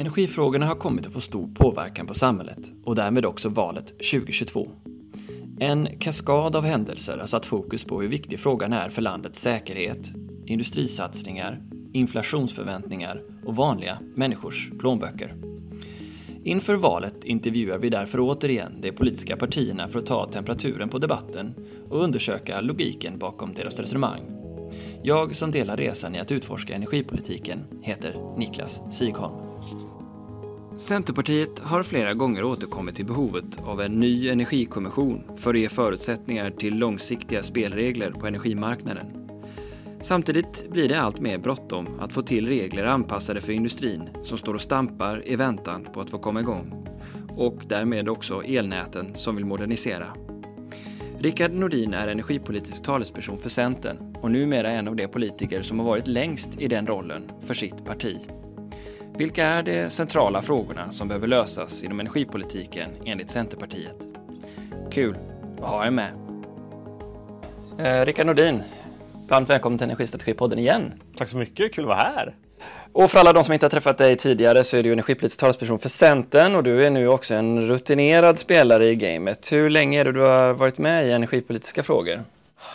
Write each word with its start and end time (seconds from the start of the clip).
Energifrågorna 0.00 0.66
har 0.66 0.74
kommit 0.74 1.06
att 1.06 1.12
få 1.12 1.20
stor 1.20 1.48
påverkan 1.54 2.06
på 2.06 2.14
samhället 2.14 2.72
och 2.84 2.94
därmed 2.94 3.26
också 3.26 3.48
valet 3.48 3.86
2022. 3.86 4.70
En 5.60 5.98
kaskad 5.98 6.56
av 6.56 6.64
händelser 6.64 7.18
har 7.18 7.26
satt 7.26 7.46
fokus 7.46 7.84
på 7.84 8.00
hur 8.00 8.08
viktig 8.08 8.40
frågan 8.40 8.72
är 8.72 8.88
för 8.88 9.02
landets 9.02 9.40
säkerhet, 9.40 10.12
industrisatsningar, 10.46 11.62
inflationsförväntningar 11.92 13.22
och 13.44 13.56
vanliga 13.56 13.98
människors 14.14 14.70
plånböcker. 14.78 15.34
Inför 16.44 16.74
valet 16.74 17.24
intervjuar 17.24 17.78
vi 17.78 17.90
därför 17.90 18.20
återigen 18.20 18.80
de 18.80 18.92
politiska 18.92 19.36
partierna 19.36 19.88
för 19.88 19.98
att 19.98 20.06
ta 20.06 20.26
temperaturen 20.32 20.88
på 20.88 20.98
debatten 20.98 21.54
och 21.88 22.02
undersöka 22.02 22.60
logiken 22.60 23.18
bakom 23.18 23.54
deras 23.54 23.80
resonemang. 23.80 24.20
Jag 25.02 25.36
som 25.36 25.50
delar 25.50 25.76
resan 25.76 26.14
i 26.14 26.18
att 26.18 26.32
utforska 26.32 26.74
energipolitiken 26.74 27.64
heter 27.82 28.36
Niklas 28.36 28.82
Sigholm. 28.90 29.47
Centerpartiet 30.78 31.58
har 31.58 31.82
flera 31.82 32.14
gånger 32.14 32.44
återkommit 32.44 32.94
till 32.94 33.06
behovet 33.06 33.58
av 33.64 33.80
en 33.80 34.00
ny 34.00 34.28
energikommission 34.28 35.22
för 35.36 35.54
att 35.54 35.60
ge 35.60 35.68
förutsättningar 35.68 36.50
till 36.50 36.78
långsiktiga 36.78 37.42
spelregler 37.42 38.10
på 38.10 38.26
energimarknaden. 38.26 39.28
Samtidigt 40.02 40.70
blir 40.70 40.88
det 40.88 41.00
allt 41.00 41.20
mer 41.20 41.38
bråttom 41.38 42.00
att 42.00 42.12
få 42.12 42.22
till 42.22 42.48
regler 42.48 42.84
anpassade 42.84 43.40
för 43.40 43.52
industrin 43.52 44.08
som 44.24 44.38
står 44.38 44.54
och 44.54 44.60
stampar 44.60 45.28
i 45.28 45.36
väntan 45.36 45.86
på 45.94 46.00
att 46.00 46.10
få 46.10 46.18
komma 46.18 46.40
igång. 46.40 46.86
Och 47.36 47.62
därmed 47.68 48.08
också 48.08 48.42
elnäten 48.42 49.14
som 49.14 49.36
vill 49.36 49.46
modernisera. 49.46 50.06
Rickard 51.18 51.52
Nordin 51.52 51.94
är 51.94 52.08
energipolitisk 52.08 52.82
talesperson 52.84 53.38
för 53.38 53.50
Centern 53.50 54.16
och 54.20 54.30
numera 54.30 54.70
en 54.70 54.88
av 54.88 54.96
de 54.96 55.08
politiker 55.08 55.62
som 55.62 55.78
har 55.78 55.86
varit 55.86 56.06
längst 56.06 56.60
i 56.60 56.68
den 56.68 56.86
rollen 56.86 57.22
för 57.42 57.54
sitt 57.54 57.84
parti. 57.84 58.18
Vilka 59.18 59.46
är 59.46 59.62
de 59.62 59.90
centrala 59.90 60.42
frågorna 60.42 60.92
som 60.92 61.08
behöver 61.08 61.26
lösas 61.26 61.82
inom 61.82 62.00
energipolitiken 62.00 62.90
enligt 63.04 63.30
Centerpartiet? 63.30 63.96
Kul 64.90 65.16
att 65.62 65.68
ha 65.68 65.86
er 65.86 65.90
med. 65.90 66.12
Eh, 67.78 68.06
Rickard 68.06 68.26
Nordin, 68.26 68.62
varmt 69.28 69.50
välkommen 69.50 69.78
till 69.78 69.84
Energistrategipodden 69.84 70.58
igen. 70.58 70.92
Tack 71.16 71.28
så 71.28 71.36
mycket, 71.36 71.74
kul 71.74 71.84
att 71.84 71.88
vara 71.88 71.98
här. 71.98 72.34
Och 72.92 73.10
för 73.10 73.18
alla 73.18 73.32
de 73.32 73.44
som 73.44 73.54
inte 73.54 73.66
har 73.66 73.70
träffat 73.70 73.98
dig 73.98 74.16
tidigare 74.16 74.64
så 74.64 74.76
är 74.76 74.82
du 74.82 74.92
energipolitisk 74.92 75.40
talesperson 75.40 75.78
för 75.78 75.88
Centern 75.88 76.54
och 76.54 76.62
du 76.62 76.86
är 76.86 76.90
nu 76.90 77.08
också 77.08 77.34
en 77.34 77.68
rutinerad 77.68 78.38
spelare 78.38 78.88
i 78.88 78.96
gamet. 78.96 79.52
Hur 79.52 79.70
länge 79.70 80.00
är 80.00 80.04
det 80.04 80.12
du 80.12 80.20
har 80.20 80.52
varit 80.52 80.78
med 80.78 81.06
i 81.06 81.10
energipolitiska 81.12 81.82
frågor? 81.82 82.22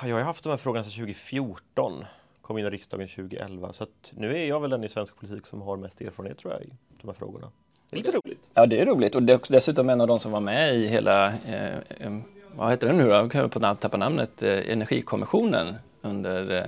Jag 0.03 0.15
har 0.15 0.23
haft 0.23 0.43
de 0.43 0.49
här 0.49 0.57
frågorna 0.57 0.83
sedan 0.83 0.91
2014 0.91 2.05
kom 2.43 2.57
in 2.57 2.65
i 2.65 2.69
riksdagen 2.69 3.07
2011. 3.07 3.73
Så 3.73 3.85
nu 4.11 4.37
är 4.37 4.47
jag 4.47 4.59
väl 4.59 4.69
den 4.69 4.83
i 4.83 4.89
svensk 4.89 5.19
politik 5.19 5.45
som 5.45 5.61
har 5.61 5.77
mest 5.77 6.01
erfarenhet 6.01 6.37
tror 6.37 6.53
jag 6.53 6.61
i 6.63 6.69
de 7.01 7.07
här 7.07 7.13
frågorna. 7.13 7.51
Det 7.89 7.95
är 7.95 7.97
lite 7.97 8.11
roligt. 8.11 8.39
Ja, 8.53 8.65
det 8.65 8.79
är 8.79 8.85
roligt 8.85 9.15
och 9.15 9.23
det 9.23 9.33
är 9.33 9.51
dessutom 9.51 9.89
en 9.89 10.01
av 10.01 10.07
de 10.07 10.19
som 10.19 10.31
var 10.31 10.39
med 10.39 10.75
i 10.75 10.87
hela, 10.87 11.27
eh, 11.27 11.77
eh, 11.99 12.19
vad 12.55 12.69
heter 12.69 12.87
det 12.87 12.93
nu 12.93 13.03
då, 13.03 13.09
jag 13.09 13.31
kan 13.31 13.49
på 13.49 13.59
tappa 13.59 13.97
namnet, 13.97 14.43
eh, 14.43 14.71
Energikommissionen 14.71 15.75
under, 16.01 16.57
eh, 16.57 16.63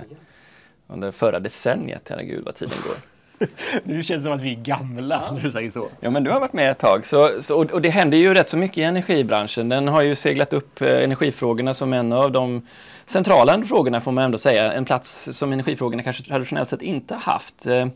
under 0.86 1.12
förra 1.12 1.40
decenniet. 1.40 2.08
Herregud 2.08 2.44
vad 2.44 2.54
tiden 2.54 2.74
går. 2.86 2.96
nu 3.84 4.02
känns 4.02 4.20
det 4.20 4.22
som 4.22 4.32
att 4.32 4.40
vi 4.40 4.50
är 4.50 4.60
gamla 4.60 5.32
när 5.32 5.40
du 5.40 5.50
säger 5.50 5.70
så. 5.70 5.88
Ja, 6.00 6.10
men 6.10 6.24
du 6.24 6.30
har 6.30 6.40
varit 6.40 6.52
med 6.52 6.70
ett 6.70 6.78
tag. 6.78 7.06
Så, 7.06 7.42
så, 7.42 7.64
och 7.72 7.82
det 7.82 7.90
händer 7.90 8.18
ju 8.18 8.34
rätt 8.34 8.48
så 8.48 8.56
mycket 8.56 8.78
i 8.78 8.82
energibranschen. 8.82 9.68
Den 9.68 9.88
har 9.88 10.02
ju 10.02 10.14
seglat 10.14 10.52
upp 10.52 10.80
eh, 10.80 11.04
energifrågorna 11.04 11.74
som 11.74 11.92
en 11.92 12.12
av 12.12 12.32
de 12.32 12.62
centrala 13.06 13.64
frågorna 13.64 14.00
får 14.00 14.12
man 14.12 14.24
ändå 14.24 14.38
säga. 14.38 14.72
En 14.72 14.84
plats 14.84 15.28
som 15.32 15.52
energifrågorna 15.52 16.02
kanske 16.02 16.22
traditionellt 16.22 16.68
sett 16.68 16.82
inte 16.82 17.14
haft. 17.14 17.66
Eh, 17.66 17.86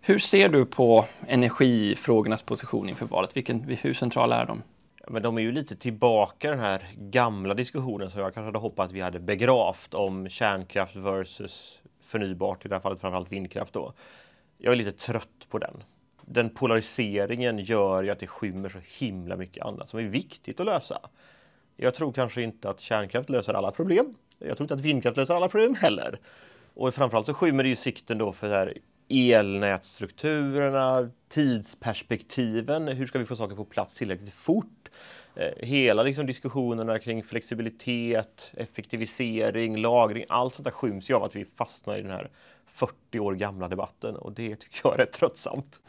hur 0.00 0.18
ser 0.18 0.48
du 0.48 0.66
på 0.66 1.04
energifrågornas 1.26 2.42
position 2.42 2.88
inför 2.88 3.06
valet? 3.06 3.36
Vilken, 3.36 3.60
hur 3.60 3.94
centrala 3.94 4.36
är 4.36 4.46
de? 4.46 4.62
Men 5.08 5.22
de 5.22 5.38
är 5.38 5.42
ju 5.42 5.52
lite 5.52 5.76
tillbaka 5.76 6.50
den 6.50 6.60
här 6.60 6.88
gamla 6.96 7.54
diskussionen 7.54 8.10
som 8.10 8.20
jag 8.20 8.34
kanske 8.34 8.46
hade 8.46 8.58
hoppats 8.58 8.86
att 8.86 8.96
vi 8.96 9.00
hade 9.00 9.20
begravt 9.20 9.94
om 9.94 10.28
kärnkraft 10.28 10.96
versus 10.96 11.78
förnybart, 12.00 12.64
i 12.64 12.68
det 12.68 12.74
här 12.74 12.80
fallet 12.80 13.00
framförallt 13.00 13.32
vindkraft 13.32 13.72
då. 13.72 13.92
Jag 14.58 14.72
är 14.72 14.76
lite 14.76 14.92
trött 14.92 15.46
på 15.48 15.58
den. 15.58 15.82
Den 16.20 16.50
polariseringen 16.50 17.58
gör 17.58 18.02
ju 18.02 18.10
att 18.10 18.20
det 18.20 18.26
skymmer 18.26 18.68
så 18.68 18.78
himla 18.98 19.36
mycket 19.36 19.64
annat 19.64 19.90
som 19.90 19.98
är 19.98 20.04
viktigt 20.04 20.60
att 20.60 20.66
lösa. 20.66 20.98
Jag 21.76 21.94
tror 21.94 22.12
kanske 22.12 22.42
inte 22.42 22.70
att 22.70 22.80
kärnkraft 22.80 23.30
löser 23.30 23.54
alla 23.54 23.70
problem. 23.70 24.14
Jag 24.46 24.56
tror 24.56 24.64
inte 24.64 24.74
att 24.74 24.80
vindkraft 24.80 25.16
löser 25.16 25.34
alla 25.34 25.48
problem 25.48 25.74
heller. 25.74 26.18
Och 26.74 26.94
framförallt 26.94 27.26
så 27.26 27.34
skymmer 27.34 27.62
det 27.62 27.68
ju 27.68 27.76
sikten 27.76 28.18
då 28.18 28.32
för 28.32 28.48
här 28.48 28.78
elnätstrukturerna, 29.08 31.10
tidsperspektiven, 31.28 32.88
hur 32.88 33.06
ska 33.06 33.18
vi 33.18 33.26
få 33.26 33.36
saker 33.36 33.56
på 33.56 33.64
plats 33.64 33.94
tillräckligt 33.94 34.34
fort? 34.34 34.88
Eh, 35.34 35.66
hela 35.66 36.02
liksom 36.02 36.26
diskussionerna 36.26 36.98
kring 36.98 37.22
flexibilitet, 37.22 38.52
effektivisering, 38.56 39.76
lagring, 39.76 40.24
allt 40.28 40.54
sånt 40.54 40.64
där 40.64 40.70
skyms 40.70 41.10
ju 41.10 41.14
av 41.14 41.24
att 41.24 41.36
vi 41.36 41.44
fastnar 41.44 41.96
i 41.96 42.02
den 42.02 42.10
här 42.10 42.30
40 42.66 43.18
år 43.18 43.34
gamla 43.34 43.68
debatten 43.68 44.16
och 44.16 44.32
det 44.32 44.56
tycker 44.56 44.80
jag 44.84 44.94
är 44.94 44.98
rätt 44.98 45.12
tröttsamt. 45.12 45.80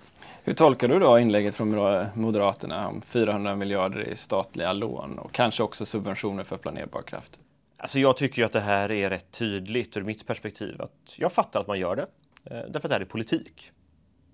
Hur 0.43 0.53
tolkar 0.53 0.87
du 0.87 0.99
då 0.99 1.19
inlägget 1.19 1.55
från 1.55 1.69
Moderaterna 2.15 2.87
om 2.87 3.01
400 3.01 3.55
miljarder 3.55 4.01
i 4.01 4.15
statliga 4.15 4.73
lån 4.73 5.19
och 5.19 5.31
kanske 5.31 5.63
också 5.63 5.85
subventioner 5.85 6.43
för 6.43 6.57
planerbar 6.57 7.01
kraft? 7.01 7.39
Alltså 7.83 7.99
jag 7.99 8.17
tycker 8.17 8.41
ju 8.41 8.45
att 8.45 8.51
det 8.51 8.59
här 8.59 8.91
är 8.91 9.09
rätt 9.09 9.31
tydligt 9.31 9.97
ur 9.97 10.03
mitt 10.03 10.27
perspektiv. 10.27 10.81
att 10.81 10.91
Jag 11.15 11.31
fattar 11.31 11.59
att 11.59 11.67
man 11.67 11.79
gör 11.79 11.95
det, 11.95 12.07
eh, 12.45 12.63
därför 12.69 12.77
att 12.77 12.89
det 12.89 12.93
här 12.93 13.01
är 13.01 13.05
politik. 13.05 13.71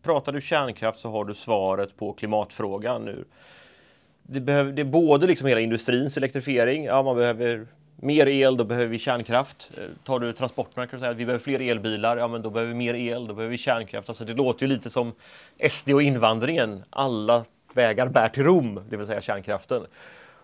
Pratar 0.01 0.31
du 0.31 0.41
kärnkraft 0.41 0.99
så 0.99 1.09
har 1.09 1.25
du 1.25 1.33
svaret 1.33 1.97
på 1.97 2.13
klimatfrågan 2.13 3.05
nu. 3.05 3.25
Det, 4.23 4.39
behöver, 4.39 4.71
det 4.71 4.81
är 4.81 4.85
både 4.85 5.27
liksom 5.27 5.47
hela 5.47 5.59
industrins 5.59 6.17
elektrifiering, 6.17 6.83
ja 6.83 7.03
man 7.03 7.15
behöver 7.15 7.67
mer 7.95 8.27
el, 8.27 8.57
då 8.57 8.63
behöver 8.63 8.87
vi 8.87 8.99
kärnkraft. 8.99 9.71
Eh, 9.77 9.83
tar 10.03 10.19
du 10.19 10.33
transporterna 10.33 10.87
kan 10.87 10.99
du 10.99 11.01
säga 11.01 11.11
att 11.11 11.17
vi 11.17 11.25
behöver 11.25 11.43
fler 11.43 11.61
elbilar, 11.61 12.17
ja 12.17 12.27
men 12.27 12.41
då 12.41 12.49
behöver 12.49 12.73
vi 12.73 12.77
mer 12.77 12.93
el, 12.93 13.27
då 13.27 13.33
behöver 13.33 13.51
vi 13.51 13.57
kärnkraft. 13.57 14.09
Alltså 14.09 14.25
det 14.25 14.33
låter 14.33 14.65
ju 14.65 14.67
lite 14.67 14.89
som 14.89 15.13
SD 15.69 15.89
och 15.89 16.01
invandringen. 16.01 16.83
Alla 16.89 17.45
vägar 17.73 18.07
bär 18.07 18.29
till 18.29 18.43
Rom, 18.43 18.81
det 18.89 18.97
vill 18.97 19.07
säga 19.07 19.21
kärnkraften. 19.21 19.85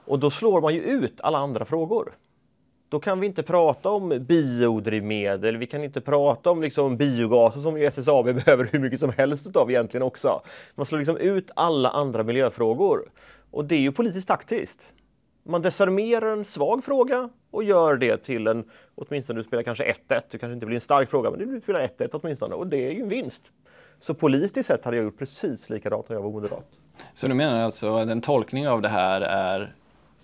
Och 0.06 0.20
då 0.20 0.32
slår 0.32 0.62
man 0.62 0.74
ju 0.74 0.82
ut 0.82 1.22
alla 1.22 1.38
andra 1.38 1.66
frågor. 1.66 2.14
Då 2.90 3.00
kan 3.00 3.20
vi 3.20 3.28
inte 3.28 3.44
prata 3.44 3.90
om 3.90 4.10
biodrivmedel, 4.10 5.58
vi 5.58 5.68
kan 5.68 5.84
inte 5.84 6.02
prata 6.02 6.52
om 6.52 6.62
liksom 6.62 6.98
biogaser 6.98 7.60
som 7.60 7.78
SSAB 7.78 8.26
behöver 8.46 8.70
hur 8.72 8.80
mycket 8.80 9.00
som 9.00 9.12
helst 9.18 9.56
av 9.56 9.70
egentligen 9.70 10.04
också. 10.04 10.42
Man 10.76 10.86
slår 10.86 11.00
liksom 11.00 11.18
ut 11.18 11.52
alla 11.56 11.90
andra 11.90 12.24
miljöfrågor. 12.24 13.10
Och 13.52 13.66
det 13.66 13.76
är 13.76 13.80
ju 13.80 13.92
politiskt 13.92 14.28
taktiskt. 14.28 14.92
Man 15.44 15.62
desarmerar 15.62 16.32
en 16.32 16.46
svag 16.46 16.84
fråga 16.84 17.30
och 17.52 17.64
gör 17.64 17.98
det 17.98 18.18
till 18.18 18.48
en, 18.48 18.64
åtminstone 18.96 19.40
du 19.40 19.44
spelar 19.44 19.64
kanske 19.64 19.84
1-1, 19.84 19.94
det 20.08 20.38
kanske 20.38 20.54
inte 20.54 20.66
blir 20.66 20.76
en 20.76 20.82
stark 20.82 21.10
fråga, 21.10 21.32
men 21.32 21.40
du 21.40 21.62
spelar 21.62 21.88
1-1 21.88 22.10
åtminstone 22.12 22.56
och 22.56 22.68
det 22.68 22.88
är 22.88 22.92
ju 22.92 23.02
en 23.02 23.08
vinst. 23.08 23.52
Så 24.00 24.14
politiskt 24.14 24.68
sett 24.68 24.86
hade 24.86 24.98
jag 24.98 25.04
gjort 25.04 25.20
precis 25.20 25.70
likadant 25.70 26.10
när 26.10 26.16
jag 26.16 26.24
var 26.24 26.32
moderat. 26.32 26.66
Så 27.14 27.28
du 27.28 27.34
menar 27.34 27.60
alltså 27.60 27.96
att 27.96 28.10
en 28.10 28.22
tolkning 28.22 28.68
av 28.68 28.82
det 28.82 28.90
här 28.90 29.22
är 29.22 29.76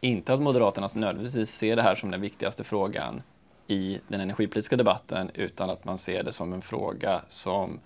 inte 0.01 0.34
att 0.34 0.41
Moderaterna 0.41 0.89
nödvändigtvis 0.95 1.50
ser 1.51 1.75
det 1.75 1.81
här 1.81 1.95
som 1.95 2.12
den 2.12 2.22
viktigaste 2.22 2.63
frågan 2.63 3.22
i 3.67 4.00
den 4.07 4.22
energipolitiska 4.22 4.78
debatten, 4.78 5.31
utan 5.34 5.69
att 5.69 5.85
man 5.85 5.97
ser 5.97 6.23
det 6.23 6.31
som 6.31 6.53
en 6.53 6.62
fråga 6.62 7.22
som 7.28 7.79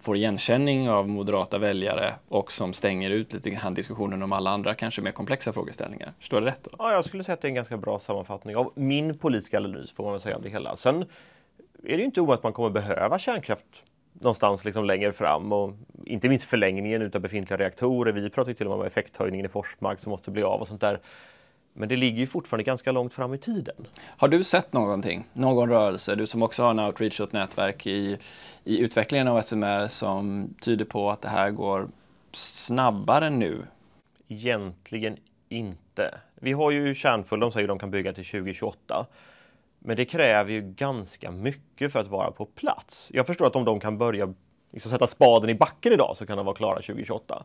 får 0.00 0.16
igenkänning 0.16 0.90
av 0.90 1.08
moderata 1.08 1.58
väljare 1.58 2.14
och 2.28 2.52
som 2.52 2.72
stänger 2.72 3.10
ut 3.10 3.32
lite 3.32 3.50
grann 3.50 3.74
diskussionen 3.74 4.22
om 4.22 4.32
alla 4.32 4.50
andra 4.50 4.74
kanske 4.74 5.02
mer 5.02 5.10
komplexa 5.10 5.52
frågeställningar. 5.52 6.12
Förstår 6.18 6.40
det 6.40 6.46
rätt 6.46 6.64
då? 6.64 6.70
Ja, 6.78 6.92
jag 6.92 7.04
skulle 7.04 7.24
säga 7.24 7.34
att 7.34 7.40
det 7.40 7.46
är 7.46 7.50
en 7.50 7.54
ganska 7.54 7.76
bra 7.76 7.98
sammanfattning 7.98 8.56
av 8.56 8.72
min 8.74 9.18
politiska 9.18 9.56
analys 9.56 9.92
får 9.92 10.04
man 10.04 10.12
väl 10.12 10.20
säga 10.20 10.36
av 10.36 10.42
det 10.42 10.48
hela. 10.48 10.76
Sen 10.76 11.02
är 11.84 11.96
det 11.96 11.96
ju 11.96 12.04
inte 12.04 12.22
att 12.22 12.42
man 12.42 12.52
kommer 12.52 12.70
behöva 12.70 13.18
kärnkraft 13.18 13.84
någonstans 14.12 14.64
liksom 14.64 14.84
längre 14.84 15.12
fram 15.12 15.52
och 15.52 15.74
inte 16.04 16.28
minst 16.28 16.44
förlängningen 16.44 17.02
utav 17.02 17.20
befintliga 17.20 17.58
reaktorer. 17.58 18.12
Vi 18.12 18.30
pratar 18.30 18.52
till 18.52 18.66
och 18.66 18.70
med 18.70 18.80
om 18.80 18.86
effekthöjningen 18.86 19.46
i 19.46 19.48
Forsmark 19.48 20.00
som 20.00 20.10
måste 20.10 20.30
bli 20.30 20.42
av 20.42 20.60
och 20.60 20.68
sånt 20.68 20.80
där. 20.80 21.00
Men 21.72 21.88
det 21.88 21.96
ligger 21.96 22.18
ju 22.18 22.26
fortfarande 22.26 22.64
ganska 22.64 22.92
långt 22.92 23.14
fram 23.14 23.34
i 23.34 23.38
tiden. 23.38 23.86
Har 24.06 24.28
du 24.28 24.44
sett 24.44 24.72
någonting, 24.72 25.24
någon 25.32 25.68
rörelse, 25.68 26.14
du 26.14 26.26
som 26.26 26.42
också 26.42 26.62
har 26.62 26.70
en 26.70 26.78
outreach 26.78 27.20
och 27.20 27.26
ett 27.26 27.32
nätverk 27.32 27.86
i, 27.86 28.18
i 28.64 28.78
utvecklingen 28.78 29.28
av 29.28 29.42
SMR 29.42 29.88
som 29.88 30.54
tyder 30.60 30.84
på 30.84 31.10
att 31.10 31.22
det 31.22 31.28
här 31.28 31.50
går 31.50 31.88
snabbare 32.32 33.30
nu? 33.30 33.66
Egentligen 34.28 35.16
inte. 35.48 36.20
Vi 36.34 36.52
har 36.52 36.70
ju 36.70 36.94
kärnfull, 36.94 37.40
de 37.40 37.52
säger 37.52 37.64
att 37.64 37.68
de 37.68 37.78
kan 37.78 37.90
bygga 37.90 38.12
till 38.12 38.24
2028. 38.24 39.06
Men 39.78 39.96
det 39.96 40.04
kräver 40.04 40.52
ju 40.52 40.60
ganska 40.60 41.30
mycket 41.30 41.92
för 41.92 42.00
att 42.00 42.08
vara 42.08 42.30
på 42.30 42.46
plats. 42.46 43.10
Jag 43.14 43.26
förstår 43.26 43.46
att 43.46 43.56
om 43.56 43.64
de 43.64 43.80
kan 43.80 43.98
börja 43.98 44.34
liksom 44.72 44.90
sätta 44.90 45.06
spaden 45.06 45.50
i 45.50 45.54
backen 45.54 45.92
idag 45.92 46.16
så 46.16 46.26
kan 46.26 46.36
de 46.36 46.46
vara 46.46 46.56
klara 46.56 46.74
2028. 46.74 47.44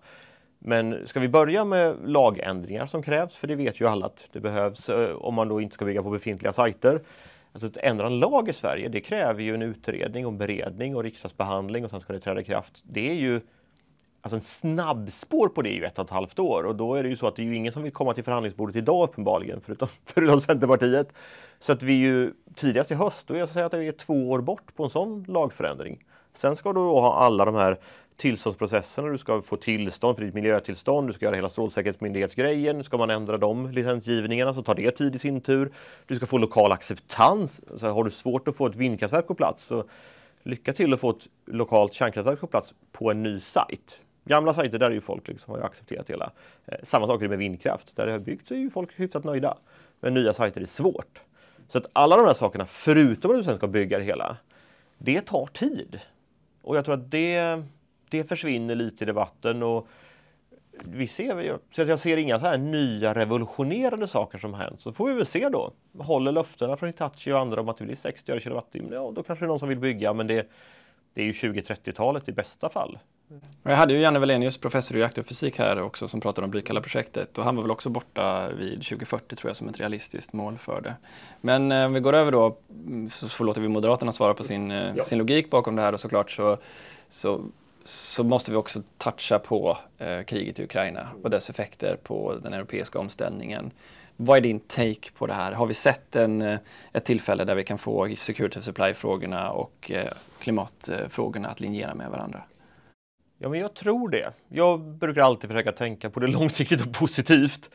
Men 0.59 1.07
ska 1.07 1.19
vi 1.19 1.30
börja 1.30 1.65
med 1.65 1.95
lagändringar 2.06 2.85
som 2.85 3.03
krävs, 3.03 3.35
för 3.35 3.47
det 3.47 3.56
vet 3.56 3.81
ju 3.81 3.88
alla 3.88 4.06
att 4.06 4.27
det 4.31 4.39
behövs 4.39 4.89
eh, 4.89 5.15
om 5.15 5.33
man 5.33 5.47
då 5.47 5.62
inte 5.62 5.74
ska 5.74 5.85
bygga 5.85 6.03
på 6.03 6.09
befintliga 6.09 6.53
sajter. 6.53 7.01
Alltså 7.51 7.68
att 7.68 7.77
ändra 7.77 8.07
en 8.07 8.19
lag 8.19 8.50
i 8.50 8.53
Sverige, 8.53 8.89
det 8.89 9.01
kräver 9.01 9.41
ju 9.41 9.53
en 9.53 9.62
utredning 9.62 10.25
och 10.25 10.33
beredning 10.33 10.95
och 10.95 11.03
riksdagsbehandling 11.03 11.83
och 11.83 11.89
sen 11.89 12.01
ska 12.01 12.13
det 12.13 12.19
träda 12.19 12.41
i 12.41 12.44
kraft. 12.44 12.83
Det 12.83 13.09
är 13.09 13.13
ju 13.13 13.41
Alltså 14.25 14.36
en 14.36 14.42
snabbspår 14.42 15.48
på 15.48 15.62
det 15.62 15.70
är 15.70 15.74
ju 15.74 15.86
ett 15.86 16.00
och 16.00 16.06
ett 16.06 16.12
halvt 16.12 16.40
år 16.40 16.64
och 16.64 16.75
då 16.75 16.96
är 16.96 17.04
det 17.04 17.10
ju 17.10 17.16
så 17.16 17.28
att 17.28 17.36
det 17.36 17.42
är 17.42 17.44
ju 17.44 17.56
ingen 17.56 17.74
som 17.74 17.84
vill 17.84 17.92
komma 17.92 18.14
till 18.14 18.24
förhandlingsbordet 18.24 18.75
idag 18.75 19.04
uppenbarligen 19.04 19.62
förutom, 19.62 19.88
förutom 20.06 20.42
Centerpartiet. 20.42 21.14
Så 21.60 21.72
att 21.72 21.84
vi 21.84 21.94
ju 21.94 22.34
tidigast 22.56 22.92
i 22.92 22.96
höst, 22.96 23.28
då 23.28 23.34
är 23.34 23.40
jag 23.40 23.50
säga 23.50 23.66
att 23.66 23.74
vi 23.74 23.88
är 23.88 23.92
två 23.92 24.31
år 24.31 24.42
bort 24.42 24.75
på 24.75 24.84
en 24.84 24.90
sån 24.90 25.25
lagförändring. 25.28 26.04
Sen 26.34 26.56
ska 26.56 26.74
du 26.74 26.80
ha 26.80 27.16
alla 27.16 27.46
de 27.46 27.56
här 27.56 27.78
tillståndsprocesserna, 28.18 29.08
du 29.08 29.18
ska 29.18 29.42
få 29.42 29.56
tillstånd 29.56 30.18
för 30.18 30.26
ditt 30.26 30.34
miljötillstånd, 30.34 31.10
du 31.10 31.14
ska 31.14 31.26
göra 31.26 31.36
hela 31.36 31.50
Strålsäkerhetsmyndighetsgrejen, 31.50 32.84
ska 32.84 32.98
man 32.98 33.10
ändra 33.10 33.38
de 33.38 33.72
licensgivningarna 33.72 34.54
så 34.54 34.64
tar 34.64 34.76
det 34.76 34.92
tid 34.92 35.16
i 35.16 35.19
sin 35.19 35.42
tur. 35.42 35.72
Du 36.08 36.16
ska 36.16 36.26
få 36.26 36.38
lokal 36.38 36.72
acceptans, 36.72 37.62
alltså 37.72 37.88
har 37.88 38.04
du 38.04 38.12
svårt 38.12 38.48
att 38.48 38.56
få 38.56 38.68
ett 38.68 38.76
vindkraftverk 38.76 39.28
på 39.28 39.36
plats 39.36 39.66
så 39.66 39.84
lycka 40.44 40.74
till 40.74 40.94
att 40.94 41.00
få 41.00 41.10
ett 41.10 41.28
lokalt 41.46 41.94
kärnkraftverk 41.94 42.40
på 42.40 42.48
plats 42.48 42.74
på 42.92 43.12
en 43.12 43.24
ny 43.24 43.40
sajt. 43.40 44.00
Gamla 44.25 44.54
sajter 44.54 44.80
där 44.80 44.90
är 44.90 44.94
ju 44.94 45.02
folk 45.02 45.28
liksom, 45.28 45.52
har 45.52 45.60
ju 45.60 45.66
accepterat 45.66 46.10
hela. 46.10 46.31
Eh, 46.66 46.78
samma 46.84 47.06
sak 47.06 47.22
är 47.22 47.24
det 47.24 47.30
med 47.30 47.38
vindkraft. 47.38 47.96
Där 47.96 48.06
det 48.06 48.12
har 48.12 48.20
byggts 48.20 48.52
är 48.52 48.56
ju 48.56 48.70
folk 48.70 49.00
hyfsat 49.00 49.24
nöjda. 49.24 49.58
Men 50.00 50.14
nya 50.14 50.34
sajter 50.34 50.62
är 50.62 50.66
svårt. 50.66 51.22
Så 51.68 51.78
att 51.78 51.86
alla 51.94 52.18
de 52.18 52.25
här 52.25 52.34
sakerna, 52.34 52.66
förutom 52.66 53.31
att 53.31 53.38
du 53.38 53.44
sen 53.44 53.56
ska 53.56 53.68
bygga 53.68 53.98
det 53.98 54.04
hela, 54.04 54.38
det 54.98 55.22
tar 55.22 55.46
tid. 55.46 56.00
Och 56.62 56.78
jag 56.78 56.86
tror 56.86 56.96
att 56.96 57.12
det, 57.12 57.64
det 58.10 58.24
försvinner 58.24 58.75
lite 58.75 59.04
i 59.04 59.08
debatten. 59.08 59.64
Och 59.64 59.88
vi 60.84 61.08
ser, 61.08 61.58
så 61.72 61.81
jag 61.81 62.00
ser 62.00 62.18
inga 62.18 62.40
så 62.40 62.46
här 62.46 62.58
nya 62.58 63.16
revolutionerande 63.16 64.08
saker 64.08 64.38
som 64.38 64.54
hänt. 64.54 64.81
Så 64.81 64.94
får 64.94 65.08
vi 65.08 65.14
väl 65.14 65.26
se 65.26 65.50
då. 65.50 65.74
Håller 65.98 66.31
löftena 66.31 66.78
från 66.78 66.88
Hitachi 66.88 67.31
och 67.31 67.40
andra 67.40 67.62
om 67.62 67.69
att 67.69 67.78
det 67.78 67.86
blir 67.86 67.96
60 67.96 68.31
öre 68.31 68.40
kilowattimme, 68.40 68.96
ja 68.96 69.12
då 69.16 69.24
kanske 69.24 69.46
det 69.46 69.48
är 69.48 69.50
någon 69.50 69.60
som 69.60 69.69
vill 69.69 69.80
bygga. 69.80 70.14
Men 70.14 70.28
det, 70.28 70.48
det 71.14 71.22
är 71.22 71.26
ju 71.26 71.31
20-30-talet 71.31 72.30
i 72.30 72.31
bästa 72.31 72.69
fall. 72.69 72.98
Jag 73.63 73.75
hade 73.75 73.94
ju 73.94 74.00
Janne 74.00 74.19
Wallenius, 74.19 74.57
professor 74.57 74.97
i 74.97 75.00
reaktorfysik 75.00 75.59
här 75.59 75.81
också, 75.81 76.07
som 76.07 76.21
pratade 76.21 76.45
om 76.45 76.51
Blykalla-projektet 76.51 77.38
och 77.38 77.44
han 77.44 77.56
var 77.56 77.63
väl 77.63 77.71
också 77.71 77.89
borta 77.89 78.50
vid 78.50 78.74
2040 78.74 79.35
tror 79.35 79.50
jag 79.50 79.57
som 79.57 79.69
ett 79.69 79.80
realistiskt 79.80 80.33
mål 80.33 80.57
för 80.57 80.81
det. 80.81 80.95
Men 81.41 81.71
eh, 81.71 81.85
om 81.85 81.94
vi 81.94 82.00
går 82.00 82.13
över 82.13 82.31
då 82.31 82.57
mm, 82.69 83.09
så, 83.09 83.30
så 83.30 83.44
låter 83.44 83.62
vi 83.62 83.68
Moderaterna 83.68 84.12
svara 84.12 84.33
på 84.33 84.44
sin, 84.44 84.71
eh, 84.71 84.95
ja. 84.95 85.03
sin 85.03 85.18
logik 85.18 85.50
bakom 85.50 85.75
det 85.75 85.81
här 85.81 85.94
och 85.94 86.00
såklart 86.00 86.31
så, 86.31 86.57
så, 87.09 87.41
så 87.85 88.24
måste 88.24 88.51
vi 88.51 88.57
också 88.57 88.81
toucha 88.97 89.39
på 89.39 89.77
eh, 89.97 90.24
kriget 90.24 90.59
i 90.59 90.63
Ukraina 90.63 91.07
och 91.24 91.30
dess 91.30 91.50
effekter 91.50 91.97
på 92.03 92.35
den 92.44 92.53
europeiska 92.53 93.00
omställningen. 93.00 93.71
Vad 94.15 94.38
är 94.38 94.41
din 94.41 94.59
take 94.59 95.12
på 95.18 95.27
det 95.27 95.33
här? 95.33 95.51
Har 95.51 95.65
vi 95.65 95.74
sett 95.74 96.15
en, 96.15 96.41
eh, 96.41 96.59
ett 96.94 97.06
tillfälle 97.06 97.44
där 97.44 97.56
vi 97.56 97.63
kan 97.63 97.77
få 97.77 98.15
security 98.18 98.62
supply-frågorna 98.62 99.51
och 99.51 99.91
eh, 99.91 100.12
klimatfrågorna 100.39 101.47
att 101.47 101.59
linjera 101.59 101.95
med 101.95 102.09
varandra? 102.09 102.41
Ja, 103.38 103.50
men 103.50 103.59
jag 103.59 103.74
tror 103.74 104.09
det. 104.09 104.33
Jag 104.47 104.80
brukar 104.81 105.21
alltid 105.21 105.50
försöka 105.50 105.71
tänka 105.71 106.09
på 106.09 106.19
det 106.19 106.27
långsiktigt 106.39 106.85
och 106.85 106.94
positivt. 106.94 107.69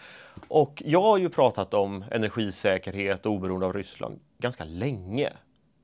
Och 0.48 0.82
jag 0.86 1.02
har 1.02 1.18
ju 1.18 1.28
pratat 1.28 1.74
om 1.74 2.04
energisäkerhet 2.10 3.26
och 3.26 3.32
oberoende 3.32 3.66
av 3.66 3.72
Ryssland 3.72 4.20
ganska 4.38 4.64
länge. 4.64 5.32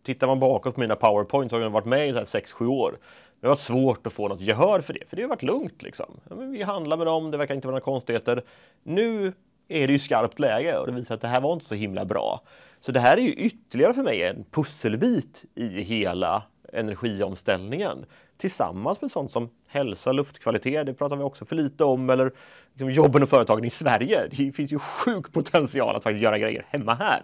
Tittar 0.04 0.26
man 0.26 0.40
bakåt 0.40 0.74
på 0.74 0.80
mina 0.80 0.96
powerpoints 0.96 1.52
har 1.52 1.60
jag 1.60 1.70
varit 1.70 1.86
med 1.86 2.08
i 2.08 2.12
6-7 2.12 2.66
år. 2.66 2.98
Det 3.40 3.48
var 3.48 3.56
svårt 3.56 4.06
att 4.06 4.12
få 4.12 4.28
något 4.28 4.40
gehör 4.40 4.80
för 4.80 4.92
det, 4.92 5.08
för 5.08 5.16
det 5.16 5.22
har 5.22 5.28
varit 5.28 5.42
lugnt 5.42 5.82
liksom. 5.82 6.20
vi 6.30 6.62
handlar 6.62 6.96
med 6.96 7.06
dem, 7.06 7.30
det 7.30 7.36
verkar 7.36 7.54
inte 7.54 7.66
vara 7.66 7.72
några 7.72 7.84
konstigheter. 7.84 8.44
Nu 8.82 9.32
är 9.68 9.86
det 9.86 9.92
ju 9.92 9.98
skarpt 9.98 10.38
läge 10.38 10.78
och 10.78 10.86
det 10.86 10.92
visar 10.92 11.14
att 11.14 11.20
det 11.20 11.28
här 11.28 11.40
var 11.40 11.52
inte 11.52 11.64
så 11.64 11.74
himla 11.74 12.04
bra. 12.04 12.40
Så 12.80 12.92
det 12.92 13.00
här 13.00 13.16
är 13.16 13.22
ju 13.22 13.32
ytterligare 13.32 13.94
för 13.94 14.02
mig 14.02 14.22
en 14.22 14.44
pusselbit 14.50 15.44
i 15.54 15.66
hela 15.82 16.42
energiomställningen 16.74 18.06
tillsammans 18.36 19.00
med 19.00 19.10
sånt 19.10 19.32
som 19.32 19.50
hälsa, 19.66 20.12
luftkvalitet, 20.12 20.86
det 20.86 20.94
pratar 20.94 21.16
vi 21.16 21.22
också 21.22 21.44
för 21.44 21.56
lite 21.56 21.84
om, 21.84 22.10
eller 22.10 22.32
liksom 22.72 22.90
jobben 22.90 23.22
och 23.22 23.28
företagen 23.28 23.64
i 23.64 23.70
Sverige. 23.70 24.28
Det 24.30 24.52
finns 24.52 24.72
ju 24.72 24.78
sjuk 24.78 25.32
potential 25.32 25.96
att 25.96 26.02
faktiskt 26.02 26.22
göra 26.22 26.38
grejer 26.38 26.66
hemma 26.68 26.94
här. 26.94 27.22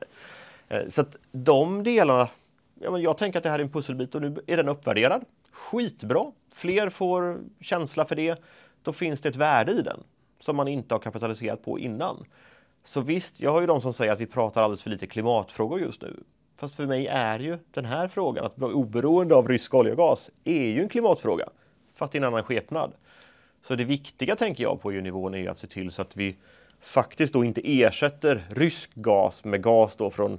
Eh, 0.68 0.88
så 0.88 1.00
att 1.00 1.16
de 1.32 1.82
delarna, 1.82 2.28
ja, 2.80 2.90
men 2.90 3.02
jag 3.02 3.18
tänker 3.18 3.38
att 3.38 3.42
det 3.42 3.50
här 3.50 3.58
är 3.58 3.62
en 3.62 3.70
pusselbit 3.70 4.14
och 4.14 4.22
nu 4.22 4.36
är 4.46 4.56
den 4.56 4.68
uppvärderad. 4.68 5.24
Skitbra! 5.52 6.32
Fler 6.52 6.90
får 6.90 7.38
känsla 7.60 8.04
för 8.04 8.16
det. 8.16 8.42
Då 8.82 8.92
finns 8.92 9.20
det 9.20 9.28
ett 9.28 9.36
värde 9.36 9.72
i 9.72 9.82
den 9.82 10.00
som 10.38 10.56
man 10.56 10.68
inte 10.68 10.94
har 10.94 10.98
kapitaliserat 10.98 11.64
på 11.64 11.78
innan. 11.78 12.24
Så 12.84 13.00
visst, 13.00 13.40
jag 13.40 13.50
har 13.50 13.60
ju 13.60 13.66
de 13.66 13.80
som 13.80 13.92
säger 13.92 14.12
att 14.12 14.20
vi 14.20 14.26
pratar 14.26 14.62
alldeles 14.62 14.82
för 14.82 14.90
lite 14.90 15.06
klimatfrågor 15.06 15.80
just 15.80 16.02
nu. 16.02 16.16
Fast 16.60 16.76
för 16.76 16.86
mig 16.86 17.06
är 17.06 17.38
ju 17.38 17.58
den 17.70 17.84
här 17.84 18.08
frågan, 18.08 18.44
att 18.44 18.58
vara 18.58 18.72
oberoende 18.72 19.34
av 19.34 19.48
rysk 19.48 19.74
olja 19.74 19.92
och 19.92 19.98
gas, 19.98 20.30
är 20.44 20.64
ju 20.64 20.82
en 20.82 20.88
klimatfråga. 20.88 21.48
Fast 21.94 22.14
i 22.14 22.18
en 22.18 22.24
annan 22.24 22.42
skepnad. 22.42 22.92
Så 23.62 23.74
det 23.74 23.84
viktiga 23.84 24.36
tänker 24.36 24.64
jag 24.64 24.80
på 24.82 24.92
EU-nivån 24.92 25.34
är 25.34 25.50
att 25.50 25.58
se 25.58 25.66
till 25.66 25.90
så 25.90 26.02
att 26.02 26.16
vi 26.16 26.36
faktiskt 26.80 27.32
då 27.32 27.44
inte 27.44 27.60
ersätter 27.64 28.42
rysk 28.48 28.90
gas 28.94 29.44
med 29.44 29.62
gas 29.62 29.96
då 29.96 30.10
från 30.10 30.38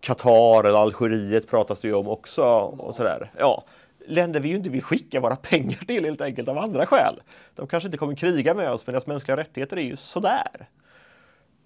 Qatar 0.00 0.64
eller 0.64 0.78
Algeriet 0.78 1.48
pratas 1.48 1.80
det 1.80 1.88
ju 1.88 1.94
om 1.94 2.08
också 2.08 2.44
och 2.78 2.94
sådär. 2.94 3.30
Ja, 3.38 3.64
länder 4.06 4.40
vi 4.40 4.48
ju 4.48 4.56
inte 4.56 4.70
vill 4.70 4.82
skicka 4.82 5.20
våra 5.20 5.36
pengar 5.36 5.84
till 5.86 6.04
helt 6.04 6.20
enkelt 6.20 6.48
av 6.48 6.58
andra 6.58 6.86
skäl. 6.86 7.20
De 7.54 7.66
kanske 7.66 7.86
inte 7.86 7.98
kommer 7.98 8.14
kriga 8.14 8.54
med 8.54 8.70
oss, 8.70 8.86
men 8.86 8.92
deras 8.92 9.06
mänskliga 9.06 9.36
rättigheter 9.36 9.76
är 9.76 9.82
ju 9.82 9.96
sådär. 9.96 10.68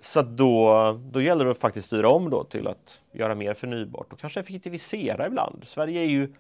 Så 0.01 0.23
då, 0.23 1.01
då 1.11 1.21
gäller 1.21 1.45
det 1.45 1.51
att 1.51 1.59
faktiskt 1.59 1.87
styra 1.87 2.09
om 2.09 2.31
då 2.31 2.45
till 2.45 2.67
att 2.67 3.01
göra 3.13 3.35
mer 3.35 3.55
förnybart 3.55 4.13
och 4.13 4.21
kanske 4.21 4.41
effektivisera 4.41 5.27
ibland. 5.27 5.65
Sverige 5.67 6.01
är 6.01 6.09
ju 6.09 6.35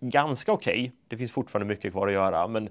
ganska 0.00 0.52
okej. 0.52 0.72
Okay. 0.72 0.90
Det 1.08 1.16
finns 1.16 1.32
fortfarande 1.32 1.68
mycket 1.74 1.92
kvar 1.92 2.06
att 2.08 2.12
göra, 2.12 2.48
men 2.48 2.68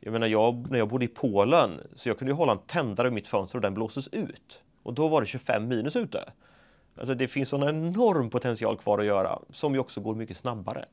jag 0.00 0.12
menar, 0.12 0.26
jag, 0.26 0.70
när 0.70 0.78
jag 0.78 0.88
bodde 0.88 1.04
i 1.04 1.08
Polen 1.08 1.80
så 1.94 2.08
jag 2.08 2.18
kunde 2.18 2.34
hålla 2.34 2.52
en 2.52 2.58
tändare 2.58 3.08
i 3.08 3.10
mitt 3.10 3.28
fönster 3.28 3.58
och 3.58 3.62
den 3.62 3.74
blåses 3.74 4.08
ut. 4.08 4.62
Och 4.82 4.94
då 4.94 5.08
var 5.08 5.20
det 5.20 5.26
25 5.26 5.68
minus 5.68 5.96
ute. 5.96 6.32
Alltså 6.98 7.14
det 7.14 7.28
finns 7.28 7.52
en 7.52 7.62
enorm 7.62 8.30
potential 8.30 8.76
kvar 8.76 8.98
att 8.98 9.04
göra 9.04 9.38
som 9.50 9.74
ju 9.74 9.80
också 9.80 10.00
går 10.00 10.14
mycket 10.14 10.36
snabbare 10.36 10.84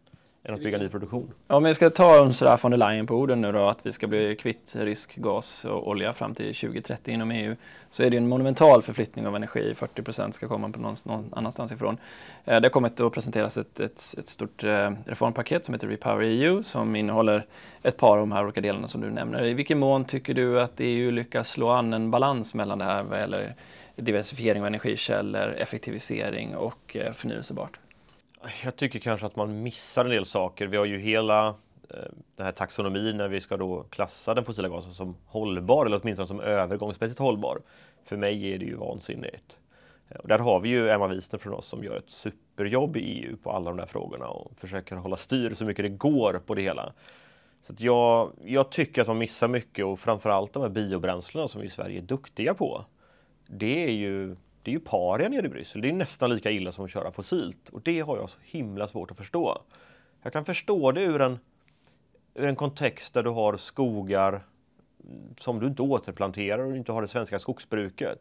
än 0.45 0.53
att 0.53 0.63
bygga 0.63 0.77
ny 0.77 0.89
produktion. 0.89 1.33
Om 1.47 1.63
vi 1.63 1.73
ska 1.73 1.89
ta 1.89 2.25
Ursula 2.25 2.57
von 2.61 2.71
der 2.71 2.77
Leyen 2.77 3.07
på 3.07 3.15
orden 3.15 3.41
nu 3.41 3.51
då, 3.51 3.67
att 3.67 3.85
vi 3.85 3.91
ska 3.91 4.07
bli 4.07 4.35
kvitt 4.35 4.75
rysk 4.75 5.15
gas 5.15 5.65
och 5.65 5.87
olja 5.87 6.13
fram 6.13 6.35
till 6.35 6.55
2030 6.55 7.11
inom 7.13 7.31
EU, 7.31 7.55
så 7.91 8.03
är 8.03 8.09
det 8.09 8.17
en 8.17 8.27
monumental 8.27 8.81
förflyttning 8.81 9.27
av 9.27 9.35
energi. 9.35 9.75
40 9.75 10.01
procent 10.01 10.35
ska 10.35 10.47
komma 10.47 10.69
på 10.69 10.79
någon, 10.79 10.95
någon 11.03 11.33
annanstans 11.33 11.71
ifrån. 11.71 11.97
Eh, 12.45 12.61
det 12.61 12.65
har 12.65 12.69
kommit 12.69 12.99
att 12.99 13.13
presenteras 13.13 13.57
ett, 13.57 13.79
ett, 13.79 14.15
ett 14.17 14.27
stort 14.27 14.63
eh, 14.63 14.91
reformpaket 15.05 15.65
som 15.65 15.73
heter 15.73 15.87
Repower 15.87 16.23
EU 16.23 16.63
som 16.63 16.95
innehåller 16.95 17.45
ett 17.83 17.97
par 17.97 18.11
av 18.11 18.17
de 18.17 18.31
här 18.31 18.43
olika 18.43 18.61
delarna 18.61 18.87
som 18.87 19.01
du 19.01 19.09
nämner. 19.11 19.45
I 19.45 19.53
vilken 19.53 19.79
mån 19.79 20.05
tycker 20.05 20.33
du 20.33 20.61
att 20.61 20.73
EU 20.77 21.11
lyckas 21.11 21.49
slå 21.49 21.69
an 21.69 21.93
en 21.93 22.11
balans 22.11 22.53
mellan 22.53 22.79
det 22.79 22.85
här 22.85 23.03
vad 23.03 23.19
gäller 23.19 23.55
diversifiering 23.95 24.61
av 24.61 24.67
energikällor, 24.67 25.53
effektivisering 25.57 26.55
och 26.55 26.97
eh, 26.97 27.13
förnyelsebart? 27.13 27.79
Jag 28.63 28.75
tycker 28.75 28.99
kanske 28.99 29.25
att 29.25 29.35
man 29.35 29.63
missar 29.63 30.05
en 30.05 30.11
del 30.11 30.25
saker. 30.25 30.67
Vi 30.67 30.77
har 30.77 30.85
ju 30.85 30.97
hela 30.97 31.47
eh, 31.89 32.11
den 32.35 32.45
här 32.45 32.51
taxonomin 32.51 33.17
när 33.17 33.27
vi 33.27 33.41
ska 33.41 33.57
då 33.57 33.83
klassa 33.83 34.33
den 34.33 34.45
fossila 34.45 34.69
gasen 34.69 34.91
som 34.91 35.15
hållbar 35.25 35.85
eller 35.85 35.99
åtminstone 36.03 36.27
som 36.27 36.39
övergångsmässigt 36.39 37.19
hållbar. 37.19 37.61
För 38.05 38.17
mig 38.17 38.53
är 38.53 38.57
det 38.57 38.65
ju 38.65 38.75
vansinnigt. 38.75 39.57
Eh, 40.09 40.17
och 40.17 40.27
där 40.27 40.39
har 40.39 40.59
vi 40.59 40.69
ju 40.69 40.89
Emma 40.89 41.07
Wiesner 41.07 41.39
från 41.39 41.53
oss 41.53 41.65
som 41.65 41.83
gör 41.83 41.97
ett 41.97 42.09
superjobb 42.09 42.97
i 42.97 42.99
EU 42.99 43.37
på 43.37 43.51
alla 43.51 43.69
de 43.69 43.77
där 43.77 43.85
frågorna 43.85 44.27
och 44.27 44.51
försöker 44.57 44.95
hålla 44.95 45.17
styr 45.17 45.53
så 45.53 45.65
mycket 45.65 45.85
det 45.85 45.89
går 45.89 46.41
på 46.45 46.55
det 46.55 46.61
hela. 46.61 46.93
Så 47.67 47.73
jag, 47.77 48.31
jag 48.43 48.69
tycker 48.69 49.01
att 49.01 49.07
man 49.07 49.17
missar 49.17 49.47
mycket 49.47 49.85
och 49.85 49.99
framförallt 49.99 50.53
de 50.53 50.61
här 50.61 50.69
biobränslena 50.69 51.47
som 51.47 51.61
vi 51.61 51.67
i 51.67 51.69
Sverige 51.69 51.97
är 51.99 52.01
duktiga 52.01 52.53
på. 52.53 52.85
Det 53.47 53.83
är 53.83 53.91
ju 53.91 54.35
det 54.63 54.71
är 54.71 54.73
ju 54.73 54.79
paria 54.79 55.29
nere 55.29 55.45
i 55.45 55.49
Bryssel. 55.49 55.81
Det 55.81 55.89
är 55.89 55.93
nästan 55.93 56.29
lika 56.29 56.51
illa 56.51 56.71
som 56.71 56.85
att 56.85 56.91
köra 56.91 57.11
fossilt 57.11 57.69
och 57.69 57.81
det 57.81 57.99
har 57.99 58.17
jag 58.17 58.29
så 58.29 58.39
himla 58.43 58.87
svårt 58.87 59.11
att 59.11 59.17
förstå. 59.17 59.61
Jag 60.23 60.33
kan 60.33 60.45
förstå 60.45 60.91
det 60.91 61.01
ur 61.01 61.21
en, 61.21 61.39
ur 62.33 62.45
en 62.45 62.55
kontext 62.55 63.13
där 63.13 63.23
du 63.23 63.29
har 63.29 63.57
skogar 63.57 64.41
som 65.37 65.59
du 65.59 65.67
inte 65.67 65.81
återplanterar 65.81 66.63
och 66.63 66.77
inte 66.77 66.91
har 66.91 67.01
det 67.01 67.07
svenska 67.07 67.39
skogsbruket. 67.39 68.19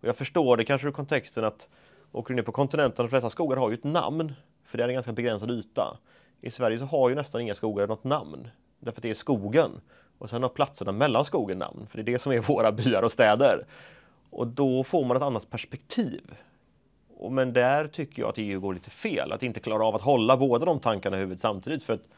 Och 0.00 0.08
jag 0.08 0.16
förstår 0.16 0.56
det 0.56 0.64
kanske 0.64 0.88
ur 0.88 0.92
kontexten 0.92 1.44
att 1.44 1.68
åker 2.12 2.34
du 2.34 2.36
ner 2.36 2.42
på 2.42 2.52
kontinenten, 2.52 3.04
de 3.04 3.08
flesta 3.08 3.30
skogar 3.30 3.56
har 3.56 3.70
ju 3.70 3.74
ett 3.74 3.84
namn, 3.84 4.32
för 4.64 4.78
det 4.78 4.84
är 4.84 4.88
en 4.88 4.94
ganska 4.94 5.12
begränsad 5.12 5.50
yta. 5.50 5.98
I 6.40 6.50
Sverige 6.50 6.78
så 6.78 6.84
har 6.84 7.08
ju 7.08 7.14
nästan 7.14 7.40
inga 7.40 7.54
skogar 7.54 7.86
något 7.86 8.04
namn, 8.04 8.48
därför 8.80 8.98
att 8.98 9.02
det 9.02 9.10
är 9.10 9.14
skogen. 9.14 9.80
Och 10.18 10.30
sen 10.30 10.42
har 10.42 10.50
platserna 10.50 10.92
mellan 10.92 11.24
skogen 11.24 11.58
namn, 11.58 11.86
för 11.86 11.96
det 11.96 12.02
är 12.02 12.12
det 12.12 12.18
som 12.18 12.32
är 12.32 12.38
våra 12.38 12.72
byar 12.72 13.02
och 13.02 13.12
städer. 13.12 13.66
Och 14.30 14.46
då 14.46 14.84
får 14.84 15.04
man 15.04 15.16
ett 15.16 15.22
annat 15.22 15.50
perspektiv. 15.50 16.34
Men 17.30 17.52
där 17.52 17.86
tycker 17.86 18.22
jag 18.22 18.28
att 18.28 18.38
EU 18.38 18.60
går 18.60 18.74
lite 18.74 18.90
fel, 18.90 19.32
att 19.32 19.42
inte 19.42 19.60
klara 19.60 19.84
av 19.84 19.94
att 19.94 20.02
hålla 20.02 20.36
båda 20.36 20.64
de 20.64 20.80
tankarna 20.80 21.16
i 21.16 21.20
huvudet 21.20 21.40
samtidigt. 21.40 21.82
För 21.82 21.92
att 21.92 22.08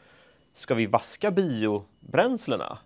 ska 0.53 0.75
vi 0.75 0.85
vaska 0.85 1.31
biobränslena, 1.31 2.77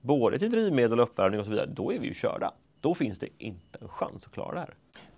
både 0.00 0.38
till 0.38 0.50
drivmedel 0.50 1.00
och 1.00 1.08
uppvärmning 1.08 1.40
och 1.40 1.46
så 1.46 1.50
vidare, 1.50 1.66
då 1.66 1.92
är 1.92 1.98
vi 1.98 2.06
ju 2.06 2.14
körda. 2.14 2.52
Då 2.80 2.94
finns 2.94 3.18
det 3.18 3.28
inte 3.38 3.78
en 3.80 3.88
chans 3.88 4.26
att 4.26 4.32
klara 4.32 4.54
det 4.54 4.60
här. 4.60 4.74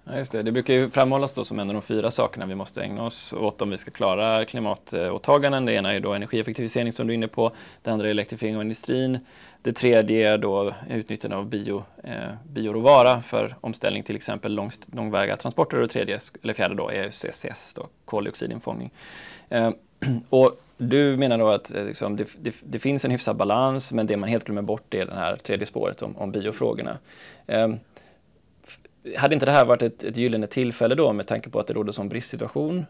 Ja, 0.06 0.18
just 0.18 0.32
det. 0.32 0.42
det 0.42 0.52
brukar 0.52 0.74
ju 0.74 0.90
framhållas 0.90 1.32
då 1.32 1.44
som 1.44 1.58
en 1.58 1.68
av 1.68 1.74
de 1.74 1.82
fyra 1.82 2.10
sakerna 2.10 2.46
vi 2.46 2.54
måste 2.54 2.82
ägna 2.82 3.06
oss 3.06 3.32
åt 3.32 3.62
om 3.62 3.70
vi 3.70 3.78
ska 3.78 3.90
klara 3.90 4.44
klimatåtaganden. 4.44 5.64
Det 5.64 5.72
ena 5.72 5.94
är 5.94 6.00
då 6.00 6.12
energieffektivisering 6.12 6.92
som 6.92 7.06
du 7.06 7.12
är 7.12 7.14
inne 7.14 7.28
på. 7.28 7.52
Det 7.82 7.90
andra 7.90 8.06
är 8.06 8.10
elektrifiering 8.10 8.56
av 8.56 8.62
industrin. 8.62 9.18
Det 9.62 9.72
tredje 9.72 10.32
är 10.32 10.38
då 10.38 10.74
utnyttjande 10.90 11.36
av 11.36 11.46
bio, 11.46 11.84
eh, 12.02 12.12
bioråvara 12.48 13.22
för 13.22 13.56
omställning 13.60 14.02
till 14.02 14.16
exempel 14.16 14.54
lång, 14.54 14.70
långväga 14.92 15.36
transporter. 15.36 15.76
Och 15.76 15.82
det 15.82 15.92
tredje, 15.92 16.20
eller 16.42 16.54
fjärde 16.54 16.74
då, 16.74 16.90
är 16.90 17.10
CCS, 17.10 17.74
då, 17.74 17.88
koldioxidinfångning. 18.04 18.90
Eh, 19.48 19.70
och 20.28 20.60
du 20.76 21.16
menar 21.16 21.38
då 21.38 21.48
att 21.48 21.74
eh, 21.74 21.84
liksom, 21.84 22.16
det, 22.16 22.28
det, 22.38 22.54
det, 22.62 22.78
finns 22.78 23.04
en 23.04 23.10
hyfsad 23.10 23.36
balans 23.36 23.92
men 23.92 24.06
det 24.06 24.16
man 24.16 24.28
helt 24.28 24.44
glömmer 24.44 24.62
bort 24.62 24.94
är 24.94 25.06
det 25.06 25.14
här 25.14 25.36
tredje 25.36 25.66
spåret 25.66 26.02
om, 26.02 26.16
om 26.16 26.32
biofrågorna. 26.32 26.98
Eh, 27.46 27.68
hade 29.16 29.34
inte 29.34 29.46
det 29.46 29.52
här 29.52 29.64
varit 29.64 29.82
ett, 29.82 30.04
ett 30.04 30.16
gyllene 30.16 30.46
tillfälle 30.46 30.94
då 30.94 31.12
med 31.12 31.26
tanke 31.26 31.50
på 31.50 31.60
att 31.60 31.66
det 31.66 31.74
råder 31.74 31.92
sån 31.92 32.08
bristsituation? 32.08 32.86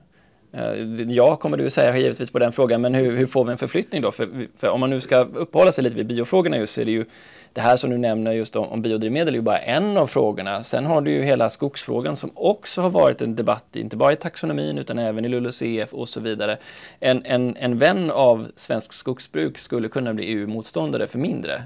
Eh, 0.53 1.03
ja, 1.09 1.37
kommer 1.37 1.57
du 1.57 1.71
säga 1.71 1.99
givetvis 1.99 2.31
på 2.31 2.39
den 2.39 2.53
frågan, 2.53 2.81
men 2.81 2.95
hur, 2.95 3.17
hur 3.17 3.27
får 3.27 3.45
vi 3.45 3.53
en 3.53 3.59
förflyttning 3.59 4.03
då? 4.03 4.13
För, 4.13 4.49
för, 4.59 4.69
om 4.69 4.81
man 4.81 4.91
nu 4.91 5.01
ska 5.01 5.17
uppehålla 5.17 5.73
sig 5.73 5.85
lite 5.85 5.97
vid 5.97 6.07
biofrågorna 6.07 6.59
just 6.59 6.75
så 6.75 6.81
är 6.81 6.85
det 6.85 6.91
ju 6.91 7.05
det 7.53 7.61
här 7.61 7.77
som 7.77 7.91
du 7.91 7.99
nämner 7.99 8.33
just 8.33 8.57
om, 8.57 8.69
om 8.69 8.83
biodrivmedel 8.83 9.35
är 9.35 9.39
ju 9.39 9.43
bara 9.43 9.59
en 9.59 9.97
av 9.97 10.07
frågorna. 10.07 10.63
Sen 10.63 10.87
har 10.87 11.01
du 11.01 11.11
ju 11.11 11.23
hela 11.23 11.51
skogsfrågan 11.51 12.17
som 12.17 12.31
också 12.35 12.83
har 12.83 12.91
varit 12.91 13.23
en 13.23 13.37
debatt, 13.37 13.77
inte 13.77 13.97
bara 13.97 14.13
i 14.13 14.17
taxonomin 14.17 14.79
utan 14.79 14.99
även 14.99 15.25
i 15.25 15.29
LULUCF 15.29 15.93
och 15.93 16.09
så 16.09 16.21
vidare. 16.21 16.59
En, 17.01 17.25
en, 17.25 17.57
en 17.57 17.79
vän 17.79 18.11
av 18.11 18.49
svensk 18.57 18.93
skogsbruk 18.93 19.59
skulle 19.59 19.89
kunna 19.89 20.15
bli 20.15 20.25
EU-motståndare 20.25 21.07
för 21.07 21.19
mindre. 21.19 21.63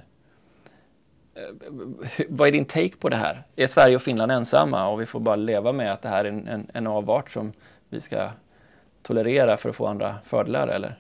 Vad 2.29 2.49
är 2.49 2.53
din 2.53 2.65
take 2.65 2.97
på 2.97 3.09
det 3.09 3.17
här? 3.17 3.43
Är 3.57 3.67
Sverige 3.67 3.97
och 3.97 4.03
Finland 4.03 4.33
ensamma 4.33 4.89
och 4.89 5.01
vi 5.01 5.07
får 5.07 5.21
bara 5.21 5.37
leva 5.37 5.73
med 5.73 5.93
att 5.93 6.03
det 6.03 6.09
här 6.09 6.25
är 6.25 6.29
en, 6.29 6.47
en, 6.49 6.71
en 6.75 6.87
avart 6.87 7.31
som 7.31 7.53
vi 7.89 8.01
ska 8.01 8.31
tolerera 9.03 9.57
för 9.57 9.71
att 9.71 9.77
få 9.77 9.87
andra 9.87 10.17
fördelar 10.25 10.69
eller? 10.69 10.99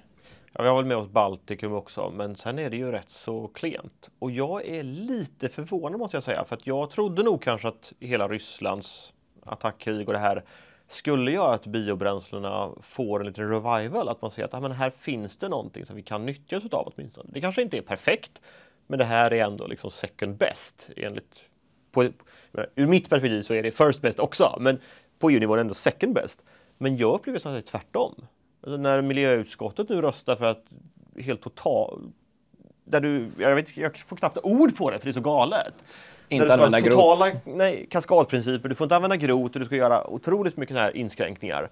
Ja, 0.53 0.63
vi 0.63 0.69
har 0.69 0.77
väl 0.77 0.85
med 0.85 0.97
oss 0.97 1.09
Baltikum 1.09 1.73
också, 1.73 2.11
men 2.11 2.37
sen 2.37 2.59
är 2.59 2.71
det 2.71 2.77
ju 2.77 2.93
rätt 2.93 3.11
så 3.11 3.49
klent. 3.49 4.11
Och 4.19 4.31
jag 4.31 4.67
är 4.67 4.83
lite 4.83 5.49
förvånad 5.49 5.99
måste 5.99 6.17
jag 6.17 6.25
säga, 6.25 6.45
för 6.45 6.57
att 6.57 6.67
jag 6.67 6.91
trodde 6.91 7.23
nog 7.23 7.43
kanske 7.43 7.69
att 7.69 7.93
hela 8.01 8.29
Rysslands 8.29 9.13
attackkrig 9.45 10.09
och 10.09 10.13
det 10.13 10.21
här 10.21 10.45
skulle 10.89 11.31
göra 11.31 11.55
att 11.55 11.67
biobränslena 11.67 12.71
får 12.83 13.21
en 13.21 13.27
liten 13.27 13.49
revival, 13.49 14.09
att 14.09 14.23
man 14.23 14.31
ser 14.31 14.45
att 14.45 14.55
ah, 14.55 14.61
men 14.61 14.73
här 14.73 14.91
finns 14.91 15.37
det 15.37 15.49
någonting 15.49 15.87
som 15.87 15.97
vi 15.97 16.03
kan 16.03 16.27
nyttja 16.27 16.57
oss 16.57 16.65
av 16.73 16.93
åtminstone. 16.95 17.31
Det 17.33 17.41
kanske 17.41 17.63
inte 17.63 17.77
är 17.77 17.83
perfekt, 17.83 18.41
men 18.89 18.99
det 18.99 19.05
här 19.05 19.33
är 19.33 19.45
ändå 19.45 19.67
liksom 19.67 19.91
second 19.91 20.37
best 20.37 20.89
enligt 20.97 21.49
på, 21.91 22.09
ur 22.75 22.87
mitt 22.87 23.09
perspektiv 23.09 23.43
så 23.43 23.55
är 23.55 23.63
det 23.63 23.71
first 23.71 24.03
best 24.03 24.19
också, 24.19 24.57
men 24.61 24.81
på 25.19 25.31
EU-nivå 25.31 25.53
är 25.53 25.57
det 25.57 25.61
ändå 25.61 25.75
second 25.75 26.15
best. 26.15 26.43
Men 26.79 26.97
jag 26.97 27.15
upplever 27.15 27.39
snarare 27.39 27.63
tvärtom. 27.63 28.15
Alltså 28.63 28.77
när 28.77 29.03
miljöutskottet 29.03 29.89
nu 29.89 30.01
röstar 30.01 30.37
för 30.37 30.47
att 30.47 30.65
helt 31.17 31.43
total 31.43 32.13
där 32.85 33.01
du, 33.01 33.31
jag, 33.39 33.55
vet, 33.55 33.77
jag 33.77 33.99
får 33.99 34.17
knappt 34.17 34.39
ord 34.43 34.77
på 34.77 34.91
det 34.91 34.99
för 34.99 35.05
det 35.05 35.11
är 35.11 35.15
så 35.15 35.21
galet. 35.21 35.75
Inte 36.29 36.53
använda 36.55 36.81
totala, 36.81 37.31
grot. 37.31 37.43
Nej, 37.45 37.87
kaskadprinciper, 37.91 38.69
du 38.69 38.75
får 38.75 38.85
inte 38.85 38.97
använda 38.97 39.17
grot 39.17 39.55
och 39.55 39.61
du 39.61 39.67
ska 39.67 39.77
göra 39.77 40.07
otroligt 40.07 40.57
mycket 40.57 40.77
här 40.77 40.97
inskränkningar. 40.97 41.71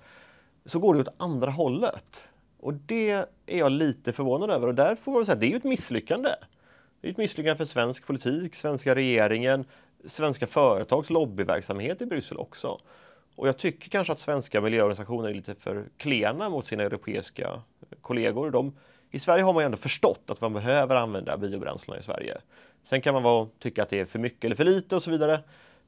Så 0.64 0.78
går 0.78 0.94
det 0.94 1.00
åt 1.00 1.14
andra 1.16 1.50
hållet. 1.50 2.20
Och 2.60 2.74
det 2.74 3.10
är 3.10 3.26
jag 3.58 3.72
lite 3.72 4.12
förvånad 4.12 4.50
över 4.50 4.66
och 4.66 4.74
där 4.74 4.94
får 4.94 5.12
man 5.12 5.26
säga 5.26 5.36
det 5.36 5.46
är 5.46 5.50
ju 5.50 5.56
ett 5.56 5.64
misslyckande. 5.64 6.30
Det 7.06 7.10
är 7.10 7.12
ett 7.12 7.18
misslyckande 7.18 7.56
för 7.56 7.64
svensk 7.64 8.06
politik, 8.06 8.54
svenska 8.54 8.94
regeringen, 8.94 9.64
svenska 10.04 10.46
företags 10.46 11.10
lobbyverksamhet 11.10 12.02
i 12.02 12.06
Bryssel 12.06 12.36
också. 12.36 12.80
Och 13.36 13.48
jag 13.48 13.56
tycker 13.56 13.90
kanske 13.90 14.12
att 14.12 14.20
svenska 14.20 14.60
miljöorganisationer 14.60 15.28
är 15.28 15.34
lite 15.34 15.54
för 15.54 15.84
klena 15.96 16.48
mot 16.48 16.66
sina 16.66 16.82
europeiska 16.82 17.62
kollegor. 18.00 18.50
De, 18.50 18.76
I 19.10 19.18
Sverige 19.18 19.42
har 19.44 19.52
man 19.52 19.62
ju 19.62 19.64
ändå 19.64 19.76
förstått 19.76 20.22
att 20.26 20.40
man 20.40 20.52
behöver 20.52 20.96
använda 20.96 21.36
biobränslen 21.36 21.98
i 21.98 22.02
Sverige. 22.02 22.38
Sen 22.84 23.00
kan 23.00 23.14
man 23.14 23.22
vara, 23.22 23.48
tycka 23.58 23.82
att 23.82 23.90
det 23.90 24.00
är 24.00 24.04
för 24.04 24.18
mycket 24.18 24.44
eller 24.44 24.56
för 24.56 24.64
lite 24.64 24.96
och 24.96 25.02
så 25.02 25.10
vidare. 25.10 25.40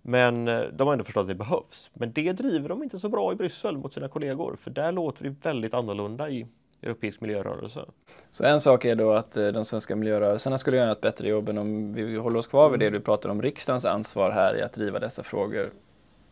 Men 0.03 0.49
eh, 0.49 0.61
de 0.73 0.87
har 0.87 0.93
ändå 0.93 1.05
förstått 1.05 1.23
att 1.23 1.29
det 1.29 1.35
behövs. 1.35 1.91
Men 1.95 2.13
det 2.13 2.33
driver 2.33 2.69
de 2.69 2.83
inte 2.83 2.99
så 2.99 3.09
bra 3.09 3.33
i 3.33 3.35
Bryssel 3.35 3.77
mot 3.77 3.95
sina 3.95 4.09
kollegor, 4.09 4.57
för 4.61 4.71
där 4.71 4.93
låter 4.93 5.25
det 5.25 5.35
väldigt 5.43 5.75
annorlunda 5.75 6.31
i 6.31 6.47
europeisk 6.83 7.21
miljörörelse. 7.21 7.85
Så 8.31 8.45
en 8.45 8.61
sak 8.61 8.85
är 8.85 8.95
då 8.95 9.13
att 9.13 9.37
eh, 9.37 9.49
de 9.49 9.65
svenska 9.65 9.97
miljörörelserna 9.97 10.59
skulle 10.59 10.77
göra 10.77 10.93
ett 10.93 11.01
bättre 11.01 11.29
jobb 11.29 11.49
än 11.49 11.59
om 11.59 11.95
vi 11.95 12.17
håller 12.17 12.39
oss 12.39 12.47
kvar 12.47 12.71
vid 12.71 12.81
det 12.81 12.91
du 12.91 13.01
pratar 13.01 13.29
om, 13.29 13.43
riksdagens 13.43 13.85
ansvar 13.85 14.31
här 14.31 14.57
i 14.57 14.63
att 14.63 14.73
driva 14.73 14.99
dessa 14.99 15.23
frågor. 15.23 15.71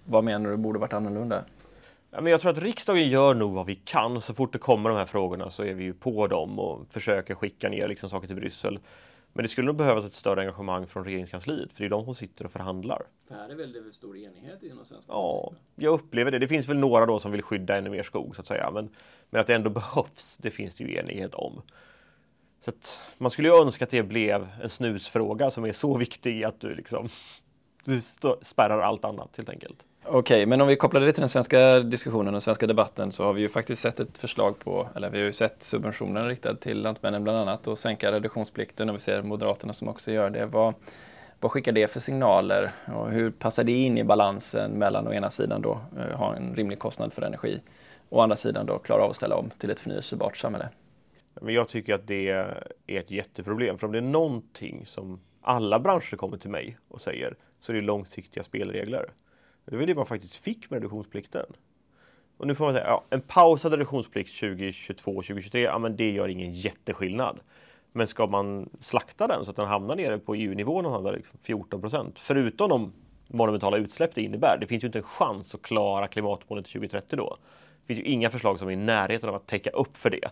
Vad 0.04 0.24
menar 0.24 0.50
du 0.50 0.56
borde 0.56 0.78
varit 0.78 0.92
annorlunda? 0.92 1.44
Ja, 2.10 2.20
men 2.20 2.30
jag 2.30 2.40
tror 2.40 2.52
att 2.52 2.62
riksdagen 2.62 3.08
gör 3.08 3.34
nog 3.34 3.54
vad 3.54 3.66
vi 3.66 3.74
kan. 3.74 4.20
Så 4.20 4.34
fort 4.34 4.52
det 4.52 4.58
kommer 4.58 4.90
de 4.90 4.96
här 4.98 5.06
frågorna 5.06 5.50
så 5.50 5.64
är 5.64 5.74
vi 5.74 5.84
ju 5.84 5.94
på 5.94 6.26
dem 6.26 6.58
och 6.58 6.86
försöker 6.90 7.34
skicka 7.34 7.68
ner 7.68 7.88
liksom 7.88 8.10
saker 8.10 8.26
till 8.26 8.36
Bryssel. 8.36 8.78
Men 9.36 9.42
det 9.42 9.48
skulle 9.48 9.66
nog 9.66 9.76
behövas 9.76 10.04
ett 10.04 10.14
större 10.14 10.40
engagemang 10.40 10.86
från 10.86 11.04
regeringskansliet, 11.04 11.72
för 11.72 11.80
det 11.80 11.86
är 11.86 11.90
de 11.90 12.04
som 12.04 12.14
sitter 12.14 12.44
och 12.44 12.52
förhandlar. 12.52 13.02
För 13.28 13.34
här 13.34 13.48
är 13.48 13.54
väl 13.54 13.72
det 13.72 13.92
stor 13.92 14.16
enighet 14.16 14.62
inom 14.62 14.84
svenska 14.84 15.12
Ja, 15.12 15.52
jag 15.74 15.94
upplever 15.94 16.30
det. 16.30 16.38
Det 16.38 16.48
finns 16.48 16.68
väl 16.68 16.78
några 16.78 17.06
då 17.06 17.20
som 17.20 17.32
vill 17.32 17.42
skydda 17.42 17.76
ännu 17.76 17.90
mer 17.90 18.02
skog 18.02 18.36
så 18.36 18.40
att 18.40 18.46
säga, 18.46 18.70
men, 18.70 18.88
men 19.30 19.40
att 19.40 19.46
det 19.46 19.54
ändå 19.54 19.70
behövs, 19.80 20.36
det 20.42 20.50
finns 20.50 20.74
det 20.74 20.84
ju 20.84 20.96
enighet 20.96 21.34
om. 21.34 21.62
Så 22.64 22.70
att 22.70 23.00
man 23.18 23.30
skulle 23.30 23.48
ju 23.48 23.54
önska 23.54 23.84
att 23.84 23.90
det 23.90 24.02
blev 24.02 24.48
en 24.62 24.70
snusfråga 24.70 25.50
som 25.50 25.64
är 25.64 25.72
så 25.72 25.98
viktig 25.98 26.44
att 26.44 26.60
du 26.60 26.74
liksom 26.74 27.08
du 27.86 28.00
spärrar 28.42 28.80
allt 28.80 29.04
annat 29.04 29.36
helt 29.36 29.48
enkelt. 29.48 29.84
Okej, 30.08 30.18
okay, 30.18 30.46
men 30.46 30.60
om 30.60 30.68
vi 30.68 30.76
kopplar 30.76 31.00
det 31.00 31.12
till 31.12 31.20
den 31.20 31.28
svenska 31.28 31.80
diskussionen 31.80 32.26
och 32.26 32.32
den 32.32 32.40
svenska 32.40 32.66
debatten 32.66 33.12
så 33.12 33.24
har 33.24 33.32
vi 33.32 33.40
ju 33.40 33.48
faktiskt 33.48 33.82
sett 33.82 34.00
ett 34.00 34.18
förslag 34.18 34.58
på, 34.58 34.88
eller 34.94 35.10
vi 35.10 35.18
har 35.18 35.26
ju 35.26 35.32
sett 35.32 35.62
subventioner 35.62 36.28
riktade 36.28 36.60
till 36.60 36.82
Lantmännen 36.82 37.24
bland 37.24 37.38
annat 37.38 37.66
och 37.66 37.78
sänka 37.78 38.12
reduktionsplikten 38.12 38.88
och 38.88 38.94
vi 38.94 39.00
ser 39.00 39.22
Moderaterna 39.22 39.72
som 39.72 39.88
också 39.88 40.12
gör 40.12 40.30
det. 40.30 40.46
Vad, 40.46 40.74
vad 41.40 41.50
skickar 41.52 41.72
det 41.72 41.90
för 41.90 42.00
signaler 42.00 42.72
och 42.94 43.10
hur 43.10 43.30
passar 43.30 43.64
det 43.64 43.72
in 43.72 43.98
i 43.98 44.04
balansen 44.04 44.70
mellan 44.70 45.08
å 45.08 45.12
ena 45.12 45.30
sidan 45.30 45.62
då 45.62 45.80
eh, 45.98 46.18
ha 46.18 46.36
en 46.36 46.54
rimlig 46.54 46.78
kostnad 46.78 47.12
för 47.12 47.22
energi 47.22 47.60
och 48.08 48.18
å 48.18 48.22
andra 48.22 48.36
sidan 48.36 48.66
då 48.66 48.78
klara 48.78 49.02
av 49.02 49.10
att 49.10 49.16
ställa 49.16 49.36
om 49.36 49.50
till 49.58 49.70
ett 49.70 49.80
förnyelsebart 49.80 50.36
samhälle? 50.36 50.68
Men 51.40 51.54
jag 51.54 51.68
tycker 51.68 51.94
att 51.94 52.06
det 52.06 52.28
är 52.28 52.72
ett 52.86 53.10
jätteproblem, 53.10 53.78
för 53.78 53.86
om 53.86 53.92
det 53.92 53.98
är 53.98 54.02
någonting 54.02 54.86
som 54.86 55.20
alla 55.42 55.80
branscher 55.80 56.16
kommer 56.16 56.36
till 56.36 56.50
mig 56.50 56.78
och 56.88 57.00
säger 57.00 57.36
så 57.58 57.72
är 57.72 57.76
det 57.76 57.82
långsiktiga 57.82 58.42
spelregler. 58.42 59.12
Det 59.64 59.76
var 59.76 59.86
det 59.86 59.94
man 59.94 60.06
faktiskt 60.06 60.36
fick 60.36 60.70
med 60.70 60.76
reduktionsplikten. 60.76 61.46
Och 62.36 62.46
nu 62.46 62.54
får 62.54 62.64
man 62.64 62.75
säga, 62.75 62.86
ja, 62.86 63.04
en 63.10 63.20
pausad 63.20 63.72
reduktionsplikt 63.72 64.30
2022-2023, 64.30 65.58
ja 65.58 65.78
men 65.78 65.96
det 65.96 66.10
gör 66.10 66.28
ingen 66.28 66.52
jätteskillnad. 66.52 67.40
Men 67.92 68.06
ska 68.06 68.26
man 68.26 68.70
slakta 68.80 69.26
den 69.26 69.44
så 69.44 69.50
att 69.50 69.56
den 69.56 69.66
hamnar 69.66 69.96
nere 69.96 70.18
på 70.18 70.34
EU-nivå 70.34 70.82
någonstans 70.82 71.16
liksom 71.16 71.38
14 71.42 71.80
procent, 71.80 72.18
förutom 72.18 72.68
de 72.68 72.92
monumentala 73.28 73.76
utsläpp 73.76 74.14
det 74.14 74.22
innebär, 74.22 74.58
det 74.60 74.66
finns 74.66 74.84
ju 74.84 74.86
inte 74.86 74.98
en 74.98 75.04
chans 75.04 75.54
att 75.54 75.62
klara 75.62 76.08
klimatmålet 76.08 76.64
till 76.64 76.72
2030 76.72 77.16
då. 77.16 77.36
Det 77.80 77.94
finns 77.94 78.06
ju 78.06 78.12
inga 78.12 78.30
förslag 78.30 78.58
som 78.58 78.68
är 78.68 78.72
i 78.72 78.76
närheten 78.76 79.28
av 79.28 79.34
att 79.34 79.46
täcka 79.46 79.70
upp 79.70 79.96
för 79.96 80.10
det. 80.10 80.30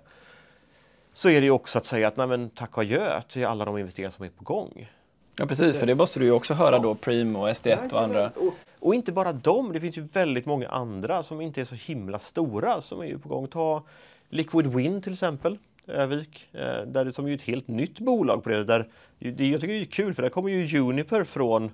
Så 1.13 1.29
är 1.29 1.41
det 1.41 1.45
ju 1.45 1.51
också 1.51 1.79
att 1.79 1.87
säga 1.87 2.09
att 2.09 2.17
nej 2.17 2.27
men 2.27 2.51
tack 2.51 2.77
och 2.77 2.83
adjö 2.83 3.21
till 3.29 3.47
alla 3.47 3.65
de 3.65 3.79
investeringar 3.79 4.11
som 4.11 4.25
är 4.25 4.29
på 4.29 4.45
gång. 4.45 4.89
Ja 5.37 5.47
precis, 5.47 5.77
för 5.77 5.87
det 5.87 5.95
måste 5.95 6.19
du 6.19 6.25
ju 6.25 6.33
också 6.33 6.55
höra 6.55 6.79
då, 6.79 6.95
Preem 6.95 7.37
och 7.37 7.49
SD1 7.49 7.93
och 7.93 8.03
andra. 8.03 8.31
Och, 8.37 8.55
och, 8.79 8.95
inte 8.95 9.13
bara 9.13 9.33
dem, 9.33 9.73
det 9.73 9.81
finns 9.81 9.99
ju 9.99 10.03
väldigt 10.03 10.47
många 10.47 10.69
andra 10.69 11.23
som 11.23 11.41
inte 11.41 11.61
är 11.61 11.65
så 11.65 11.75
himla 11.75 12.19
stora 12.19 12.81
som 12.81 13.01
är 13.01 13.05
ju 13.05 13.19
på 13.19 13.29
gång. 13.29 13.49
Ta 13.49 13.83
Liquid 14.29 14.67
Wind 14.67 15.03
till 15.03 15.13
exempel, 15.13 15.59
Övik, 15.87 16.49
eh, 16.53 16.83
där 16.87 17.05
det, 17.05 17.13
som 17.13 17.27
är 17.27 17.35
ett 17.35 17.43
helt 17.43 17.69
nytt 17.69 17.99
bolag 18.01 18.43
på 18.45 18.51
det. 18.51 18.65
Där, 18.65 18.89
det 19.19 19.47
jag 19.47 19.61
tycker 19.61 19.75
det 19.75 19.81
är 19.81 19.85
kul 19.85 20.15
för 20.15 20.23
där 20.23 20.31
kommer 20.31 20.51
ju 20.51 20.81
Uniper 20.81 21.25
från 21.25 21.71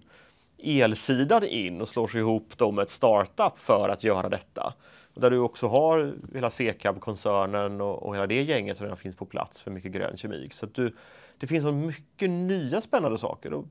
elsidan 0.59 1.45
in 1.45 1.81
och 1.81 1.89
slår 1.89 2.09
sig 2.09 2.21
ihop 2.21 2.53
då 2.57 2.71
med 2.71 2.83
ett 2.83 2.91
startup 2.91 3.59
för 3.59 3.89
att 3.89 4.05
göra 4.05 4.29
detta. 4.29 4.75
Och 5.15 5.21
där 5.21 5.31
du 5.31 5.39
också 5.39 5.67
har 5.67 6.13
hela 6.35 6.51
Sekab-koncernen 6.51 7.81
och, 7.81 8.03
och 8.03 8.15
hela 8.15 8.27
det 8.27 8.43
gänget 8.43 8.77
som 8.77 8.85
redan 8.85 8.97
finns 8.97 9.17
på 9.17 9.25
plats 9.25 9.63
för 9.63 9.71
mycket 9.71 9.93
grön 9.93 10.17
kemik. 10.17 10.53
Så 10.53 10.67
att 10.67 10.75
du, 10.75 10.93
det 11.41 11.47
finns 11.47 11.65
så 11.65 11.73
mycket 11.73 12.31
nya 12.31 12.81
spännande 12.81 13.19
saker 13.19 13.53
och 13.53 13.65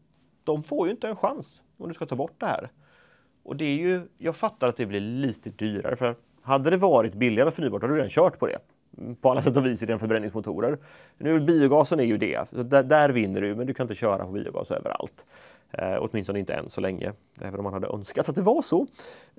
de 0.43 0.63
får 0.63 0.87
ju 0.87 0.91
inte 0.91 1.07
en 1.07 1.15
chans 1.15 1.61
om 1.77 1.87
du 1.87 1.93
ska 1.93 2.05
ta 2.05 2.15
bort 2.15 2.35
det 2.37 2.45
här. 2.45 2.69
Och 3.43 3.55
det 3.55 3.65
är 3.65 3.75
ju, 3.75 4.01
jag 4.17 4.35
fattar 4.35 4.69
att 4.69 4.77
det 4.77 4.85
blir 4.85 4.99
lite 4.99 5.49
dyrare 5.49 5.95
för 5.95 6.15
hade 6.41 6.69
det 6.69 6.77
varit 6.77 7.13
billigare 7.13 7.45
med 7.45 7.53
förnybart 7.53 7.81
hade 7.81 7.93
du 7.93 7.97
redan 7.97 8.09
kört 8.09 8.39
på 8.39 8.47
det. 8.47 8.57
På 9.21 9.31
alla 9.31 9.41
sätt 9.41 9.57
och 9.57 9.65
vis 9.65 9.83
i 9.83 9.85
den 9.85 9.99
förbränningsmotorer. 9.99 10.77
Nu 11.17 11.39
biogasen 11.39 11.99
är 11.99 12.03
ju 12.03 12.17
det, 12.17 12.49
så 12.49 12.63
där, 12.63 12.83
där 12.83 13.09
vinner 13.09 13.41
du 13.41 13.55
men 13.55 13.67
du 13.67 13.73
kan 13.73 13.83
inte 13.83 13.95
köra 13.95 14.25
på 14.25 14.31
biogas 14.31 14.71
överallt. 14.71 15.25
Eh, 15.71 15.97
åtminstone 15.99 16.39
inte 16.39 16.53
än 16.53 16.69
så 16.69 16.81
länge, 16.81 17.13
även 17.41 17.59
om 17.59 17.63
man 17.63 17.73
hade 17.73 17.87
önskat 17.87 18.29
att 18.29 18.35
det 18.35 18.41
var 18.41 18.61
så. 18.61 18.87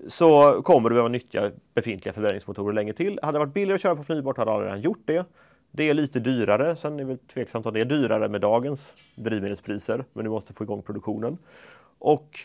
Så 0.08 0.62
kommer 0.62 0.88
du 0.88 0.94
behöva 0.94 1.08
nyttja 1.08 1.50
befintliga 1.74 2.12
förbränningsmotorer 2.12 2.72
länge 2.72 2.92
till. 2.92 3.18
Hade 3.22 3.34
det 3.34 3.38
varit 3.38 3.54
billigare 3.54 3.74
att 3.74 3.80
köra 3.80 3.96
på 3.96 4.02
förnybart 4.02 4.36
hade 4.38 4.50
alla 4.50 4.64
redan 4.64 4.80
gjort 4.80 5.02
det. 5.04 5.24
Det 5.70 5.88
är 5.88 5.94
lite 5.94 6.20
dyrare, 6.20 6.76
sen 6.76 6.94
är 6.94 6.98
det 6.98 7.04
väl 7.04 7.18
tveksamt 7.18 7.66
om 7.66 7.74
det 7.74 7.80
är 7.80 7.84
dyrare 7.84 8.28
med 8.28 8.40
dagens 8.40 8.96
drivmedelspriser, 9.14 10.04
men 10.12 10.24
du 10.24 10.30
måste 10.30 10.52
få 10.52 10.64
igång 10.64 10.82
produktionen. 10.82 11.38
Och 11.98 12.40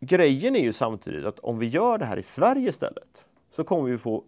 grejen 0.00 0.56
är 0.56 0.60
ju 0.60 0.72
samtidigt 0.72 1.24
att 1.24 1.38
om 1.38 1.58
vi 1.58 1.66
gör 1.66 1.98
det 1.98 2.04
här 2.04 2.16
i 2.16 2.22
Sverige 2.22 2.68
istället 2.68 3.24
så 3.50 3.64
kommer 3.64 3.90
vi 3.90 3.98
få 3.98 4.24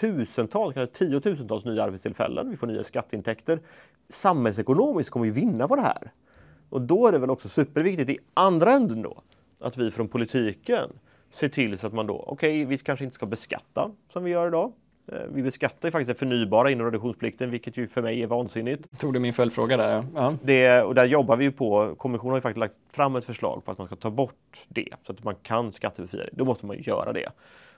tusentals, 0.00 0.74
kanske 0.74 0.94
tiotusentals 0.94 1.64
nya 1.64 1.82
arbetstillfällen. 1.82 2.50
Vi 2.50 2.56
får 2.56 2.66
nya 2.66 2.84
skatteintäkter. 2.84 3.60
Samhällsekonomiskt 4.08 5.10
kommer 5.10 5.26
vi 5.26 5.32
vinna 5.32 5.68
på 5.68 5.76
det 5.76 5.82
här. 5.82 6.12
Och 6.68 6.82
då 6.82 7.06
är 7.06 7.12
det 7.12 7.18
väl 7.18 7.30
också 7.30 7.48
superviktigt 7.48 8.10
i 8.10 8.18
andra 8.34 8.72
änden 8.72 9.02
då 9.02 9.22
att 9.58 9.76
vi 9.76 9.90
från 9.90 10.08
politiken 10.08 10.90
ser 11.30 11.48
till 11.48 11.78
så 11.78 11.86
att 11.86 11.92
man 11.92 12.06
då, 12.06 12.14
okej, 12.14 12.32
okay, 12.32 12.64
vi 12.64 12.78
kanske 12.78 13.04
inte 13.04 13.14
ska 13.14 13.26
beskatta 13.26 13.90
som 14.08 14.24
vi 14.24 14.30
gör 14.30 14.48
idag. 14.48 14.72
Eh, 15.06 15.18
vi 15.32 15.42
beskattar 15.42 15.88
ju 15.88 15.92
faktiskt 15.92 16.08
det 16.08 16.14
förnybara 16.14 16.70
inom 16.70 16.86
reduktionsplikten, 16.86 17.50
vilket 17.50 17.76
ju 17.76 17.86
för 17.86 18.02
mig 18.02 18.22
är 18.22 18.26
vansinnigt. 18.26 19.00
Tog 19.00 19.12
du 19.12 19.20
min 19.20 19.34
följdfråga 19.34 19.76
där? 19.76 20.04
Ja. 20.14 20.34
Det, 20.42 20.82
och 20.82 20.94
där 20.94 21.04
jobbar 21.04 21.36
vi 21.36 21.44
ju 21.44 21.52
på, 21.52 21.94
kommissionen 21.94 22.30
har 22.30 22.38
ju 22.38 22.42
faktiskt 22.42 22.60
lagt 22.60 22.74
fram 22.92 23.16
ett 23.16 23.24
förslag 23.24 23.64
på 23.64 23.70
att 23.70 23.78
man 23.78 23.86
ska 23.86 23.96
ta 23.96 24.10
bort 24.10 24.66
det, 24.68 24.88
så 25.06 25.12
att 25.12 25.24
man 25.24 25.34
kan 25.42 25.72
skattebefria 25.72 26.24
det. 26.24 26.30
Då 26.32 26.44
måste 26.44 26.66
man 26.66 26.76
ju 26.76 26.82
göra 26.82 27.12
det. 27.12 27.28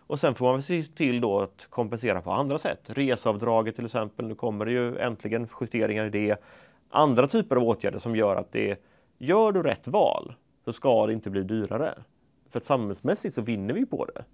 Och 0.06 0.20
sen 0.20 0.34
får 0.34 0.52
man 0.52 0.62
se 0.62 0.84
till 0.84 1.20
då 1.20 1.40
att 1.40 1.66
kompensera 1.70 2.20
på 2.20 2.32
andra 2.32 2.58
sätt. 2.58 2.80
Reseavdraget 2.86 3.76
till 3.76 3.84
exempel, 3.84 4.26
nu 4.26 4.34
kommer 4.34 4.64
det 4.64 4.70
ju 4.70 4.98
äntligen 4.98 5.48
justeringar 5.60 6.04
i 6.04 6.10
det. 6.10 6.36
Andra 6.90 7.26
typer 7.26 7.56
av 7.56 7.62
åtgärder 7.62 7.98
som 7.98 8.16
gör 8.16 8.36
att 8.36 8.52
det, 8.52 8.82
gör 9.18 9.52
du 9.52 9.62
rätt 9.62 9.88
val 9.88 10.34
så 10.64 10.72
ska 10.72 11.06
det 11.06 11.12
inte 11.12 11.30
bli 11.30 11.42
dyrare. 11.42 11.94
För 12.50 12.58
att 12.58 12.64
samhällsmässigt 12.64 13.34
så 13.34 13.42
vinner 13.42 13.74
vi 13.74 13.86
på 13.86 14.04
det. 14.04 14.24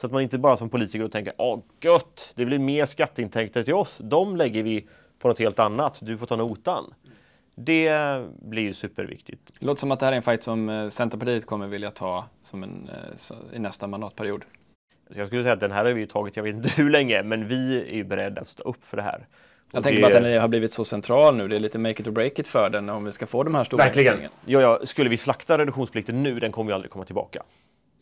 Så 0.00 0.06
att 0.06 0.12
man 0.12 0.22
inte 0.22 0.38
bara 0.38 0.56
som 0.56 0.70
politiker 0.70 1.08
tänker, 1.08 1.32
åh 1.38 1.60
gött, 1.80 2.32
det 2.34 2.44
blir 2.44 2.58
mer 2.58 2.86
skatteintäkter 2.86 3.62
till 3.62 3.74
oss. 3.74 3.98
De 3.98 4.36
lägger 4.36 4.62
vi 4.62 4.86
på 5.18 5.28
något 5.28 5.38
helt 5.38 5.58
annat, 5.58 5.98
du 6.02 6.18
får 6.18 6.26
ta 6.26 6.36
notan. 6.36 6.94
Det 7.54 8.22
blir 8.42 8.62
ju 8.62 8.72
superviktigt. 8.72 9.52
Det 9.58 9.66
låter 9.66 9.80
som 9.80 9.90
att 9.90 10.00
det 10.00 10.06
här 10.06 10.12
är 10.12 10.16
en 10.16 10.22
fight 10.22 10.42
som 10.42 10.68
eh, 10.68 10.88
Centerpartiet 10.88 11.46
kommer 11.46 11.66
vilja 11.66 11.90
ta 11.90 12.24
som 12.42 12.62
en, 12.62 12.88
eh, 12.88 13.56
i 13.56 13.58
nästa 13.58 13.86
mandatperiod. 13.86 14.44
Jag 15.14 15.26
skulle 15.26 15.42
säga 15.42 15.54
att 15.54 15.60
den 15.60 15.72
här 15.72 15.84
har 15.84 15.92
vi 15.92 16.06
tagit, 16.06 16.36
jag 16.36 16.42
vet 16.42 16.54
inte 16.54 16.70
hur 16.76 16.90
länge, 16.90 17.22
men 17.22 17.48
vi 17.48 17.82
är 17.90 17.94
ju 17.94 18.04
beredda 18.04 18.40
att 18.40 18.48
stå 18.48 18.62
upp 18.62 18.84
för 18.84 18.96
det 18.96 19.02
här. 19.02 19.26
Jag 19.72 19.82
tänker 19.82 20.02
bara 20.02 20.16
att 20.16 20.22
den 20.22 20.40
har 20.40 20.48
blivit 20.48 20.72
så 20.72 20.84
central 20.84 21.36
nu. 21.36 21.48
Det 21.48 21.56
är 21.56 21.60
lite 21.60 21.78
make 21.78 22.02
it 22.02 22.06
or 22.06 22.10
break 22.10 22.38
it 22.38 22.48
för 22.48 22.70
den 22.70 22.88
om 22.88 23.04
vi 23.04 23.12
ska 23.12 23.26
få 23.26 23.42
de 23.42 23.54
här 23.54 23.64
stora 23.64 23.84
Verkligen. 23.84 24.20
Ja, 24.46 24.60
ja, 24.60 24.80
skulle 24.84 25.10
vi 25.10 25.16
slakta 25.16 25.58
reduktionsplikten 25.58 26.22
nu, 26.22 26.40
den 26.40 26.52
kommer 26.52 26.70
ju 26.70 26.74
aldrig 26.74 26.90
komma 26.90 27.04
tillbaka. 27.04 27.42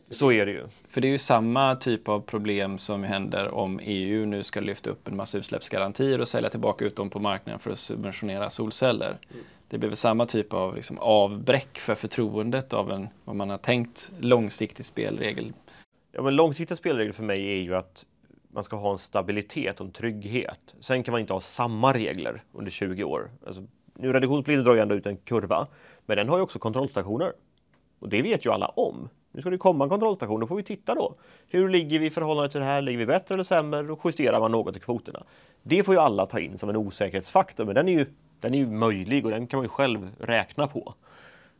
Så 0.09 0.31
är 0.31 0.45
det 0.45 0.51
ju. 0.51 0.67
För 0.87 1.01
det 1.01 1.07
är 1.07 1.11
ju 1.11 1.17
samma 1.17 1.75
typ 1.75 2.07
av 2.07 2.21
problem 2.21 2.77
som 2.77 3.03
händer 3.03 3.53
om 3.53 3.79
EU 3.83 4.25
nu 4.25 4.43
ska 4.43 4.59
lyfta 4.59 4.89
upp 4.89 5.07
en 5.07 5.15
massa 5.15 5.37
utsläppsgarantier 5.37 6.21
och 6.21 6.27
sälja 6.27 6.49
tillbaka 6.49 6.85
ut 6.85 6.95
dem 6.95 7.09
på 7.09 7.19
marknaden 7.19 7.59
för 7.59 7.71
att 7.71 7.79
subventionera 7.79 8.49
solceller. 8.49 9.17
Mm. 9.31 9.43
Det 9.69 9.77
blir 9.77 9.89
väl 9.89 9.97
samma 9.97 10.25
typ 10.25 10.53
av 10.53 10.75
liksom 10.75 10.97
avbräck 10.97 11.79
för 11.79 11.95
förtroendet 11.95 12.73
av 12.73 12.91
en, 12.91 13.07
vad 13.25 13.35
man 13.35 13.49
har 13.49 13.57
tänkt, 13.57 14.11
långsiktig 14.19 14.85
spelregel. 14.85 15.53
Ja, 16.11 16.21
men 16.21 16.35
långsiktiga 16.35 16.75
spelregler 16.75 17.13
för 17.13 17.23
mig 17.23 17.51
är 17.51 17.61
ju 17.61 17.75
att 17.75 18.05
man 18.51 18.63
ska 18.63 18.75
ha 18.75 18.91
en 18.91 18.97
stabilitet 18.97 19.79
och 19.79 19.85
en 19.85 19.91
trygghet. 19.91 20.75
Sen 20.79 21.03
kan 21.03 21.11
man 21.11 21.21
inte 21.21 21.33
ha 21.33 21.39
samma 21.39 21.93
regler 21.93 22.43
under 22.51 22.71
20 22.71 23.03
år. 23.03 23.31
Alltså, 23.47 23.63
nu 23.93 24.13
reduktionsplikten 24.13 24.63
drar 24.63 24.73
ju 24.73 24.79
ändå 24.79 24.95
ut 24.95 25.05
en 25.05 25.17
kurva, 25.17 25.67
men 26.05 26.17
den 26.17 26.29
har 26.29 26.37
ju 26.37 26.43
också 26.43 26.59
kontrollstationer. 26.59 27.33
Och 27.99 28.09
det 28.09 28.21
vet 28.21 28.45
ju 28.45 28.51
alla 28.51 28.67
om. 28.67 29.09
Nu 29.37 29.41
ska 29.41 29.49
det 29.49 29.57
komma 29.57 29.83
en 29.83 29.89
kontrollstation, 29.89 30.39
då 30.39 30.47
får 30.47 30.55
vi 30.55 30.63
titta 30.63 30.95
då. 30.95 31.15
Hur 31.47 31.69
ligger 31.69 31.99
vi 31.99 32.05
i 32.05 32.09
förhållande 32.09 32.51
till 32.51 32.59
det 32.59 32.65
här? 32.65 32.81
Ligger 32.81 32.97
vi 32.97 33.05
bättre 33.05 33.33
eller 33.33 33.43
sämre? 33.43 33.83
Då 33.83 33.99
justerar 34.05 34.39
man 34.39 34.51
något 34.51 34.77
i 34.77 34.79
kvoterna. 34.79 35.23
Det 35.63 35.83
får 35.83 35.95
ju 35.95 36.01
alla 36.01 36.25
ta 36.25 36.39
in 36.39 36.57
som 36.57 36.69
en 36.69 36.75
osäkerhetsfaktor, 36.75 37.65
men 37.65 37.75
den 37.75 37.87
är 37.87 37.93
ju, 37.93 38.05
den 38.39 38.53
är 38.53 38.57
ju 38.57 38.67
möjlig 38.67 39.25
och 39.25 39.31
den 39.31 39.47
kan 39.47 39.57
man 39.57 39.65
ju 39.65 39.69
själv 39.69 40.09
räkna 40.19 40.67
på. 40.67 40.93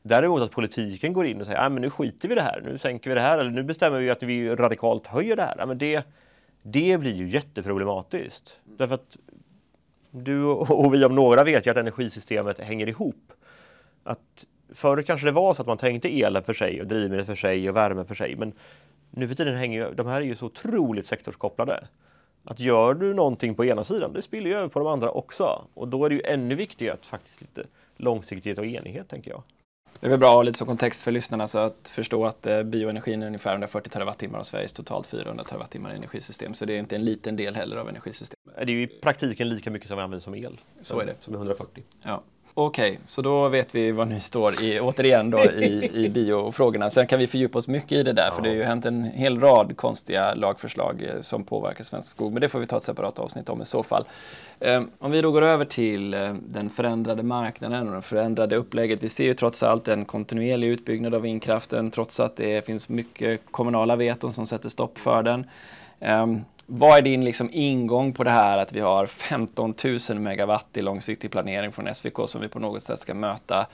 Däremot 0.02 0.42
att 0.42 0.52
politiken 0.52 1.14
går 1.14 1.26
in 1.26 1.40
och 1.40 1.46
säger, 1.46 1.60
att 1.60 1.72
nu 1.72 1.90
skiter 1.90 2.28
vi 2.28 2.32
i 2.32 2.36
det 2.36 2.42
här, 2.42 2.62
nu 2.66 2.78
sänker 2.78 3.10
vi 3.10 3.14
det 3.14 3.22
här, 3.22 3.40
eller 3.40 3.52
nu 3.52 3.64
bestämmer 3.64 4.00
vi 4.00 4.10
att 4.10 4.24
vi 4.24 4.50
radikalt 4.50 5.08
höjer 5.08 5.36
det 5.36 5.42
här. 5.42 5.66
men 5.66 5.78
det, 5.78 6.04
det 6.62 6.98
blir 6.98 7.16
ju 7.16 7.28
jätteproblematiskt. 7.28 8.60
Därför 8.64 8.96
att 8.96 9.18
du 10.12 10.44
och 10.44 10.94
vi 10.94 11.06
om 11.06 11.16
några 11.16 11.44
vet 11.44 11.68
ju 11.68 11.72
att 11.72 11.78
energisystemet 11.78 12.60
hänger 12.60 12.90
ihop. 12.90 13.34
Att 14.04 14.46
förr 14.70 15.02
kanske 15.02 15.28
det 15.28 15.32
var 15.32 15.54
så 15.54 15.62
att 15.62 15.68
man 15.68 15.78
tänkte 15.78 16.22
elen 16.22 16.44
för 16.44 16.54
sig 16.54 16.82
och 16.82 16.88
drivmedel 16.88 17.26
för 17.26 17.36
sig 17.36 17.70
och 17.70 17.76
värme 17.76 18.06
för 18.06 18.16
sig. 18.16 18.36
Men 18.36 18.54
nu 19.12 19.28
för 19.28 19.36
tiden 19.36 19.56
hänger 19.56 19.88
ju, 19.88 19.94
de 19.94 20.08
här 20.08 20.22
är 20.22 20.26
ju 20.26 20.36
så 20.36 20.46
otroligt 20.46 21.06
sektorskopplade. 21.06 21.88
Att 22.44 22.60
gör 22.60 22.94
du 22.94 23.14
någonting 23.14 23.56
på 23.56 23.66
ena 23.66 23.84
sidan, 23.84 24.14
det 24.14 24.22
spiller 24.22 24.50
ju 24.50 24.56
över 24.56 24.68
på 24.68 24.80
de 24.80 24.88
andra 24.88 25.12
också. 25.12 25.66
Och 25.74 25.88
då 25.88 26.06
är 26.06 26.10
det 26.10 26.16
ju 26.16 26.22
ännu 26.26 26.56
viktigare 26.56 26.94
att 26.94 27.06
faktiskt 27.06 27.42
lite 27.42 27.64
långsiktighet 27.98 28.60
och 28.60 28.66
enighet, 28.66 29.10
tänker 29.10 29.32
jag. 29.32 29.44
Det 30.00 30.06
är 30.06 30.10
väl 30.10 30.20
bra 30.20 30.30
att 30.30 30.36
ha 30.36 30.44
lite 30.44 30.58
som 30.58 30.68
kontext 30.68 31.02
för 31.02 31.12
lyssnarna 31.12 31.48
så 31.48 31.60
att 31.60 31.92
förstå 31.96 32.26
att 32.26 32.48
eh, 32.48 32.64
bioenergin 32.64 33.24
är 33.24 33.28
ungefär 33.28 33.52
140 33.52 33.90
terawattimmar 33.90 34.40
av 34.40 34.44
Sveriges 34.44 34.74
totalt 34.74 35.08
400 35.08 35.44
terawattimmar 35.44 35.90
energisystem. 35.90 36.54
Så 36.54 36.66
det 36.66 36.74
är 36.74 36.80
inte 36.80 36.96
en 36.96 37.06
liten 37.06 37.36
del 37.36 37.56
heller 37.56 37.78
av 37.78 37.90
energisystemet. 37.90 38.56
Det 38.56 38.62
är 38.62 38.76
ju 38.76 38.84
i 38.84 38.88
praktiken 38.88 39.50
lika 39.50 39.72
mycket 39.72 39.88
som 39.88 39.98
vi 39.98 40.04
använder 40.04 40.24
som 40.24 40.36
el. 40.36 40.60
Så 40.82 41.00
är 41.00 41.06
det. 41.06 41.16
Som 41.20 41.34
är 41.34 41.38
140. 41.38 41.84
Ja. 42.02 42.24
Okej, 42.60 42.92
okay, 42.92 43.02
så 43.06 43.22
då 43.22 43.50
vet 43.50 43.76
vi 43.76 43.92
var 43.92 44.06
ni 44.06 44.20
står 44.20 44.64
i, 44.64 44.80
återigen 44.80 45.30
då 45.30 45.44
i, 45.44 45.90
i 45.94 46.10
biofrågorna. 46.10 46.90
Sen 46.90 47.08
kan 47.08 47.20
vi 47.20 47.28
fördjupa 47.28 47.58
oss 47.58 47.68
mycket 47.68 47.92
i 47.92 48.04
det 48.04 48.14
där, 48.14 48.26
ja. 48.26 48.32
för 48.32 48.42
det 48.42 48.50
har 48.50 48.56
ju 48.56 48.64
hänt 48.64 48.86
en 48.86 49.04
hel 49.04 49.40
rad 49.40 49.78
konstiga 49.78 50.34
lagförslag 50.34 51.04
eh, 51.04 51.22
som 51.22 51.44
påverkar 51.44 51.84
svensk 51.84 52.10
skog. 52.10 52.34
Men 52.34 52.42
det 52.42 52.50
får 52.50 52.60
vi 52.60 52.66
ta 52.66 52.78
ett 52.78 52.84
separat 52.84 53.20
avsnitt 53.20 53.50
om 53.50 53.62
i 53.62 53.66
så 53.66 53.84
fall. 53.84 54.06
Um, 54.60 54.92
om 55.00 55.12
vi 55.12 55.22
då 55.22 55.32
går 55.32 55.42
över 55.42 55.66
till 55.66 56.14
uh, 56.14 56.34
den 56.34 56.70
förändrade 56.70 57.24
marknaden 57.24 57.88
och 57.88 57.96
det 57.96 58.02
förändrade 58.02 58.56
upplägget. 58.56 59.04
Vi 59.04 59.10
ser 59.10 59.24
ju 59.26 59.34
trots 59.34 59.64
allt 59.64 59.88
en 59.88 60.06
kontinuerlig 60.06 60.68
utbyggnad 60.68 61.16
av 61.16 61.22
vindkraften, 61.22 61.92
trots 61.92 62.20
att 62.20 62.36
det 62.36 62.66
finns 62.66 62.90
mycket 62.90 63.42
kommunala 63.52 63.96
veton 63.96 64.34
som 64.34 64.48
sätter 64.48 64.70
stopp 64.70 64.98
för 64.98 65.24
den. 65.24 65.46
Um, 66.00 66.46
vad 66.70 66.98
är 66.98 67.02
din 67.02 67.26
liksom 67.26 67.50
ingång 67.54 68.14
på 68.14 68.24
det 68.24 68.32
här 68.32 68.58
att 68.58 68.74
vi 68.74 68.80
har 68.80 69.06
15 69.06 69.74
000 70.10 70.20
megawatt 70.20 70.78
i 70.78 70.82
långsiktig 70.82 71.32
planering 71.32 71.72
från 71.72 71.96
SVK 71.96 72.30
som 72.30 72.42
vi 72.42 72.48
på 72.48 72.60
något 72.60 72.84
sätt 72.84 73.00
ska 73.00 73.14
möta? 73.14 73.68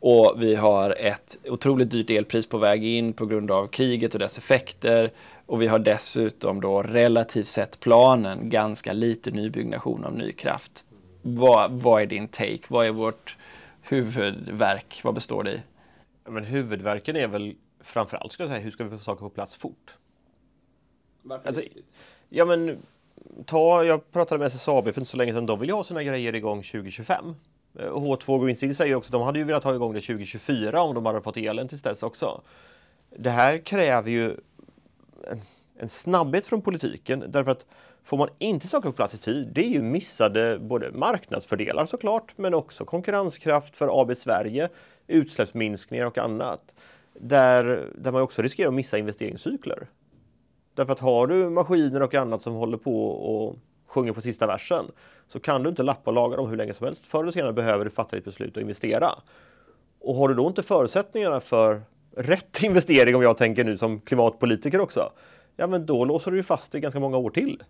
Och 0.00 0.34
vi 0.38 0.54
har 0.54 0.90
ett 0.90 1.38
otroligt 1.44 1.90
dyrt 1.90 2.10
elpris 2.10 2.46
på 2.46 2.58
väg 2.58 2.84
in 2.84 3.12
på 3.12 3.26
grund 3.26 3.50
av 3.50 3.66
kriget 3.66 4.14
och 4.14 4.20
dess 4.20 4.38
effekter. 4.38 5.10
Och 5.46 5.62
vi 5.62 5.66
har 5.66 5.78
dessutom 5.78 6.60
då 6.60 6.82
relativt 6.82 7.46
sett 7.46 7.80
planen 7.80 8.48
ganska 8.48 8.92
lite 8.92 9.30
nybyggnation 9.30 10.04
av 10.04 10.16
ny 10.16 10.32
kraft. 10.32 10.84
Vad, 11.22 11.72
vad 11.72 12.02
är 12.02 12.06
din 12.06 12.28
take? 12.28 12.62
Vad 12.68 12.86
är 12.86 12.90
vårt 12.90 13.36
huvudverk? 13.82 15.00
Vad 15.04 15.14
består 15.14 15.42
det 15.42 15.52
i? 15.52 15.62
Men 16.24 16.44
huvudverken 16.44 17.16
är 17.16 17.26
väl 17.26 17.54
framförallt 17.80 18.32
ska 18.32 18.42
jag 18.42 18.50
säga, 18.50 18.62
hur 18.62 18.70
ska 18.70 18.84
vi 18.84 18.90
få 18.90 18.98
saker 18.98 19.20
på 19.20 19.30
plats 19.30 19.56
fort? 19.56 19.96
Varför 21.22 21.48
alltså, 21.48 21.62
Ja 22.36 22.44
men 22.44 22.78
ta, 23.44 23.84
jag 23.84 24.12
pratade 24.12 24.38
med 24.38 24.46
SSAB 24.46 24.84
för 24.84 25.00
inte 25.00 25.10
så 25.10 25.16
länge 25.16 25.32
sedan, 25.32 25.46
de 25.46 25.60
vill 25.60 25.68
ju 25.68 25.74
ha 25.74 25.84
sina 25.84 26.02
grejer 26.02 26.34
igång 26.34 26.62
2025. 26.62 27.34
Eh, 27.78 27.92
H2 27.92 28.44
Green 28.44 28.56
Steel 28.56 28.74
säger 28.74 28.94
också 28.94 29.08
att 29.08 29.12
de 29.12 29.22
hade 29.22 29.38
ju 29.38 29.44
velat 29.44 29.64
ha 29.64 29.74
igång 29.74 29.94
det 29.94 30.00
2024 30.00 30.82
om 30.82 30.94
de 30.94 31.06
hade 31.06 31.20
fått 31.20 31.36
elen 31.36 31.68
tills 31.68 31.82
dess 31.82 32.02
också. 32.02 32.40
Det 33.16 33.30
här 33.30 33.58
kräver 33.58 34.10
ju 34.10 34.36
en, 35.30 35.40
en 35.76 35.88
snabbhet 35.88 36.46
från 36.46 36.62
politiken 36.62 37.24
därför 37.28 37.50
att 37.50 37.66
får 38.04 38.16
man 38.16 38.28
inte 38.38 38.68
saker 38.68 38.88
på 38.88 38.94
plats 38.94 39.14
i 39.14 39.18
tid, 39.18 39.48
det 39.52 39.64
är 39.64 39.70
ju 39.70 39.82
missade 39.82 40.58
både 40.58 40.90
marknadsfördelar 40.90 41.86
såklart, 41.86 42.32
men 42.36 42.54
också 42.54 42.84
konkurrenskraft 42.84 43.76
för 43.76 44.02
AB 44.02 44.16
Sverige, 44.16 44.68
utsläppsminskningar 45.06 46.06
och 46.06 46.18
annat. 46.18 46.74
Där, 47.12 47.88
där 47.98 48.12
man 48.12 48.22
också 48.22 48.42
riskerar 48.42 48.68
att 48.68 48.74
missa 48.74 48.98
investeringscykler. 48.98 49.86
Därför 50.74 50.92
att 50.92 51.00
har 51.00 51.26
du 51.26 51.50
maskiner 51.50 52.02
och 52.02 52.14
annat 52.14 52.42
som 52.42 52.54
håller 52.54 52.76
på 52.76 53.08
och 53.10 53.56
sjunger 53.86 54.12
på 54.12 54.20
sista 54.20 54.46
versen 54.46 54.84
så 55.28 55.40
kan 55.40 55.62
du 55.62 55.68
inte 55.70 55.82
lappa 55.82 56.10
och 56.10 56.14
laga 56.14 56.36
dem 56.36 56.48
hur 56.48 56.56
länge 56.56 56.74
som 56.74 56.84
helst. 56.84 57.06
Förr 57.06 57.22
eller 57.22 57.32
senare 57.32 57.52
behöver 57.52 57.84
du 57.84 57.90
fatta 57.90 58.16
ett 58.16 58.24
beslut 58.24 58.56
och 58.56 58.62
investera. 58.62 59.10
Och 60.00 60.14
har 60.14 60.28
du 60.28 60.34
då 60.34 60.46
inte 60.46 60.62
förutsättningarna 60.62 61.40
för 61.40 61.82
rätt 62.16 62.62
investering, 62.62 63.16
om 63.16 63.22
jag 63.22 63.36
tänker 63.36 63.64
nu 63.64 63.78
som 63.78 64.00
klimatpolitiker 64.00 64.80
också, 64.80 65.12
ja 65.56 65.66
men 65.66 65.86
då 65.86 66.04
låser 66.04 66.30
du 66.30 66.36
ju 66.36 66.42
fast 66.42 66.72
dig 66.72 66.80
ganska 66.80 67.00
många 67.00 67.16
år 67.16 67.30
till. 67.30 67.62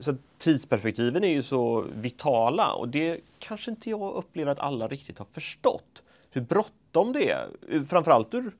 Så 0.00 0.16
tidsperspektiven 0.38 1.24
är 1.24 1.28
ju 1.28 1.42
så 1.42 1.84
vitala 1.94 2.72
och 2.72 2.88
det 2.88 3.20
kanske 3.38 3.70
inte 3.70 3.90
jag 3.90 4.14
upplever 4.14 4.52
att 4.52 4.60
alla 4.60 4.88
riktigt 4.88 5.18
har 5.18 5.26
förstått. 5.32 6.02
Hur 6.30 6.40
bråttom 6.40 7.12
det 7.12 7.30
är, 7.30 7.48
framförallt 7.84 8.34
ur 8.34 8.52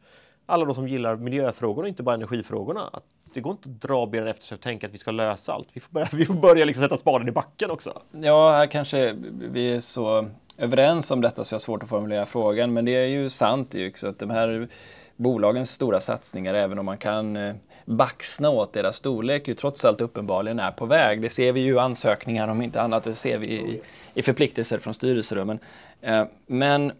alla 0.46 0.64
de 0.64 0.74
som 0.74 0.88
gillar 0.88 1.16
miljöfrågorna, 1.16 1.88
inte 1.88 2.02
bara 2.02 2.14
energifrågorna. 2.14 2.90
Att 2.92 3.04
det 3.34 3.40
går 3.40 3.52
inte 3.52 3.68
att 3.68 3.80
dra 3.80 4.06
benen 4.06 4.28
efter 4.28 4.46
sig 4.46 4.54
och 4.54 4.60
tänka 4.60 4.86
att 4.86 4.94
vi 4.94 4.98
ska 4.98 5.10
lösa 5.10 5.52
allt. 5.52 5.68
Vi 5.72 5.80
får 5.80 5.92
börja, 5.92 6.08
vi 6.12 6.24
får 6.24 6.34
börja 6.34 6.64
liksom 6.64 6.84
sätta 6.84 6.98
spaden 6.98 7.28
i 7.28 7.32
backen 7.32 7.70
också. 7.70 8.02
Ja, 8.10 8.52
här 8.52 8.66
kanske 8.66 9.16
vi 9.32 9.72
är 9.72 9.80
så 9.80 10.28
överens 10.58 11.10
om 11.10 11.20
detta 11.20 11.44
så 11.44 11.54
jag 11.54 11.58
har 11.58 11.60
svårt 11.60 11.82
att 11.82 11.88
formulera 11.88 12.26
frågan. 12.26 12.72
Men 12.72 12.84
det 12.84 12.96
är 12.96 13.06
ju 13.06 13.30
sant 13.30 13.74
ju 13.74 13.88
också 13.88 14.06
att 14.06 14.18
de 14.18 14.30
här 14.30 14.68
bolagens 15.16 15.70
stora 15.70 16.00
satsningar, 16.00 16.54
även 16.54 16.78
om 16.78 16.86
man 16.86 16.98
kan 16.98 17.36
eh, 17.36 17.54
baxna 17.84 18.50
åt 18.50 18.72
deras 18.72 18.96
storlek, 18.96 19.48
ju 19.48 19.54
trots 19.54 19.84
allt 19.84 20.00
uppenbarligen 20.00 20.58
är 20.58 20.70
på 20.70 20.86
väg. 20.86 21.22
Det 21.22 21.30
ser 21.30 21.52
vi 21.52 21.60
ju 21.60 21.74
i 21.74 21.78
ansökningar 21.78 22.48
om 22.48 22.62
inte 22.62 22.82
annat, 22.82 23.04
det 23.04 23.14
ser 23.14 23.38
vi 23.38 23.46
i, 23.46 23.80
i 24.14 24.22
förpliktelser 24.22 24.78
från 24.78 24.94
styrelserummen. 24.94 25.58
Eh, 26.00 26.24
men 26.46 26.92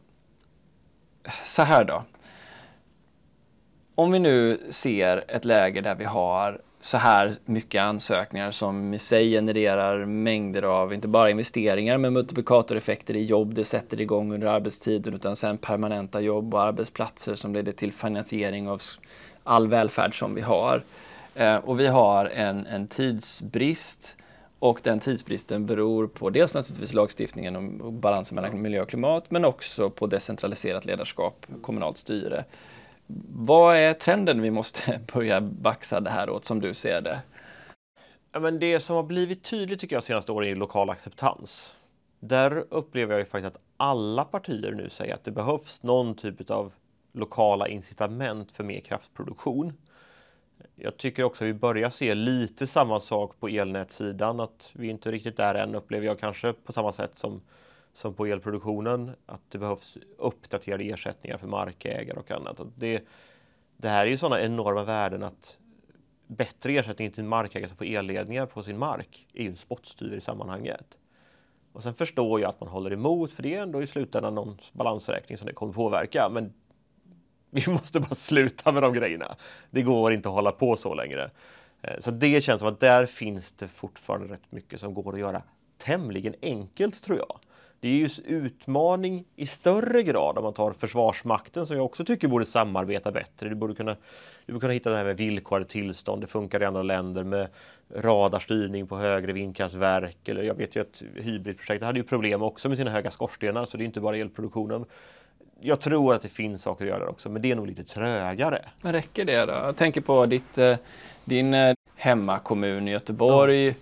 så 1.45 1.63
här 1.63 1.85
då 1.85 2.03
om 3.97 4.11
vi 4.11 4.19
nu 4.19 4.61
ser 4.71 5.25
ett 5.29 5.45
läge 5.45 5.81
där 5.81 5.95
vi 5.95 6.05
har 6.05 6.61
så 6.81 6.99
här 6.99 7.35
mycket 7.45 7.83
ansökningar 7.83 8.51
som 8.51 8.95
i 8.95 8.99
sig 8.99 9.31
genererar 9.31 10.05
mängder 10.05 10.63
av, 10.63 10.95
inte 10.95 11.09
bara 11.09 11.31
investeringar, 11.31 11.99
men 11.99 12.13
multiplikatoreffekter 12.13 13.17
i 13.17 13.25
jobb 13.25 13.55
det 13.55 13.65
sätter 13.65 14.01
igång 14.01 14.33
under 14.33 14.47
arbetstiden, 14.47 15.15
utan 15.15 15.37
sen 15.37 15.59
permanenta 15.59 16.21
jobb 16.21 16.55
och 16.55 16.63
arbetsplatser 16.63 17.35
som 17.35 17.55
leder 17.55 17.73
till 17.73 17.93
finansiering 17.93 18.69
av 18.69 18.83
all 19.45 19.69
välfärd 19.69 20.19
som 20.19 20.35
vi 20.35 20.41
har. 20.41 20.83
Eh, 21.35 21.57
och 21.57 21.81
vi 21.81 21.87
har 21.87 22.27
en, 22.27 22.67
en 22.67 22.87
tidsbrist 22.87 24.17
och 24.59 24.81
den 24.83 25.01
tidsbristen 25.01 25.67
beror 25.67 26.07
på 26.07 26.31
dels 26.31 26.55
naturligtvis 26.55 26.95
lagstiftningen 26.95 27.81
och 27.81 27.93
balansen 27.93 28.35
mellan 28.35 28.63
miljö 28.63 28.83
och 28.83 28.89
klimat, 28.89 29.31
men 29.31 29.45
också 29.45 29.91
på 29.91 30.07
decentraliserat 30.07 30.85
ledarskap, 30.85 31.47
kommunalt 31.63 31.99
styre. 31.99 32.45
Vad 33.07 33.77
är 33.77 33.95
trenden 33.95 34.43
vi 34.43 34.51
måste 34.51 35.01
börja 35.15 35.41
baxa 35.41 36.01
det 36.01 36.11
här 36.11 36.31
åt 36.31 36.45
som 36.45 36.61
du 36.61 36.75
ser 36.75 37.01
det? 37.01 37.23
Ja, 38.33 38.41
men 38.41 38.59
det 38.59 38.81
som 38.81 38.97
har 38.97 39.03
blivit 39.03 39.45
tydligt 39.45 39.81
tycker 39.81 39.97
jag 39.97 40.05
senaste 40.05 40.33
åren 40.33 40.49
är 40.49 40.55
lokal 40.55 40.91
acceptans. 40.91 41.77
Där 42.21 42.65
upplever 42.71 43.13
jag 43.13 43.21
ju 43.21 43.27
faktiskt 43.27 43.57
att 43.57 43.63
alla 43.77 44.25
partier 44.25 44.73
nu 44.73 44.89
säger 44.89 45.15
att 45.15 45.25
det 45.25 45.31
behövs 45.31 45.83
någon 45.83 46.15
typ 46.15 46.51
av 46.51 46.73
lokala 47.13 47.69
incitament 47.69 48.53
för 48.53 48.65
mer 48.65 48.81
kraftproduktion. 48.81 49.73
Jag 50.75 50.97
tycker 50.97 51.23
också 51.23 51.45
att 51.45 51.49
vi 51.49 51.55
börjar 51.55 51.91
se 51.91 52.15
lite 52.15 52.67
samma 52.67 53.01
sak 53.01 53.41
på 53.41 53.49
elnätssidan, 53.49 54.41
att 54.41 54.71
vi 54.73 54.89
inte 54.89 55.11
riktigt 55.11 55.37
där 55.37 55.55
än 55.55 55.75
upplever 55.75 56.07
jag 56.07 56.19
kanske 56.19 56.53
på 56.53 56.73
samma 56.73 56.93
sätt 56.93 57.19
som 57.19 57.41
som 57.95 58.15
på 58.15 58.27
elproduktionen, 58.27 59.11
att 59.27 59.41
det 59.49 59.59
behövs 59.59 59.99
uppdaterade 60.19 60.85
ersättningar 60.85 61.39
för 61.39 61.47
markägare 61.47 62.19
och 62.19 62.31
annat. 62.31 62.61
Det, 62.77 63.03
det 63.77 63.89
här 63.89 64.07
är 64.07 64.11
ju 64.11 64.17
sådana 64.17 64.43
enorma 64.43 64.85
värden 64.85 65.23
att 65.23 65.59
bättre 66.27 66.73
ersättning 66.73 67.11
till 67.11 67.21
en 67.21 67.29
markägare 67.29 67.69
som 67.69 67.77
får 67.77 67.85
elledningar 67.85 68.47
på 68.47 68.63
sin 68.63 68.79
mark 68.79 69.27
är 69.33 69.43
ju 69.43 69.49
en 69.49 69.57
spottstyver 69.57 70.17
i 70.17 70.21
sammanhanget. 70.21 70.99
Och 71.73 71.83
sen 71.83 71.95
förstår 71.95 72.41
jag 72.41 72.49
att 72.49 72.61
man 72.61 72.69
håller 72.69 72.93
emot, 72.93 73.33
för 73.33 73.43
det 73.43 73.55
är 73.55 73.63
ändå 73.63 73.83
i 73.83 73.87
slutändan 73.87 74.35
någon 74.35 74.59
balansräkning 74.73 75.39
som 75.39 75.47
det 75.47 75.53
kommer 75.53 75.73
påverka. 75.73 76.29
Men 76.33 76.53
vi 77.51 77.65
måste 77.71 78.01
bara 78.01 78.15
sluta 78.15 78.73
med 78.73 78.83
de 78.83 78.93
grejerna. 78.93 79.37
Det 79.71 79.83
går 79.83 80.13
inte 80.13 80.29
att 80.29 80.35
hålla 80.35 80.53
på 80.53 80.77
så 80.77 80.95
längre. 80.95 81.31
Eh, 81.83 81.99
så 81.99 82.11
det 82.11 82.45
känns 82.45 82.59
som 82.59 82.69
att 82.69 82.81
där 82.81 83.07
finns 83.07 83.53
det 83.53 83.69
fortfarande 83.69 84.35
rätt 84.35 84.53
mycket 84.53 84.81
som 84.81 84.95
går 84.95 85.13
att 85.13 85.21
göra 85.21 85.43
tämligen 85.79 86.35
enkelt 86.43 87.03
tror 87.03 87.19
jag. 87.19 87.39
Det 87.85 87.91
är 87.91 87.99
just 87.99 88.19
utmaning 88.27 89.25
i 89.37 89.47
större 89.47 90.03
grad 90.03 90.39
om 90.39 90.45
man 90.45 90.53
tar 90.53 90.73
Försvarsmakten 90.73 91.67
som 91.67 91.77
jag 91.77 91.85
också 91.85 92.05
tycker 92.05 92.29
borde 92.29 92.47
samarbeta 92.47 93.13
bättre. 93.13 93.49
Du 93.49 93.55
borde 93.55 93.75
kunna, 93.75 93.97
du 94.47 94.53
borde 94.53 94.61
kunna 94.61 94.73
hitta 94.73 94.91
det 94.91 94.97
här 94.97 95.05
med 95.05 95.17
villkorade 95.17 95.67
tillstånd. 95.67 96.23
Det 96.23 96.27
funkar 96.27 96.63
i 96.63 96.65
andra 96.65 96.83
länder 96.83 97.25
med 97.25 97.49
radarstyrning 97.95 98.87
på 98.87 98.97
högre 98.97 99.33
vindkraftverk. 99.33 100.29
Eller 100.29 100.43
jag 100.43 100.55
vet 100.55 100.77
ju 100.77 100.81
att 100.81 101.03
Hybridprojektet 101.15 101.87
hade 101.87 101.99
ju 101.99 102.05
problem 102.05 102.43
också 102.43 102.69
med 102.69 102.79
sina 102.79 102.91
höga 102.91 103.11
skorstenar 103.11 103.65
så 103.65 103.77
det 103.77 103.83
är 103.83 103.87
inte 103.87 104.01
bara 104.01 104.17
elproduktionen. 104.17 104.85
Jag 105.61 105.81
tror 105.81 106.15
att 106.15 106.23
det 106.23 106.29
finns 106.29 106.63
saker 106.63 106.85
att 106.85 106.89
göra 106.89 106.99
där 106.99 107.09
också, 107.09 107.29
men 107.29 107.43
det 107.43 107.51
är 107.51 107.57
nog 107.57 107.67
lite 107.67 107.85
trögare. 107.85 108.63
Men 108.81 108.93
räcker 108.93 109.25
det 109.25 109.47
då? 109.47 109.53
Jag 109.53 109.77
tänker 109.77 110.01
på 110.01 110.27
ditt, 110.27 110.59
eh, 110.59 110.77
din 111.25 111.55
eh, 111.55 111.75
hemmakommun 111.97 112.87
Göteborg. 112.87 113.67
Ja 113.67 113.75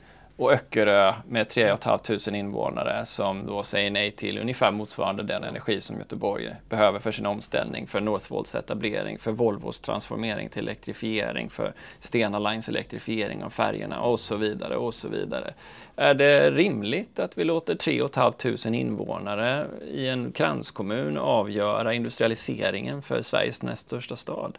och 0.43 0.53
Öckerö 0.53 1.15
med 1.29 1.49
3 1.49 1.77
500 1.77 2.37
invånare 2.39 3.07
som 3.07 3.47
då 3.47 3.63
säger 3.63 3.91
nej 3.91 4.11
till 4.11 4.39
ungefär 4.39 4.71
motsvarande 4.71 5.23
den 5.23 5.45
energi 5.45 5.81
som 5.81 5.99
Göteborg 5.99 6.55
behöver 6.69 6.99
för 6.99 7.13
sin 7.13 7.27
omställning, 7.27 7.87
för 7.87 8.01
Northvolts 8.01 8.55
etablering, 8.55 9.19
för 9.19 9.33
Volvos 9.33 9.81
transformering 9.81 10.49
till 10.49 10.63
elektrifiering, 10.63 11.51
för 11.51 11.73
Stena 12.01 12.39
Lines 12.39 12.69
elektrifiering 12.69 13.45
av 13.45 13.51
färgerna 13.51 14.01
och 14.01 14.21
så 14.21 14.37
vidare 14.37 14.77
och 14.77 14.95
så 14.95 15.09
vidare. 15.09 15.55
Är 15.97 16.15
det 16.15 16.51
rimligt 16.51 17.19
att 17.19 17.39
vi 17.39 17.45
låter 17.45 17.75
3 17.75 18.09
500 18.15 18.79
invånare 18.79 19.67
i 19.87 20.09
en 20.09 20.33
kranskommun 20.33 21.19
avgöra 21.19 21.95
industrialiseringen 21.95 23.03
för 23.03 23.23
Sveriges 23.23 23.63
näst 23.63 23.87
största 23.87 24.17
stad? 24.17 24.59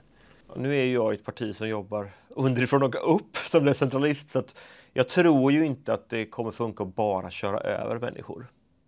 Nu 0.55 0.77
är 0.77 0.85
jag 0.85 1.13
i 1.13 1.15
ett 1.15 1.25
parti 1.25 1.55
som 1.55 1.67
jobbar 1.67 2.09
underifrån 2.29 2.83
och 2.83 3.15
upp 3.15 3.37
som 3.37 3.65
decentralist 3.65 4.29
så 4.29 4.39
att 4.39 4.55
jag 4.93 5.07
tror 5.07 5.51
ju 5.51 5.65
inte 5.65 5.93
att 5.93 6.09
det 6.09 6.25
kommer 6.25 6.51
funka 6.51 6.83
att 6.83 6.95
bara 6.95 7.29
köra 7.29 7.59
över 7.59 7.99
människor. 7.99 8.47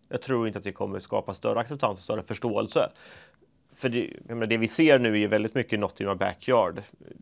Jag 0.09 0.21
tror 0.21 0.47
inte 0.47 0.59
att 0.59 0.63
det 0.63 0.71
kommer 0.71 0.99
skapa 0.99 1.33
större 1.33 1.59
acceptans 1.59 1.99
och 1.99 2.03
större 2.03 2.23
förståelse. 2.23 2.89
För 3.75 3.89
det, 3.89 4.09
menar, 4.25 4.45
det 4.45 4.57
vi 4.57 4.67
ser 4.67 4.99
nu 4.99 5.21
är 5.21 5.27
väldigt 5.27 5.55
mycket 5.55 5.79
not 5.79 6.01
in 6.01 6.07
my 6.07 6.15
backyard. 6.15 6.81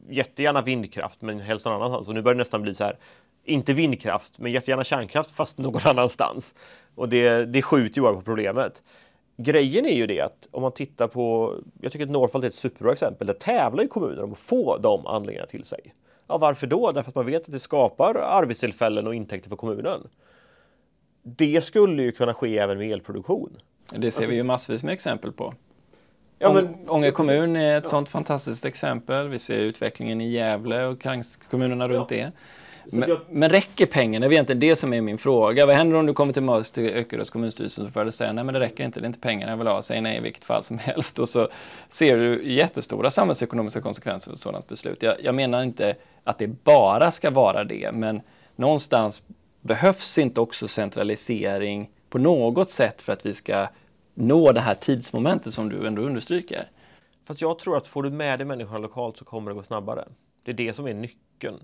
Jättegärna 0.10 0.62
vindkraft, 0.62 1.22
men 1.22 1.40
helst 1.40 1.66
någon 1.66 1.76
annanstans. 1.76 2.08
Och 2.08 2.14
nu 2.14 2.22
börjar 2.22 2.36
det 2.36 2.40
nästan 2.40 2.62
bli 2.62 2.76
så 2.76 2.84
här, 2.84 2.98
inte 3.44 3.74
vindkraft, 3.74 4.40
men 4.40 4.52
jättegärna 4.52 4.84
kärnkraft, 4.84 5.32
fast 5.32 5.58
någon 5.58 5.82
annanstans. 5.86 6.56
Och 6.96 7.10
det, 7.10 7.46
det 7.46 7.62
skjuter 7.62 7.98
ju 7.98 8.02
bara 8.02 8.14
på 8.14 8.22
problemet. 8.22 8.82
Grejen 9.38 9.86
är 9.86 9.96
ju 9.96 10.08
det 10.08 10.22
att 10.22 10.48
om 10.52 10.62
man 10.62 10.72
tittar 10.72 11.08
på, 11.08 11.56
jag 11.82 11.92
tycker 11.92 12.06
att 12.06 12.12
Northvolt 12.12 12.46
är 12.46 12.50
ett 12.50 12.56
superbra 12.56 12.92
exempel, 12.92 13.28
där 13.28 13.34
tävlar 13.34 13.84
ju 13.84 13.90
kommuner 13.90 14.24
om 14.24 14.32
att 14.32 14.40
få 14.40 14.78
de 14.78 15.08
anläggningarna 15.08 15.48
till 15.48 15.66
sig. 15.66 15.94
Ja, 16.28 16.38
varför 16.38 16.68
då? 16.68 16.92
Därför 16.92 17.10
att 17.10 17.16
man 17.16 17.26
vet 17.26 17.46
att 17.46 17.52
det 17.52 17.60
skapar 17.60 18.16
arbetstillfällen 18.16 19.08
och 19.08 19.16
intäkter 19.16 19.50
för 19.50 19.56
kommunen. 19.56 20.08
Det 21.24 21.64
skulle 21.64 22.04
ju 22.04 22.12
kunna 22.12 22.34
ske 22.34 22.58
även 22.58 22.78
med 22.78 22.92
elproduktion. 22.92 23.58
Det 23.90 24.12
ser 24.12 24.28
vi 24.28 24.36
ju 24.36 24.44
massvis 24.44 24.84
med 24.84 24.94
exempel 24.94 25.32
på. 25.32 25.54
Ja, 26.40 26.54
men, 26.54 26.90
Ånge 26.90 27.12
kommun 27.12 27.56
är 27.56 27.78
ett 27.78 27.84
ja. 27.84 27.90
sådant 27.90 28.10
fantastiskt 28.10 28.66
exempel. 28.66 29.28
Vi 29.28 29.40
ser 29.40 29.58
utvecklingen 29.58 30.22
i 30.22 30.32
Gävle 30.32 30.86
och 30.86 31.06
kommunerna 31.52 31.88
runt 31.88 32.12
ja. 32.12 32.18
det. 32.18 32.32
Men, 32.92 33.10
jag... 33.10 33.20
men, 33.30 33.50
räcker 33.50 33.86
pengarna? 33.86 34.28
Det 34.28 34.30
är 34.30 34.34
egentligen 34.34 34.60
det 34.60 34.76
som 34.76 34.94
är 34.94 35.02
min 35.02 35.18
fråga. 35.18 35.66
Vad 35.66 35.76
händer 35.76 35.98
om 35.98 36.06
du 36.06 36.14
kommer 36.14 36.34
till 36.34 36.72
till 36.72 36.94
Öckerös 36.94 37.30
kommunstyrelse 37.30 37.82
och 37.82 37.94
får 37.94 38.12
säga 38.12 38.34
nej 38.34 38.44
men 38.44 38.54
det 38.54 38.60
räcker 38.60 38.84
inte, 38.84 39.00
det 39.00 39.06
är 39.06 39.08
inte 39.08 39.20
pengarna 39.20 39.52
jag 39.52 39.58
vill 39.58 39.68
ha, 39.68 39.82
säg 39.82 40.02
nej 40.02 40.18
i 40.18 40.20
vilket 40.20 40.44
fall 40.44 40.64
som 40.64 40.78
helst. 40.80 41.20
Och 41.20 41.30
så 41.30 41.50
ser 41.90 42.18
du 42.18 42.54
jättestora 42.54 43.12
samhällsekonomiska 43.12 43.82
konsekvenser 43.82 44.32
av 44.32 44.36
ett 44.36 44.42
sådant 44.42 44.68
beslut. 44.68 45.04
Jag, 45.04 45.16
jag 45.24 45.36
menar 45.36 45.64
inte 45.64 45.96
att 46.24 46.40
det 46.40 46.48
bara 46.48 47.12
ska 47.12 47.32
vara 47.32 47.64
det, 47.64 47.92
men 47.94 48.22
någonstans 48.56 49.22
behövs 49.62 50.18
inte 50.18 50.42
också 50.42 50.68
centralisering 50.68 51.90
på 52.10 52.18
något 52.18 52.70
sätt 52.70 53.02
för 53.02 53.14
att 53.14 53.26
vi 53.26 53.34
ska 53.34 53.68
nå 54.14 54.52
det 54.52 54.60
här 54.60 54.76
tidsmomentet 54.76 55.54
som 55.54 55.70
du 55.70 55.88
ändå 55.88 56.02
understryker. 56.02 56.70
Fast 57.26 57.42
jag 57.42 57.60
tror 57.60 57.78
att 57.78 57.88
får 57.88 58.04
du 58.04 58.10
med 58.10 58.40
dig 58.40 58.46
människorna 58.46 58.78
lokalt 58.78 59.18
så 59.18 59.26
kommer 59.26 59.52
det 59.52 59.56
gå 59.56 59.64
snabbare. 59.64 60.06
Det 60.44 60.52
är 60.52 60.56
det 60.56 60.74
som 60.74 60.88
är 60.88 60.94
nyckeln. 60.94 61.60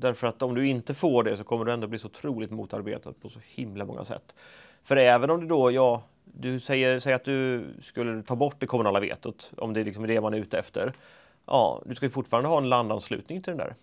Därför 0.00 0.26
att 0.26 0.42
om 0.42 0.54
du 0.54 0.66
inte 0.66 0.94
får 0.94 1.24
det 1.24 1.36
så 1.36 1.44
kommer 1.44 1.64
du 1.64 1.72
ändå 1.72 1.86
bli 1.86 1.98
så 1.98 2.06
otroligt 2.06 2.50
motarbetad 2.50 3.12
på 3.12 3.28
så 3.28 3.40
himla 3.44 3.84
många 3.84 4.04
sätt. 4.04 4.34
För 4.82 4.96
även 4.96 5.30
om 5.30 5.40
du 5.40 5.46
då, 5.46 5.70
ja, 5.72 6.02
du 6.24 6.60
säger, 6.60 7.00
säger 7.00 7.16
att 7.16 7.24
du 7.24 7.66
skulle 7.80 8.22
ta 8.22 8.36
bort 8.36 8.56
det 8.58 8.66
kommunala 8.66 9.00
vetot, 9.00 9.50
om 9.56 9.72
det 9.72 9.84
liksom 9.84 10.04
är 10.04 10.08
det 10.08 10.20
man 10.20 10.34
är 10.34 10.38
ute 10.38 10.58
efter. 10.58 10.92
Ja, 11.46 11.82
du 11.86 11.94
ska 11.94 12.06
ju 12.06 12.10
fortfarande 12.10 12.48
ha 12.48 12.58
en 12.58 12.68
landanslutning 12.68 13.42
till 13.42 13.50
den 13.50 13.58
där. 13.58 13.74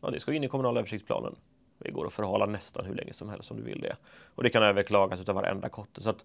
Ja, 0.00 0.10
det 0.10 0.20
ska 0.20 0.32
in 0.32 0.44
i 0.44 0.48
kommunala 0.48 0.80
översiktsplanen. 0.80 1.36
Det 1.78 1.90
går 1.90 2.06
att 2.06 2.12
förhala 2.12 2.46
nästan 2.46 2.86
hur 2.86 2.94
länge 2.94 3.12
som 3.12 3.28
helst 3.28 3.50
om 3.50 3.56
du 3.56 3.62
vill 3.62 3.80
det. 3.80 3.96
Och 4.34 4.42
det 4.42 4.50
kan 4.50 4.62
överklagas 4.62 5.28
av 5.28 5.34
varenda 5.34 5.68
kotte. 5.68 6.02
Så 6.02 6.10
att 6.10 6.24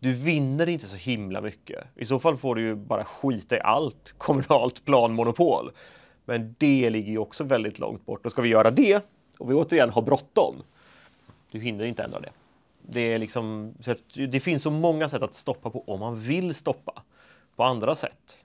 du 0.00 0.12
vinner 0.12 0.68
inte 0.68 0.86
så 0.86 0.96
himla 0.96 1.40
mycket. 1.40 1.84
I 1.96 2.04
så 2.04 2.18
fall 2.18 2.36
får 2.36 2.54
du 2.54 2.62
ju 2.62 2.74
bara 2.74 3.04
skita 3.04 3.56
i 3.56 3.60
allt 3.60 4.14
kommunalt 4.18 4.84
planmonopol. 4.84 5.70
Men 6.30 6.54
det 6.58 6.90
ligger 6.90 7.12
ju 7.12 7.18
också 7.18 7.44
väldigt 7.44 7.78
långt 7.78 8.06
bort. 8.06 8.26
Och 8.26 8.32
ska 8.32 8.42
vi 8.42 8.48
göra 8.48 8.70
det 8.70 9.04
och 9.38 9.50
vi 9.50 9.54
återigen 9.54 9.90
har 9.90 10.02
bråttom, 10.02 10.62
du 11.50 11.60
hinner 11.60 11.84
inte 11.84 12.02
ändra 12.02 12.20
det. 12.20 12.30
Det, 12.82 13.00
är 13.00 13.18
liksom, 13.18 13.74
det 14.14 14.40
finns 14.40 14.62
så 14.62 14.70
många 14.70 15.08
sätt 15.08 15.22
att 15.22 15.34
stoppa 15.34 15.70
på 15.70 15.84
om 15.86 16.00
man 16.00 16.20
vill 16.20 16.54
stoppa 16.54 17.02
på 17.56 17.64
andra 17.64 17.94
sätt. 17.94 18.36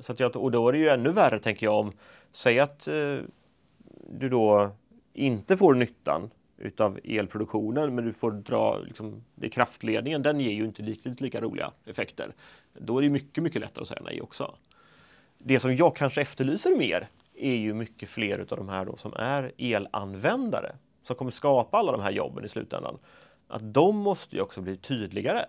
Så 0.00 0.12
att 0.12 0.20
jag, 0.20 0.36
och 0.36 0.50
då 0.50 0.68
är 0.68 0.72
det 0.72 0.78
ju 0.78 0.88
ännu 0.88 1.10
värre, 1.10 1.38
tänker 1.38 1.66
jag, 1.66 1.74
om 1.74 1.92
säg 2.32 2.60
att 2.60 2.88
eh, 2.88 3.18
du 4.10 4.28
då 4.28 4.70
inte 5.12 5.56
får 5.56 5.74
nyttan 5.74 6.30
utav 6.56 6.98
elproduktionen, 7.04 7.94
men 7.94 8.04
du 8.04 8.12
får 8.12 8.30
dra 8.30 8.78
liksom, 8.78 9.24
det 9.34 9.48
kraftledningen, 9.48 10.22
den 10.22 10.40
ger 10.40 10.52
ju 10.52 10.64
inte 10.64 10.82
riktigt 10.82 11.20
lika 11.20 11.40
roliga 11.40 11.72
effekter. 11.86 12.34
Då 12.72 12.98
är 12.98 13.02
det 13.02 13.10
mycket, 13.10 13.42
mycket 13.44 13.60
lättare 13.60 13.82
att 13.82 13.88
säga 13.88 14.02
nej 14.04 14.20
också. 14.22 14.54
Det 15.38 15.60
som 15.60 15.74
jag 15.76 15.96
kanske 15.96 16.20
efterlyser 16.20 16.76
mer 16.76 17.08
är 17.36 17.54
ju 17.54 17.74
mycket 17.74 18.08
fler 18.08 18.38
av 18.38 18.56
de 18.56 18.68
här 18.68 18.84
då 18.84 18.96
som 18.96 19.14
är 19.14 19.52
elanvändare 19.58 20.76
som 21.02 21.16
kommer 21.16 21.30
skapa 21.30 21.78
alla 21.78 21.92
de 21.92 22.00
här 22.00 22.10
jobben 22.10 22.44
i 22.44 22.48
slutändan. 22.48 22.98
Att 23.48 23.74
de 23.74 23.96
måste 23.96 24.36
ju 24.36 24.42
också 24.42 24.60
bli 24.60 24.76
tydligare. 24.76 25.44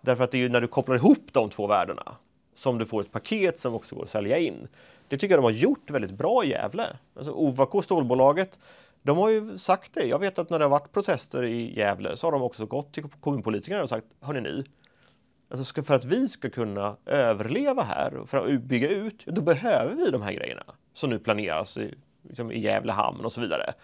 Därför 0.00 0.24
att 0.24 0.30
det 0.30 0.38
är 0.38 0.42
ju 0.42 0.48
när 0.48 0.60
du 0.60 0.66
kopplar 0.66 0.96
ihop 0.96 1.32
de 1.32 1.50
två 1.50 1.66
värdena 1.66 2.16
som 2.54 2.78
du 2.78 2.86
får 2.86 3.00
ett 3.00 3.12
paket 3.12 3.58
som 3.58 3.74
också 3.74 3.96
går 3.96 4.02
att 4.02 4.10
sälja 4.10 4.38
in. 4.38 4.68
Det 5.08 5.16
tycker 5.16 5.34
jag 5.34 5.38
de 5.38 5.44
har 5.44 5.60
gjort 5.60 5.90
väldigt 5.90 6.10
bra 6.10 6.44
i 6.44 6.50
Gävle. 6.50 6.96
Alltså 7.14 7.32
Ovako, 7.32 7.82
stålbolaget, 7.82 8.58
de 9.02 9.18
har 9.18 9.28
ju 9.28 9.58
sagt 9.58 9.94
det. 9.94 10.06
Jag 10.06 10.18
vet 10.18 10.38
att 10.38 10.50
när 10.50 10.58
det 10.58 10.64
har 10.64 10.70
varit 10.70 10.92
protester 10.92 11.44
i 11.44 11.78
Gävle 11.78 12.16
så 12.16 12.26
har 12.26 12.32
de 12.32 12.42
också 12.42 12.66
gått 12.66 12.94
till 12.94 13.04
kommunpolitikerna 13.20 13.82
och 13.82 13.88
sagt, 13.88 14.06
hörni 14.20 14.40
ni, 14.40 14.64
Alltså 15.50 15.82
för 15.82 15.94
att 15.94 16.04
vi 16.04 16.28
ska 16.28 16.50
kunna 16.50 16.96
överleva 17.06 17.82
här 17.82 18.14
och 18.14 18.28
för 18.28 18.54
att 18.54 18.62
bygga 18.62 18.88
ut, 18.88 19.26
då 19.26 19.40
behöver 19.40 19.94
vi 19.94 20.10
de 20.10 20.22
här 20.22 20.32
grejerna 20.32 20.64
som 20.94 21.10
nu 21.10 21.18
planeras 21.18 21.76
i, 21.76 21.94
liksom 22.22 22.52
i 22.52 22.60
Gävle 22.60 22.92
hamn 22.92 23.24
och 23.24 23.32
så 23.32 23.40
vidare. 23.40 23.74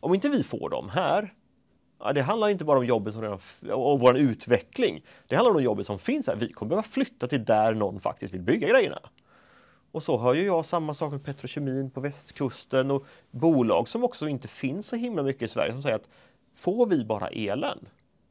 Om 0.00 0.14
inte 0.14 0.28
vi 0.28 0.42
får 0.42 0.70
dem 0.70 0.88
här, 0.88 1.34
ja, 1.98 2.12
det 2.12 2.22
handlar 2.22 2.48
inte 2.48 2.64
bara 2.64 2.78
om 2.78 2.86
jobbet 2.86 3.14
som 3.14 3.22
redan, 3.22 3.40
och 3.72 4.00
vår 4.00 4.16
utveckling. 4.16 5.04
Det 5.26 5.36
handlar 5.36 5.68
om 5.68 5.76
de 5.76 5.84
som 5.84 5.98
finns 5.98 6.26
här. 6.26 6.36
Vi 6.36 6.52
kommer 6.52 6.68
behöva 6.68 6.82
flytta 6.82 7.26
till 7.26 7.44
där 7.44 7.74
någon 7.74 8.00
faktiskt 8.00 8.34
vill 8.34 8.42
bygga 8.42 8.68
grejerna. 8.68 9.00
Och 9.92 10.02
så 10.02 10.18
hör 10.18 10.34
ju 10.34 10.44
jag 10.44 10.64
samma 10.64 10.94
sak 10.94 11.12
med 11.12 11.24
petrokemin 11.24 11.90
på 11.90 12.00
västkusten 12.00 12.90
och 12.90 13.06
bolag 13.30 13.88
som 13.88 14.04
också 14.04 14.28
inte 14.28 14.48
finns 14.48 14.86
så 14.86 14.96
himla 14.96 15.22
mycket 15.22 15.42
i 15.42 15.48
Sverige 15.48 15.72
som 15.72 15.82
säger 15.82 15.96
att 15.96 16.08
får 16.54 16.86
vi 16.86 17.04
bara 17.04 17.28
elen, 17.28 17.88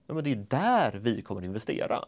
ja, 0.07 0.13
men 0.13 0.23
det 0.23 0.31
är 0.31 0.45
där 0.49 0.99
vi 0.99 1.21
kommer 1.21 1.43
investera. 1.43 2.05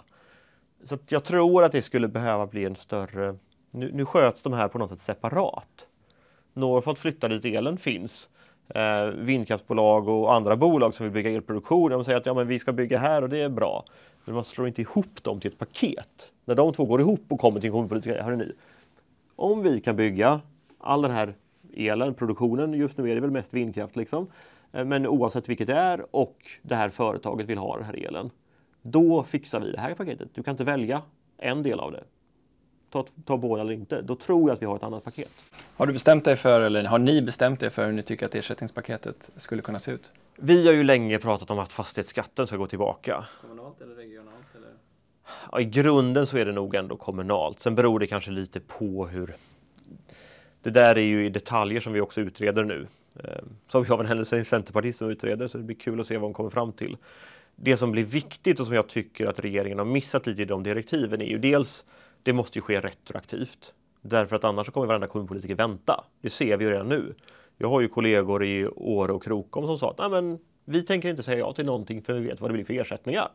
Så 0.85 0.97
jag 1.07 1.23
tror 1.23 1.63
att 1.63 1.71
det 1.71 1.81
skulle 1.81 2.07
behöva 2.07 2.47
bli 2.47 2.65
en 2.65 2.75
större... 2.75 3.35
Nu, 3.71 3.91
nu 3.93 4.05
sköts 4.05 4.41
de 4.41 4.53
här 4.53 4.67
på 4.67 4.77
något 4.77 4.89
sätt 4.89 4.99
separat. 4.99 5.87
Northvolt 6.53 6.99
flyttar 6.99 7.29
dit 7.29 7.45
elen 7.45 7.77
finns. 7.77 8.29
Eh, 8.67 9.05
vindkraftsbolag 9.05 10.07
och 10.07 10.33
andra 10.33 10.55
bolag 10.55 10.93
som 10.93 11.03
vill 11.03 11.13
bygga 11.13 11.31
elproduktion, 11.31 11.91
de 11.91 12.05
säger 12.05 12.17
att 12.17 12.25
ja, 12.25 12.33
men 12.33 12.47
vi 12.47 12.59
ska 12.59 12.73
bygga 12.73 12.97
här 12.97 13.21
och 13.21 13.29
det 13.29 13.41
är 13.41 13.49
bra. 13.49 13.85
Men 14.25 14.35
man 14.35 14.43
slår 14.43 14.67
inte 14.67 14.81
ihop 14.81 15.23
dem 15.23 15.39
till 15.39 15.51
ett 15.51 15.57
paket. 15.57 16.31
När 16.45 16.55
de 16.55 16.73
två 16.73 16.85
går 16.85 17.01
ihop 17.01 17.21
och 17.27 17.39
kommer 17.39 17.59
till 17.59 17.67
en 17.67 17.73
kommunpolitiker, 17.73 18.21
hörni, 18.21 18.51
om 19.35 19.63
vi 19.63 19.81
kan 19.81 19.95
bygga 19.95 20.41
all 20.79 21.01
den 21.01 21.11
här 21.11 21.35
elen, 21.75 22.13
produktionen, 22.13 22.73
just 22.73 22.97
nu 22.97 23.09
är 23.09 23.15
det 23.15 23.21
väl 23.21 23.31
mest 23.31 23.53
vindkraft 23.53 23.95
liksom, 23.95 24.27
eh, 24.71 24.85
men 24.85 25.07
oavsett 25.07 25.49
vilket 25.49 25.67
det 25.67 25.75
är 25.75 26.15
och 26.15 26.37
det 26.61 26.75
här 26.75 26.89
företaget 26.89 27.47
vill 27.47 27.57
ha 27.57 27.77
den 27.77 27.85
här 27.85 28.07
elen. 28.07 28.29
Då 28.85 29.23
fixar 29.23 29.59
vi 29.59 29.71
det 29.71 29.79
här 29.79 29.93
paketet. 29.93 30.29
Du 30.33 30.43
kan 30.43 30.51
inte 30.51 30.63
välja 30.63 31.01
en 31.37 31.61
del 31.61 31.79
av 31.79 31.91
det. 31.91 32.03
Ta, 32.89 33.05
ta 33.25 33.37
båda 33.37 33.61
eller 33.61 33.73
inte. 33.73 34.01
Då 34.01 34.15
tror 34.15 34.49
jag 34.49 34.53
att 34.53 34.61
vi 34.61 34.65
har 34.65 34.75
ett 34.75 34.83
annat 34.83 35.03
paket. 35.03 35.43
Har 35.75 35.87
du 35.87 35.93
bestämt 35.93 36.25
dig 36.25 36.35
för, 36.35 36.61
eller 36.61 36.83
har 36.83 36.99
ni 36.99 37.21
bestämt 37.21 37.63
er 37.63 37.69
för 37.69 37.85
hur 37.85 37.93
ni 37.93 38.03
tycker 38.03 38.25
att 38.25 38.35
ersättningspaketet 38.35 39.29
skulle 39.37 39.61
kunna 39.61 39.79
se 39.79 39.91
ut? 39.91 40.11
Vi 40.35 40.67
har 40.67 40.73
ju 40.73 40.83
länge 40.83 41.19
pratat 41.19 41.51
om 41.51 41.59
att 41.59 41.71
fastighetsskatten 41.71 42.47
ska 42.47 42.57
gå 42.57 42.67
tillbaka. 42.67 43.25
Kommunalt 43.41 43.81
eller 43.81 43.95
regionalt? 43.95 44.55
Eller? 44.55 44.69
Ja, 45.51 45.59
I 45.59 45.65
grunden 45.65 46.27
så 46.27 46.37
är 46.37 46.45
det 46.45 46.51
nog 46.51 46.75
ändå 46.75 46.97
kommunalt. 46.97 47.59
Sen 47.59 47.75
beror 47.75 47.99
det 47.99 48.07
kanske 48.07 48.31
lite 48.31 48.59
på 48.59 49.07
hur... 49.07 49.35
Det 50.61 50.69
där 50.69 50.97
är 50.97 51.01
ju 51.01 51.25
i 51.25 51.29
detaljer 51.29 51.81
som 51.81 51.93
vi 51.93 52.01
också 52.01 52.21
utreder 52.21 52.63
nu. 52.63 52.87
Så 53.67 53.77
har 53.77 53.85
vi 53.85 53.91
av 53.91 53.99
en 53.99 54.05
händelse 54.05 54.37
en 54.37 54.45
centerpartist 54.45 54.99
som 54.99 55.09
utreder 55.09 55.47
så 55.47 55.57
det 55.57 55.63
blir 55.63 55.75
kul 55.75 55.99
att 55.99 56.07
se 56.07 56.17
vad 56.17 56.29
de 56.29 56.33
kommer 56.33 56.49
fram 56.49 56.71
till 56.71 56.97
det 57.55 57.77
som 57.77 57.91
blir 57.91 58.03
viktigt 58.03 58.59
och 58.59 58.65
som 58.65 58.75
jag 58.75 58.87
tycker 58.87 59.27
att 59.27 59.39
regeringen 59.39 59.77
har 59.77 59.85
missat 59.85 60.27
lite 60.27 60.41
i 60.41 60.45
de 60.45 60.63
direktiven 60.63 61.21
är 61.21 61.25
ju 61.25 61.37
dels 61.37 61.85
det 62.23 62.33
måste 62.33 62.57
ju 62.57 62.61
ske 62.61 62.81
retroaktivt. 62.81 63.73
Därför 64.01 64.35
att 64.35 64.43
annars 64.43 64.69
kommer 64.69 64.87
varenda 64.87 65.07
kommunpolitiker 65.07 65.55
vänta. 65.55 66.03
Det 66.21 66.29
ser 66.29 66.57
vi 66.57 66.65
ju 66.65 66.71
redan 66.71 66.89
nu. 66.89 67.15
Jag 67.57 67.69
har 67.69 67.81
ju 67.81 67.87
kollegor 67.87 68.43
i 68.43 68.67
Åre 68.67 69.11
och 69.11 69.23
Krokom 69.23 69.65
som 69.65 69.77
sa 69.77 69.89
att 69.89 69.97
Nej, 69.97 70.09
men, 70.09 70.39
vi 70.65 70.83
tänker 70.83 71.09
inte 71.09 71.23
säga 71.23 71.37
ja 71.37 71.53
till 71.53 71.65
någonting 71.65 72.01
för 72.01 72.13
vi 72.13 72.27
vet 72.27 72.41
vad 72.41 72.49
det 72.49 72.53
blir 72.53 72.65
för 72.65 72.73
ersättningar. 72.73 73.29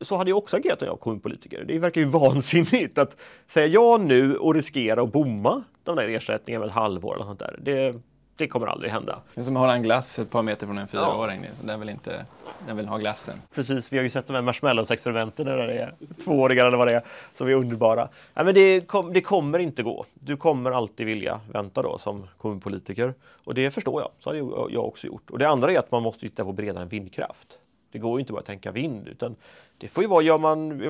Så 0.00 0.16
hade 0.16 0.30
jag 0.30 0.38
också 0.38 0.56
agerat 0.56 0.82
om 0.82 0.86
jag 0.86 0.92
var 0.92 0.98
kommunpolitiker. 0.98 1.64
Det 1.64 1.78
verkar 1.78 2.00
ju 2.00 2.06
vansinnigt 2.10 2.98
att 2.98 3.16
säga 3.46 3.66
ja 3.66 3.98
nu 4.00 4.36
och 4.36 4.54
riskera 4.54 5.02
att 5.02 5.12
bomma 5.12 5.64
de 5.84 5.96
där 5.96 6.08
ersättningarna 6.08 6.64
med 6.64 6.68
ett 6.68 6.74
halvår 6.74 7.14
eller 7.14 7.24
sånt 7.24 7.38
där. 7.38 7.58
Det, 7.62 8.00
det 8.36 8.48
kommer 8.48 8.66
aldrig 8.66 8.92
hända. 8.92 9.20
Det 9.34 9.40
är 9.40 9.44
som 9.44 9.56
att 9.56 9.60
hålla 9.60 9.74
en 9.74 9.82
glass 9.82 10.18
ett 10.18 10.30
par 10.30 10.42
meter 10.42 10.66
från 10.66 10.78
en 10.78 10.88
fyraåring. 10.88 11.44
Ja. 11.44 11.66
Den, 11.66 11.80
vill 11.80 11.88
inte, 11.88 12.26
den 12.66 12.76
vill 12.76 12.86
ha 12.86 12.98
glassen. 12.98 13.42
Precis, 13.54 13.92
vi 13.92 13.96
har 13.96 14.04
ju 14.04 14.10
sett 14.10 14.26
de 14.26 14.34
här 14.34 14.42
marshmallows-experimenten 14.42 15.46
där 15.46 15.56
det 15.56 15.74
är 15.74 15.94
tvååringar 16.24 16.66
eller 16.66 16.76
vad 16.76 16.88
det 16.88 16.94
är, 16.94 17.04
som 17.34 17.48
är 17.48 17.54
underbara. 17.54 18.08
Nej, 18.34 18.44
men 18.44 18.54
det, 18.54 18.80
kom, 18.80 19.12
det, 19.12 19.20
kommer 19.20 19.58
inte 19.58 19.82
gå. 19.82 20.04
Du 20.14 20.36
kommer 20.36 20.70
alltid 20.70 21.06
vilja 21.06 21.40
vänta 21.52 21.82
då 21.82 21.98
som 21.98 22.26
kommunpolitiker. 22.38 23.14
Och 23.44 23.54
det 23.54 23.70
förstår 23.70 24.02
jag, 24.02 24.10
så 24.18 24.30
har 24.30 24.70
jag 24.70 24.84
också 24.84 25.06
gjort. 25.06 25.30
Och 25.30 25.38
det 25.38 25.48
andra 25.48 25.72
är 25.72 25.78
att 25.78 25.90
man 25.90 26.02
måste 26.02 26.20
titta 26.20 26.44
på 26.44 26.52
bredare 26.52 26.84
vindkraft. 26.84 27.58
Det 27.92 27.98
går 27.98 28.18
ju 28.18 28.20
inte 28.20 28.32
bara 28.32 28.40
att 28.40 28.46
tänka 28.46 28.70
vind, 28.70 29.08
utan 29.08 29.36
det 29.78 29.88
får 29.88 30.02
ju 30.02 30.08
vara, 30.08 30.22
gör 30.22 30.38
man, 30.38 30.82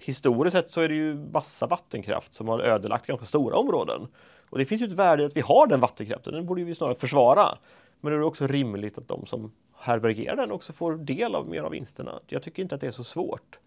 historiskt 0.00 0.56
sett 0.56 0.70
så 0.70 0.80
är 0.80 0.88
det 0.88 0.94
ju 0.94 1.14
massa 1.14 1.66
vattenkraft 1.66 2.34
som 2.34 2.48
har 2.48 2.60
ödelagt 2.60 3.06
ganska 3.06 3.26
stora 3.26 3.56
områden. 3.56 4.08
Och 4.50 4.58
det 4.58 4.64
finns 4.64 4.82
ju 4.82 4.86
ett 4.86 4.92
värde 4.92 5.22
i 5.22 5.26
att 5.26 5.36
vi 5.36 5.40
har 5.40 5.66
den 5.66 5.80
vattenkraften, 5.80 6.34
den 6.34 6.46
borde 6.46 6.64
vi 6.64 6.74
snarare 6.74 6.94
försvara. 6.94 7.58
Men 8.00 8.12
det 8.12 8.18
är 8.18 8.22
också 8.22 8.46
rimligt 8.46 8.98
att 8.98 9.08
de 9.08 9.26
som 9.26 9.52
härbärgerar 9.82 10.36
den 10.36 10.52
också 10.52 10.72
får 10.72 10.96
del 10.96 11.34
av 11.34 11.48
mer 11.48 11.62
av 11.62 11.70
vinsterna. 11.70 12.20
Jag 12.26 12.42
tycker 12.42 12.62
inte 12.62 12.74
att 12.74 12.80
det 12.80 12.86
är 12.86 12.90
så 12.90 13.04
svårt. 13.04 13.58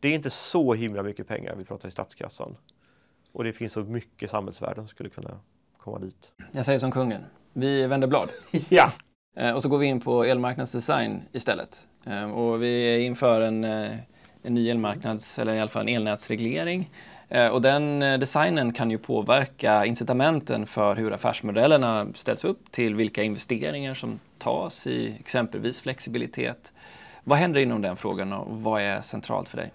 Det 0.00 0.08
är 0.08 0.14
inte 0.14 0.30
så 0.30 0.74
himla 0.74 1.02
mycket 1.02 1.28
pengar 1.28 1.54
vi 1.56 1.64
pratar 1.64 1.88
i 1.88 1.92
statskassan. 1.92 2.56
Och 3.32 3.44
det 3.44 3.52
finns 3.52 3.72
så 3.72 3.80
mycket 3.80 4.30
samhällsvärden 4.30 4.76
som 4.76 4.88
skulle 4.88 5.08
kunna 5.08 5.40
komma 5.78 5.98
dit. 5.98 6.32
Jag 6.52 6.64
säger 6.64 6.78
som 6.78 6.92
kungen, 6.92 7.24
vi 7.52 7.86
vänder 7.86 8.08
blad. 8.08 8.28
ja! 8.68 8.92
Eh, 9.36 9.50
och 9.50 9.62
så 9.62 9.68
går 9.68 9.78
vi 9.78 9.86
in 9.86 10.00
på 10.00 10.24
elmarknadsdesign 10.24 11.22
istället. 11.32 11.86
Eh, 12.06 12.30
och 12.30 12.62
vi 12.62 12.94
är 12.94 12.98
inför 12.98 13.40
en, 13.40 13.64
eh, 13.64 13.98
en 14.42 14.54
ny 14.54 14.70
elmarknads, 14.70 15.38
eller 15.38 15.54
i 15.54 15.60
alla 15.60 15.70
fall 15.70 15.82
en 15.82 15.94
elnätsreglering. 15.94 16.90
Och 17.52 17.62
den 17.62 18.00
designen 18.00 18.72
kan 18.72 18.90
ju 18.90 18.98
påverka 18.98 19.86
incitamenten 19.86 20.66
för 20.66 20.96
hur 20.96 21.12
affärsmodellerna 21.12 22.06
ställs 22.14 22.44
upp 22.44 22.72
till 22.72 22.94
vilka 22.94 23.22
investeringar 23.22 23.94
som 23.94 24.20
tas 24.44 24.86
i 24.86 25.16
exempelvis 25.20 25.80
flexibilitet. 25.80 26.72
Vad 27.24 27.38
händer 27.38 27.60
inom 27.60 27.82
den 27.82 27.96
frågan 27.96 28.32
och 28.32 28.62
vad 28.62 28.82
är 28.82 29.02
centralt 29.02 29.48
för 29.48 29.56
dig? 29.56 29.72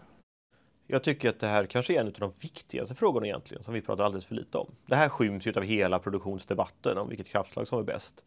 Jag 0.87 1.03
tycker 1.03 1.29
att 1.29 1.39
det 1.39 1.47
här 1.47 1.65
kanske 1.65 1.93
är 1.95 2.01
en 2.01 2.07
av 2.07 2.13
de 2.13 2.31
viktigaste 2.39 2.95
frågorna 2.95 3.27
egentligen 3.27 3.63
som 3.63 3.73
vi 3.73 3.81
pratar 3.81 4.03
alldeles 4.03 4.25
för 4.25 4.35
lite 4.35 4.57
om. 4.57 4.75
Det 4.85 4.95
här 4.95 5.09
skyms 5.09 5.47
ju 5.47 5.53
av 5.53 5.63
hela 5.63 5.99
produktionsdebatten 5.99 6.97
om 6.97 7.09
vilket 7.09 7.27
kraftslag 7.27 7.67
som 7.67 7.79
är 7.79 7.83
bäst. 7.83 8.21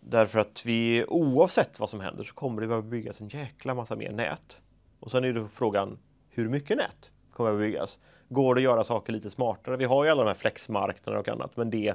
Därför 0.00 0.38
att 0.38 0.66
vi 0.66 1.04
oavsett 1.08 1.80
vad 1.80 1.90
som 1.90 2.00
händer 2.00 2.24
så 2.24 2.34
kommer 2.34 2.60
det 2.60 2.66
behöva 2.66 2.88
byggas 2.88 3.20
en 3.20 3.28
jäkla 3.28 3.74
massa 3.74 3.96
mer 3.96 4.12
nät. 4.12 4.60
Och 5.00 5.10
sen 5.10 5.24
är 5.24 5.32
det 5.32 5.48
frågan 5.48 5.98
hur 6.30 6.48
mycket 6.48 6.76
nät 6.76 7.10
kommer 7.32 7.52
att 7.52 7.58
byggas? 7.58 7.98
går 8.32 8.54
det 8.54 8.58
att 8.58 8.62
göra 8.62 8.84
saker 8.84 9.12
lite 9.12 9.30
smartare. 9.30 9.76
Vi 9.76 9.84
har 9.84 10.04
ju 10.04 10.10
alla 10.10 10.22
de 10.22 10.28
här 10.28 10.34
flexmarknaderna 10.34 11.20
och 11.20 11.28
annat, 11.28 11.56
men 11.56 11.70
det, 11.70 11.94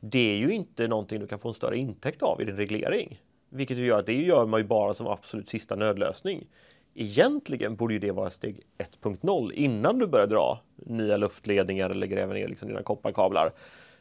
det 0.00 0.32
är 0.32 0.36
ju 0.36 0.52
inte 0.52 0.88
någonting 0.88 1.20
du 1.20 1.26
kan 1.26 1.38
få 1.38 1.48
en 1.48 1.54
större 1.54 1.78
intäkt 1.78 2.22
av 2.22 2.42
i 2.42 2.44
din 2.44 2.56
reglering. 2.56 3.20
Vilket 3.48 3.78
gör 3.78 3.98
att 3.98 4.06
det 4.06 4.22
gör 4.22 4.46
man 4.46 4.60
ju 4.60 4.66
bara 4.66 4.94
som 4.94 5.06
absolut 5.06 5.48
sista 5.48 5.76
nödlösning. 5.76 6.46
Egentligen 6.94 7.76
borde 7.76 7.94
ju 7.94 8.00
det 8.00 8.12
vara 8.12 8.30
steg 8.30 8.60
1.0 8.78 9.52
innan 9.52 9.98
du 9.98 10.06
börjar 10.06 10.26
dra 10.26 10.60
nya 10.76 11.16
luftledningar 11.16 11.90
eller 11.90 12.06
gräva 12.06 12.34
ner 12.34 12.48
liksom 12.48 12.68
dina 12.68 12.82
kopparkablar. 12.82 13.52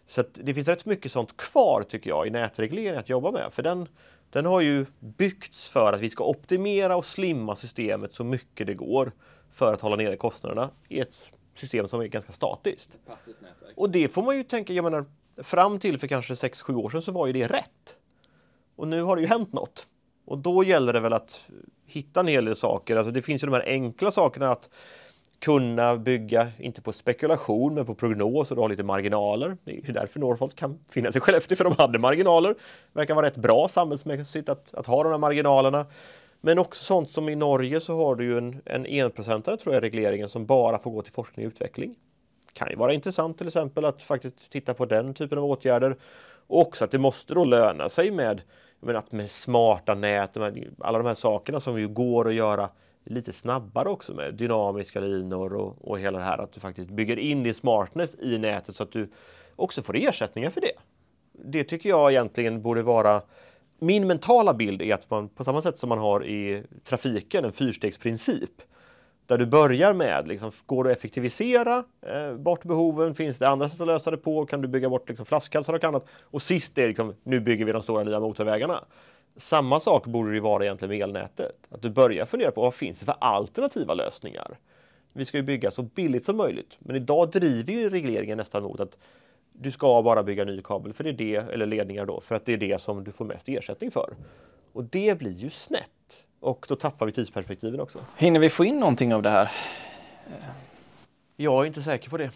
Så 0.07 0.23
det 0.33 0.53
finns 0.53 0.67
rätt 0.67 0.85
mycket 0.85 1.11
sånt 1.11 1.37
kvar 1.37 1.83
tycker 1.89 2.09
jag 2.09 2.27
i 2.27 2.29
nätreglering 2.29 2.97
att 2.97 3.09
jobba 3.09 3.31
med. 3.31 3.53
För 3.53 3.63
den, 3.63 3.87
den 4.29 4.45
har 4.45 4.61
ju 4.61 4.85
byggts 4.99 5.69
för 5.69 5.93
att 5.93 5.99
vi 5.99 6.09
ska 6.09 6.23
optimera 6.23 6.95
och 6.95 7.05
slimma 7.05 7.55
systemet 7.55 8.13
så 8.13 8.23
mycket 8.23 8.67
det 8.67 8.73
går 8.73 9.11
för 9.51 9.73
att 9.73 9.81
hålla 9.81 9.95
nere 9.95 10.17
kostnaderna 10.17 10.69
i 10.87 10.99
ett 10.99 11.31
system 11.55 11.87
som 11.87 12.01
är 12.01 12.07
ganska 12.07 12.31
statiskt. 12.31 12.97
Och 13.75 13.89
det 13.89 14.07
får 14.07 14.23
man 14.23 14.37
ju 14.37 14.43
tänka, 14.43 14.73
jag 14.73 14.83
menar, 14.83 15.05
fram 15.43 15.79
till 15.79 15.99
för 15.99 16.07
kanske 16.07 16.33
6-7 16.33 16.75
år 16.75 16.89
sedan 16.89 17.01
så 17.01 17.11
var 17.11 17.27
ju 17.27 17.33
det 17.33 17.47
rätt. 17.47 17.95
Och 18.75 18.87
nu 18.87 19.01
har 19.01 19.15
det 19.15 19.21
ju 19.21 19.27
hänt 19.27 19.53
något. 19.53 19.87
Och 20.25 20.37
då 20.37 20.63
gäller 20.63 20.93
det 20.93 20.99
väl 20.99 21.13
att 21.13 21.45
hitta 21.85 22.19
en 22.19 22.27
hel 22.27 22.45
del 22.45 22.55
saker. 22.55 22.95
Alltså 22.95 23.11
det 23.11 23.21
finns 23.21 23.43
ju 23.43 23.45
de 23.45 23.53
här 23.53 23.65
enkla 23.65 24.11
sakerna 24.11 24.51
att 24.51 24.69
kunna 25.39 25.97
bygga, 25.97 26.51
inte 26.57 26.81
på 26.81 26.93
spekulation, 26.93 27.73
men 27.73 27.85
på 27.85 27.95
prognos 27.95 28.51
och 28.51 28.57
ha 28.57 28.67
lite 28.67 28.83
marginaler. 28.83 29.57
Det 29.63 29.71
är 29.71 29.87
ju 29.87 29.93
därför 29.93 30.19
Northvolt 30.19 30.55
kan 30.55 30.79
finna 30.89 31.11
sig 31.11 31.21
själv 31.21 31.37
efter, 31.37 31.55
för 31.55 31.63
de 31.63 31.75
hade 31.77 31.99
marginaler. 31.99 32.49
Det 32.49 32.99
Verkar 32.99 33.15
vara 33.15 33.25
rätt 33.25 33.37
bra 33.37 33.67
samhällsmässigt 33.67 34.49
att, 34.49 34.73
att 34.73 34.85
ha 34.85 35.03
de 35.03 35.09
här 35.09 35.17
marginalerna. 35.17 35.85
Men 36.41 36.59
också 36.59 36.83
sånt 36.83 37.11
som 37.11 37.29
i 37.29 37.35
Norge 37.35 37.79
så 37.79 37.95
har 37.97 38.15
du 38.15 38.23
ju 38.23 38.37
en, 38.37 38.61
en 38.65 38.85
enprocentare 38.85 39.57
tror 39.57 39.75
jag 39.75 39.83
regleringen 39.83 40.29
som 40.29 40.45
bara 40.45 40.77
får 40.77 40.91
gå 40.91 41.01
till 41.01 41.13
forskning 41.13 41.45
och 41.45 41.49
utveckling. 41.49 41.95
Kan 42.53 42.69
ju 42.69 42.75
vara 42.75 42.93
intressant 42.93 43.37
till 43.37 43.47
exempel 43.47 43.85
att 43.85 44.03
faktiskt 44.03 44.51
titta 44.51 44.73
på 44.73 44.85
den 44.85 45.13
typen 45.13 45.37
av 45.37 45.45
åtgärder. 45.45 45.97
Och 46.47 46.61
också 46.61 46.85
att 46.85 46.91
det 46.91 46.99
måste 46.99 47.33
då 47.33 47.43
löna 47.43 47.89
sig 47.89 48.11
med, 48.11 48.41
men 48.79 48.95
att 48.95 49.11
med 49.11 49.31
smarta 49.31 49.95
nät, 49.95 50.37
alla 50.79 50.97
de 50.97 51.07
här 51.07 51.15
sakerna 51.15 51.59
som 51.59 51.79
ju 51.79 51.87
går 51.87 52.27
att 52.27 52.33
göra 52.33 52.69
lite 53.05 53.33
snabbare 53.33 53.89
också 53.89 54.13
med 54.13 54.33
dynamiska 54.33 54.99
linor 54.99 55.53
och, 55.53 55.89
och 55.89 55.99
hela 55.99 56.19
det 56.19 56.25
här 56.25 56.37
att 56.37 56.53
du 56.53 56.59
faktiskt 56.59 56.89
bygger 56.89 57.19
in 57.19 57.43
din 57.43 57.53
smartness 57.53 58.15
i 58.19 58.37
nätet 58.37 58.75
så 58.75 58.83
att 58.83 58.91
du 58.91 59.09
också 59.55 59.81
får 59.81 59.95
ersättningar 59.95 60.49
för 60.49 60.61
det. 60.61 60.71
Det 61.31 61.63
tycker 61.63 61.89
jag 61.89 62.11
egentligen 62.11 62.61
borde 62.61 62.81
vara 62.83 63.21
min 63.79 64.07
mentala 64.07 64.53
bild 64.53 64.81
är 64.81 64.93
att 64.93 65.09
man 65.09 65.29
på 65.29 65.43
samma 65.43 65.61
sätt 65.61 65.77
som 65.77 65.89
man 65.89 65.99
har 65.99 66.25
i 66.25 66.63
trafiken 66.83 67.45
en 67.45 67.51
fyrstegsprincip 67.51 68.61
där 69.29 69.37
du 69.37 69.45
börjar 69.45 69.93
med, 69.93 70.27
liksom, 70.27 70.51
går 70.65 70.83
det 70.83 70.91
att 70.91 70.97
effektivisera 70.97 71.83
eh, 72.01 72.33
bort 72.33 72.63
behoven? 72.63 73.15
Finns 73.15 73.37
det 73.37 73.49
andra 73.49 73.69
sätt 73.69 73.81
att 73.81 73.87
lösa 73.87 74.11
det 74.11 74.17
på? 74.17 74.45
Kan 74.45 74.61
du 74.61 74.67
bygga 74.67 74.89
bort 74.89 75.09
liksom, 75.09 75.25
flaskhalsar 75.25 75.73
och 75.73 75.83
annat? 75.83 76.05
Och 76.21 76.41
sist 76.41 76.77
är 76.77 76.87
liksom, 76.87 77.15
nu 77.23 77.39
bygger 77.39 77.65
vi 77.65 77.71
de 77.71 77.81
stora 77.81 78.03
nya 78.03 78.19
motorvägarna. 78.19 78.83
Samma 79.37 79.79
sak 79.79 80.05
borde 80.05 80.33
det 80.33 80.39
vara 80.39 80.63
egentligen 80.63 80.89
med 80.89 81.01
elnätet. 81.01 81.55
Att 81.69 81.81
du 81.81 81.89
börjar 81.89 82.25
fundera 82.25 82.51
på 82.51 82.61
vad 82.61 82.73
finns 82.73 82.99
det 82.99 83.05
för 83.05 83.15
alternativa 83.19 83.93
lösningar? 83.93 84.57
Vi 85.13 85.25
ska 85.25 85.37
ju 85.37 85.43
bygga 85.43 85.71
så 85.71 85.83
billigt 85.83 86.25
som 86.25 86.37
möjligt. 86.37 86.77
Men 86.79 86.95
idag 86.95 87.31
driver 87.31 87.73
ju 87.73 87.89
regleringen 87.89 88.37
nästan 88.37 88.63
mot 88.63 88.79
att 88.79 88.97
du 89.53 89.71
ska 89.71 90.01
bara 90.01 90.23
bygga 90.23 90.45
ny 90.45 90.61
kabel 90.61 90.93
för 90.93 91.03
det 91.03 91.09
är 91.09 91.13
det, 91.13 91.53
eller 91.53 91.65
ledningar 91.65 92.05
då, 92.05 92.21
för 92.21 92.35
att 92.35 92.45
det 92.45 92.53
är 92.53 92.57
det 92.57 92.81
som 92.81 93.03
du 93.03 93.11
får 93.11 93.25
mest 93.25 93.49
ersättning 93.49 93.91
för. 93.91 94.13
Och 94.73 94.83
det 94.83 95.19
blir 95.19 95.33
ju 95.33 95.49
snett. 95.49 96.25
Och 96.39 96.65
då 96.69 96.75
tappar 96.75 97.05
vi 97.05 97.11
tidsperspektiven 97.11 97.79
också. 97.79 98.05
Hinner 98.17 98.39
vi 98.39 98.49
få 98.49 98.65
in 98.65 98.79
någonting 98.79 99.13
av 99.13 99.21
det 99.21 99.29
här? 99.29 99.51
Jag 101.35 101.61
är 101.61 101.65
inte 101.65 101.81
säker 101.81 102.09
på 102.09 102.17
det. 102.17 102.31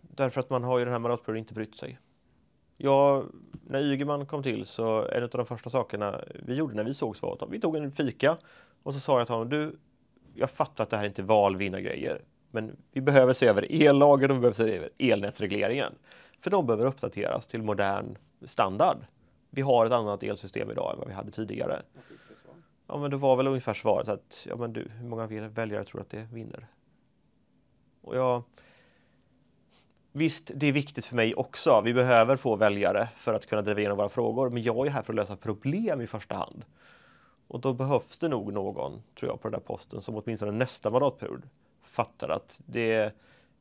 Därför 0.00 0.40
att 0.40 0.50
man 0.50 0.64
har 0.64 0.78
ju 0.78 0.84
den 0.84 0.92
här 0.92 0.98
mandatperioden 0.98 1.38
inte 1.38 1.54
brytt 1.54 1.76
sig. 1.76 1.98
Jag, 2.76 3.26
när 3.66 3.80
Ygeman 3.80 4.26
kom 4.26 4.42
till 4.42 4.66
så 4.66 5.08
en 5.08 5.22
av 5.22 5.28
de 5.28 5.46
första 5.46 5.70
sakerna 5.70 6.20
vi 6.34 6.54
gjorde 6.54 6.74
när 6.74 6.84
vi 6.84 6.94
sågs 6.94 7.22
var 7.22 7.38
att 7.40 7.50
vi 7.50 7.60
tog 7.60 7.76
en 7.76 7.92
fika 7.92 8.36
och 8.82 8.94
så 8.94 9.00
sa 9.00 9.18
jag 9.18 9.26
till 9.26 9.34
honom, 9.34 9.48
du, 9.48 9.78
jag 10.34 10.50
fattar 10.50 10.84
att 10.84 10.90
det 10.90 10.96
här 10.96 11.06
inte 11.06 11.22
är 11.22 11.26
valvinnargrejer, 11.26 12.22
men 12.50 12.76
vi 12.92 13.00
behöver 13.00 13.32
se 13.32 13.46
över 13.46 13.66
ellagen 13.70 14.30
och 14.30 14.36
vi 14.36 14.40
behöver 14.40 14.56
se 14.56 14.76
över 14.76 14.90
elnätsregleringen. 14.98 15.92
För 16.40 16.50
de 16.50 16.66
behöver 16.66 16.86
uppdateras 16.86 17.46
till 17.46 17.62
modern 17.62 18.16
standard. 18.46 18.96
Vi 19.50 19.62
har 19.62 19.86
ett 19.86 19.92
annat 19.92 20.22
elsystem 20.22 20.70
idag 20.70 20.92
än 20.92 20.98
vad 20.98 21.08
vi 21.08 21.14
hade 21.14 21.30
tidigare. 21.30 21.82
Ja, 22.86 22.98
men 22.98 23.10
då 23.10 23.16
var 23.16 23.36
väl 23.36 23.46
ungefär 23.46 23.74
svaret 23.74 24.08
att 24.08 24.46
ja, 24.48 24.56
men 24.56 24.72
du, 24.72 24.88
hur 24.98 25.08
många 25.08 25.26
väljare 25.48 25.84
tror 25.84 26.00
att 26.00 26.10
det 26.10 26.28
vinner? 26.32 26.66
Och 28.00 28.16
jag, 28.16 28.42
visst, 30.12 30.50
det 30.54 30.66
är 30.66 30.72
viktigt 30.72 31.04
för 31.04 31.16
mig 31.16 31.34
också. 31.34 31.80
Vi 31.84 31.94
behöver 31.94 32.36
få 32.36 32.56
väljare 32.56 33.08
för 33.16 33.34
att 33.34 33.46
kunna 33.46 33.62
driva 33.62 33.80
igenom 33.80 33.96
våra 33.96 34.08
frågor, 34.08 34.50
men 34.50 34.62
jag 34.62 34.86
är 34.86 34.90
här 34.90 35.02
för 35.02 35.12
att 35.12 35.16
lösa 35.16 35.36
problem 35.36 36.00
i 36.00 36.06
första 36.06 36.34
hand. 36.34 36.64
Och 37.48 37.60
då 37.60 37.72
behövs 37.72 38.18
det 38.18 38.28
nog 38.28 38.52
någon, 38.52 39.02
tror 39.18 39.30
jag, 39.30 39.40
på 39.40 39.48
den 39.48 39.60
där 39.60 39.66
posten 39.66 40.02
som 40.02 40.16
åtminstone 40.16 40.52
nästa 40.52 40.90
mandatperiod 40.90 41.42
fattar 41.82 42.28
att 42.28 42.60
det, 42.66 43.14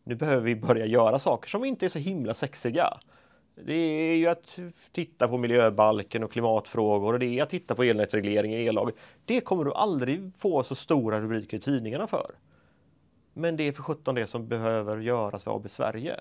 nu 0.04 0.16
behöver 0.16 0.42
vi 0.42 0.56
börja 0.56 0.86
göra 0.86 1.20
saker 1.20 1.50
som 1.50 1.66
inte 1.66 1.86
är 1.86 1.90
så 1.90 2.00
himla 2.00 2.34
sexiga. 2.34 3.00
Det 3.56 3.74
är 3.74 4.16
ju 4.16 4.28
att 4.28 4.60
titta 4.92 5.28
på 5.28 5.38
miljöbalken 5.38 6.24
och 6.24 6.32
klimatfrågor 6.32 7.13
och 7.13 7.20
det 7.20 7.26
är 7.26 7.44
att 7.44 7.50
titta 7.50 7.76
på 7.76 7.84
elnätsreglering, 7.84 8.54
ellag. 8.54 8.92
Det 9.26 9.42
kommer 9.42 9.63
du 9.63 9.74
aldrig 9.74 10.32
få 10.38 10.63
så 10.63 10.76
stora 10.76 11.22
rubriker 11.22 11.58
i 11.58 11.60
tidningarna 11.60 12.08
för. 12.08 12.32
Men 13.34 13.58
det 13.58 13.68
är 13.68 13.72
för 13.72 13.84
sjutton 13.84 14.16
det 14.16 14.28
som 14.28 14.48
behöver 14.48 14.98
göras 14.98 15.44
för 15.44 15.56
AB 15.56 15.70
Sverige. 15.70 16.20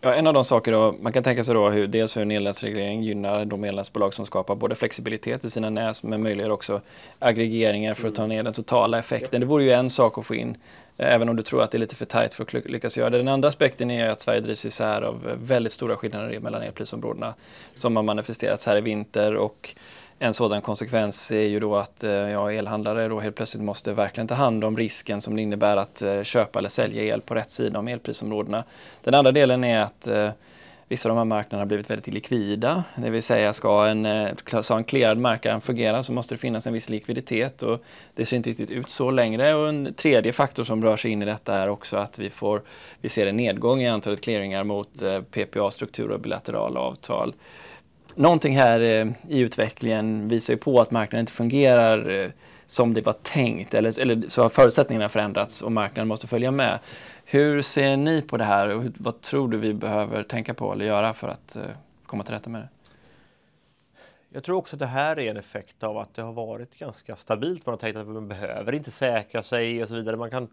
Ja, 0.00 0.14
en 0.14 0.26
av 0.26 0.34
de 0.34 0.44
saker 0.44 0.72
då, 0.72 0.94
man 1.00 1.12
kan 1.12 1.22
tänka 1.22 1.44
sig 1.44 1.54
då 1.54 1.70
hur 1.70 1.86
dels 1.86 2.16
hur 2.16 2.22
en 2.22 2.30
elnätsreglering 2.30 3.02
gynnar 3.02 3.44
de 3.44 3.64
elnätsbolag 3.64 4.14
som 4.14 4.26
skapar 4.26 4.54
både 4.54 4.74
flexibilitet 4.74 5.44
i 5.44 5.50
sina 5.50 5.70
nät 5.70 6.02
men 6.02 6.22
möjliggör 6.22 6.50
också 6.50 6.80
aggregeringar 7.18 7.94
för 7.94 8.08
att 8.08 8.14
ta 8.14 8.26
ner 8.26 8.42
den 8.42 8.52
totala 8.52 8.98
effekten. 8.98 9.40
Det 9.40 9.46
vore 9.46 9.64
ju 9.64 9.70
en 9.70 9.90
sak 9.90 10.18
att 10.18 10.26
få 10.26 10.34
in, 10.34 10.56
även 10.98 11.28
om 11.28 11.36
du 11.36 11.42
tror 11.42 11.62
att 11.62 11.70
det 11.70 11.76
är 11.76 11.80
lite 11.80 11.96
för 11.96 12.04
tajt 12.04 12.34
för 12.34 12.44
att 12.44 12.52
lyckas 12.52 12.96
göra 12.96 13.10
det. 13.10 13.18
Den 13.18 13.28
andra 13.28 13.48
aspekten 13.48 13.90
är 13.90 14.08
att 14.08 14.20
Sverige 14.20 14.40
drivs 14.40 14.64
isär 14.64 15.02
av 15.02 15.28
eh, 15.28 15.36
väldigt 15.42 15.72
stora 15.72 15.96
skillnader 15.96 16.40
mellan 16.40 16.62
elprisområdena 16.62 17.34
som 17.74 17.96
har 17.96 18.02
manifesterats 18.02 18.66
här 18.66 18.76
i 18.76 18.80
vinter 18.80 19.36
och 19.36 19.74
en 20.18 20.34
sådan 20.34 20.62
konsekvens 20.62 21.30
är 21.30 21.42
ju 21.42 21.60
då 21.60 21.76
att 21.76 22.04
eh, 22.04 22.10
ja, 22.10 22.52
elhandlare 22.52 23.08
då 23.08 23.20
helt 23.20 23.36
plötsligt 23.36 23.62
måste 23.62 23.92
verkligen 23.92 24.28
ta 24.28 24.34
hand 24.34 24.64
om 24.64 24.76
risken 24.76 25.20
som 25.20 25.36
det 25.36 25.42
innebär 25.42 25.76
att 25.76 26.02
eh, 26.02 26.22
köpa 26.22 26.58
eller 26.58 26.68
sälja 26.68 27.02
el 27.02 27.20
på 27.20 27.34
rätt 27.34 27.50
sida 27.50 27.78
om 27.78 27.88
elprisområdena. 27.88 28.64
Den 29.04 29.14
andra 29.14 29.32
delen 29.32 29.64
är 29.64 29.80
att 29.80 30.06
eh, 30.06 30.30
vissa 30.88 31.08
av 31.08 31.14
de 31.14 31.18
här 31.18 31.24
marknaderna 31.24 31.60
har 31.60 31.66
blivit 31.66 31.90
väldigt 31.90 32.06
likvida. 32.06 32.84
Det 32.96 33.10
vill 33.10 33.22
säga 33.22 33.52
ska 33.52 33.86
en, 33.86 34.06
eh, 34.06 34.28
ska 34.60 34.76
en 34.76 34.84
clearad 34.84 35.18
marknad 35.18 35.62
fungera 35.62 36.02
så 36.02 36.12
måste 36.12 36.34
det 36.34 36.38
finnas 36.38 36.66
en 36.66 36.72
viss 36.72 36.88
likviditet 36.88 37.62
och 37.62 37.82
det 38.14 38.24
ser 38.24 38.36
inte 38.36 38.50
riktigt 38.50 38.70
ut 38.70 38.90
så 38.90 39.10
längre. 39.10 39.54
Och 39.54 39.68
en 39.68 39.94
tredje 39.94 40.32
faktor 40.32 40.64
som 40.64 40.84
rör 40.84 40.96
sig 40.96 41.10
in 41.10 41.22
i 41.22 41.24
detta 41.24 41.54
är 41.54 41.68
också 41.68 41.96
att 41.96 42.18
vi, 42.18 42.30
får, 42.30 42.62
vi 43.00 43.08
ser 43.08 43.26
en 43.26 43.36
nedgång 43.36 43.82
i 43.82 43.88
antalet 43.88 44.20
clearingar 44.20 44.64
mot 44.64 45.02
eh, 45.02 45.20
PPA-strukturer 45.20 46.10
och 46.10 46.20
bilaterala 46.20 46.80
avtal 46.80 47.34
någonting 48.14 48.56
här 48.56 48.80
eh, 48.80 49.06
i 49.28 49.38
utvecklingen 49.38 50.28
visar 50.28 50.52
ju 50.54 50.58
på 50.58 50.80
att 50.80 50.90
marknaden 50.90 51.20
inte 51.20 51.32
fungerar 51.32 52.32
som 52.66 52.94
det 52.94 53.00
var 53.00 53.12
tänkt 53.12 53.74
eller, 53.74 54.00
eller 54.00 54.22
så 54.28 54.42
har 54.42 54.48
förutsättningarna 54.48 55.08
förändrats 55.08 55.62
och 55.62 55.72
marknaden 55.72 56.08
måste 56.08 56.26
följa 56.26 56.50
med. 56.50 56.78
Hur 57.30 57.62
ser 57.62 57.96
ni 57.96 58.22
på 58.22 58.36
det 58.36 58.44
här 58.44 58.68
och 58.68 58.84
vad 58.98 59.20
tror 59.20 59.48
du 59.48 59.58
vi 59.58 59.74
behöver 59.74 60.22
tänka 60.22 60.54
på 60.54 60.72
eller 60.72 60.84
göra 60.84 61.14
för 61.14 61.28
att 61.28 61.56
eh, 61.56 61.62
komma 62.06 62.24
till 62.24 62.34
rätta 62.34 62.50
med 62.50 62.60
det? 62.60 62.68
Jag 64.28 64.44
tror 64.44 64.56
också 64.56 64.76
att 64.76 64.80
det 64.80 64.86
här 64.86 65.18
är 65.18 65.30
en 65.30 65.36
effekt 65.36 65.82
av 65.82 65.98
att 65.98 66.14
det 66.14 66.22
har 66.22 66.32
varit 66.32 66.78
ganska 66.78 67.16
stabilt. 67.16 67.66
Man 67.66 67.72
har 67.72 67.78
tänkt 67.78 67.96
att 67.96 68.08
man 68.08 68.28
behöver 68.28 68.74
inte 68.74 68.90
säkra 68.90 69.42
sig 69.42 69.82
och 69.82 69.88
så 69.88 69.94
vidare. 69.94 70.16
Man 70.16 70.30
kan, 70.30 70.48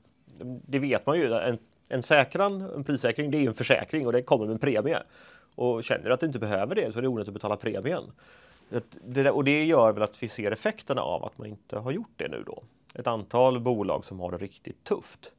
det 0.67 0.79
vet 0.79 1.05
man 1.05 1.17
ju. 1.17 1.33
En, 1.33 1.57
en 1.89 2.03
säkran, 2.03 2.61
en 2.61 2.83
prissäkring, 2.83 3.31
det 3.31 3.38
är 3.38 3.41
ju 3.41 3.47
en 3.47 3.53
försäkring 3.53 4.05
och 4.05 4.13
det 4.13 4.21
kommer 4.21 4.45
med 4.45 4.53
en 4.53 4.59
premie. 4.59 5.03
Och 5.55 5.83
känner 5.83 6.03
du 6.03 6.13
att 6.13 6.19
du 6.19 6.25
inte 6.25 6.39
behöver 6.39 6.75
det 6.75 6.91
så 6.91 6.97
är 6.97 7.01
det 7.01 7.07
onödigt 7.07 7.27
att 7.27 7.33
betala 7.33 7.57
premien. 7.57 8.03
Det, 9.03 9.31
och 9.31 9.43
det 9.43 9.65
gör 9.65 9.91
väl 9.91 10.03
att 10.03 10.23
vi 10.23 10.27
ser 10.27 10.51
effekterna 10.51 11.01
av 11.01 11.25
att 11.25 11.38
man 11.38 11.47
inte 11.47 11.79
har 11.79 11.91
gjort 11.91 12.13
det 12.15 12.27
nu 12.27 12.43
då. 12.45 12.63
Ett 12.95 13.07
antal 13.07 13.59
bolag 13.59 14.05
som 14.05 14.19
har 14.19 14.31
det 14.31 14.38
riktigt 14.38 14.83
tufft. 14.83 15.31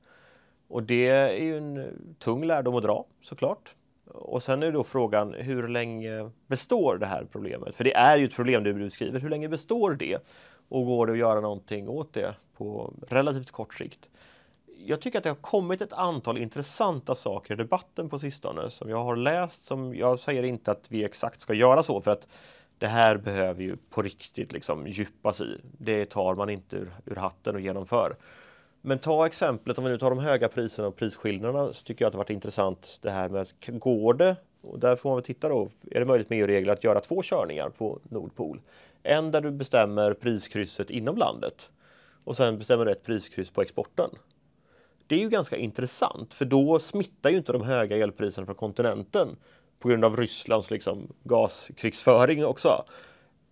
Och 0.68 0.82
det 0.82 1.08
är 1.08 1.44
ju 1.44 1.58
en 1.58 1.76
eh, 1.76 1.84
tung 2.18 2.44
lärdom 2.44 2.74
att 2.74 2.82
dra 2.82 3.04
såklart. 3.20 3.74
Och 4.04 4.42
sen 4.42 4.62
är 4.62 4.72
då 4.72 4.84
frågan 4.84 5.34
hur 5.34 5.68
länge 5.68 6.30
består 6.46 6.96
det 6.96 7.06
här 7.06 7.26
problemet? 7.32 7.74
För 7.74 7.84
det 7.84 7.94
är 7.94 8.18
ju 8.18 8.24
ett 8.24 8.34
problem 8.34 8.64
du 8.64 8.74
beskriver. 8.74 9.20
Hur 9.20 9.30
länge 9.30 9.48
består 9.48 9.94
det? 9.94 10.18
Och 10.68 10.86
går 10.86 11.06
det 11.06 11.12
att 11.12 11.18
göra 11.18 11.40
någonting 11.40 11.88
åt 11.88 12.12
det 12.12 12.34
på 12.56 12.94
relativt 13.08 13.50
kort 13.50 13.74
sikt? 13.74 14.08
jag 14.86 15.00
tycker 15.00 15.18
att 15.18 15.24
det 15.24 15.30
har 15.30 15.36
kommit 15.36 15.80
ett 15.80 15.92
antal 15.92 16.38
intressanta 16.38 17.14
saker 17.14 17.54
i 17.54 17.56
debatten 17.56 18.08
på 18.08 18.18
sistone 18.18 18.70
som 18.70 18.90
jag 18.90 19.04
har 19.04 19.16
läst. 19.16 19.64
Som 19.64 19.94
jag 19.94 20.18
säger 20.18 20.42
inte 20.42 20.70
att 20.70 20.86
vi 20.88 21.04
exakt 21.04 21.40
ska 21.40 21.54
göra 21.54 21.82
så 21.82 22.00
för 22.00 22.10
att 22.10 22.26
det 22.78 22.86
här 22.86 23.16
behöver 23.16 23.62
ju 23.62 23.76
på 23.90 24.02
riktigt 24.02 24.52
liksom 24.52 24.86
djupas 24.86 25.40
i. 25.40 25.60
Det 25.78 26.06
tar 26.06 26.34
man 26.34 26.50
inte 26.50 26.76
ur, 26.76 26.92
ur 27.04 27.16
hatten 27.16 27.54
och 27.54 27.60
genomför. 27.60 28.16
Men 28.88 28.98
ta 28.98 29.26
exemplet 29.26 29.78
om 29.78 29.84
vi 29.84 29.90
nu 29.90 29.98
tar 29.98 30.10
de 30.10 30.18
höga 30.18 30.48
priserna 30.48 30.88
och 30.88 30.96
prisskillnaderna 30.96 31.72
så 31.72 31.84
tycker 31.84 32.04
jag 32.04 32.06
att 32.06 32.12
det 32.12 32.18
varit 32.18 32.30
intressant 32.30 32.98
det 33.02 33.10
här 33.10 33.28
med 33.28 33.40
att 33.40 33.54
går 33.66 34.14
det 34.14 34.36
och 34.60 34.78
där 34.78 34.96
får 34.96 35.10
man 35.10 35.16
väl 35.16 35.24
titta 35.24 35.48
då. 35.48 35.68
Är 35.90 36.00
det 36.00 36.06
möjligt 36.06 36.30
med 36.30 36.38
EU-regler 36.40 36.72
att 36.72 36.84
göra 36.84 37.00
två 37.00 37.22
körningar 37.22 37.68
på 37.68 37.98
Nordpol? 38.02 38.60
En 39.02 39.30
där 39.30 39.40
du 39.40 39.50
bestämmer 39.50 40.14
priskrysset 40.14 40.90
inom 40.90 41.16
landet 41.16 41.68
och 42.24 42.36
sen 42.36 42.58
bestämmer 42.58 42.84
du 42.84 42.92
ett 42.92 43.04
priskryss 43.04 43.50
på 43.50 43.62
exporten. 43.62 44.10
Det 45.06 45.14
är 45.14 45.20
ju 45.20 45.28
ganska 45.28 45.56
intressant 45.56 46.34
för 46.34 46.44
då 46.44 46.78
smittar 46.78 47.30
ju 47.30 47.36
inte 47.36 47.52
de 47.52 47.62
höga 47.62 47.96
elpriserna 47.96 48.46
från 48.46 48.56
kontinenten 48.56 49.36
på 49.78 49.88
grund 49.88 50.04
av 50.04 50.16
Rysslands 50.16 50.70
liksom, 50.70 51.12
gaskrigsföring 51.24 52.44
också 52.44 52.84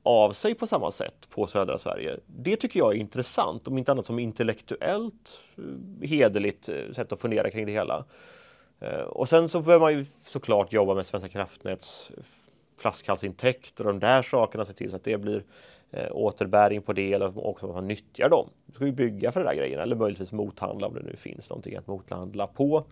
av 0.05 0.31
sig 0.33 0.55
på 0.55 0.67
samma 0.67 0.91
sätt 0.91 1.29
på 1.31 1.47
södra 1.47 1.79
Sverige. 1.79 2.17
Det 2.27 2.57
tycker 2.57 2.79
jag 2.79 2.95
är 2.95 2.99
intressant, 2.99 3.69
om 3.69 3.79
inte 3.79 3.93
annat 3.93 4.07
som 4.07 4.19
intellektuellt 4.19 5.41
eh, 5.57 6.09
hederligt 6.09 6.69
eh, 6.69 6.93
sätt 6.93 7.13
att 7.13 7.21
fundera 7.21 7.51
kring 7.51 7.67
det 7.67 7.73
hela. 7.73 8.05
Eh, 8.81 9.01
och 9.01 9.29
sen 9.29 9.49
så 9.49 9.61
behöver 9.61 9.85
man 9.85 9.93
ju 9.93 10.07
såklart 10.23 10.73
jobba 10.73 10.95
med 10.95 11.07
Svenska 11.07 11.29
kraftnäts 11.29 12.11
flaskhalsintäkter 12.81 13.87
och 13.87 13.93
de 13.93 14.01
där 14.01 14.23
sakerna, 14.23 14.65
se 14.65 14.73
till 14.73 14.91
så 14.91 14.97
att 14.97 15.05
det 15.05 15.19
blir 15.19 15.45
återbäring 16.11 16.83
på 16.83 16.93
det 16.93 17.13
eller 17.13 17.47
också 17.47 17.67
att 17.67 17.75
man 17.75 17.89
nyttjar 17.89 18.29
dem. 18.29 18.51
Du 18.67 18.75
ska 18.75 18.87
ju 18.87 18.93
bygga 18.93 19.33
för 19.33 19.41
de 19.41 19.47
där 19.47 19.55
grejerna 19.55 19.83
eller 19.83 19.97
möjligtvis 19.97 20.33
mothandla 20.33 20.87
om 20.87 20.95
det 20.95 21.03
nu 21.03 21.17
finns 21.17 21.51
någonting 21.51 21.77
att 21.77 21.87
mothandla 21.87 22.47
på. 22.47 22.85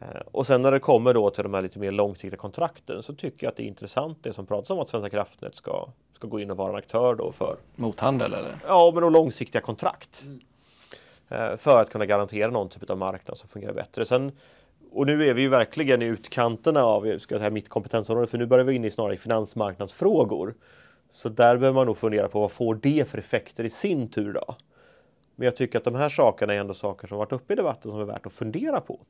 Eh, 0.00 0.20
och 0.32 0.46
sen 0.46 0.62
när 0.62 0.72
det 0.72 0.80
kommer 0.80 1.14
då 1.14 1.30
till 1.30 1.42
de 1.42 1.54
här 1.54 1.62
lite 1.62 1.78
mer 1.78 1.92
långsiktiga 1.92 2.38
kontrakten 2.38 3.02
så 3.02 3.14
tycker 3.14 3.46
jag 3.46 3.50
att 3.50 3.56
det 3.56 3.62
är 3.62 3.68
intressant 3.68 4.18
det 4.22 4.32
som 4.32 4.46
pratas 4.46 4.70
om 4.70 4.78
att 4.78 4.88
Svenska 4.88 5.10
kraftnät 5.10 5.56
ska, 5.56 5.88
ska 6.12 6.28
gå 6.28 6.40
in 6.40 6.50
och 6.50 6.56
vara 6.56 6.70
en 6.70 6.76
aktör 6.76 7.14
då 7.14 7.32
för 7.32 7.56
mothandel 7.76 8.32
eller? 8.32 8.58
Ja, 8.66 8.90
men 8.94 9.02
då 9.02 9.10
långsiktiga 9.10 9.60
kontrakt. 9.60 10.22
Mm. 10.22 10.40
För 11.58 11.80
att 11.80 11.90
kunna 11.90 12.06
garantera 12.06 12.50
någon 12.50 12.68
typ 12.68 12.90
av 12.90 12.98
marknad 12.98 13.36
som 13.36 13.48
fungerar 13.48 13.72
bättre. 13.72 14.06
Sen 14.06 14.32
och 14.90 15.06
nu 15.06 15.28
är 15.28 15.34
vi 15.34 15.42
ju 15.42 15.48
verkligen 15.48 16.02
i 16.02 16.04
utkanterna 16.04 16.84
av 16.84 17.18
ska 17.18 17.34
jag 17.34 17.40
säga, 17.40 17.50
mitt 17.50 17.68
kompetensområde, 17.68 18.26
för 18.26 18.38
nu 18.38 18.46
börjar 18.46 18.64
vi 18.64 18.74
in 18.74 18.84
i 18.84 18.90
snarare 18.90 19.16
finansmarknadsfrågor. 19.16 20.54
Så 21.10 21.28
där 21.28 21.56
behöver 21.56 21.74
man 21.74 21.86
nog 21.86 21.96
fundera 21.96 22.28
på 22.28 22.40
vad 22.40 22.52
får 22.52 22.74
det 22.74 23.08
för 23.08 23.18
effekter 23.18 23.64
i 23.64 23.70
sin 23.70 24.08
tur 24.08 24.32
då? 24.32 24.56
Men 25.36 25.44
jag 25.44 25.56
tycker 25.56 25.78
att 25.78 25.84
de 25.84 25.94
här 25.94 26.08
sakerna 26.08 26.54
är 26.54 26.58
ändå 26.58 26.74
saker 26.74 27.08
som 27.08 27.18
varit 27.18 27.32
uppe 27.32 27.52
i 27.52 27.56
debatten 27.56 27.90
som 27.90 28.00
är 28.00 28.04
värt 28.04 28.26
att 28.26 28.32
fundera 28.32 28.80
på. 28.80 29.00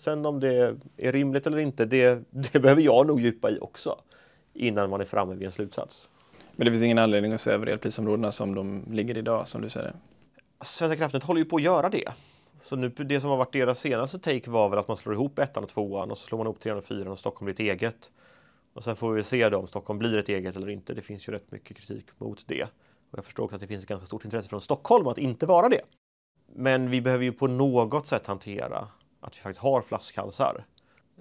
Sen 0.00 0.26
om 0.26 0.40
det 0.40 0.76
är 0.96 1.12
rimligt 1.12 1.46
eller 1.46 1.58
inte, 1.58 1.84
det, 1.84 2.22
det 2.30 2.60
behöver 2.60 2.82
jag 2.82 3.06
nog 3.06 3.20
djupa 3.20 3.50
i 3.50 3.58
också 3.58 3.98
innan 4.54 4.90
man 4.90 5.00
är 5.00 5.04
framme 5.04 5.34
vid 5.34 5.46
en 5.46 5.52
slutsats. 5.52 6.08
Men 6.56 6.64
det 6.64 6.70
finns 6.70 6.82
ingen 6.82 6.98
anledning 6.98 7.32
att 7.32 7.40
se 7.40 7.50
över 7.50 7.66
elprisområdena 7.66 8.32
som 8.32 8.54
de 8.54 8.84
ligger 8.90 9.18
idag, 9.18 9.48
som 9.48 9.62
du 9.62 9.70
säger? 9.70 9.94
Svenska 10.60 10.96
kraftnät 10.96 11.22
håller 11.22 11.38
ju 11.38 11.44
på 11.44 11.56
att 11.56 11.62
göra 11.62 11.88
det. 11.88 12.12
Så 12.62 12.76
nu, 12.76 12.88
det 12.88 13.20
som 13.20 13.30
har 13.30 13.36
varit 13.36 13.52
deras 13.52 13.80
senaste 13.80 14.18
take 14.18 14.50
var 14.50 14.68
väl 14.68 14.78
att 14.78 14.88
man 14.88 14.96
slår 14.96 15.14
ihop 15.14 15.38
ettan 15.38 15.62
och 15.62 15.68
tvåan 15.68 16.10
och 16.10 16.18
så 16.18 16.26
slår 16.26 16.38
man 16.38 16.46
ihop 16.46 16.60
trean 16.60 16.78
och 16.78 16.84
fyran 16.84 17.08
och 17.08 17.18
Stockholm 17.18 17.44
blir 17.44 17.54
ett 17.54 17.60
eget. 17.60 18.10
Och 18.72 18.84
sen 18.84 18.96
får 18.96 19.12
vi 19.12 19.22
se 19.22 19.48
då 19.48 19.58
om 19.58 19.66
Stockholm 19.66 19.98
blir 19.98 20.18
ett 20.18 20.28
eget 20.28 20.56
eller 20.56 20.70
inte. 20.70 20.94
Det 20.94 21.02
finns 21.02 21.28
ju 21.28 21.32
rätt 21.32 21.52
mycket 21.52 21.76
kritik 21.76 22.06
mot 22.18 22.48
det. 22.48 22.62
Och 23.10 23.18
jag 23.18 23.24
förstår 23.24 23.44
också 23.44 23.54
att 23.54 23.60
det 23.60 23.66
finns 23.66 23.82
ett 23.82 23.88
ganska 23.88 24.06
stort 24.06 24.24
intresse 24.24 24.48
från 24.48 24.60
Stockholm 24.60 25.06
att 25.06 25.18
inte 25.18 25.46
vara 25.46 25.68
det. 25.68 25.80
Men 26.54 26.90
vi 26.90 27.00
behöver 27.00 27.24
ju 27.24 27.32
på 27.32 27.46
något 27.46 28.06
sätt 28.06 28.26
hantera 28.26 28.88
att 29.20 29.36
vi 29.36 29.40
faktiskt 29.40 29.62
har 29.62 29.82
flaskhalsar. 29.82 30.64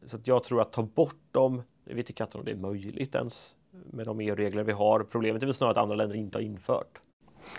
Så 0.06 0.16
att 0.16 0.28
jag 0.28 0.44
tror 0.44 0.62
att 0.62 0.74
ta 0.74 0.84
bort 0.84 1.22
dem, 1.32 1.64
jag 1.86 1.96
vet 1.96 2.10
inte 2.10 2.38
om 2.38 2.46
det 2.46 2.52
är 2.52 2.56
möjligt 2.56 3.16
ens 3.16 3.56
med 3.72 4.06
de 4.06 4.20
EU-regler 4.20 4.64
vi 4.64 4.72
har. 4.72 5.04
Problemet 5.04 5.42
är 5.42 5.48
väl 5.48 5.56
snarare 5.56 5.72
att 5.72 5.78
andra 5.78 5.96
länder 5.96 6.16
inte 6.16 6.38
har 6.38 6.44
infört. 6.44 7.00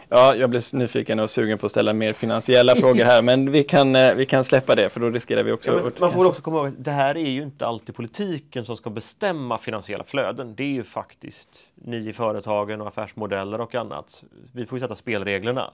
Ja, 0.08 0.34
jag 0.34 0.50
blir 0.50 0.76
nyfiken 0.76 1.20
och 1.20 1.30
sugen 1.30 1.58
på 1.58 1.66
att 1.66 1.72
ställa 1.72 1.92
mer 1.92 2.12
finansiella 2.12 2.76
frågor 2.76 3.04
här, 3.04 3.22
men 3.22 3.52
vi 3.52 3.64
kan, 3.64 3.96
eh, 3.96 4.14
vi 4.14 4.26
kan 4.26 4.44
släppa 4.44 4.74
det 4.74 4.90
för 4.90 5.00
då 5.00 5.10
riskerar 5.10 5.42
vi 5.42 5.52
också... 5.52 5.70
Ja, 5.84 5.90
man 6.00 6.12
får 6.12 6.24
också 6.24 6.42
komma 6.42 6.56
ihåg 6.56 6.66
att 6.66 6.84
det 6.84 6.90
här 6.90 7.16
är 7.16 7.30
ju 7.30 7.42
inte 7.42 7.66
alltid 7.66 7.94
politiken 7.94 8.64
som 8.64 8.76
ska 8.76 8.90
bestämma 8.90 9.58
finansiella 9.58 10.04
flöden. 10.04 10.54
Det 10.54 10.64
är 10.64 10.68
ju 10.68 10.82
faktiskt 10.82 11.48
ni 11.74 12.08
i 12.08 12.12
företagen 12.12 12.80
och 12.80 12.88
affärsmodeller 12.88 13.60
och 13.60 13.74
annat. 13.74 14.24
Vi 14.52 14.66
får 14.66 14.78
sätta 14.78 14.96
spelreglerna 14.96 15.70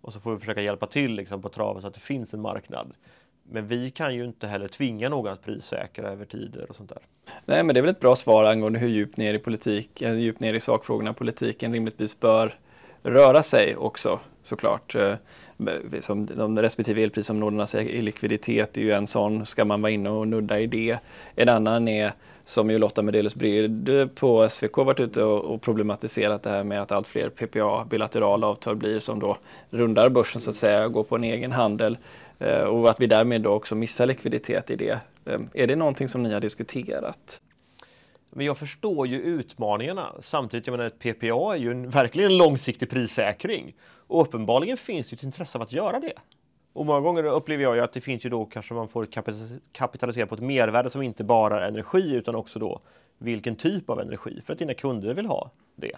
och 0.00 0.12
så 0.12 0.20
får 0.20 0.32
vi 0.32 0.38
försöka 0.38 0.60
hjälpa 0.60 0.86
till 0.86 1.14
liksom, 1.14 1.42
på 1.42 1.48
traven 1.48 1.82
så 1.82 1.88
att 1.88 1.94
det 1.94 2.00
finns 2.00 2.34
en 2.34 2.40
marknad. 2.40 2.92
Men 3.50 3.66
vi 3.66 3.90
kan 3.90 4.14
ju 4.14 4.24
inte 4.24 4.46
heller 4.46 4.68
tvinga 4.68 5.08
någon 5.08 5.32
att 5.32 5.44
prissäkra 5.44 6.08
över 6.08 6.24
tider 6.24 6.66
och 6.68 6.76
sånt 6.76 6.88
där. 6.88 6.98
Nej, 7.44 7.62
men 7.62 7.74
det 7.74 7.80
är 7.80 7.82
väl 7.82 7.90
ett 7.90 8.00
bra 8.00 8.16
svar 8.16 8.44
angående 8.44 8.78
hur 8.78 8.88
djupt 8.88 9.16
ner 9.16 9.34
i 9.34 9.38
politik, 9.38 10.02
eh, 10.02 10.14
djupt 10.14 10.40
ner 10.40 10.54
i 10.54 10.60
sakfrågorna 10.60 11.12
politiken 11.12 11.72
rimligtvis 11.72 12.20
bör 12.20 12.54
röra 13.02 13.42
sig 13.42 13.76
också 13.76 14.20
såklart. 14.44 14.94
Eh, 14.94 15.14
som 16.00 16.26
de 16.26 16.62
respektive 16.62 17.02
elprisområdenas 17.02 17.74
likviditet 17.74 18.76
är 18.76 18.82
ju 18.82 18.92
en 18.92 19.06
sån, 19.06 19.46
ska 19.46 19.64
man 19.64 19.82
vara 19.82 19.92
inne 19.92 20.10
och 20.10 20.28
nudda 20.28 20.60
i 20.60 20.66
det. 20.66 20.98
En 21.34 21.48
annan 21.48 21.88
är 21.88 22.12
som 22.44 22.70
ju 22.70 22.78
Lotta 22.78 23.02
Medelius 23.02 23.34
Bryd 23.34 23.90
på 24.14 24.48
SVK 24.48 24.76
varit 24.76 25.00
ute 25.00 25.22
och, 25.22 25.62
problematiserat 25.62 26.42
det 26.42 26.50
här 26.50 26.64
med 26.64 26.82
att 26.82 26.92
allt 26.92 27.06
fler 27.06 27.28
PPA 27.28 27.84
bilaterala 27.84 28.46
avtal 28.46 28.76
blir 28.76 28.98
som 28.98 29.20
då 29.20 29.36
rundar 29.70 30.08
börsen 30.08 30.40
så 30.40 30.50
att 30.50 30.56
säga, 30.56 30.88
går 30.88 31.02
på 31.02 31.16
en 31.16 31.24
egen 31.24 31.52
handel 31.52 31.98
Eh, 32.38 32.62
och 32.62 32.90
att 32.90 33.00
vi 33.00 33.06
därmed 33.06 33.42
då 33.42 33.50
också 33.50 33.74
missar 33.74 34.06
likviditet 34.06 34.70
i 34.70 34.76
det. 34.76 35.00
Eh, 35.24 35.40
är 35.54 35.66
det 35.66 35.76
någonting 35.76 36.08
som 36.08 36.22
ni 36.22 36.32
har 36.32 36.40
diskuterat? 36.40 37.40
Men 38.30 38.46
jag 38.46 38.58
förstår 38.58 39.06
ju 39.06 39.20
utmaningarna. 39.20 40.12
Samtidigt, 40.20 40.66
jag 40.66 40.72
menar, 40.72 40.84
ett 40.84 40.98
PPA 40.98 41.54
är 41.54 41.56
ju 41.56 41.70
en, 41.70 41.90
verkligen 41.90 42.30
en 42.30 42.38
långsiktig 42.38 42.90
prissäkring. 42.90 43.74
Och 43.82 44.22
uppenbarligen 44.22 44.76
finns 44.76 45.10
det 45.10 45.16
ett 45.16 45.22
intresse 45.22 45.58
av 45.58 45.62
att 45.62 45.72
göra 45.72 46.00
det. 46.00 46.12
Och 46.72 46.86
många 46.86 47.00
gånger 47.00 47.24
upplever 47.24 47.62
jag 47.62 47.76
ju 47.76 47.82
att 47.82 47.92
det 47.92 48.00
finns 48.00 48.24
ju 48.24 48.30
då 48.30 48.44
kanske 48.44 48.74
man 48.74 48.88
får 48.88 49.06
kapitalisera 49.72 50.26
på 50.26 50.34
ett 50.34 50.40
mervärde 50.40 50.90
som 50.90 51.02
inte 51.02 51.24
bara 51.24 51.64
är 51.64 51.68
energi 51.68 52.12
utan 52.14 52.34
också 52.34 52.58
då 52.58 52.80
vilken 53.18 53.56
typ 53.56 53.90
av 53.90 54.00
energi 54.00 54.40
för 54.44 54.52
att 54.52 54.58
dina 54.58 54.74
kunder 54.74 55.14
vill 55.14 55.26
ha 55.26 55.50
det. 55.76 55.96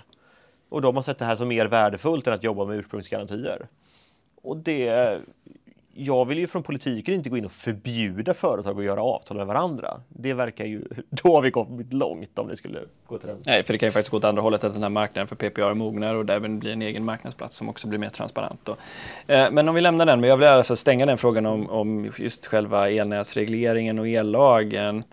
Och 0.68 0.82
de 0.82 0.96
har 0.96 1.02
sett 1.02 1.18
det 1.18 1.24
här 1.24 1.36
som 1.36 1.48
mer 1.48 1.66
värdefullt 1.66 2.26
än 2.26 2.32
att 2.32 2.44
jobba 2.44 2.64
med 2.64 2.78
ursprungsgarantier. 2.78 3.68
Och 4.42 4.56
det 4.56 5.20
jag 6.04 6.24
vill 6.24 6.38
ju 6.38 6.46
från 6.46 6.62
politiken 6.62 7.14
inte 7.14 7.30
gå 7.30 7.36
in 7.36 7.44
och 7.44 7.52
förbjuda 7.52 8.34
företag 8.34 8.78
att 8.78 8.84
göra 8.84 9.02
avtal 9.02 9.36
med 9.36 9.46
varandra. 9.46 10.00
Det 10.08 10.32
verkar 10.32 10.64
ju, 10.64 10.84
då 11.10 11.34
har 11.34 11.42
vi 11.42 11.50
kommit 11.50 11.92
långt 11.92 12.38
om 12.38 12.48
det 12.48 12.56
skulle 12.56 12.80
gå 13.06 13.18
till 13.18 13.28
den. 13.28 13.38
Nej, 13.46 13.64
för 13.64 13.72
det 13.72 13.78
kan 13.78 13.86
ju 13.86 13.92
faktiskt 13.92 14.10
gå 14.10 14.16
åt 14.16 14.24
andra 14.24 14.42
hållet, 14.42 14.64
att 14.64 14.72
den 14.72 14.82
här 14.82 14.90
marknaden 14.90 15.28
för 15.28 15.36
PPR 15.36 15.74
mognar 15.74 16.14
och 16.14 16.26
därmed 16.26 16.58
blir 16.58 16.72
en 16.72 16.82
egen 16.82 17.04
marknadsplats 17.04 17.56
som 17.56 17.68
också 17.68 17.88
blir 17.88 17.98
mer 17.98 18.08
transparent. 18.08 18.60
Då. 18.64 18.76
Eh, 19.26 19.50
men 19.50 19.68
om 19.68 19.74
vi 19.74 19.80
lämnar 19.80 20.06
den, 20.06 20.20
men 20.20 20.30
jag 20.30 20.36
vill 20.36 20.46
i 20.46 20.50
alla 20.50 20.64
fall 20.64 20.76
stänga 20.76 21.06
den 21.06 21.18
frågan 21.18 21.46
om, 21.46 21.70
om 21.70 22.12
just 22.18 22.46
själva 22.46 22.90
elnätsregleringen 22.90 23.98
och 23.98 24.08
ellagen. 24.08 25.04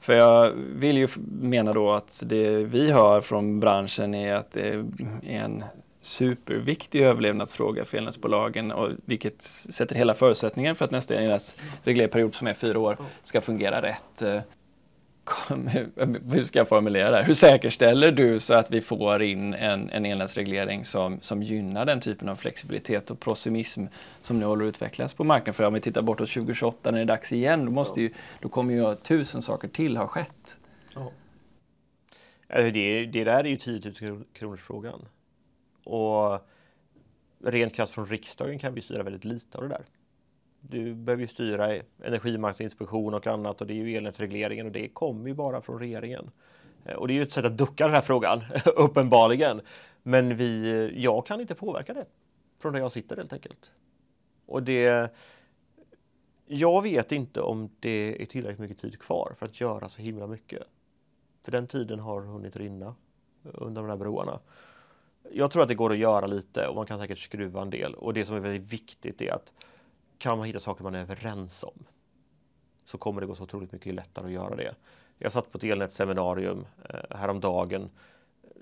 För 0.00 0.16
jag 0.16 0.52
vill 0.56 0.98
ju 0.98 1.08
mena 1.40 1.72
då 1.72 1.92
att 1.92 2.22
det 2.26 2.50
vi 2.50 2.90
hör 2.90 3.20
från 3.20 3.60
branschen 3.60 4.14
är 4.14 4.34
att 4.34 4.52
det 4.52 4.68
är 4.68 4.84
en 5.22 5.64
superviktig 6.06 7.02
överlevnadsfråga 7.02 7.84
för 7.84 7.98
elnätsbolagen 7.98 8.72
och 8.72 8.90
vilket 9.04 9.42
sätter 9.42 9.96
hela 9.96 10.14
förutsättningen 10.14 10.76
för 10.76 10.84
att 10.84 10.90
nästa 10.90 11.14
reglerperiod 11.82 12.34
som 12.34 12.46
är 12.46 12.54
fyra 12.54 12.78
år 12.78 12.96
ska 13.22 13.40
fungera 13.40 13.82
rätt. 13.82 14.22
Eh, 14.22 14.40
hur 16.32 16.44
ska 16.44 16.58
jag 16.58 16.68
formulera 16.68 17.10
det 17.10 17.16
här? 17.16 17.24
Hur 17.24 17.34
säkerställer 17.34 18.12
du 18.12 18.40
så 18.40 18.54
att 18.54 18.70
vi 18.70 18.80
får 18.80 19.22
in 19.22 19.54
en, 19.54 19.90
en 19.90 20.06
elnätsreglering 20.06 20.84
som, 20.84 21.20
som 21.20 21.42
gynnar 21.42 21.84
den 21.84 22.00
typen 22.00 22.28
av 22.28 22.36
flexibilitet 22.36 23.10
och 23.10 23.20
prosumism 23.20 23.84
som 24.22 24.38
nu 24.38 24.46
håller 24.46 24.64
att 24.64 24.68
utvecklas 24.68 25.14
på 25.14 25.24
marknaden? 25.24 25.54
För 25.54 25.64
om 25.64 25.74
vi 25.74 25.80
tittar 25.80 26.02
bortåt 26.02 26.30
2028 26.30 26.90
när 26.90 26.98
det 26.98 27.04
är 27.04 27.04
dags 27.04 27.32
igen, 27.32 27.64
då, 27.64 27.72
måste 27.72 28.00
ju, 28.00 28.10
då 28.40 28.48
kommer 28.48 28.74
ju 28.74 28.94
tusen 28.94 29.42
saker 29.42 29.68
till 29.68 29.96
ha 29.96 30.06
skett. 30.06 30.56
Ja. 30.94 31.12
Alltså, 32.48 32.70
det, 32.70 33.06
det 33.06 33.24
där 33.24 33.44
är 33.44 33.48
ju 33.48 33.56
10 33.56 33.92
000 34.00 34.24
kronors 34.32 34.60
frågan. 34.60 35.00
Och 35.86 36.40
rent 37.38 37.74
krasst 37.74 37.92
från 37.92 38.06
riksdagen 38.06 38.58
kan 38.58 38.74
vi 38.74 38.80
styra 38.80 39.02
väldigt 39.02 39.24
lite 39.24 39.58
av 39.58 39.64
det 39.64 39.68
där. 39.68 39.84
Du 40.60 40.94
behöver 40.94 41.20
ju 41.20 41.26
styra 41.26 41.82
energimarknadsinspektion 42.02 43.14
och 43.14 43.26
annat 43.26 43.60
och 43.60 43.66
det 43.66 43.72
är 43.72 43.84
ju 43.84 43.96
elnätsregleringen 43.96 44.66
och 44.66 44.72
det 44.72 44.88
kommer 44.88 45.28
ju 45.28 45.34
bara 45.34 45.60
från 45.60 45.78
regeringen. 45.78 46.30
Eh, 46.84 46.94
och 46.94 47.08
det 47.08 47.12
är 47.12 47.14
ju 47.14 47.22
ett 47.22 47.32
sätt 47.32 47.44
att 47.44 47.58
ducka 47.58 47.84
den 47.84 47.94
här 47.94 48.00
frågan, 48.00 48.44
uppenbarligen. 48.76 49.60
Men 50.02 50.36
vi, 50.36 50.90
jag 50.96 51.26
kan 51.26 51.40
inte 51.40 51.54
påverka 51.54 51.94
det 51.94 52.06
från 52.58 52.72
där 52.72 52.80
jag 52.80 52.92
sitter 52.92 53.16
helt 53.16 53.32
enkelt. 53.32 53.70
Och 54.46 54.62
det, 54.62 55.14
jag 56.46 56.82
vet 56.82 57.12
inte 57.12 57.40
om 57.40 57.70
det 57.80 58.22
är 58.22 58.26
tillräckligt 58.26 58.60
mycket 58.60 58.78
tid 58.78 58.98
kvar 58.98 59.34
för 59.38 59.46
att 59.46 59.60
göra 59.60 59.88
så 59.88 60.02
himla 60.02 60.26
mycket. 60.26 60.62
För 61.44 61.52
den 61.52 61.66
tiden 61.66 61.98
har 61.98 62.20
hunnit 62.20 62.56
rinna 62.56 62.94
under 63.42 63.82
de 63.82 63.90
här 63.90 63.96
broarna. 63.96 64.40
Jag 65.32 65.50
tror 65.50 65.62
att 65.62 65.68
det 65.68 65.74
går 65.74 65.92
att 65.92 65.98
göra 65.98 66.26
lite 66.26 66.66
och 66.66 66.74
man 66.74 66.86
kan 66.86 66.98
säkert 66.98 67.18
skruva 67.18 67.62
en 67.62 67.70
del. 67.70 67.94
Och 67.94 68.14
det 68.14 68.24
som 68.24 68.36
är 68.36 68.40
väldigt 68.40 68.72
viktigt 68.72 69.20
är 69.20 69.32
att 69.32 69.52
kan 70.18 70.38
man 70.38 70.46
hitta 70.46 70.58
saker 70.58 70.84
man 70.84 70.94
är 70.94 71.00
överens 71.00 71.62
om 71.62 71.84
så 72.84 72.98
kommer 72.98 73.20
det 73.20 73.26
gå 73.26 73.34
så 73.34 73.42
otroligt 73.42 73.72
mycket 73.72 73.94
lättare 73.94 74.26
att 74.26 74.32
göra 74.32 74.56
det. 74.56 74.74
Jag 75.18 75.32
satt 75.32 75.52
på 75.52 75.58
ett 75.58 75.64
elnätsseminarium 75.64 76.66
eh, 76.88 77.16
häromdagen 77.16 77.90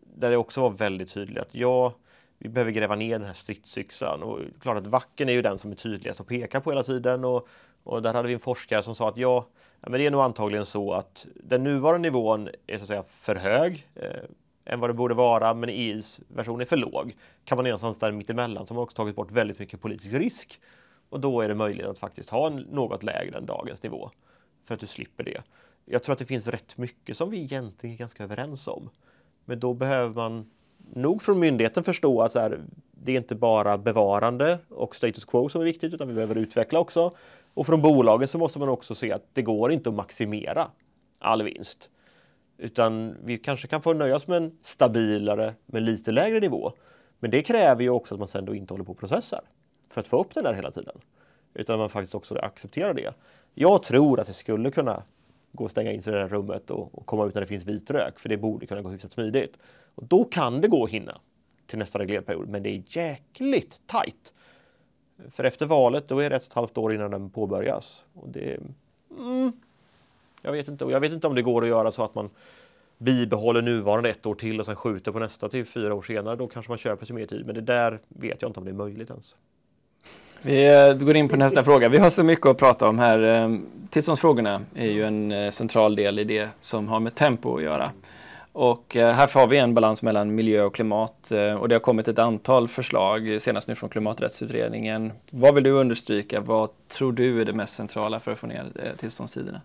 där 0.03 0.31
det 0.31 0.37
också 0.37 0.61
var 0.61 0.71
väldigt 0.71 1.13
tydligt 1.13 1.39
att 1.39 1.55
ja, 1.55 1.93
vi 2.39 2.49
behöver 2.49 2.73
gräva 2.73 2.95
ner 2.95 3.19
den 3.19 3.27
här 3.27 3.35
stridsyxan 3.35 4.23
och 4.23 4.41
klart 4.61 4.79
att 4.79 4.87
vacken 4.87 5.29
är 5.29 5.33
ju 5.33 5.43
den 5.43 5.59
som 5.59 5.71
är 5.71 5.77
tydligast 5.77 6.21
att 6.21 6.27
peka 6.27 6.61
på 6.61 6.71
hela 6.71 6.83
tiden 6.83 7.25
och, 7.25 7.49
och 7.83 8.03
där 8.03 8.15
hade 8.15 8.29
vi 8.29 8.35
en 8.35 8.41
forskare 8.41 8.83
som 8.83 8.95
sa 8.95 9.09
att 9.09 9.17
ja, 9.17 9.47
men 9.81 9.93
det 9.93 10.07
är 10.07 10.11
nog 10.11 10.21
antagligen 10.21 10.67
så 10.67 10.93
att 10.93 11.27
den 11.35 11.65
nuvarande 11.65 12.09
nivån 12.09 12.49
är 12.67 12.77
så 12.77 12.83
att 12.83 12.89
säga 12.89 13.05
för 13.09 13.37
hög. 13.37 13.89
Eh, 13.95 14.23
än 14.65 14.81
vad 14.81 14.91
det 14.91 14.95
borde 14.95 15.15
vara, 15.15 15.55
men 15.55 15.69
EUs 15.69 16.21
version 16.29 16.61
är 16.61 16.65
för 16.65 16.77
låg. 16.77 17.17
Kan 17.45 17.57
man 17.57 17.65
någonstans 17.65 17.99
där 17.99 18.13
mittemellan 18.13 18.67
så 18.67 18.75
har 18.75 18.77
man 18.77 18.83
också 18.83 18.97
tagit 18.97 19.17
bort 19.17 19.33
väldigt 19.33 19.59
mycket 19.59 19.81
politisk 19.81 20.15
risk. 20.15 20.61
Och 21.09 21.21
då 21.21 21.41
är 21.41 21.49
det 21.49 21.55
möjligt 21.55 21.87
att 21.87 21.99
faktiskt 21.99 22.31
ha 22.31 22.47
en 22.47 22.57
något 22.57 23.03
lägre 23.03 23.39
än 23.39 23.47
dagens 23.47 23.83
nivå. 23.83 24.11
För 24.65 24.75
att 24.75 24.81
du 24.81 24.87
slipper 24.87 25.25
det. 25.25 25.43
Jag 25.85 26.03
tror 26.03 26.13
att 26.13 26.19
det 26.19 26.27
finns 26.27 26.47
rätt 26.47 26.79
mycket 26.79 27.17
som 27.17 27.31
vi 27.31 27.43
egentligen 27.43 27.95
är 27.95 27.99
ganska 27.99 28.25
överens 28.25 28.69
om. 28.69 28.91
Men 29.45 29.61
då 29.61 29.75
behöver 29.75 30.15
man 30.15 30.51
nog 30.95 31.23
från 31.23 31.39
myndigheten 31.39 31.85
förstå 31.85 32.23
att 32.23 32.33
så 32.33 32.41
här, 32.41 32.61
det 32.91 33.13
är 33.13 33.17
inte 33.17 33.35
bara 33.35 33.79
bevarande 33.79 34.59
och 34.69 34.97
status 34.97 35.25
quo 35.25 35.49
som 35.49 35.61
är 35.61 35.65
viktigt 35.65 35.95
utan 35.95 36.09
vi 36.09 36.15
behöver 36.15 36.39
utveckla 36.39 36.79
också. 36.79 37.17
Och 37.55 37.67
från 37.67 37.83
bolagen 37.83 38.29
så 38.29 38.39
måste 38.39 38.59
man 38.59 38.69
också 38.69 38.95
se 38.95 39.13
att 39.13 39.25
det 39.33 39.43
går 39.43 39.73
inte 39.73 39.89
att 39.89 39.95
maximera 39.95 40.71
all 41.19 41.43
vinst. 41.43 41.91
Utan 42.59 43.17
vi 43.25 43.39
kanske 43.39 43.69
kan 43.69 43.83
få 43.83 43.93
nöja 43.93 44.17
oss 44.17 44.27
med 44.27 44.37
en 44.37 44.59
stabilare, 44.63 45.55
men 45.67 45.85
lite 45.85 46.13
lägre 46.13 46.41
nivå. 46.41 46.73
Men 47.19 47.31
det 47.31 47.43
kräver 47.43 47.83
ju 47.83 47.91
också 47.91 48.15
att 48.15 48.19
man 48.19 48.29
sen 48.29 48.45
då 48.45 48.55
inte 48.55 48.75
håller 48.75 48.85
på 48.85 48.93
och 48.93 48.99
processar 48.99 49.41
för 49.91 50.01
att 50.01 50.07
få 50.07 50.21
upp 50.21 50.35
den 50.35 50.45
där 50.45 50.55
hela 50.55 50.71
tiden. 50.71 50.99
Utan 51.55 51.79
man 51.79 51.91
faktiskt 51.91 52.15
också 52.15 52.39
accepterar 52.39 52.95
det. 52.95 53.15
Jag 53.55 53.83
tror 53.83 54.21
att 54.21 54.27
det 54.27 54.33
skulle 54.33 54.71
kunna 54.71 55.03
gå 55.53 55.65
och 55.65 55.71
stänga 55.71 55.93
in 55.93 56.03
sig 56.03 56.13
i 56.13 56.17
det 56.17 56.23
där 56.23 56.29
rummet 56.29 56.71
och, 56.71 56.99
och 56.99 57.07
komma 57.07 57.27
ut 57.27 57.35
när 57.35 57.41
det 57.41 57.47
finns 57.47 57.65
vit 57.65 57.91
rök, 57.91 58.19
för 58.19 58.29
det 58.29 58.37
borde 58.37 58.67
kunna 58.67 58.83
gå 58.83 58.89
hyfsat 58.89 59.13
smidigt. 59.13 59.57
Och 59.95 60.05
då 60.05 60.25
kan 60.25 60.61
det 60.61 60.69
gå 60.69 60.85
att 60.85 60.91
hinna 60.91 61.21
till 61.67 61.79
nästa 61.79 61.99
reglerperiod, 61.99 62.49
men 62.49 62.63
det 62.63 62.71
är 62.71 62.83
jäkligt 62.87 63.81
tajt. 63.87 64.33
För 65.31 65.45
efter 65.45 65.67
valet, 65.67 66.09
då 66.09 66.19
är 66.19 66.31
det 66.31 66.37
ett 66.37 66.43
och 66.43 66.49
ett 66.49 66.55
halvt 66.55 66.79
år 66.79 66.95
innan 66.95 67.11
den 67.11 67.31
påbörjas. 67.31 68.05
Och 68.15 68.29
det, 68.29 68.59
mm, 69.11 69.53
jag 70.45 70.53
vet 70.53 70.69
inte. 70.69 70.85
Och 70.85 70.93
jag 70.93 71.01
vet 71.01 71.13
inte 71.13 71.27
om 71.27 71.35
det 71.35 71.43
går 71.43 71.63
att 71.63 71.69
göra 71.69 71.93
så 71.93 72.05
att 72.05 72.15
man 72.15 72.31
bibehåller 72.99 73.63
nuvarande 73.63 74.11
ett 74.11 74.27
år 74.27 74.35
till 74.35 74.61
och 74.61 74.67
sen 74.67 74.77
skjuter 74.77 75.13
på 75.13 75.19
nästa 75.19 75.49
till 75.49 75.65
fyra 75.65 75.95
år 75.95 76.03
senare. 76.03 76.37
Då 76.37 76.47
kanske 76.47 76.71
man 76.71 76.79
köper 76.79 77.07
sig 77.07 77.17
mer 77.17 77.27
tid. 77.27 77.47
Men 77.47 77.55
det 77.55 77.61
där 77.61 77.99
vet 78.09 78.43
jag 78.43 78.49
inte 78.49 78.61
om 78.61 78.65
det 78.65 78.71
är 78.71 78.75
möjligt 78.75 79.11
ens. 79.11 79.35
Vi 80.43 80.89
eh, 80.89 80.95
går 80.95 81.17
in 81.17 81.29
på 81.29 81.37
nästa 81.37 81.65
fråga. 81.65 81.89
Vi 81.89 81.99
har 81.99 82.11
så 82.11 82.23
mycket 82.23 82.47
att 82.47 82.59
prata 82.59 82.89
om 82.89 82.99
här. 82.99 83.23
Eh, 83.23 83.59
tillståndsfrågorna 83.91 84.61
är 84.75 84.91
ju 84.91 85.05
en 85.05 85.33
eh, 85.33 85.51
central 85.51 85.97
del 85.97 86.19
i 86.19 86.25
det 86.25 86.49
som 86.61 86.89
har 86.89 87.01
med 87.01 87.15
tempo 87.15 87.57
att 87.57 87.63
göra. 87.63 87.91
Och 88.53 88.95
här 88.95 89.35
har 89.35 89.47
vi 89.47 89.59
en 89.59 89.75
balans 89.75 90.03
mellan 90.03 90.35
miljö 90.35 90.63
och 90.63 90.75
klimat 90.75 91.33
och 91.61 91.69
det 91.69 91.75
har 91.75 91.81
kommit 91.81 92.09
ett 92.09 92.19
antal 92.19 92.69
förslag, 92.69 93.43
senast 93.43 93.69
nu 93.69 93.75
från 93.75 93.91
klimaträttsutredningen. 93.91 95.13
Vad 95.31 95.55
vill 95.55 95.65
du 95.65 95.71
understryka? 95.71 96.41
Vad 96.41 96.71
tror 96.89 97.13
du 97.13 97.41
är 97.41 97.45
det 97.45 97.53
mest 97.53 97.75
centrala 97.75 98.21
för 98.21 98.33
att 98.33 98.39
få 98.39 98.47
ner 98.47 98.95
tillståndstiderna? 98.99 99.61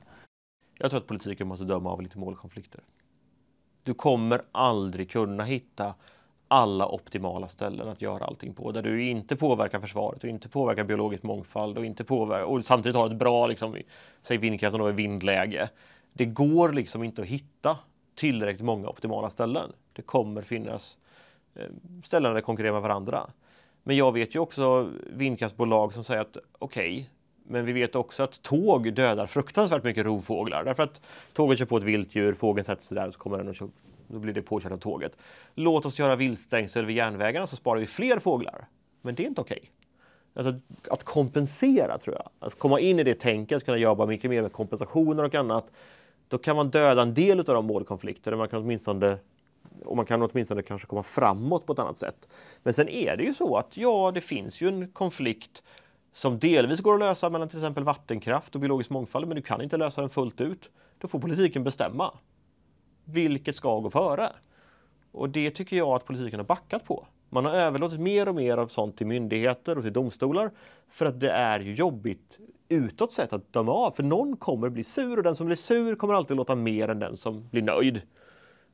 Jag 0.81 0.91
tror 0.91 0.99
att 0.99 1.07
politiken 1.07 1.47
måste 1.47 1.65
döma 1.65 1.91
av 1.91 2.01
lite 2.01 2.17
målkonflikter. 2.17 2.81
Du 3.83 3.93
kommer 3.93 4.41
aldrig 4.51 5.11
kunna 5.11 5.43
hitta 5.43 5.93
alla 6.47 6.87
optimala 6.87 7.47
ställen 7.47 7.87
att 7.87 8.01
göra 8.01 8.25
allting 8.25 8.53
på. 8.53 8.71
Där 8.71 8.81
du 8.81 9.03
inte 9.03 9.35
påverkar 9.35 9.79
försvaret 9.79 10.23
och 10.23 10.29
inte 10.29 10.49
påverkar 10.49 10.83
biologisk 10.83 11.23
mångfald 11.23 11.77
och, 11.77 11.85
inte 11.85 12.03
påverkar, 12.03 12.43
och 12.43 12.65
samtidigt 12.65 12.95
har 12.95 13.05
ett 13.05 13.17
bra, 13.17 13.47
liksom, 13.47 13.77
säg 14.21 14.37
vindkraften 14.37 14.79
då, 14.79 14.91
vindläge. 14.91 15.69
Det 16.13 16.25
går 16.25 16.73
liksom 16.73 17.03
inte 17.03 17.21
att 17.21 17.27
hitta 17.27 17.77
tillräckligt 18.15 18.65
många 18.65 18.89
optimala 18.89 19.29
ställen. 19.29 19.71
Det 19.93 20.01
kommer 20.01 20.41
finnas 20.41 20.97
eh, 21.55 21.67
ställen 22.03 22.29
där 22.29 22.35
de 22.35 22.41
konkurrerar 22.41 22.73
med 22.73 22.81
varandra. 22.81 23.29
Men 23.83 23.97
jag 23.97 24.11
vet 24.11 24.35
ju 24.35 24.39
också 24.39 24.89
vindkraftsbolag 25.13 25.93
som 25.93 26.03
säger 26.03 26.21
att 26.21 26.37
okej, 26.59 26.93
okay, 26.93 27.05
men 27.49 27.65
vi 27.65 27.71
vet 27.71 27.95
också 27.95 28.23
att 28.23 28.41
tåg 28.41 28.93
dödar 28.93 29.27
fruktansvärt 29.27 29.83
mycket 29.83 30.05
rovfåglar 30.05 30.63
därför 30.63 30.83
att 30.83 31.01
tåget 31.33 31.59
kör 31.59 31.65
på 31.65 31.77
ett 31.77 31.83
vilt 31.83 32.15
djur, 32.15 32.33
fågeln 32.33 32.65
sätter 32.65 32.83
sig 32.83 32.95
där 32.95 33.07
och 33.07 33.13
så 33.13 33.19
kommer 33.19 33.37
den 33.37 33.47
och 33.47 33.55
kör, 33.55 33.69
då 34.07 34.19
blir 34.19 34.33
det 34.33 34.41
påkört 34.41 34.71
av 34.71 34.77
tåget. 34.77 35.11
Låt 35.55 35.85
oss 35.85 35.99
göra 35.99 36.15
viltstängsel 36.15 36.85
vid 36.85 36.95
järnvägarna 36.95 37.47
så 37.47 37.55
sparar 37.55 37.79
vi 37.79 37.85
fler 37.85 38.19
fåglar. 38.19 38.67
Men 39.01 39.15
det 39.15 39.23
är 39.23 39.27
inte 39.27 39.41
okej. 39.41 39.59
Okay. 39.61 39.69
Alltså, 40.33 40.61
att 40.89 41.03
kompensera 41.03 41.97
tror 41.97 42.15
jag, 42.15 42.29
att 42.39 42.59
komma 42.59 42.79
in 42.79 42.99
i 42.99 43.03
det 43.03 43.15
tänket, 43.19 43.65
kunna 43.65 43.77
jobba 43.77 44.05
mycket 44.05 44.29
mer 44.29 44.41
med 44.41 44.51
kompensationer 44.51 45.23
och 45.23 45.35
annat. 45.35 45.71
Då 46.27 46.37
kan 46.37 46.55
man 46.55 46.69
döda 46.69 47.01
en 47.01 47.13
del 47.13 47.39
av 47.39 47.45
de 47.45 47.65
målkonflikter, 47.65 48.35
man 48.35 48.49
kan 48.49 48.61
åtminstone 48.61 49.17
och 49.85 49.95
man 49.95 50.05
kan 50.05 50.21
åtminstone 50.21 50.61
kanske 50.61 50.87
komma 50.87 51.03
framåt 51.03 51.65
på 51.65 51.73
ett 51.73 51.79
annat 51.79 51.97
sätt. 51.97 52.27
Men 52.63 52.73
sen 52.73 52.89
är 52.89 53.17
det 53.17 53.23
ju 53.23 53.33
så 53.33 53.55
att 53.55 53.77
ja, 53.77 54.11
det 54.13 54.21
finns 54.21 54.61
ju 54.61 54.67
en 54.67 54.87
konflikt 54.87 55.63
som 56.13 56.39
delvis 56.39 56.79
går 56.79 56.93
att 56.93 56.99
lösa 56.99 57.29
mellan 57.29 57.49
till 57.49 57.57
exempel 57.57 57.83
vattenkraft 57.83 58.55
och 58.55 58.61
biologisk 58.61 58.89
mångfald, 58.89 59.27
men 59.27 59.35
du 59.35 59.41
kan 59.41 59.61
inte 59.61 59.77
lösa 59.77 60.01
den 60.01 60.09
fullt 60.09 60.41
ut. 60.41 60.69
Då 60.97 61.07
får 61.07 61.19
politiken 61.19 61.63
bestämma. 61.63 62.13
Vilket 63.05 63.55
ska 63.55 63.79
gå 63.79 63.89
före? 63.89 64.29
Och 65.11 65.29
det 65.29 65.51
tycker 65.51 65.77
jag 65.77 65.89
att 65.89 66.05
politiken 66.05 66.39
har 66.39 66.45
backat 66.45 66.85
på. 66.85 67.07
Man 67.29 67.45
har 67.45 67.51
överlåtit 67.51 67.99
mer 67.99 68.29
och 68.29 68.35
mer 68.35 68.57
av 68.57 68.67
sånt 68.67 68.97
till 68.97 69.07
myndigheter 69.07 69.77
och 69.77 69.83
till 69.83 69.93
domstolar 69.93 70.51
för 70.89 71.05
att 71.05 71.19
det 71.19 71.31
är 71.31 71.59
ju 71.59 71.73
jobbigt 71.73 72.37
utåt 72.69 73.13
sett 73.13 73.33
att 73.33 73.53
döma 73.53 73.71
av. 73.71 73.91
För 73.91 74.03
någon 74.03 74.37
kommer 74.37 74.69
bli 74.69 74.83
sur 74.83 75.17
och 75.17 75.23
den 75.23 75.35
som 75.35 75.45
blir 75.45 75.55
sur 75.55 75.95
kommer 75.95 76.13
alltid 76.13 76.37
låta 76.37 76.55
mer 76.55 76.87
än 76.87 76.99
den 76.99 77.17
som 77.17 77.49
blir 77.49 77.61
nöjd. 77.61 78.01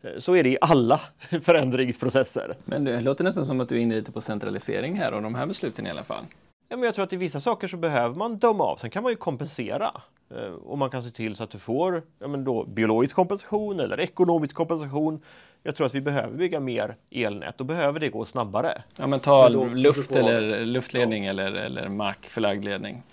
Eh, 0.02 0.18
så 0.18 0.36
är 0.36 0.44
det 0.44 0.50
i 0.50 0.58
alla 0.62 1.02
förändringsprocesser. 1.42 2.58
Men 2.66 2.84
det 2.84 3.02
låter 3.02 3.24
nästan 3.24 3.46
som 3.46 3.62
att 3.62 3.70
du 3.70 3.76
är 3.76 3.80
inne 3.80 3.96
lite 3.96 4.12
på 4.12 4.22
centralisering 4.22 4.96
här 4.96 5.14
och 5.14 5.22
de 5.22 5.36
här 5.36 5.46
besluten 5.46 5.88
i 5.88 5.90
alla 5.90 6.04
fall. 6.04 6.26
Ja, 6.68 6.78
men 6.78 6.84
jag 6.84 6.96
tror 6.96 7.06
att 7.06 7.14
i 7.14 7.18
vissa 7.18 7.40
saker 7.40 7.68
så 7.68 7.78
behöver 7.78 8.16
man 8.16 8.38
döma 8.38 8.64
av. 8.64 8.76
Sen 8.76 8.90
kan 8.90 9.04
man 9.04 9.12
ju 9.12 9.16
kompensera. 9.16 10.02
Eh, 10.30 10.54
och 10.54 10.78
man 10.78 10.90
kan 10.90 11.04
se 11.04 11.12
till 11.12 11.36
så 11.36 11.44
att 11.44 11.52
du 11.52 11.60
får 11.60 12.04
ja, 12.20 12.28
men 12.28 12.44
då, 12.44 12.66
biologisk 12.66 13.16
kompensation 13.16 13.80
eller 13.80 14.00
ekonomisk 14.00 14.56
kompensation. 14.56 15.22
Jag 15.64 15.76
tror 15.76 15.88
att 15.88 15.96
vi 15.96 16.02
behöver 16.02 16.38
bygga 16.38 16.60
mer 16.60 16.96
elnät 17.12 17.60
och 17.60 17.66
behöver 17.66 18.00
det 18.00 18.10
gå 18.10 18.26
snabbare. 18.26 18.84
Ja, 18.98 19.08
men 19.08 19.20
ta 19.20 19.50
då, 19.50 19.66
luft 19.66 20.08
får, 20.08 20.18
eller 20.18 20.66
luftledning 20.66 21.24
ja. 21.24 21.30
eller, 21.30 21.52
eller 21.52 21.90
markförlagd 21.90 22.66
ledning. 22.66 23.04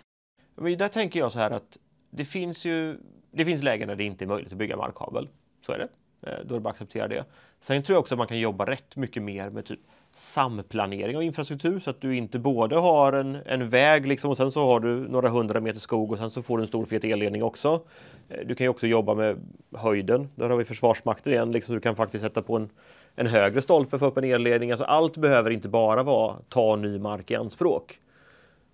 Men 0.54 0.78
där 0.78 0.88
tänker 0.88 1.20
jag 1.20 1.32
så 1.32 1.38
här 1.38 1.50
att 1.50 1.78
det 2.10 2.24
finns 2.24 2.64
ju 2.64 2.98
det 3.30 3.44
finns 3.44 3.62
lägen 3.62 3.88
där 3.88 3.96
det 3.96 4.04
inte 4.04 4.24
är 4.24 4.26
möjligt 4.26 4.52
att 4.52 4.58
bygga 4.58 4.76
markkabel. 4.76 5.28
Så 5.66 5.72
är 5.72 5.78
det. 5.78 5.88
Eh, 6.30 6.38
då 6.44 6.54
är 6.54 6.58
det 6.58 6.60
bara 6.60 6.70
att 6.70 6.74
acceptera 6.74 7.08
det. 7.08 7.24
Sen 7.60 7.82
tror 7.82 7.94
jag 7.94 8.00
också 8.00 8.14
att 8.14 8.18
man 8.18 8.26
kan 8.26 8.38
jobba 8.38 8.66
rätt 8.66 8.96
mycket 8.96 9.22
mer 9.22 9.50
med 9.50 9.64
typ 9.64 9.80
samplanering 10.14 11.16
av 11.16 11.22
infrastruktur 11.22 11.80
så 11.80 11.90
att 11.90 12.00
du 12.00 12.16
inte 12.16 12.38
både 12.38 12.76
har 12.76 13.12
en, 13.12 13.38
en 13.46 13.68
väg 13.68 14.06
liksom, 14.06 14.30
och 14.30 14.36
sen 14.36 14.52
så 14.52 14.66
har 14.66 14.80
du 14.80 15.08
några 15.08 15.28
hundra 15.28 15.60
meter 15.60 15.80
skog 15.80 16.12
och 16.12 16.18
sen 16.18 16.30
så 16.30 16.42
får 16.42 16.58
du 16.58 16.62
en 16.62 16.68
stor 16.68 16.86
fet 16.86 17.04
elledning 17.04 17.42
också. 17.42 17.80
Eh, 18.28 18.46
du 18.46 18.54
kan 18.54 18.64
ju 18.64 18.68
också 18.68 18.86
jobba 18.86 19.14
med 19.14 19.36
höjden. 19.74 20.28
Där 20.34 20.50
har 20.50 20.56
vi 20.56 20.64
Försvarsmakten 20.64 21.32
igen. 21.32 21.52
Liksom, 21.52 21.74
du 21.74 21.80
kan 21.80 21.96
faktiskt 21.96 22.24
sätta 22.24 22.42
på 22.42 22.56
en, 22.56 22.70
en 23.16 23.26
högre 23.26 23.62
stolpe 23.62 23.90
för 23.90 23.96
att 23.96 24.00
få 24.00 24.06
upp 24.06 24.24
en 24.24 24.32
elledning. 24.32 24.70
Alltså, 24.70 24.84
allt 24.84 25.16
behöver 25.16 25.50
inte 25.50 25.68
bara 25.68 26.02
vara 26.02 26.36
ta 26.48 26.76
ny 26.76 26.98
mark 26.98 27.30
i 27.30 27.34
anspråk. 27.34 27.98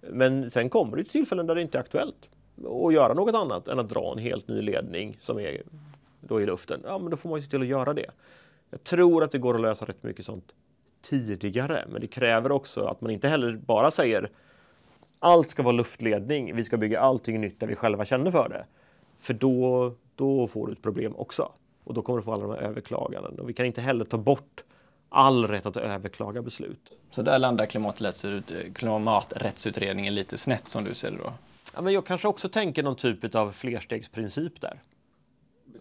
Men 0.00 0.50
sen 0.50 0.70
kommer 0.70 0.96
det 0.96 1.02
till 1.02 1.12
tillfällen 1.12 1.46
där 1.46 1.54
det 1.54 1.62
inte 1.62 1.78
är 1.78 1.82
aktuellt 1.82 2.28
att 2.86 2.92
göra 2.92 3.14
något 3.14 3.34
annat 3.34 3.68
än 3.68 3.78
att 3.78 3.88
dra 3.88 4.12
en 4.12 4.18
helt 4.18 4.48
ny 4.48 4.62
ledning 4.62 5.18
som 5.22 5.38
är 5.38 5.62
då 6.20 6.40
i 6.40 6.46
luften. 6.46 6.80
Ja, 6.84 6.98
men 6.98 7.10
då 7.10 7.16
får 7.16 7.28
man 7.28 7.38
ju 7.38 7.44
se 7.44 7.50
till 7.50 7.60
att 7.60 7.66
göra 7.66 7.94
det. 7.94 8.10
Jag 8.70 8.84
tror 8.84 9.24
att 9.24 9.32
det 9.32 9.38
går 9.38 9.54
att 9.54 9.60
lösa 9.60 9.84
rätt 9.84 10.02
mycket 10.02 10.26
sånt 10.26 10.52
tidigare. 11.02 11.84
Men 11.88 12.00
det 12.00 12.06
kräver 12.06 12.52
också 12.52 12.84
att 12.84 13.00
man 13.00 13.10
inte 13.10 13.28
heller 13.28 13.56
bara 13.56 13.90
säger 13.90 14.30
allt 15.18 15.50
ska 15.50 15.62
vara 15.62 15.72
luftledning. 15.72 16.54
Vi 16.54 16.64
ska 16.64 16.76
bygga 16.76 17.00
allting 17.00 17.40
nytt 17.40 17.60
där 17.60 17.66
vi 17.66 17.74
själva 17.74 18.04
känner 18.04 18.30
för 18.30 18.48
det. 18.48 18.64
För 19.20 19.34
då, 19.34 19.92
då 20.14 20.48
får 20.48 20.66
du 20.66 20.72
ett 20.72 20.82
problem 20.82 21.16
också. 21.16 21.52
Och 21.84 21.94
då 21.94 22.02
kommer 22.02 22.18
du 22.18 22.24
få 22.24 22.32
alla 22.32 22.42
de 22.42 22.52
här 22.52 22.62
överklaganden. 22.62 23.40
Och 23.40 23.48
vi 23.48 23.52
kan 23.52 23.66
inte 23.66 23.80
heller 23.80 24.04
ta 24.04 24.18
bort 24.18 24.64
all 25.08 25.48
rätt 25.48 25.66
att 25.66 25.76
överklaga 25.76 26.42
beslut. 26.42 26.92
Så 27.10 27.22
där 27.22 27.38
landar 27.38 27.66
klimaträttsutredningen 28.74 30.14
lite 30.14 30.36
snett 30.36 30.68
som 30.68 30.84
du 30.84 30.94
ser 30.94 31.10
det 31.10 31.16
då? 31.16 31.32
Ja, 31.74 31.80
men 31.80 31.92
jag 31.92 32.06
kanske 32.06 32.28
också 32.28 32.48
tänker 32.48 32.82
någon 32.82 32.96
typ 32.96 33.34
av 33.34 33.52
flerstegsprincip 33.52 34.60
där. 34.60 34.80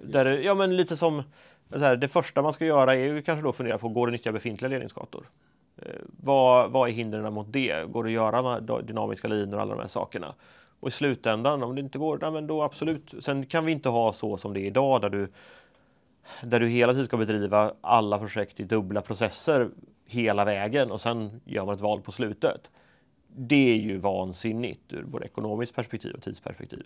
där 0.04 0.26
ja, 0.26 0.56
men 0.56 0.76
lite 0.78 0.98
som 0.98 1.24
här, 1.72 1.96
det 1.96 2.08
första 2.08 2.42
man 2.42 2.54
ska 2.54 2.66
göra 2.66 2.96
är 2.96 3.00
ju 3.00 3.22
kanske 3.22 3.44
då 3.44 3.52
fundera 3.52 3.78
på, 3.78 3.90
går 3.90 4.08
det 4.08 4.10
att 4.10 4.14
nyttja 4.14 4.32
befintliga 4.32 4.70
ledningsgator? 4.70 5.30
Eh, 5.78 5.92
vad, 6.06 6.72
vad 6.72 6.90
är 6.90 6.94
hindren 6.94 7.34
mot 7.34 7.54
det? 7.54 7.92
Går 7.92 8.04
det 8.04 8.10
att 8.10 8.14
göra 8.14 8.82
dynamiska 8.82 9.28
linor 9.28 9.56
och 9.56 9.62
alla 9.62 9.76
de 9.76 9.82
här 9.82 9.88
sakerna? 9.88 10.34
Och 10.80 10.88
i 10.88 10.92
slutändan, 10.92 11.64
om 11.64 11.76
det 11.76 11.82
inte 11.82 11.98
går, 11.98 12.20
ja, 12.22 12.32
men 12.32 12.48
då 12.48 12.64
absolut. 12.64 13.14
Sen 13.20 13.46
kan 13.46 13.66
vi 13.66 13.72
inte 13.72 13.90
ha 13.90 14.14
så 14.14 14.38
som 14.38 14.54
det 14.54 14.60
är 14.60 14.66
idag 14.66 15.02
där 15.02 15.10
du, 15.10 15.28
där 16.42 16.60
du 16.60 16.68
hela 16.68 16.94
tiden 16.94 17.06
ska 17.06 17.18
bedriva 17.18 17.74
alla 17.82 18.20
projekt 18.20 18.60
i 18.60 18.64
dubbla 18.64 19.02
processer 19.02 19.70
hela 20.06 20.46
vägen 20.46 20.92
och 20.92 21.02
sen 21.02 21.42
gör 21.46 21.66
man 21.66 21.76
ett 21.76 21.82
val 21.82 22.02
på 22.02 22.12
slutet. 22.12 22.70
Det 23.28 23.72
är 23.72 23.78
ju 23.78 23.98
vansinnigt 23.98 24.94
ur 24.94 25.04
både 25.04 25.26
ekonomiskt 25.26 25.76
perspektiv 25.76 26.14
och 26.16 26.24
tidsperspektiv. 26.24 26.86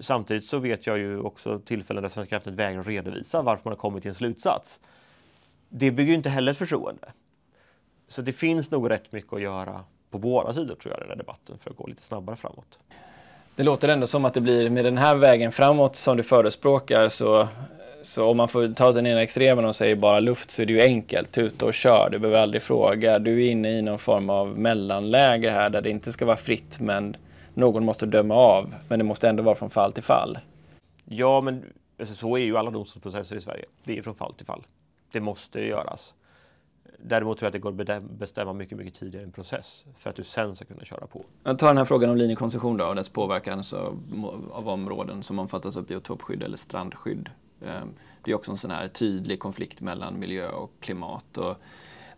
Samtidigt 0.00 0.44
så 0.44 0.58
vet 0.58 0.86
jag 0.86 0.98
ju 0.98 1.20
också 1.20 1.58
tillfällen 1.58 2.02
där 2.02 2.10
Svenska 2.10 2.30
kraftnät 2.30 2.54
vägrar 2.54 2.82
redovisa 2.82 3.42
varför 3.42 3.64
man 3.64 3.72
har 3.72 3.78
kommit 3.78 4.02
till 4.02 4.08
en 4.08 4.14
slutsats. 4.14 4.80
Det 5.68 5.90
bygger 5.90 6.14
inte 6.14 6.28
heller 6.28 6.52
ett 6.52 6.58
förtroende. 6.58 7.12
Så 8.08 8.22
det 8.22 8.32
finns 8.32 8.70
nog 8.70 8.90
rätt 8.90 9.12
mycket 9.12 9.32
att 9.32 9.40
göra 9.40 9.84
på 10.10 10.18
båda 10.18 10.54
sidor 10.54 10.74
tror 10.74 10.92
jag 10.92 10.98
i 10.98 11.00
den 11.00 11.08
här 11.08 11.16
debatten 11.16 11.58
för 11.58 11.70
att 11.70 11.76
gå 11.76 11.86
lite 11.86 12.02
snabbare 12.02 12.36
framåt. 12.36 12.78
Det 13.56 13.62
låter 13.62 13.88
ändå 13.88 14.06
som 14.06 14.24
att 14.24 14.34
det 14.34 14.40
blir 14.40 14.70
med 14.70 14.84
den 14.84 14.98
här 14.98 15.16
vägen 15.16 15.52
framåt 15.52 15.96
som 15.96 16.16
du 16.16 16.22
förespråkar 16.22 17.08
så, 17.08 17.48
så 18.02 18.24
om 18.24 18.36
man 18.36 18.48
får 18.48 18.68
ta 18.68 18.92
den 18.92 19.06
ena 19.06 19.22
extremen 19.22 19.64
och 19.64 19.76
säger 19.76 19.96
bara 19.96 20.20
luft 20.20 20.50
så 20.50 20.62
är 20.62 20.66
det 20.66 20.72
ju 20.72 20.80
enkelt, 20.80 21.32
tuta 21.32 21.66
och 21.66 21.74
kör, 21.74 22.08
du 22.10 22.18
behöver 22.18 22.38
aldrig 22.38 22.62
fråga. 22.62 23.18
Du 23.18 23.46
är 23.46 23.50
inne 23.50 23.78
i 23.78 23.82
någon 23.82 23.98
form 23.98 24.30
av 24.30 24.58
mellanläge 24.58 25.50
här 25.50 25.70
där 25.70 25.80
det 25.80 25.90
inte 25.90 26.12
ska 26.12 26.24
vara 26.24 26.36
fritt 26.36 26.80
men 26.80 27.16
någon 27.56 27.84
måste 27.84 28.06
döma 28.06 28.34
av, 28.34 28.74
men 28.88 28.98
det 28.98 29.04
måste 29.04 29.28
ändå 29.28 29.42
vara 29.42 29.54
från 29.54 29.70
fall 29.70 29.92
till 29.92 30.02
fall. 30.02 30.38
Ja, 31.04 31.40
men 31.40 31.64
alltså, 31.98 32.14
så 32.14 32.36
är 32.36 32.40
ju 32.40 32.56
alla 32.56 32.70
domstolsprocesser 32.70 33.36
i 33.36 33.40
Sverige. 33.40 33.64
Det 33.84 33.98
är 33.98 34.02
från 34.02 34.14
fall 34.14 34.34
till 34.34 34.46
fall. 34.46 34.66
Det 35.12 35.20
måste 35.20 35.60
göras. 35.60 36.14
Däremot 36.98 37.38
tror 37.38 37.46
jag 37.46 37.48
att 37.48 37.52
det 37.52 37.86
går 37.86 37.96
att 37.96 38.02
bestämma 38.02 38.52
mycket, 38.52 38.78
mycket 38.78 38.94
tidigare 38.94 39.22
i 39.22 39.26
en 39.26 39.32
process 39.32 39.84
för 39.98 40.10
att 40.10 40.16
du 40.16 40.24
sen 40.24 40.56
ska 40.56 40.64
kunna 40.64 40.84
köra 40.84 41.06
på. 41.06 41.24
Jag 41.44 41.58
tar 41.58 41.66
den 41.66 41.78
här 41.78 41.84
frågan 41.84 42.10
om 42.10 42.16
linjekoncession 42.16 42.76
då 42.76 42.84
och 42.84 42.94
dess 42.94 43.08
påverkan 43.08 43.62
av, 43.74 44.50
av 44.52 44.68
områden 44.68 45.22
som 45.22 45.38
omfattas 45.38 45.76
av 45.76 45.84
biotopskydd 45.86 46.42
eller 46.42 46.56
strandskydd. 46.56 47.30
Ehm, 47.66 47.88
det 48.22 48.30
är 48.30 48.34
också 48.34 48.50
en 48.50 48.58
sån 48.58 48.70
här 48.70 48.88
tydlig 48.88 49.40
konflikt 49.40 49.80
mellan 49.80 50.18
miljö 50.18 50.48
och 50.48 50.72
klimat. 50.80 51.38
Och 51.38 51.56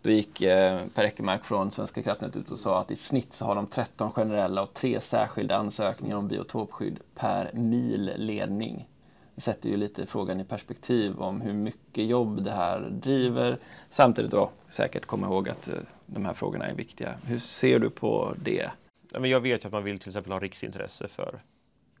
då 0.01 0.09
gick 0.09 0.41
eh, 0.41 0.81
Per 0.95 1.03
Eckermark 1.03 1.45
från 1.45 1.71
Svenska 1.71 2.03
kraftnät 2.03 2.35
ut 2.35 2.51
och 2.51 2.59
sa 2.59 2.79
att 2.79 2.91
i 2.91 2.95
snitt 2.95 3.33
så 3.33 3.45
har 3.45 3.55
de 3.55 3.67
13 3.67 4.11
generella 4.11 4.61
och 4.61 4.73
tre 4.73 5.01
särskilda 5.01 5.55
ansökningar 5.55 6.15
om 6.15 6.27
biotopskydd 6.27 6.99
per 7.15 7.51
mil 7.53 8.13
ledning. 8.15 8.87
Det 9.35 9.41
sätter 9.41 9.69
ju 9.69 9.77
lite 9.77 10.05
frågan 10.05 10.39
i 10.39 10.43
perspektiv 10.43 11.19
om 11.19 11.41
hur 11.41 11.53
mycket 11.53 12.05
jobb 12.05 12.43
det 12.43 12.51
här 12.51 12.79
driver. 12.89 13.57
Samtidigt 13.89 14.31
då 14.31 14.49
säkert 14.69 15.05
komma 15.05 15.27
ihåg 15.27 15.49
att 15.49 15.67
eh, 15.67 15.75
de 16.05 16.25
här 16.25 16.33
frågorna 16.33 16.67
är 16.67 16.75
viktiga. 16.75 17.15
Hur 17.25 17.39
ser 17.39 17.79
du 17.79 17.89
på 17.89 18.33
det? 18.37 18.71
Jag 19.11 19.39
vet 19.39 19.63
ju 19.63 19.67
att 19.67 19.73
man 19.73 19.83
vill 19.83 19.99
till 19.99 20.09
exempel 20.09 20.31
ha 20.31 20.39
riksintresse 20.39 21.07
för 21.07 21.41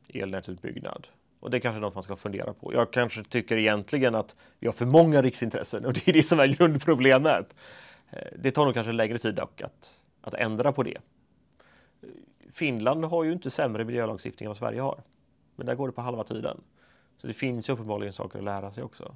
elnätsutbyggnad. 0.07 1.07
Och 1.39 1.49
det 1.49 1.57
är 1.57 1.61
kanske 1.61 1.79
något 1.79 1.95
man 1.95 2.03
ska 2.03 2.15
fundera 2.15 2.53
på. 2.53 2.73
Jag 2.73 2.91
kanske 2.91 3.23
tycker 3.23 3.57
egentligen 3.57 4.15
att 4.15 4.35
vi 4.59 4.67
har 4.67 4.73
för 4.73 4.85
många 4.85 5.21
riksintressen 5.21 5.85
och 5.85 5.93
det 5.93 6.07
är 6.07 6.13
det 6.13 6.27
som 6.27 6.39
är 6.39 6.47
grundproblemet. 6.47 7.53
Eh, 8.11 8.27
det 8.35 8.51
tar 8.51 8.65
nog 8.65 8.73
kanske 8.73 8.91
längre 8.91 9.17
tid 9.17 9.35
dock 9.35 9.61
att, 9.61 9.99
att 10.21 10.33
ändra 10.33 10.71
på 10.71 10.83
det. 10.83 10.97
Finland 12.51 13.05
har 13.05 13.23
ju 13.23 13.31
inte 13.31 13.49
sämre 13.49 13.85
miljölagstiftning 13.85 14.45
än 14.45 14.49
vad 14.49 14.57
Sverige 14.57 14.81
har. 14.81 14.99
Men 15.55 15.65
där 15.65 15.75
går 15.75 15.87
det 15.87 15.93
på 15.93 16.01
halva 16.01 16.23
tiden. 16.23 16.61
Så 17.17 17.27
det 17.27 17.33
finns 17.33 17.69
ju 17.69 17.73
uppenbarligen 17.73 18.13
saker 18.13 18.39
att 18.39 18.45
lära 18.45 18.71
sig 18.71 18.83
också 18.83 19.15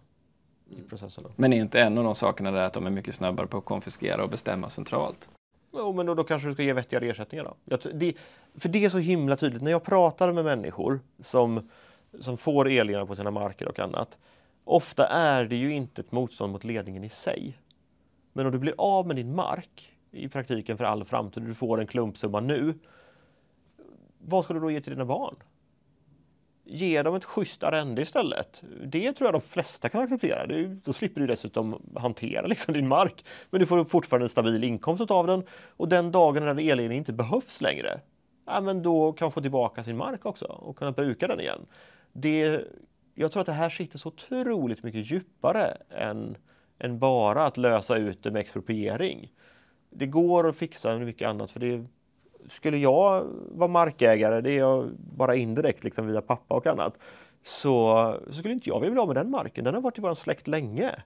i 0.70 0.76
mm. 0.76 0.90
processen. 0.90 1.24
Men 1.36 1.54
är 1.54 1.58
inte 1.58 1.80
en 1.80 1.98
av 1.98 2.04
de 2.04 2.16
sakerna 2.16 2.52
där 2.52 2.64
att 2.64 2.74
de 2.74 2.86
är 2.86 2.92
mycket 2.92 3.16
snabbare 3.16 3.48
på 3.48 3.58
att 3.58 3.66
konfiskera 3.66 4.24
och 4.24 4.30
bestämma 4.30 4.70
centralt? 4.70 5.30
Jo, 5.74 5.94
men 5.94 6.06
då, 6.06 6.16
då 6.16 6.24
kanske 6.24 6.48
du 6.48 6.54
ska 6.54 6.64
ge 6.64 6.74
vettigare 6.74 7.10
ersättningar 7.10 7.44
då. 7.66 7.78
Det, 7.94 8.14
för 8.56 8.70
det 8.70 8.86
är 8.86 8.90
så 8.90 8.98
himla 8.98 9.36
tydligt 9.36 9.62
när 9.62 9.72
jag 9.72 9.84
pratar 9.84 10.32
med 10.32 10.46
människor 10.46 11.00
som, 11.20 11.70
som 12.20 12.38
får 12.38 12.70
elledningar 12.70 13.06
på 13.06 13.16
sina 13.16 13.32
marker 13.32 13.68
och 13.68 13.80
annat. 13.80 14.18
Ofta 14.64 15.08
är 15.08 15.46
det 15.46 15.56
ju 15.56 15.74
inte 15.74 16.02
ett 16.02 16.12
motstånd 16.12 16.52
mot 16.52 16.64
ledningen 16.64 17.04
i 17.04 17.10
sig 17.10 17.58
men 18.34 18.46
om 18.46 18.52
du 18.52 18.60
blir 18.60 18.76
av 18.78 19.08
med 19.08 19.16
din 19.16 19.36
mark 19.36 19.92
i 20.12 20.30
praktiken 20.30 20.78
för 20.78 20.86
all 20.86 21.06
framtid, 21.06 21.44
du 21.44 21.54
får 21.54 21.80
en 21.80 21.88
klumpsumma 21.88 22.40
nu. 22.40 22.74
Vad 24.18 24.44
ska 24.44 24.54
du 24.54 24.60
då 24.60 24.72
ge 24.72 24.82
till 24.82 24.92
dina 24.92 25.06
barn? 25.06 25.36
Ge 26.66 27.04
dem 27.04 27.16
ett 27.16 27.24
schysst 27.24 27.64
arrende 27.64 28.02
istället. 28.02 28.64
Det 28.86 29.14
tror 29.14 29.28
jag 29.28 29.34
de 29.34 29.42
flesta 29.42 29.90
kan 29.90 30.02
acceptera. 30.02 30.68
då 30.84 30.94
slipper 30.94 31.22
du 31.22 31.28
dessutom 31.28 31.82
hantera 31.96 32.48
liksom 32.48 32.74
din 32.74 32.88
mark. 32.88 33.26
Men 33.50 33.60
du 33.60 33.66
får 33.66 33.86
fortfarande 33.86 34.26
en 34.26 34.30
stabil 34.30 34.64
inkomst 34.64 35.12
av 35.12 35.28
den. 35.28 35.44
Och 35.78 35.90
den 35.90 36.12
dagen 36.12 36.46
när 36.46 36.52
elledningen 36.52 36.92
inte 36.92 37.14
behövs 37.14 37.62
längre, 37.62 38.02
ja, 38.46 38.62
men 38.62 38.84
då 38.84 39.14
kan 39.14 39.26
man 39.26 39.32
få 39.32 39.42
tillbaka 39.42 39.84
sin 39.84 39.98
mark 39.98 40.26
också 40.26 40.46
och 40.46 40.76
kunna 40.78 40.92
bruka 40.92 41.28
den 41.28 41.40
igen. 41.40 41.66
Det, 42.14 42.62
jag 43.16 43.32
tror 43.32 43.42
att 43.42 43.46
det 43.46 43.54
här 43.54 43.70
sitter 43.70 43.98
så 43.98 44.08
otroligt 44.08 44.84
mycket 44.84 45.12
djupare 45.12 45.78
än, 45.90 46.38
än 46.84 47.00
bara 47.00 47.46
att 47.46 47.58
lösa 47.58 47.98
ut 47.98 48.24
det 48.24 48.32
med 48.32 48.40
expropriering. 48.40 49.32
Det 49.90 50.06
går 50.06 50.48
att 50.48 50.56
fixa 50.56 50.98
med 50.98 51.06
mycket 51.06 51.28
annat 51.28 51.52
för 51.52 51.60
det 51.60 51.86
skulle 52.48 52.78
jag 52.78 53.26
vara 53.52 53.68
markägare, 53.68 54.42
det 54.42 54.52
är 54.52 54.60
jag 54.60 54.90
bara 54.98 55.36
indirekt 55.36 55.84
liksom 55.84 56.08
via 56.08 56.22
pappa 56.22 56.56
och 56.56 56.68
annat, 56.68 56.98
så, 57.44 58.18
så 58.28 58.34
skulle 58.34 58.54
inte 58.54 58.70
jag 58.70 58.80
vilja 58.80 58.92
bli 58.92 59.02
av 59.02 59.08
med 59.08 59.16
den 59.16 59.32
marken. 59.32 59.64
Den 59.64 59.74
har 59.74 59.82
varit 59.82 59.98
i 59.98 60.02
vår 60.02 60.14
släkt 60.14 60.48
länge. 60.48 61.04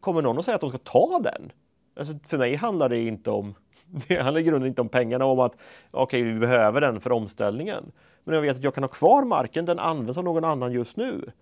Kommer 0.00 0.22
någon 0.22 0.38
att 0.38 0.44
säga 0.44 0.54
att 0.54 0.60
de 0.60 0.70
ska 0.70 0.78
ta 0.78 1.20
den? 1.22 1.52
Alltså, 1.96 2.14
för 2.24 2.38
mig 2.38 2.54
handlar 2.54 2.88
det 2.88 2.98
inte 2.98 3.30
om 3.30 3.54
det 4.08 4.22
handlar 4.22 4.40
i 4.40 4.44
grunden 4.44 4.68
inte 4.68 4.80
om 4.80 4.88
pengarna, 4.88 5.24
om 5.24 5.40
att 5.40 5.56
okej, 5.90 6.22
okay, 6.22 6.32
vi 6.32 6.38
behöver 6.38 6.80
den 6.80 7.00
för 7.00 7.12
omställningen. 7.12 7.92
Men 8.24 8.34
jag 8.34 8.42
vet 8.42 8.56
att 8.56 8.64
jag 8.64 8.74
kan 8.74 8.84
ha 8.84 8.88
kvar 8.88 9.24
marken, 9.24 9.64
den 9.64 9.78
används 9.78 10.18
av 10.18 10.24
någon 10.24 10.44
annan 10.44 10.72
just 10.72 10.96
nu. 10.96 11.32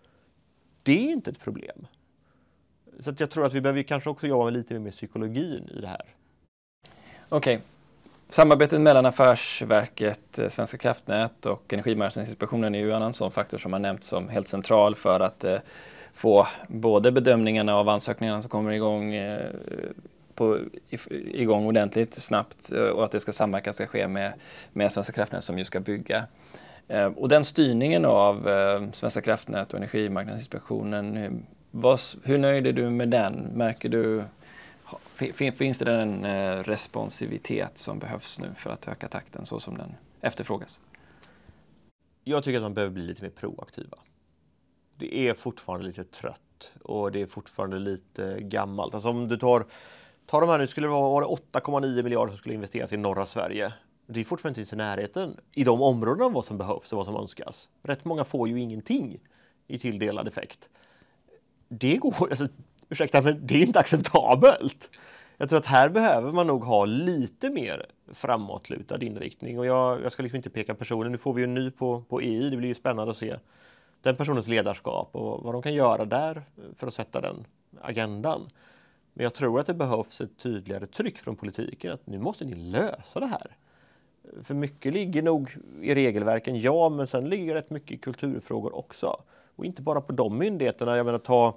Det 0.82 1.08
är 1.08 1.12
inte 1.12 1.30
ett 1.30 1.40
problem. 1.40 1.86
Så 3.04 3.10
att 3.10 3.20
jag 3.20 3.30
tror 3.30 3.46
att 3.46 3.52
vi 3.52 3.60
behöver 3.60 3.82
kanske 3.82 4.10
också 4.10 4.26
jobba 4.26 4.50
lite 4.50 4.74
mer 4.74 4.80
med 4.80 4.92
psykologin 4.92 5.70
i 5.76 5.80
det 5.80 5.86
här. 5.86 6.04
Okej, 7.28 7.56
okay. 7.56 7.58
Samarbetet 8.28 8.80
mellan 8.80 9.06
Affärsverket, 9.06 10.38
eh, 10.38 10.48
Svenska 10.48 10.78
kraftnät 10.78 11.46
och 11.46 11.72
Energimarknadsinspektionen 11.72 12.74
är 12.74 12.78
ju 12.78 12.90
en 12.90 12.96
annan 12.96 13.12
sån 13.12 13.30
faktor 13.30 13.58
som 13.58 13.72
har 13.72 13.80
nämnts 13.80 14.08
som 14.08 14.28
helt 14.28 14.48
central 14.48 14.94
för 14.94 15.20
att 15.20 15.44
eh, 15.44 15.58
få 16.14 16.46
både 16.68 17.12
bedömningarna 17.12 17.76
av 17.76 17.88
ansökningarna 17.88 18.42
som 18.42 18.50
kommer 18.50 18.72
igång 18.72 19.14
eh, 19.14 19.50
på, 20.34 20.58
igång 21.10 21.66
ordentligt 21.66 22.14
snabbt 22.14 22.72
eh, 22.72 22.80
och 22.80 23.04
att 23.04 23.10
det 23.10 23.20
ska 23.20 23.32
samverkan 23.32 23.74
ska 23.74 23.86
ske 23.86 24.08
med, 24.08 24.32
med 24.72 24.92
Svenska 24.92 25.12
kraftnät 25.12 25.44
som 25.44 25.58
ju 25.58 25.64
ska 25.64 25.80
bygga. 25.80 26.26
Eh, 26.88 27.06
och 27.06 27.28
den 27.28 27.44
styrningen 27.44 28.04
av 28.04 28.48
eh, 28.48 28.82
Svenska 28.92 29.20
kraftnät 29.20 29.72
och 29.72 29.78
Energimarknadsinspektionen, 29.78 31.16
eh, 31.16 31.30
vad, 31.76 32.00
hur 32.22 32.38
nöjd 32.38 32.66
är 32.66 32.72
du 32.72 32.90
med 32.90 33.08
den? 33.08 33.34
Märker 33.34 33.88
du 33.88 34.24
Finns 35.54 35.78
det 35.78 35.84
den 35.84 36.24
eh, 36.24 36.56
responsivitet 36.56 37.78
som 37.78 37.98
behövs 37.98 38.38
nu 38.38 38.54
för 38.56 38.70
att 38.70 38.88
öka 38.88 39.08
takten 39.08 39.46
så 39.46 39.60
som 39.60 39.76
den 39.76 39.94
efterfrågas? 40.20 40.80
Jag 42.24 42.44
tycker 42.44 42.56
att 42.56 42.62
man 42.62 42.74
behöver 42.74 42.94
bli 42.94 43.02
lite 43.02 43.22
mer 43.22 43.30
proaktiva. 43.30 43.98
Det 44.96 45.28
är 45.28 45.34
fortfarande 45.34 45.86
lite 45.86 46.04
trött 46.04 46.72
och 46.82 47.12
det 47.12 47.22
är 47.22 47.26
fortfarande 47.26 47.78
lite 47.78 48.40
gammalt. 48.40 48.94
Alltså 48.94 49.08
om 49.08 49.28
du 49.28 49.36
tar 49.36 49.66
Ta 50.26 50.40
de 50.40 50.48
här 50.48 50.58
nu, 50.58 50.66
skulle 50.66 50.86
det 50.86 50.90
vara 50.90 51.24
8,9 51.24 52.02
miljarder 52.02 52.30
som 52.30 52.38
skulle 52.38 52.54
investeras 52.54 52.92
i 52.92 52.96
norra 52.96 53.26
Sverige. 53.26 53.72
Det 54.06 54.20
är 54.20 54.24
fortfarande 54.24 54.60
inte 54.60 54.74
i 54.74 54.78
närheten 54.78 55.36
i 55.52 55.64
de 55.64 55.82
områdena 55.82 56.28
vad 56.28 56.44
som 56.44 56.58
behövs 56.58 56.92
och 56.92 56.96
vad 56.96 57.06
som 57.06 57.16
önskas. 57.16 57.68
Rätt 57.82 58.04
många 58.04 58.24
får 58.24 58.48
ju 58.48 58.60
ingenting 58.60 59.20
i 59.66 59.78
tilldelad 59.78 60.28
effekt. 60.28 60.68
Det 61.68 61.96
går, 61.96 62.14
alltså, 62.20 62.48
ursäkta, 62.88 63.22
men 63.22 63.46
det 63.46 63.54
är 63.54 63.66
inte 63.66 63.78
acceptabelt. 63.78 64.90
Jag 65.36 65.48
tror 65.48 65.58
att 65.58 65.66
här 65.66 65.88
behöver 65.88 66.32
man 66.32 66.46
nog 66.46 66.64
ha 66.64 66.84
lite 66.84 67.50
mer 67.50 67.86
framåtlutad 68.12 69.02
inriktning 69.02 69.58
och 69.58 69.66
jag, 69.66 70.02
jag 70.02 70.12
ska 70.12 70.22
liksom 70.22 70.36
inte 70.36 70.50
peka 70.50 70.74
personen. 70.74 71.12
Nu 71.12 71.18
får 71.18 71.32
vi 71.34 71.40
ju 71.40 71.44
en 71.44 71.54
ny 71.54 71.70
på, 71.70 72.02
på 72.08 72.20
EI. 72.20 72.50
Det 72.50 72.56
blir 72.56 72.68
ju 72.68 72.74
spännande 72.74 73.10
att 73.10 73.16
se 73.16 73.36
den 74.02 74.16
personens 74.16 74.46
ledarskap 74.46 75.16
och 75.16 75.42
vad 75.42 75.54
de 75.54 75.62
kan 75.62 75.74
göra 75.74 76.04
där 76.04 76.42
för 76.76 76.86
att 76.86 76.94
sätta 76.94 77.20
den 77.20 77.44
agendan. 77.80 78.50
Men 79.14 79.24
jag 79.24 79.34
tror 79.34 79.60
att 79.60 79.66
det 79.66 79.74
behövs 79.74 80.20
ett 80.20 80.38
tydligare 80.38 80.86
tryck 80.86 81.18
från 81.18 81.36
politiken 81.36 81.92
att 81.92 82.06
nu 82.06 82.18
måste 82.18 82.44
ni 82.44 82.54
lösa 82.54 83.20
det 83.20 83.26
här. 83.26 83.56
För 84.42 84.54
mycket 84.54 84.92
ligger 84.92 85.22
nog 85.22 85.56
i 85.80 85.94
regelverken, 85.94 86.60
ja, 86.60 86.88
men 86.88 87.06
sen 87.06 87.28
ligger 87.28 87.54
rätt 87.54 87.70
mycket 87.70 87.92
i 87.92 87.98
kulturfrågor 87.98 88.74
också. 88.74 89.22
Och 89.56 89.64
inte 89.64 89.82
bara 89.82 90.00
på 90.00 90.12
de 90.12 90.38
myndigheterna. 90.38 90.96
Jag 90.96 91.06
menar 91.06 91.18
ta 91.18 91.56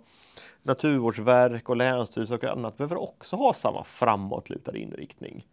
Naturvårdsverk 0.64 1.70
och 1.70 1.78
Länsstyrelser 1.78 2.36
och 2.36 2.44
annat 2.44 2.78
behöver 2.78 3.02
också 3.02 3.36
ha 3.36 3.54
samma 3.54 3.84
framåtlutade 3.84 4.80
inriktning. 4.80 5.46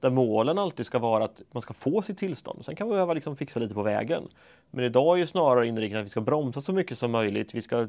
Där 0.00 0.10
målen 0.10 0.58
alltid 0.58 0.86
ska 0.86 0.98
vara 0.98 1.24
att 1.24 1.42
man 1.52 1.62
ska 1.62 1.74
få 1.74 2.02
sitt 2.02 2.18
tillstånd. 2.18 2.64
Sen 2.64 2.76
kan 2.76 2.86
man 2.86 2.94
behöva 2.94 3.14
liksom 3.14 3.36
fixa 3.36 3.60
lite 3.60 3.74
på 3.74 3.82
vägen. 3.82 4.28
Men 4.70 4.84
idag 4.84 5.16
är 5.16 5.20
ju 5.20 5.26
snarare 5.26 5.66
inriktningen 5.66 6.00
att 6.00 6.06
vi 6.06 6.10
ska 6.10 6.20
bromsa 6.20 6.60
så 6.60 6.72
mycket 6.72 6.98
som 6.98 7.10
möjligt. 7.10 7.54
Vi 7.54 7.62
ska 7.62 7.88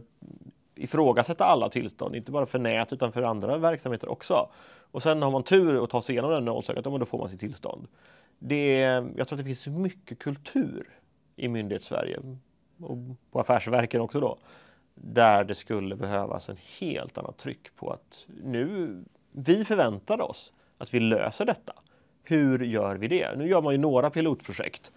ifrågasätta 0.76 1.46
alla 1.46 1.70
tillstånd, 1.70 2.16
inte 2.16 2.32
bara 2.32 2.46
för 2.46 2.60
nät 2.60 2.94
utan 2.94 3.12
för 3.12 3.24
andra 3.24 3.58
verksamheter 3.58 4.10
också. 4.10 4.50
Och 4.92 5.04
sen 5.04 5.22
har 5.22 5.32
man 5.32 5.44
tur 5.44 5.84
att 5.84 5.90
ta 5.90 6.02
sig 6.02 6.14
igenom 6.14 6.32
den 6.32 6.46
nålsögat, 6.46 6.84
då 6.84 7.06
får 7.06 7.18
man 7.18 7.30
sitt 7.30 7.40
tillstånd. 7.40 7.88
Det 8.40 8.84
är, 8.84 9.12
jag 9.18 9.28
tror 9.28 9.40
att 9.40 9.46
det 9.46 9.56
finns 9.56 9.68
mycket 9.68 10.20
kultur 10.20 10.88
i 11.36 11.48
myndighets-Sverige 11.48 12.20
och 12.84 12.98
på 13.32 13.40
affärsverken 13.40 14.02
också 14.02 14.20
då, 14.20 14.38
där 14.96 15.44
det 15.44 15.56
skulle 15.56 15.96
behövas 15.96 16.50
en 16.50 16.58
helt 16.80 17.18
annat 17.18 17.38
tryck 17.38 17.76
på 17.76 17.90
att 17.92 18.26
nu, 18.44 19.04
vi 19.32 19.66
förväntar 19.66 20.22
oss 20.22 20.54
att 20.78 20.94
vi 20.94 21.00
löser 21.00 21.46
detta. 21.46 21.74
Hur 22.24 22.60
gör 22.60 22.96
vi 22.96 23.08
det? 23.08 23.38
Nu 23.38 23.48
gör 23.48 23.62
man 23.62 23.74
ju 23.74 23.78
några 23.78 24.10
pilotprojekt. 24.10 24.92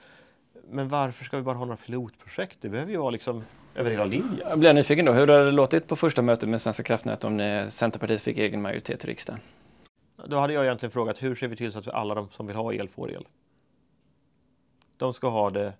Men 0.71 0.89
varför 0.89 1.25
ska 1.25 1.37
vi 1.37 1.43
bara 1.43 1.57
ha 1.57 1.65
några 1.65 1.77
pilotprojekt? 1.77 2.59
Det 2.61 2.69
behöver 2.69 2.93
ju 2.93 2.99
vara 2.99 3.11
liksom 3.11 3.45
över 3.75 3.91
hela 3.91 4.05
linjen. 4.05 4.41
Jag 4.49 4.59
blir 4.59 4.75
nyfiken 4.75 5.05
då. 5.05 5.13
Hur 5.13 5.27
har 5.27 5.45
det 5.45 5.51
låtit 5.51 5.89
på 5.89 5.97
första 5.97 6.23
mötet 6.23 6.49
med 6.49 6.61
Svenska 6.61 6.83
kraftnät 6.83 7.25
om 7.25 7.37
ni, 7.37 7.67
Centerpartiet 7.71 8.21
fick 8.21 8.39
egen 8.39 8.63
majoritet 8.63 9.05
i 9.05 9.07
riksdagen? 9.07 9.41
Då 10.27 10.37
hade 10.37 10.53
jag 10.53 10.65
egentligen 10.65 10.91
frågat 10.91 11.23
hur 11.23 11.35
ser 11.35 11.49
vi 11.49 11.57
till 11.57 11.73
så 11.73 11.79
att 11.79 11.89
alla 11.89 12.15
de 12.15 12.29
som 12.29 12.47
vill 12.47 12.57
ha 12.57 12.73
el 12.73 12.89
får 12.89 13.13
el? 13.13 13.27
De 14.97 15.15
ska 15.15 15.29
ha 15.29 15.51
det 15.51 15.73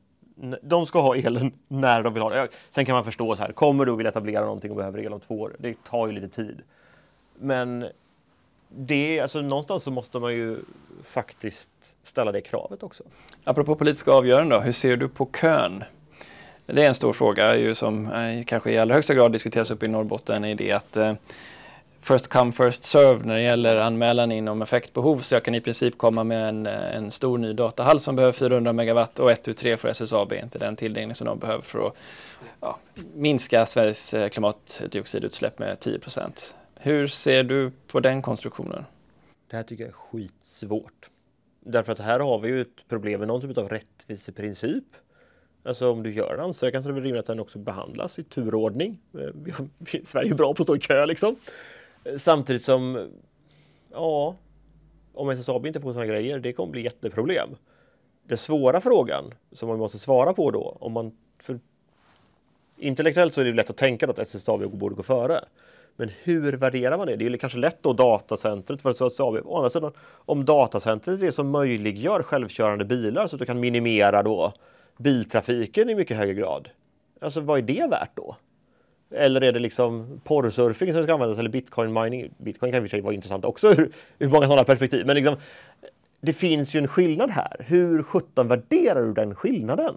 de 0.63 0.87
ska 0.87 1.01
ha 1.01 1.17
elen 1.17 1.53
när 1.69 2.03
de 2.03 2.15
vill 2.15 2.23
ha 2.23 2.31
det. 2.31 2.49
Sen 2.71 2.87
kan 2.87 2.95
man 2.95 3.05
förstå 3.05 3.37
så 3.37 3.43
här, 3.43 3.53
kommer 3.53 3.85
du 3.85 3.93
och 3.93 4.01
vill 4.01 4.07
etablera 4.07 4.45
någonting 4.45 4.71
och 4.71 4.77
behöver 4.77 4.99
el 4.99 5.13
om 5.13 5.21
två 5.21 5.41
år? 5.41 5.57
Det 5.59 5.85
tar 5.85 6.07
ju 6.07 6.13
lite 6.13 6.29
tid. 6.29 6.63
Men 7.39 7.87
det, 8.69 9.21
alltså 9.21 9.41
någonstans 9.41 9.83
så 9.83 9.91
måste 9.91 10.19
man 10.19 10.35
ju 10.35 10.59
faktiskt 11.03 11.71
ställa 12.03 12.33
det 12.33 12.41
kravet 12.41 12.83
också. 12.83 13.05
Apropå 13.45 13.75
politiska 13.75 14.11
avgöranden 14.11 14.59
då, 14.59 14.65
hur 14.65 14.73
ser 14.73 14.97
du 14.97 15.09
på 15.09 15.27
kön? 15.27 15.85
Det 16.67 16.85
är 16.85 16.89
en 16.89 16.95
stor 16.95 17.13
fråga 17.13 17.57
ju 17.57 17.75
som 17.75 18.13
eh, 18.13 18.45
kanske 18.45 18.73
i 18.73 18.79
allra 18.79 18.95
högsta 18.95 19.15
grad 19.15 19.33
diskuteras 19.33 19.71
uppe 19.71 19.87
i 19.87 19.89
Norrbotten 19.89 20.45
är 20.45 20.55
det 20.55 20.73
att 20.73 20.97
eh, 20.97 21.15
first 22.05 22.29
come 22.29 22.53
first 22.53 22.85
serve 22.85 23.25
när 23.25 23.35
det 23.35 23.43
gäller 23.43 23.77
anmälan 23.77 24.33
inom 24.33 24.63
effektbehov 24.63 25.21
så 25.21 25.35
jag 25.35 25.45
kan 25.45 25.55
i 25.55 25.61
princip 25.61 25.99
komma 25.99 26.25
med 26.25 26.49
en, 26.49 26.67
en 26.67 27.11
stor 27.11 27.39
ny 27.39 27.53
datahall 27.53 28.01
som 28.01 28.17
behöver 28.17 28.33
400 28.33 28.73
megawatt 28.73 29.19
och 29.19 29.31
1 29.31 29.57
3 29.57 29.77
för 29.77 29.89
SSAB, 29.89 30.33
inte 30.33 30.59
den 30.59 30.77
tilldelning 30.77 31.15
som 31.15 31.27
de 31.27 31.39
behöver 31.39 31.63
för 31.63 31.87
att 31.87 31.95
ja, 32.61 32.79
minska 33.15 33.67
Sveriges 33.67 34.15
eh, 34.15 34.29
klimatdioxidutsläpp 34.29 35.59
med 35.59 35.81
10 35.81 35.99
procent. 35.99 36.55
Hur 36.75 37.07
ser 37.07 37.43
du 37.43 37.71
på 37.87 38.01
den 38.01 38.23
konstruktionen? 38.23 38.85
Det 39.51 39.57
här 39.57 39.63
tycker 39.63 39.85
jag 39.85 39.89
är 39.89 39.95
skitsvårt. 39.95 41.09
Därför 41.61 41.93
att 41.93 41.99
här 41.99 42.21
har 42.21 42.39
vi 42.39 42.49
ju 42.49 42.61
ett 42.61 42.89
problem 42.89 43.19
med 43.19 43.29
någon 43.29 43.41
typ 43.41 43.59
av 43.59 43.69
rättviseprincip 43.69 44.85
Alltså 45.67 45.91
om 45.91 46.03
du 46.03 46.13
gör 46.13 46.35
en 46.35 46.41
ansökan 46.41 46.83
så 46.83 46.89
är 46.89 46.93
det 46.93 47.01
rimligt 47.01 47.21
att 47.21 47.27
den 47.27 47.41
också 47.41 47.59
behandlas 47.59 48.19
i 48.19 48.25
turordning. 48.25 48.99
Eh, 49.15 49.65
Sverige 50.05 50.31
är 50.31 50.35
bra 50.35 50.55
på 50.55 50.63
att 50.63 50.67
stå 50.67 50.77
i 50.77 50.81
kö 50.81 51.07
liksom. 51.07 51.37
Samtidigt 52.17 52.65
som, 52.65 53.11
ja, 53.93 54.37
om 55.15 55.31
SSAB 55.31 55.67
inte 55.67 55.81
får 55.81 55.93
sådana 55.93 56.07
grejer, 56.07 56.39
det 56.39 56.53
kommer 56.53 56.73
bli 56.73 56.83
jätteproblem. 56.83 57.49
Den 58.23 58.39
svåra 58.39 58.81
frågan 58.81 59.35
som 59.53 59.69
man 59.69 59.79
måste 59.79 59.99
svara 59.99 60.33
på 60.33 60.51
då, 60.51 60.77
om 60.81 60.93
man, 60.93 61.13
för 61.39 61.61
intellektuellt 62.77 63.35
så 63.35 63.41
är 63.41 63.45
det 63.45 63.53
lätt 63.53 63.71
att 63.71 63.77
tänka 63.77 64.11
att 64.11 64.19
SSAB 64.19 64.71
borde 64.71 64.95
gå 64.95 65.03
före. 65.03 65.45
Men 65.97 66.11
hur 66.23 66.53
värderar 66.53 66.99
man 66.99 67.07
det? 67.07 67.17
Det 67.17 67.27
är 67.27 67.37
kanske 67.37 67.59
lätt 67.59 67.83
då 67.83 67.93
datacentret 67.93 68.83
för 68.83 68.91
SSAB. 68.91 69.35
Å 69.45 69.57
andra 69.57 69.71
sidan, 69.71 69.93
om 70.01 70.45
datacentret 70.45 71.21
är 71.21 71.27
det 71.27 71.33
som 71.33 71.51
möjliggör 71.51 72.23
självkörande 72.23 72.85
bilar 72.85 73.27
så 73.27 73.37
att 73.37 73.41
du 73.41 73.47
kan 73.47 73.61
minimera 73.61 74.23
då 74.23 74.53
biltrafiken 74.97 75.91
i 75.91 75.95
mycket 75.95 76.17
högre 76.17 76.35
grad. 76.35 76.69
Alltså 77.21 77.41
vad 77.41 77.59
är 77.59 77.63
det 77.63 77.87
värt 77.91 78.17
då? 78.17 78.37
Eller 79.17 79.41
är 79.41 79.53
det 79.53 79.59
liksom 79.59 80.21
porrsurfing 80.25 80.93
som 80.93 81.03
ska 81.03 81.13
användas 81.15 81.39
eller 81.39 81.51
bitcoin 81.51 81.93
mining? 81.93 82.31
Bitcoin 82.39 82.73
kan 82.73 82.79
i 82.83 82.87
och 82.87 82.91
för 82.91 82.97
sig 82.97 83.01
vara 83.01 83.15
intressant 83.15 83.45
också 83.45 83.69
ur, 83.73 83.93
ur 84.19 84.29
många 84.29 84.47
sådana 84.47 84.65
perspektiv. 84.65 85.07
Men 85.07 85.17
liksom, 85.17 85.37
det 86.21 86.33
finns 86.33 86.75
ju 86.75 86.79
en 86.79 86.89
skillnad 86.89 87.31
här. 87.31 87.57
Hur 87.59 88.03
sjutton 88.03 88.49
värderar 88.49 89.03
du 89.03 89.13
den 89.13 89.35
skillnaden? 89.35 89.95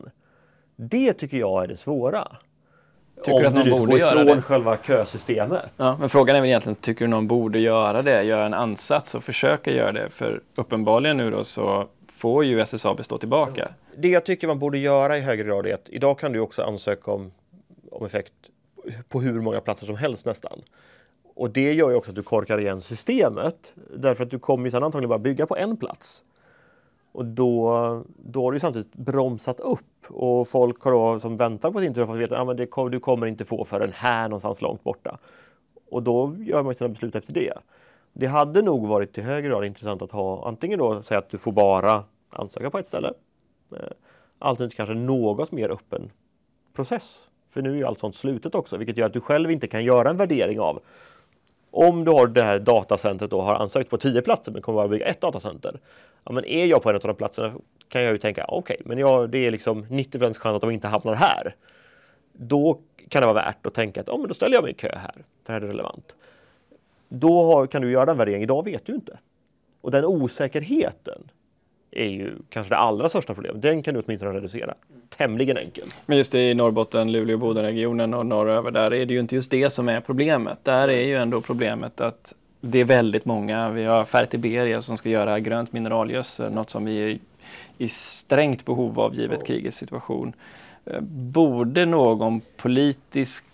Det 0.75 1.13
tycker 1.13 1.37
jag 1.37 1.63
är 1.63 1.67
det 1.67 1.77
svåra. 1.77 2.27
Tycker 3.17 3.33
Om 3.33 3.41
du 3.41 3.47
att 3.47 3.53
någon 3.53 3.69
borde 3.79 3.91
gå 3.91 3.97
ifrån 3.97 4.25
det? 4.25 4.41
själva 4.41 4.77
kösystemet. 4.77 5.61
Ja, 5.77 5.97
men 5.99 6.09
frågan 6.09 6.35
är 6.35 6.41
väl 6.41 6.49
egentligen, 6.49 6.75
tycker 6.75 7.05
du 7.05 7.09
någon 7.09 7.27
borde 7.27 7.59
göra 7.59 8.01
det? 8.01 8.23
Göra 8.23 8.45
en 8.45 8.53
ansats 8.53 9.15
och 9.15 9.23
försöka 9.23 9.71
göra 9.71 9.91
det? 9.91 10.09
För 10.09 10.41
uppenbarligen 10.57 11.17
nu 11.17 11.31
då 11.31 11.43
så 11.43 11.87
får 12.17 12.45
ju 12.45 12.59
SSAB 12.61 13.05
stå 13.05 13.17
tillbaka. 13.17 13.69
Det 13.97 14.07
jag 14.07 14.25
tycker 14.25 14.47
man 14.47 14.59
borde 14.59 14.77
göra 14.77 15.17
i 15.17 15.21
högre 15.21 15.43
grad 15.43 15.67
är 15.67 15.73
att 15.73 15.89
idag 15.89 16.19
kan 16.19 16.31
du 16.31 16.39
också 16.39 16.63
ansöka 16.63 17.11
om, 17.11 17.31
om 17.91 18.05
effekt 18.05 18.33
på 19.09 19.21
hur 19.21 19.41
många 19.41 19.61
platser 19.61 19.85
som 19.85 19.95
helst 19.95 20.25
nästan. 20.25 20.61
Och 21.35 21.49
det 21.49 21.73
gör 21.73 21.89
ju 21.89 21.95
också 21.95 22.11
att 22.11 22.15
du 22.15 22.23
korkar 22.23 22.59
igen 22.59 22.81
systemet. 22.81 23.73
Därför 23.97 24.23
att 24.23 24.31
du 24.31 24.39
kommer 24.39 24.65
ju 24.65 24.71
sedan 24.71 24.83
antagligen 24.83 25.09
bara 25.09 25.19
bygga 25.19 25.45
på 25.45 25.57
en 25.57 25.77
plats. 25.77 26.23
Och 27.11 27.25
då, 27.25 28.03
då 28.17 28.43
har 28.43 28.51
du 28.51 28.59
samtidigt 28.59 28.95
bromsat 28.95 29.59
upp 29.59 30.05
och 30.09 30.47
folk 30.47 30.81
har 30.81 30.91
då, 30.91 31.19
som 31.19 31.37
väntar 31.37 31.71
på 31.71 31.79
sin 31.79 31.93
tur 31.93 32.05
fått 32.05 32.17
veta 32.17 32.37
att 32.41 32.59
ja, 32.59 32.89
du 32.89 32.99
kommer 32.99 33.27
inte 33.27 33.45
få 33.45 33.65
förrän 33.65 33.91
här 33.93 34.27
någonstans 34.29 34.61
långt 34.61 34.83
borta. 34.83 35.17
Och 35.89 36.03
då 36.03 36.35
gör 36.39 36.63
man 36.63 36.75
sina 36.75 36.89
beslut 36.89 37.15
efter 37.15 37.33
det. 37.33 37.53
Det 38.13 38.27
hade 38.27 38.61
nog 38.61 38.87
varit 38.87 39.17
i 39.17 39.21
högre 39.21 39.49
grad 39.49 39.65
intressant 39.65 40.01
att 40.01 40.11
ha 40.11 40.47
antingen 40.47 40.79
då 40.79 41.03
säga 41.03 41.17
att 41.17 41.29
du 41.29 41.37
får 41.37 41.51
bara 41.51 42.03
ansöka 42.29 42.69
på 42.69 42.77
ett 42.77 42.87
ställe. 42.87 43.13
Eh, 43.71 43.79
alternativt 44.39 44.77
kanske 44.77 44.93
något 44.93 45.51
mer 45.51 45.69
öppen 45.69 46.11
process. 46.73 47.19
För 47.57 47.61
nu 47.61 47.71
är 47.71 47.75
ju 47.75 47.85
allt 47.85 47.99
sånt 47.99 48.15
slutet 48.15 48.55
också, 48.55 48.77
vilket 48.77 48.97
gör 48.97 49.05
att 49.05 49.13
du 49.13 49.21
själv 49.21 49.51
inte 49.51 49.67
kan 49.67 49.83
göra 49.83 50.09
en 50.09 50.17
värdering 50.17 50.59
av 50.59 50.81
om 51.71 52.05
du 52.05 52.11
har 52.11 52.27
det 52.27 52.43
här 52.43 52.59
datacentret 52.59 53.33
och 53.33 53.43
har 53.43 53.55
ansökt 53.55 53.89
på 53.89 53.97
tio 53.97 54.21
platser 54.21 54.51
men 54.51 54.61
kommer 54.61 54.75
bara 54.75 54.87
bygga 54.87 55.05
ett 55.05 55.21
datacenter. 55.21 55.79
Ja, 56.23 56.31
men 56.31 56.45
är 56.45 56.65
jag 56.65 56.83
på 56.83 56.89
en 56.89 56.95
av 56.95 57.01
de 57.01 57.15
platserna 57.15 57.53
kan 57.89 58.03
jag 58.03 58.11
ju 58.11 58.17
tänka 58.17 58.45
okej, 58.47 58.57
okay, 58.57 58.77
men 58.87 58.97
jag, 58.97 59.29
det 59.29 59.37
är 59.37 59.51
liksom 59.51 59.85
90 59.89 60.19
chans 60.19 60.55
att 60.55 60.61
de 60.61 60.71
inte 60.71 60.87
hamnar 60.87 61.15
här. 61.15 61.55
Då 62.33 62.79
kan 63.09 63.21
det 63.21 63.25
vara 63.25 63.45
värt 63.45 63.65
att 63.65 63.73
tänka 63.73 64.01
att 64.01 64.09
oh, 64.09 64.19
men 64.19 64.27
då 64.27 64.33
ställer 64.33 64.55
jag 64.55 64.63
mig 64.63 64.71
i 64.71 64.75
kö 64.75 64.95
här, 64.95 65.11
för 65.13 65.23
det 65.45 65.51
här 65.53 65.61
är 65.61 65.67
relevant. 65.67 66.15
Då 67.09 67.53
har, 67.53 67.67
kan 67.67 67.81
du 67.81 67.91
göra 67.91 68.05
den 68.05 68.17
värderingen. 68.17 68.43
Idag 68.43 68.65
vet 68.65 68.85
du 68.85 68.95
inte. 68.95 69.19
Och 69.81 69.91
den 69.91 70.05
osäkerheten 70.05 71.31
är 71.91 72.09
ju 72.09 72.31
kanske 72.49 72.73
det 72.73 72.77
allra 72.77 73.09
största 73.09 73.33
problemet. 73.33 73.61
Den 73.61 73.83
kan 73.83 73.93
du 73.93 74.01
åtminstone 74.05 74.33
reducera 74.33 74.73
tämligen 75.09 75.57
enkelt. 75.57 75.95
Men 76.05 76.17
just 76.17 76.35
i 76.35 76.53
Norrbotten, 76.53 77.11
Luleå, 77.11 77.37
Bodenregionen 77.37 78.13
och 78.13 78.25
norröver 78.25 78.71
där 78.71 78.93
är 78.93 79.05
det 79.05 79.13
ju 79.13 79.19
inte 79.19 79.35
just 79.35 79.51
det 79.51 79.69
som 79.69 79.89
är 79.89 80.01
problemet. 80.01 80.59
Där 80.63 80.87
är 80.87 81.03
ju 81.03 81.15
ändå 81.15 81.41
problemet 81.41 82.01
att 82.01 82.33
det 82.61 82.79
är 82.79 82.85
väldigt 82.85 83.25
många. 83.25 83.69
Vi 83.69 83.83
har 83.83 84.03
Fertiberia 84.03 84.81
som 84.81 84.97
ska 84.97 85.09
göra 85.09 85.39
grönt 85.39 85.73
mineralgödsel, 85.73 86.53
något 86.53 86.69
som 86.69 86.85
vi 86.85 87.11
är 87.11 87.19
i 87.77 87.87
strängt 87.87 88.65
behov 88.65 88.99
av 88.99 89.15
givet 89.15 89.45
krigets 89.45 89.77
situation. 89.77 90.33
Eh, 90.85 91.01
borde 91.01 91.85
någon 91.85 92.41
politisk 92.57 93.45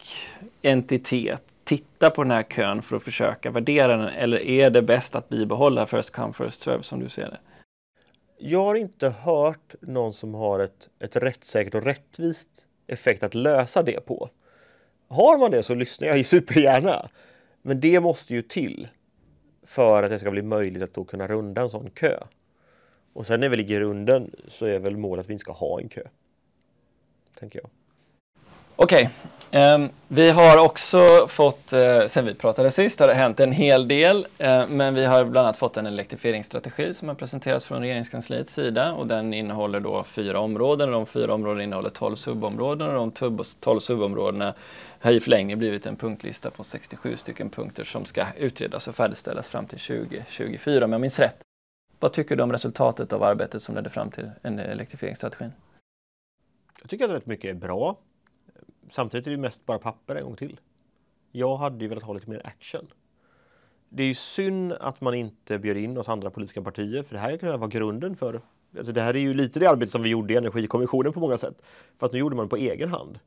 entitet 0.61 1.43
titta 1.63 2.09
på 2.09 2.23
den 2.23 2.31
här 2.31 2.43
kön 2.43 2.81
för 2.81 2.95
att 2.95 3.03
försöka 3.03 3.51
värdera 3.51 3.97
den 3.97 4.07
eller 4.07 4.37
är 4.37 4.69
det 4.69 4.81
bäst 4.81 5.15
att 5.15 5.29
bibehålla 5.29 5.85
first 5.85 6.09
come 6.09 6.33
first 6.33 6.61
serve 6.61 6.83
som 6.83 6.99
du 6.99 7.09
ser 7.09 7.25
det? 7.25 7.37
Jag 8.45 8.63
har 8.63 8.75
inte 8.75 9.09
hört 9.09 9.75
någon 9.81 10.13
som 10.13 10.33
har 10.33 10.59
ett, 10.59 10.89
ett 10.99 11.15
rättssäkert 11.15 11.75
och 11.75 11.83
rättvist 11.83 12.49
effekt 12.87 13.23
att 13.23 13.33
lösa 13.33 13.83
det 13.83 14.05
på. 14.05 14.29
Har 15.07 15.37
man 15.37 15.51
det 15.51 15.63
så 15.63 15.75
lyssnar 15.75 16.07
jag 16.07 16.25
supergärna. 16.25 17.09
Men 17.61 17.79
det 17.79 17.99
måste 17.99 18.33
ju 18.33 18.41
till 18.41 18.87
för 19.63 20.03
att 20.03 20.09
det 20.09 20.19
ska 20.19 20.31
bli 20.31 20.41
möjligt 20.41 20.83
att 20.83 20.93
då 20.93 21.03
kunna 21.03 21.27
runda 21.27 21.61
en 21.61 21.69
sån 21.69 21.89
kö. 21.89 22.19
Och 23.13 23.25
sen 23.25 23.39
när 23.39 23.49
vi 23.49 23.57
ligger 23.57 23.75
i 23.75 23.79
runden 23.79 24.35
så 24.47 24.65
är 24.65 24.79
väl 24.79 24.97
målet 24.97 25.23
att 25.23 25.29
vi 25.29 25.33
inte 25.33 25.41
ska 25.41 25.53
ha 25.53 25.79
en 25.79 25.89
kö. 25.89 26.03
Tänker 27.39 27.59
jag. 27.59 27.69
Okej, 28.75 29.09
okay. 29.49 29.73
um, 29.75 29.89
vi 30.07 30.29
har 30.29 30.57
också 30.57 31.27
fått, 31.27 31.73
uh, 31.73 32.07
sen 32.07 32.25
vi 32.25 32.33
pratade 32.33 32.71
sist 32.71 32.99
har 32.99 33.07
det 33.07 33.13
hänt 33.13 33.39
en 33.39 33.51
hel 33.51 33.87
del, 33.87 34.27
uh, 34.43 34.67
men 34.67 34.93
vi 34.93 35.05
har 35.05 35.25
bland 35.25 35.47
annat 35.47 35.57
fått 35.57 35.77
en 35.77 35.85
elektrifieringsstrategi 35.85 36.93
som 36.93 37.07
har 37.07 37.15
presenterats 37.15 37.65
från 37.65 37.81
regeringskansliets 37.81 38.53
sida 38.53 38.93
och 38.93 39.07
den 39.07 39.33
innehåller 39.33 39.79
då 39.79 40.03
fyra 40.03 40.39
områden 40.39 40.89
och 40.89 40.93
de 40.93 41.05
fyra 41.05 41.33
områdena 41.33 41.63
innehåller 41.63 41.89
tolv 41.89 42.15
subområden 42.15 42.87
och 42.87 43.11
de 43.13 43.43
tolv 43.59 43.79
subområdena 43.79 44.53
har 44.99 45.11
i 45.11 45.19
förlängningen 45.19 45.59
blivit 45.59 45.85
en 45.85 45.95
punktlista 45.95 46.49
på 46.49 46.63
67 46.63 47.17
stycken 47.17 47.49
punkter 47.49 47.83
som 47.83 48.05
ska 48.05 48.25
utredas 48.37 48.87
och 48.87 48.95
färdigställas 48.95 49.47
fram 49.47 49.65
till 49.65 49.79
2024 49.79 50.85
om 50.85 50.91
jag 50.91 51.01
minns 51.01 51.19
rätt. 51.19 51.37
Vad 51.99 52.13
tycker 52.13 52.35
du 52.35 52.43
om 52.43 52.51
resultatet 52.51 53.13
av 53.13 53.23
arbetet 53.23 53.61
som 53.61 53.75
ledde 53.75 53.89
fram 53.89 54.11
till 54.11 54.31
en 54.41 54.59
elektrifieringsstrategin? 54.59 55.51
Jag 56.81 56.89
tycker 56.89 57.05
att 57.05 57.11
rätt 57.11 57.25
mycket 57.25 57.49
är 57.49 57.53
bra 57.53 57.97
samtidigt 58.93 59.27
är 59.27 59.31
det 59.31 59.37
mest 59.37 59.65
bara 59.65 59.79
papper 59.79 60.15
en 60.15 60.23
gång 60.23 60.35
till. 60.35 60.59
Jag 61.31 61.57
hade 61.57 61.83
ju 61.83 61.87
velat 61.87 62.03
ha 62.03 62.13
lite 62.13 62.29
mer 62.29 62.41
action. 62.47 62.87
Det 63.89 64.03
är 64.03 64.07
ju 64.07 64.13
synd 64.13 64.73
att 64.73 65.01
man 65.01 65.13
inte 65.13 65.59
bjöd 65.59 65.77
in 65.77 65.97
oss 65.97 66.09
andra 66.09 66.29
politiska 66.29 66.61
partier, 66.61 67.03
för 67.03 67.13
det 67.13 67.19
här 67.19 67.37
kan 67.37 67.59
vara 67.59 67.69
grunden 67.69 68.15
för 68.15 68.41
Alltså 68.77 68.91
det 68.91 69.01
här 69.01 69.15
är 69.15 69.19
ju 69.19 69.33
lite 69.33 69.59
det 69.59 69.67
arbete 69.67 69.91
som 69.91 70.03
vi 70.03 70.09
gjorde 70.09 70.33
i 70.33 70.37
Energikommissionen 70.37 71.13
på 71.13 71.19
många 71.19 71.37
sätt. 71.37 71.61
Fast 71.99 72.13
nu 72.13 72.19
gjorde 72.19 72.35
man 72.35 72.45
det 72.45 72.49
på 72.49 72.55
egen 72.55 72.89
hand. 72.89 73.19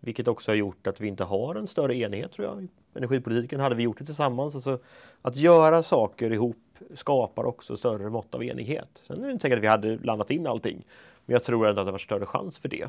Vilket 0.00 0.28
också 0.28 0.50
har 0.50 0.56
gjort 0.56 0.86
att 0.86 1.00
vi 1.00 1.08
inte 1.08 1.24
har 1.24 1.54
en 1.54 1.66
större 1.66 1.96
enighet 1.96 2.32
tror 2.32 2.46
jag. 2.46 2.62
I 2.62 2.68
energipolitiken 2.94 3.60
hade 3.60 3.74
vi 3.74 3.82
gjort 3.82 3.98
det 3.98 4.04
tillsammans. 4.04 4.54
Alltså, 4.54 4.78
att 5.22 5.36
göra 5.36 5.82
saker 5.82 6.32
ihop 6.32 6.78
skapar 6.94 7.44
också 7.44 7.76
större 7.76 8.10
mått 8.10 8.34
av 8.34 8.44
enighet. 8.44 9.02
Sen 9.06 9.22
är 9.22 9.26
det 9.26 9.32
inte 9.32 9.42
säkert 9.42 9.58
att 9.58 9.64
vi 9.64 9.68
hade 9.68 9.96
landat 9.96 10.30
in 10.30 10.46
allting. 10.46 10.86
Men 11.26 11.32
jag 11.32 11.44
tror 11.44 11.68
ändå 11.68 11.80
att 11.80 11.86
det 11.86 11.92
var 11.92 11.98
större 11.98 12.26
chans 12.26 12.58
för 12.58 12.68
det. 12.68 12.88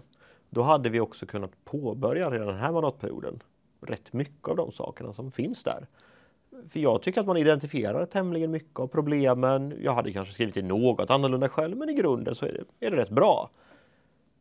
Då 0.50 0.62
hade 0.62 0.90
vi 0.90 1.00
också 1.00 1.26
kunnat 1.26 1.66
påbörja 1.66 2.32
redan 2.32 2.48
den 2.48 2.58
här 2.58 2.72
mandatperioden 2.72 3.44
rätt 3.82 4.14
mycket 4.14 4.48
av 4.48 4.56
de 4.56 4.72
sakerna 4.72 5.14
som 5.14 5.32
finns 5.32 5.64
där. 5.64 5.88
För 6.70 6.80
jag 6.80 7.02
tycker 7.02 7.22
att 7.22 7.28
man 7.28 7.38
identifierar 7.38 8.06
tämligen 8.06 8.52
mycket 8.52 8.80
av 8.80 8.88
problemen. 8.88 9.74
Jag 9.82 9.94
hade 9.94 10.12
kanske 10.12 10.34
skrivit 10.34 10.56
det 10.56 10.62
något 10.62 11.10
annorlunda 11.10 11.50
själv, 11.50 11.78
men 11.78 11.90
i 11.90 11.94
grunden 11.94 12.36
så 12.36 12.46
är 12.46 12.54
det, 12.54 12.88
är 12.88 12.92
det 12.92 12.98
rätt 12.98 13.10
bra. 13.10 13.50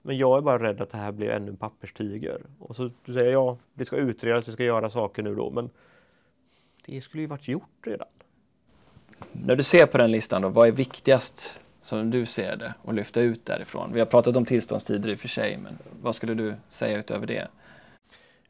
Men 0.03 0.19
jag 0.19 0.39
är 0.39 0.41
bara 0.41 0.63
rädd 0.63 0.81
att 0.81 0.91
det 0.91 0.99
här 0.99 1.13
blir 1.13 1.31
ännu 1.31 1.49
en 1.49 1.57
papperstiger. 1.57 2.43
Och 2.59 2.77
så 2.77 2.91
säger 3.07 3.33
jag, 3.33 3.57
det 3.75 3.85
ska 3.85 3.97
utredas, 3.97 4.49
vi 4.49 4.53
ska 4.53 4.65
göra 4.65 4.91
saker 4.91 5.23
nu 5.23 5.35
då, 5.35 5.51
men 5.51 5.71
det 6.87 7.01
skulle 7.01 7.21
ju 7.21 7.27
varit 7.27 7.49
gjort 7.49 7.87
redan. 7.87 8.09
När 9.33 9.57
du 9.57 9.63
ser 9.63 9.87
på 9.87 9.99
den 9.99 10.11
listan 10.11 10.43
då, 10.43 10.49
vad 10.49 10.69
är 10.69 10.73
viktigast 10.73 11.59
som 11.85 12.11
du 12.11 12.27
ser 12.27 12.57
det 12.57 12.75
och 12.83 12.95
lyfta 12.95 13.21
ut 13.21 13.47
därifrån? 13.47 13.93
Vi 13.93 13.99
har 13.99 14.07
pratat 14.07 14.37
om 14.37 14.45
tillståndstider 14.45 15.09
i 15.09 15.15
och 15.15 15.19
för 15.19 15.29
sig, 15.29 15.57
men 15.57 15.79
vad 16.03 16.17
skulle 16.17 16.35
du 16.35 16.55
säga 16.69 16.99
utöver 16.99 17.27
det? 17.27 17.49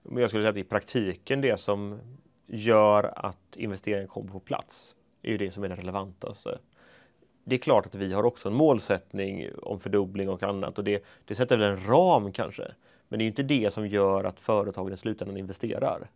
Jag 0.02 0.30
skulle 0.30 0.42
säga 0.42 0.50
att 0.50 0.56
i 0.56 0.64
praktiken 0.64 1.40
det 1.40 1.60
som 1.60 2.00
gör 2.46 3.12
att 3.16 3.56
investeringen 3.56 4.08
kommer 4.08 4.30
på 4.30 4.40
plats 4.40 4.94
är 5.22 5.30
ju 5.30 5.38
det 5.38 5.50
som 5.50 5.64
är 5.64 5.68
det 5.68 5.76
relevantaste. 5.76 6.58
Det 7.44 7.54
är 7.54 7.58
klart 7.58 7.86
att 7.86 7.94
vi 7.94 8.12
har 8.12 8.24
också 8.24 8.48
en 8.48 8.54
målsättning 8.54 9.48
om 9.62 9.80
fördubbling 9.80 10.28
och 10.28 10.42
annat 10.42 10.78
och 10.78 10.84
det, 10.84 11.04
det 11.24 11.34
sätter 11.34 11.58
väl 11.58 11.70
en 11.70 11.86
ram 11.86 12.32
kanske. 12.32 12.72
Men 13.08 13.18
det 13.18 13.24
är 13.24 13.26
inte 13.26 13.42
det 13.42 13.72
som 13.72 13.86
gör 13.86 14.24
att 14.24 14.40
företagen 14.40 14.92
i 14.92 14.96
slutändan 14.96 15.36
investerar. 15.36 16.08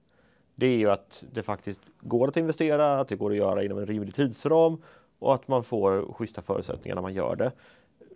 Det 0.55 0.67
är 0.67 0.77
ju 0.77 0.91
att 0.91 1.25
det 1.33 1.43
faktiskt 1.43 1.81
går 2.01 2.29
att 2.29 2.37
investera, 2.37 3.01
att 3.01 3.09
det 3.09 3.17
går 3.17 3.31
att 3.31 3.37
göra 3.37 3.65
inom 3.65 3.79
en 3.79 3.87
rimlig 3.87 4.15
tidsram 4.15 4.83
och 5.19 5.35
att 5.35 5.49
man 5.49 5.65
får 5.65 6.13
schyssta 6.13 6.43
förutsättningar 6.43 6.95
när 6.95 7.03
man 7.03 7.15
gör 7.15 7.37
det. 7.37 7.53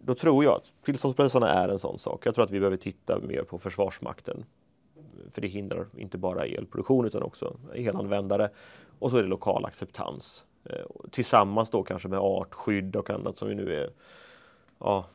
Då 0.01 0.15
tror 0.15 0.45
jag 0.45 0.55
att 0.55 0.73
tillståndsprocesserna 0.85 1.49
är 1.49 1.69
en 1.69 1.79
sån 1.79 1.99
sak. 1.99 2.27
Jag 2.27 2.35
tror 2.35 2.45
att 2.45 2.51
vi 2.51 2.59
behöver 2.59 2.77
titta 2.77 3.19
mer 3.19 3.43
på 3.43 3.59
Försvarsmakten. 3.59 4.45
För 5.31 5.41
det 5.41 5.49
hindrar 5.49 5.87
inte 5.97 6.19
bara 6.19 6.45
elproduktion 6.45 7.07
utan 7.07 7.23
också 7.23 7.57
elanvändare. 7.75 8.51
Och 8.99 9.11
så 9.11 9.17
är 9.17 9.23
det 9.23 9.29
lokal 9.29 9.65
acceptans. 9.65 10.45
Eh, 10.65 10.87
tillsammans 11.11 11.71
då 11.71 11.83
kanske 11.83 12.09
med 12.09 12.19
artskydd 12.19 12.97
och 12.97 13.11
annat 13.11 13.39
som 13.39 13.49
vi 13.49 13.55
nu 13.55 13.75
är. 13.75 13.91
Ja, 14.79 15.07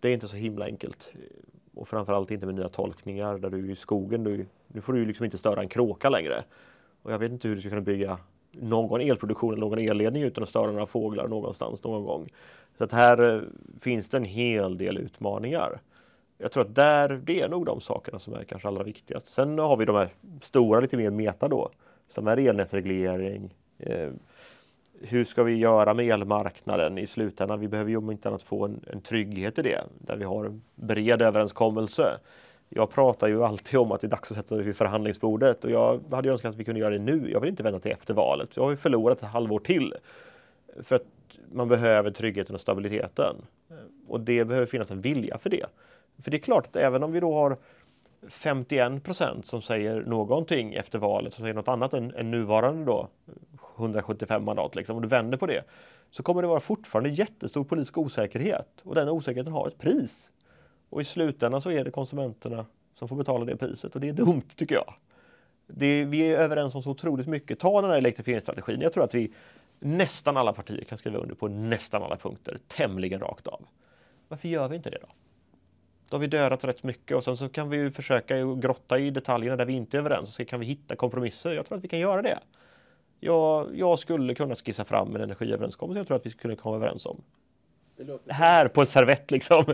det 0.00 0.08
är 0.08 0.12
inte 0.12 0.28
så 0.28 0.36
himla 0.36 0.64
enkelt. 0.64 1.10
Eh, 1.12 1.18
och 1.74 1.88
framförallt 1.88 2.30
inte 2.30 2.46
med 2.46 2.54
nya 2.54 2.68
tolkningar 2.68 3.38
där 3.38 3.50
du 3.50 3.58
är 3.58 3.72
i 3.72 3.76
skogen. 3.76 4.24
Du, 4.24 4.46
nu 4.66 4.80
får 4.80 4.92
du 4.92 5.04
liksom 5.04 5.24
inte 5.24 5.38
störa 5.38 5.60
en 5.60 5.68
kråka 5.68 6.08
längre. 6.10 6.44
Och 7.02 7.12
jag 7.12 7.18
vet 7.18 7.32
inte 7.32 7.48
hur 7.48 7.54
du 7.54 7.60
ska 7.60 7.70
kunna 7.70 7.82
bygga 7.82 8.18
någon 8.60 9.00
elproduktion 9.00 9.52
eller 9.52 9.60
någon 9.60 9.78
elledning 9.78 10.22
utan 10.22 10.42
att 10.42 10.48
störa 10.48 10.70
några 10.70 10.86
fåglar 10.86 11.28
någonstans 11.28 11.84
någon 11.84 12.04
gång. 12.04 12.28
Så 12.78 12.84
att 12.84 12.92
här 12.92 13.34
eh, 13.34 13.42
finns 13.80 14.08
det 14.08 14.16
en 14.16 14.24
hel 14.24 14.78
del 14.78 14.98
utmaningar. 14.98 15.80
Jag 16.38 16.52
tror 16.52 16.62
att 16.62 16.74
där, 16.74 17.20
det 17.24 17.40
är 17.40 17.48
nog 17.48 17.66
de 17.66 17.80
sakerna 17.80 18.18
som 18.18 18.34
är 18.34 18.44
kanske 18.44 18.68
allra 18.68 18.82
viktigast. 18.82 19.26
Sen 19.26 19.58
har 19.58 19.76
vi 19.76 19.84
de 19.84 19.96
här 19.96 20.08
stora, 20.42 20.80
lite 20.80 20.96
mer 20.96 21.10
meta 21.10 21.48
då, 21.48 21.70
som 22.08 22.28
är 22.28 22.36
elnätsreglering. 22.36 23.54
Eh, 23.78 24.10
hur 25.00 25.24
ska 25.24 25.42
vi 25.42 25.56
göra 25.56 25.94
med 25.94 26.06
elmarknaden 26.06 26.98
i 26.98 27.06
slutändan? 27.06 27.60
Vi 27.60 27.68
behöver 27.68 27.90
ju 27.90 27.96
om 27.96 28.10
inte 28.10 28.28
annat 28.28 28.42
få 28.42 28.64
en, 28.64 28.80
en 28.86 29.00
trygghet 29.00 29.58
i 29.58 29.62
det, 29.62 29.84
där 29.98 30.16
vi 30.16 30.24
har 30.24 30.44
en 30.44 30.62
bred 30.74 31.22
överenskommelse 31.22 32.18
jag 32.74 32.90
pratar 32.90 33.28
ju 33.28 33.44
alltid 33.44 33.78
om 33.78 33.92
att 33.92 34.00
det 34.00 34.06
är 34.06 34.10
dags 34.10 34.30
att 34.30 34.36
sätta 34.36 34.56
sig 34.56 34.64
vid 34.64 34.76
förhandlingsbordet 34.76 35.64
och 35.64 35.70
jag 35.70 36.00
hade 36.10 36.30
önskat 36.30 36.50
att 36.50 36.56
vi 36.56 36.64
kunde 36.64 36.80
göra 36.80 36.90
det 36.90 36.98
nu. 36.98 37.30
Jag 37.30 37.40
vill 37.40 37.50
inte 37.50 37.62
vänta 37.62 37.80
till 37.80 37.92
efter 37.92 38.14
valet. 38.14 38.56
Jag 38.56 38.62
har 38.62 38.70
ju 38.70 38.76
förlorat 38.76 39.22
ett 39.22 39.28
halvår 39.28 39.58
till. 39.58 39.94
För 40.82 40.96
att 40.96 41.06
man 41.52 41.68
behöver 41.68 42.10
tryggheten 42.10 42.54
och 42.54 42.60
stabiliteten. 42.60 43.36
Och 44.08 44.20
det 44.20 44.44
behöver 44.44 44.66
finnas 44.66 44.90
en 44.90 45.00
vilja 45.00 45.38
för 45.38 45.50
det. 45.50 45.66
För 46.22 46.30
det 46.30 46.36
är 46.36 46.38
klart 46.38 46.66
att 46.66 46.76
även 46.76 47.02
om 47.02 47.12
vi 47.12 47.20
då 47.20 47.34
har 47.34 47.56
51 48.28 49.04
procent 49.04 49.46
som 49.46 49.62
säger 49.62 50.00
någonting 50.00 50.74
efter 50.74 50.98
valet, 50.98 51.34
som 51.34 51.42
säger 51.42 51.54
något 51.54 51.68
annat 51.68 51.94
än, 51.94 52.14
än 52.14 52.30
nuvarande 52.30 52.84
då 52.84 53.08
175 53.78 54.44
mandat, 54.44 54.74
liksom, 54.74 54.96
om 54.96 55.02
du 55.02 55.08
vänder 55.08 55.38
på 55.38 55.46
det, 55.46 55.64
så 56.10 56.22
kommer 56.22 56.42
det 56.42 56.48
vara 56.48 56.60
fortfarande 56.60 57.10
jättestor 57.10 57.64
politisk 57.64 57.98
osäkerhet 57.98 58.68
och 58.82 58.94
den 58.94 59.08
osäkerheten 59.08 59.52
har 59.52 59.68
ett 59.68 59.78
pris. 59.78 60.30
Och 60.94 61.00
i 61.00 61.04
slutändan 61.04 61.62
så 61.62 61.70
är 61.70 61.84
det 61.84 61.90
konsumenterna 61.90 62.66
som 62.94 63.08
får 63.08 63.16
betala 63.16 63.44
det 63.44 63.56
priset 63.56 63.94
och 63.94 64.00
det 64.00 64.08
är 64.08 64.12
dumt 64.12 64.48
tycker 64.56 64.74
jag. 64.74 64.94
Det, 65.66 66.04
vi 66.04 66.20
är 66.20 66.38
överens 66.38 66.74
om 66.74 66.82
så 66.82 66.90
otroligt 66.90 67.26
mycket. 67.26 67.58
Ta 67.58 67.80
den 67.80 67.90
här 67.90 67.98
elektrifieringsstrategin. 67.98 68.80
Jag 68.80 68.92
tror 68.92 69.04
att 69.04 69.14
vi 69.14 69.32
nästan 69.78 70.36
alla 70.36 70.52
partier 70.52 70.84
kan 70.84 70.98
skriva 70.98 71.18
under 71.18 71.34
på 71.34 71.48
nästan 71.48 72.02
alla 72.02 72.16
punkter 72.16 72.58
tämligen 72.68 73.20
rakt 73.20 73.46
av. 73.46 73.66
Varför 74.28 74.48
gör 74.48 74.68
vi 74.68 74.76
inte 74.76 74.90
det 74.90 74.98
då? 75.00 75.08
Då 76.08 76.16
har 76.16 76.20
vi 76.20 76.26
dödat 76.26 76.64
rätt 76.64 76.82
mycket 76.82 77.16
och 77.16 77.24
sen 77.24 77.36
så 77.36 77.48
kan 77.48 77.70
vi 77.70 77.76
ju 77.76 77.90
försöka 77.90 78.38
grotta 78.54 78.98
i 78.98 79.10
detaljerna 79.10 79.56
där 79.56 79.64
vi 79.64 79.72
inte 79.72 79.96
är 79.96 79.98
överens 79.98 80.28
och 80.28 80.34
så 80.34 80.44
kan 80.44 80.60
vi 80.60 80.66
hitta 80.66 80.96
kompromisser. 80.96 81.52
Jag 81.52 81.66
tror 81.66 81.78
att 81.78 81.84
vi 81.84 81.88
kan 81.88 81.98
göra 81.98 82.22
det. 82.22 82.38
Jag, 83.20 83.78
jag 83.78 83.98
skulle 83.98 84.34
kunna 84.34 84.54
skissa 84.54 84.84
fram 84.84 85.16
en 85.16 85.22
energiöverenskommelse 85.22 85.98
jag 85.98 86.06
tror 86.06 86.16
att 86.16 86.26
vi 86.26 86.30
skulle 86.30 86.56
komma 86.56 86.76
överens 86.76 87.06
om. 87.06 87.22
Här 88.28 88.68
på 88.68 88.80
en 88.80 88.86
servett 88.86 89.30
liksom. 89.30 89.64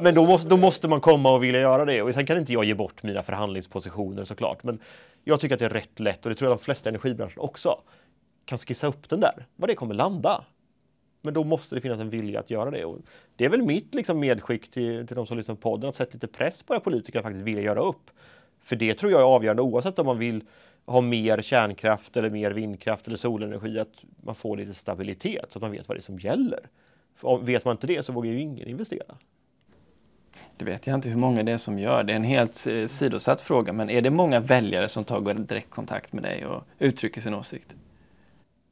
Men 0.00 0.14
då 0.14 0.26
måste, 0.26 0.48
då 0.48 0.56
måste 0.56 0.88
man 0.88 1.00
komma 1.00 1.30
och 1.30 1.44
vilja 1.44 1.60
göra 1.60 1.84
det. 1.84 2.02
Och 2.02 2.14
sen 2.14 2.26
kan 2.26 2.38
inte 2.38 2.52
jag 2.52 2.64
ge 2.64 2.74
bort 2.74 3.02
mina 3.02 3.22
förhandlingspositioner 3.22 4.24
såklart. 4.24 4.62
Men 4.62 4.78
jag 5.24 5.40
tycker 5.40 5.54
att 5.54 5.58
det 5.58 5.64
är 5.64 5.70
rätt 5.70 6.00
lätt 6.00 6.26
och 6.26 6.30
det 6.30 6.34
tror 6.34 6.50
jag 6.50 6.58
de 6.58 6.64
flesta 6.64 6.88
energibranscher 6.88 7.38
också 7.42 7.80
kan 8.44 8.58
skissa 8.58 8.86
upp 8.86 9.08
den 9.08 9.20
där. 9.20 9.46
Var 9.56 9.68
det 9.68 9.74
kommer 9.74 9.94
landa. 9.94 10.44
Men 11.22 11.34
då 11.34 11.44
måste 11.44 11.74
det 11.74 11.80
finnas 11.80 12.00
en 12.00 12.10
vilja 12.10 12.40
att 12.40 12.50
göra 12.50 12.70
det. 12.70 12.84
Och 12.84 12.98
det 13.36 13.44
är 13.44 13.48
väl 13.48 13.62
mitt 13.62 13.94
liksom, 13.94 14.20
medskick 14.20 14.70
till, 14.70 15.06
till 15.06 15.16
de 15.16 15.26
som 15.26 15.36
lyssnar 15.36 15.54
på 15.54 15.60
podden 15.60 15.88
att 15.88 15.96
sätta 15.96 16.12
lite 16.12 16.26
press 16.26 16.62
på 16.62 16.80
politiker 16.80 17.18
att 17.18 17.24
faktiskt 17.24 17.44
vilja 17.44 17.62
göra 17.62 17.80
upp. 17.80 18.10
För 18.64 18.76
det 18.76 18.94
tror 18.94 19.12
jag 19.12 19.20
är 19.20 19.24
avgörande 19.24 19.62
oavsett 19.62 19.98
om 19.98 20.06
man 20.06 20.18
vill 20.18 20.44
ha 20.86 21.00
mer 21.00 21.42
kärnkraft 21.42 22.16
eller 22.16 22.30
mer 22.30 22.50
vindkraft 22.50 23.06
eller 23.06 23.16
solenergi, 23.16 23.78
att 23.78 24.04
man 24.22 24.34
får 24.34 24.56
lite 24.56 24.74
stabilitet 24.74 25.52
så 25.52 25.58
att 25.58 25.62
man 25.62 25.70
vet 25.70 25.88
vad 25.88 25.96
det 25.96 26.00
är 26.00 26.02
som 26.02 26.18
gäller. 26.18 26.60
För 27.14 27.38
vet 27.38 27.64
man 27.64 27.72
inte 27.72 27.86
det 27.86 28.02
så 28.02 28.12
vågar 28.12 28.30
ju 28.30 28.40
ingen 28.40 28.68
investera. 28.68 29.16
Det 30.56 30.64
vet 30.64 30.86
jag 30.86 30.94
inte 30.94 31.08
hur 31.08 31.16
många 31.16 31.42
det 31.42 31.52
är 31.52 31.58
som 31.58 31.78
gör. 31.78 32.04
Det 32.04 32.12
är 32.12 32.16
en 32.16 32.24
helt 32.24 32.66
eh, 32.66 32.86
sidosatt 32.86 33.40
fråga, 33.40 33.72
men 33.72 33.90
är 33.90 34.00
det 34.00 34.10
många 34.10 34.40
väljare 34.40 34.88
som 34.88 35.04
tar 35.04 35.34
direktkontakt 35.34 36.12
med 36.12 36.22
dig 36.22 36.46
och 36.46 36.62
uttrycker 36.78 37.20
sin 37.20 37.34
åsikt? 37.34 37.74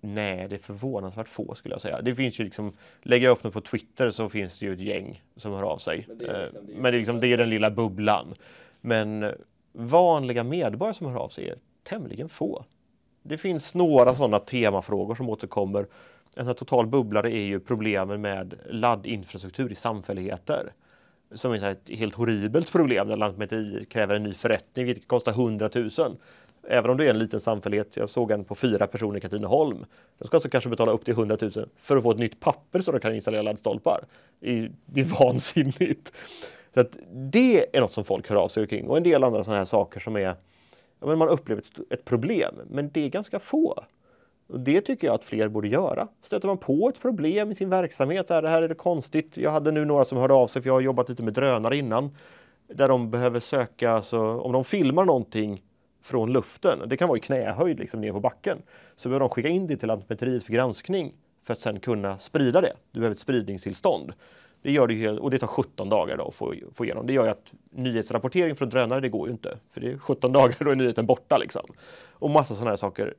Nej, 0.01 0.49
det 0.49 0.57
är 0.57 0.59
förvånansvärt 0.59 1.28
få 1.28 1.55
skulle 1.55 1.74
jag 1.74 1.80
säga. 1.80 2.03
Det 2.03 2.14
finns 2.14 2.40
ju 2.40 2.45
liksom, 2.45 2.72
lägger 3.03 3.26
jag 3.26 3.32
upp 3.32 3.45
något 3.45 3.53
på 3.53 3.61
Twitter 3.61 4.11
så 4.11 4.28
finns 4.28 4.59
det 4.59 4.66
ju 4.66 4.72
ett 4.72 4.80
gäng 4.80 5.22
som 5.36 5.53
hör 5.53 5.62
av 5.62 5.78
sig. 5.78 6.05
Men 6.09 6.18
det 6.18 6.26
är, 6.26 6.43
liksom, 6.43 6.66
det 6.66 6.72
är, 6.72 6.76
Men 6.76 6.82
det 6.82 6.97
är, 6.97 6.99
liksom, 6.99 7.20
det 7.20 7.26
är 7.26 7.38
den 7.38 7.51
lilla 7.51 7.70
bubblan. 7.70 8.34
Men 8.80 9.32
vanliga 9.72 10.45
medborgare 10.45 10.95
som 10.95 11.07
hör 11.07 11.16
av 11.16 11.28
sig 11.28 11.49
är 11.49 11.57
tämligen 11.82 12.28
få. 12.28 12.64
Det 13.22 13.38
finns 13.38 13.74
några 13.74 14.14
sådana 14.14 14.38
temafrågor 14.38 15.14
som 15.14 15.28
återkommer. 15.28 15.86
En 16.36 16.44
sån 16.44 16.54
total 16.54 16.86
bubblare 16.86 17.30
är 17.30 17.44
ju 17.44 17.60
problemen 17.60 18.20
med 18.20 18.54
laddinfrastruktur 18.66 19.72
i 19.72 19.74
samfälligheter. 19.74 20.72
Som 21.34 21.52
är 21.52 21.64
ett 21.64 21.88
helt 21.88 22.14
horribelt 22.14 22.72
problem 22.72 23.08
där 23.08 23.16
Lantmäteriet 23.16 23.88
kräver 23.88 24.14
en 24.14 24.22
ny 24.22 24.34
förrättning 24.34 24.86
vilket 24.86 25.08
kostar 25.08 25.32
100 25.32 25.70
000. 25.74 26.16
Även 26.68 26.90
om 26.90 26.96
det 26.96 27.06
är 27.06 27.10
en 27.10 27.18
liten 27.18 27.40
samfällighet, 27.40 27.96
jag 27.96 28.08
såg 28.08 28.30
en 28.30 28.44
på 28.44 28.54
fyra 28.54 28.86
personer 28.86 29.16
i 29.16 29.20
Katrineholm. 29.20 29.84
De 30.18 30.26
ska 30.26 30.36
alltså 30.36 30.48
kanske 30.48 30.70
betala 30.70 30.92
upp 30.92 31.04
till 31.04 31.14
100 31.14 31.36
000 31.40 31.68
för 31.76 31.96
att 31.96 32.02
få 32.02 32.10
ett 32.10 32.18
nytt 32.18 32.40
papper 32.40 32.80
så 32.80 32.92
de 32.92 33.00
kan 33.00 33.14
installera 33.14 33.42
laddstolpar. 33.42 34.04
Det 34.40 35.00
är 35.00 35.24
vansinnigt. 35.24 36.12
Så 36.74 36.80
att 36.80 36.96
det 37.12 37.76
är 37.76 37.80
något 37.80 37.92
som 37.92 38.04
folk 38.04 38.28
hör 38.28 38.36
av 38.36 38.48
sig 38.48 38.66
kring 38.66 38.88
och 38.88 38.96
en 38.96 39.02
del 39.02 39.24
andra 39.24 39.44
sådana 39.44 39.58
här 39.58 39.64
saker 39.64 40.00
som 40.00 40.16
är 40.16 40.20
ja, 40.20 40.36
men 41.06 41.18
man 41.18 41.28
upplever 41.28 41.62
ett, 41.62 41.92
ett 41.92 42.04
problem, 42.04 42.54
men 42.70 42.90
det 42.90 43.04
är 43.04 43.08
ganska 43.08 43.38
få. 43.38 43.84
Och 44.53 44.61
det 44.61 44.80
tycker 44.80 45.07
jag 45.07 45.14
att 45.14 45.24
fler 45.24 45.48
borde 45.48 45.68
göra. 45.68 46.09
Stöter 46.22 46.48
man 46.48 46.59
på 46.59 46.88
ett 46.88 47.00
problem 47.00 47.53
i 47.53 47.55
sin 47.55 47.70
verksamhet, 47.70 48.30
här, 48.30 48.42
det 48.42 48.48
här 48.48 48.62
är 48.62 48.68
det 48.68 48.74
konstigt. 48.74 49.36
Jag 49.36 49.50
hade 49.50 49.72
nu 49.72 49.84
några 49.84 50.05
som 50.05 50.18
hörde 50.18 50.34
av 50.34 50.46
sig, 50.46 50.62
för 50.62 50.68
jag 50.68 50.74
har 50.74 50.80
jobbat 50.80 51.09
lite 51.09 51.22
med 51.22 51.34
drönare 51.34 51.76
innan, 51.76 52.16
där 52.68 52.88
de 52.88 53.11
behöver 53.11 53.40
söka, 53.40 53.90
alltså, 53.90 54.20
om 54.20 54.53
de 54.53 54.64
filmar 54.64 55.05
någonting 55.05 55.62
från 56.03 56.32
luften, 56.32 56.78
det 56.86 56.96
kan 56.96 57.09
vara 57.09 57.18
i 57.18 57.20
knähöjd 57.20 57.78
liksom 57.78 58.00
ner 58.00 58.12
på 58.12 58.20
backen, 58.20 58.59
så 58.96 59.09
behöver 59.09 59.20
de 59.20 59.28
skicka 59.28 59.48
in 59.48 59.66
det 59.66 59.76
till 59.76 59.88
Lantmäteriet 59.88 60.44
för 60.44 60.53
granskning 60.53 61.12
för 61.44 61.53
att 61.53 61.61
sedan 61.61 61.80
kunna 61.80 62.18
sprida 62.18 62.61
det. 62.61 62.72
Du 62.90 63.00
behöver 63.00 63.14
ett 63.14 63.20
spridningstillstånd. 63.20 64.12
Det 64.62 64.72
gör 64.72 64.86
det 64.86 64.94
ju, 64.94 65.18
och 65.18 65.30
det 65.30 65.38
tar 65.38 65.46
17 65.46 65.88
dagar 65.88 66.16
då 66.16 66.28
att 66.28 66.34
få, 66.34 66.55
få 66.74 66.84
igenom. 66.84 67.07
Det 67.07 67.12
gör 67.12 67.24
ju 67.24 67.30
att 67.30 67.53
nyhetsrapportering 67.70 68.57
från 68.57 68.68
drönare, 68.68 69.00
det 69.00 69.09
går 69.09 69.28
ju 69.28 69.32
inte. 69.32 69.59
För 69.72 69.80
det 69.80 69.92
är 69.92 69.98
17 69.98 70.32
dagar, 70.32 70.57
då 70.59 70.70
är 70.70 70.74
nyheten 70.74 71.07
borta 71.07 71.38
liksom. 71.38 71.62
Och 72.12 72.30
massa 72.30 72.55
sådana 72.55 72.70
här 72.70 72.76
saker. 72.76 73.14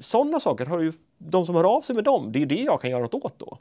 Sådana 0.00 0.40
saker 0.40 0.66
har 0.66 0.80
ju 0.80 0.92
de 1.18 1.46
som 1.46 1.54
hör 1.54 1.76
av 1.76 1.80
sig 1.80 1.94
med 1.94 2.04
dem, 2.04 2.32
det 2.32 2.42
är 2.42 2.46
det 2.46 2.62
jag 2.62 2.80
kan 2.80 2.90
göra 2.90 3.02
något 3.02 3.14
åt 3.14 3.38
då. 3.38 3.58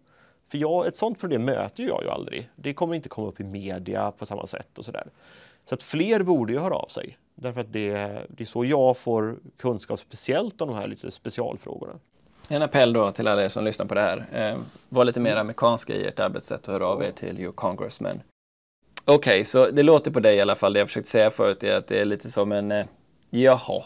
För 0.51 0.57
jag, 0.57 0.87
ett 0.87 0.97
sådant 0.97 1.19
problem 1.19 1.45
möter 1.45 1.83
jag 1.83 2.03
ju 2.03 2.09
aldrig. 2.09 2.49
Det 2.55 2.73
kommer 2.73 2.95
inte 2.95 3.09
komma 3.09 3.27
upp 3.27 3.39
i 3.39 3.43
media 3.43 4.11
på 4.11 4.25
samma 4.25 4.47
sätt 4.47 4.77
och 4.77 4.85
sådär. 4.85 5.07
Så 5.65 5.75
att 5.75 5.83
fler 5.83 6.23
borde 6.23 6.53
ju 6.53 6.59
höra 6.59 6.75
av 6.75 6.87
sig. 6.87 7.17
Därför 7.35 7.61
att 7.61 7.73
det, 7.73 7.93
det 8.27 8.43
är 8.43 8.45
så 8.45 8.65
jag 8.65 8.97
får 8.97 9.35
kunskap 9.57 9.99
speciellt 9.99 10.61
om 10.61 10.67
de 10.67 10.77
här 10.77 10.87
lite 10.87 11.11
specialfrågorna. 11.11 11.93
En 12.49 12.61
appell 12.61 12.93
då 12.93 13.11
till 13.11 13.27
alla 13.27 13.43
er 13.43 13.49
som 13.49 13.63
lyssnar 13.63 13.85
på 13.85 13.95
det 13.95 14.01
här. 14.01 14.25
Eh, 14.31 14.57
var 14.89 15.05
lite 15.05 15.19
mer 15.19 15.35
amerikanska 15.35 15.95
i 15.95 16.05
ert 16.05 16.19
arbetssätt 16.19 16.67
och 16.67 16.73
hör 16.73 16.81
av 16.81 17.03
er 17.03 17.11
till 17.11 17.39
your 17.39 17.51
congressman. 17.51 18.21
Okej, 19.05 19.15
okay, 19.15 19.45
så 19.45 19.71
det 19.71 19.83
låter 19.83 20.11
på 20.11 20.19
dig 20.19 20.35
i 20.35 20.41
alla 20.41 20.55
fall, 20.55 20.73
det 20.73 20.79
jag 20.79 20.87
försökte 20.87 21.09
säga 21.09 21.31
förut 21.31 21.63
är 21.63 21.77
att 21.77 21.87
det 21.87 21.99
är 21.99 22.05
lite 22.05 22.29
som 22.29 22.51
en 22.51 22.71
eh, 22.71 22.85
jaha 23.29 23.83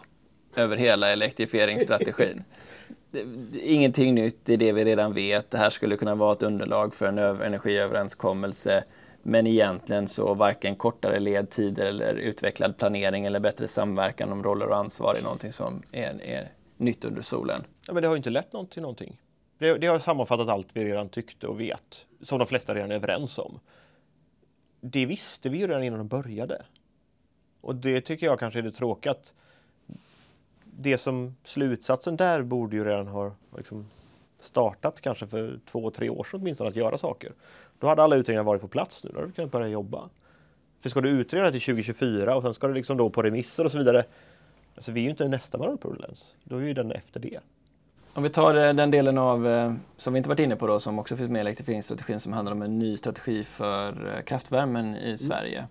över 0.56 0.78
hela 0.78 1.10
elektrifieringsstrategin. 1.10 2.44
Ingenting 3.62 4.16
nytt, 4.16 4.46
det 4.46 4.54
är 4.54 4.58
det 4.58 4.72
vi 4.72 4.86
redan 4.86 5.14
vet. 5.14 5.52
Det 5.52 5.58
här 5.58 5.70
skulle 5.70 5.98
kunna 5.98 6.16
vara 6.16 6.34
ett 6.34 6.44
underlag 6.44 6.94
för 6.94 7.06
en 7.06 7.18
energiöverenskommelse. 7.18 8.84
Men 9.24 9.48
egentligen 9.48 10.08
så 10.08 10.34
varken 10.34 10.76
kortare 10.76 11.20
ledtider 11.20 11.86
eller 11.86 12.14
utvecklad 12.14 12.78
planering 12.78 13.26
eller 13.26 13.40
bättre 13.40 13.68
samverkan 13.68 14.32
om 14.32 14.44
roller 14.44 14.68
och 14.68 14.78
ansvar 14.78 15.16
är 15.16 15.22
någonting 15.22 15.52
som 15.52 15.84
är, 15.92 16.22
är 16.22 16.52
nytt 16.78 17.06
under 17.06 17.22
solen. 17.22 17.64
Ja, 17.88 17.94
men 17.94 18.02
det 18.02 18.08
har 18.08 18.16
ju 18.16 18.18
inte 18.18 18.30
lett 18.30 18.54
någon 18.54 18.68
till 18.68 18.82
någonting. 18.82 19.18
Det, 19.58 19.78
det 19.78 19.88
har 19.88 20.00
sammanfattat 20.00 20.50
allt 20.50 20.68
vi 20.74 20.86
redan 20.86 21.10
tyckte 21.10 21.48
och 21.48 21.60
vet, 21.60 22.06
som 22.22 22.40
de 22.40 22.48
flesta 22.48 22.76
redan 22.76 22.92
är 22.92 22.96
överens 22.96 23.38
om. 23.38 23.60
Det 24.82 25.06
visste 25.06 25.50
vi 25.50 25.58
ju 25.58 25.68
redan 25.68 25.84
innan 25.84 26.00
de 26.00 26.08
började. 26.08 26.62
Och 27.62 27.76
det 27.76 28.02
tycker 28.02 28.26
jag 28.26 28.40
kanske 28.40 28.60
är 28.60 28.64
det 28.64 28.72
tråkiga 28.72 29.12
att 29.12 29.34
det 30.82 30.98
som 30.98 31.36
slutsatsen 31.44 32.16
där 32.16 32.42
borde 32.42 32.76
ju 32.76 32.86
redan 32.86 33.08
ha 33.08 33.32
liksom 33.58 33.86
startat 34.40 35.02
kanske 35.02 35.28
för 35.28 35.60
två, 35.72 35.92
tre 35.92 36.10
år 36.10 36.24
sedan 36.24 36.40
åtminstone 36.40 36.70
att 36.70 36.76
göra 36.76 36.98
saker. 36.98 37.32
Då 37.80 37.88
hade 37.88 38.04
alla 38.04 38.16
utredningar 38.16 38.44
varit 38.44 38.62
på 38.62 38.68
plats 38.68 39.04
nu, 39.04 39.10
då 39.10 39.16
hade 39.16 39.28
vi 39.28 39.34
kunnat 39.34 39.52
börja 39.52 39.68
jobba. 39.68 40.10
För 40.82 40.90
ska 40.90 41.02
du 41.02 41.10
utreda 41.10 41.52
till 41.52 41.62
2024 41.62 42.36
och 42.36 42.44
sen 42.44 42.54
ska 42.54 42.68
det 42.68 42.74
liksom 42.74 42.98
då 42.98 43.10
på 43.10 43.22
remisser 43.22 43.66
och 43.66 43.72
så 43.72 43.78
vidare 43.78 44.06
Alltså 44.76 44.92
vi 44.92 45.00
är 45.00 45.04
ju 45.04 45.10
inte 45.10 45.28
nästa 45.28 45.58
mandatprodukens. 45.58 46.34
Då 46.44 46.58
är 46.58 46.62
ju 46.62 46.74
den 46.74 46.92
efter 46.92 47.20
det. 47.20 47.40
Om 48.14 48.24
vi 48.24 48.30
tar 48.30 48.56
eh, 48.56 48.74
den 48.74 48.92
delen 48.92 49.18
av, 49.18 49.48
eh, 49.48 49.74
som 49.98 50.14
vi 50.14 50.18
inte 50.18 50.30
varit 50.30 50.40
inne 50.40 50.56
på 50.56 50.68
då, 50.68 50.80
som 50.80 51.00
också 51.00 51.18
finns 51.18 51.30
med 51.30 51.40
i 51.40 51.42
elektrifieringsstrategin 51.42 52.20
som 52.20 52.34
handlar 52.34 52.52
om 52.52 52.62
en 52.62 52.80
ny 52.80 52.98
strategi 52.98 53.44
för 53.44 54.16
eh, 54.16 54.24
kraftvärmen 54.24 54.96
i 54.96 55.04
mm. 55.04 55.18
Sverige. 55.18 55.60
Ehm, 55.60 55.68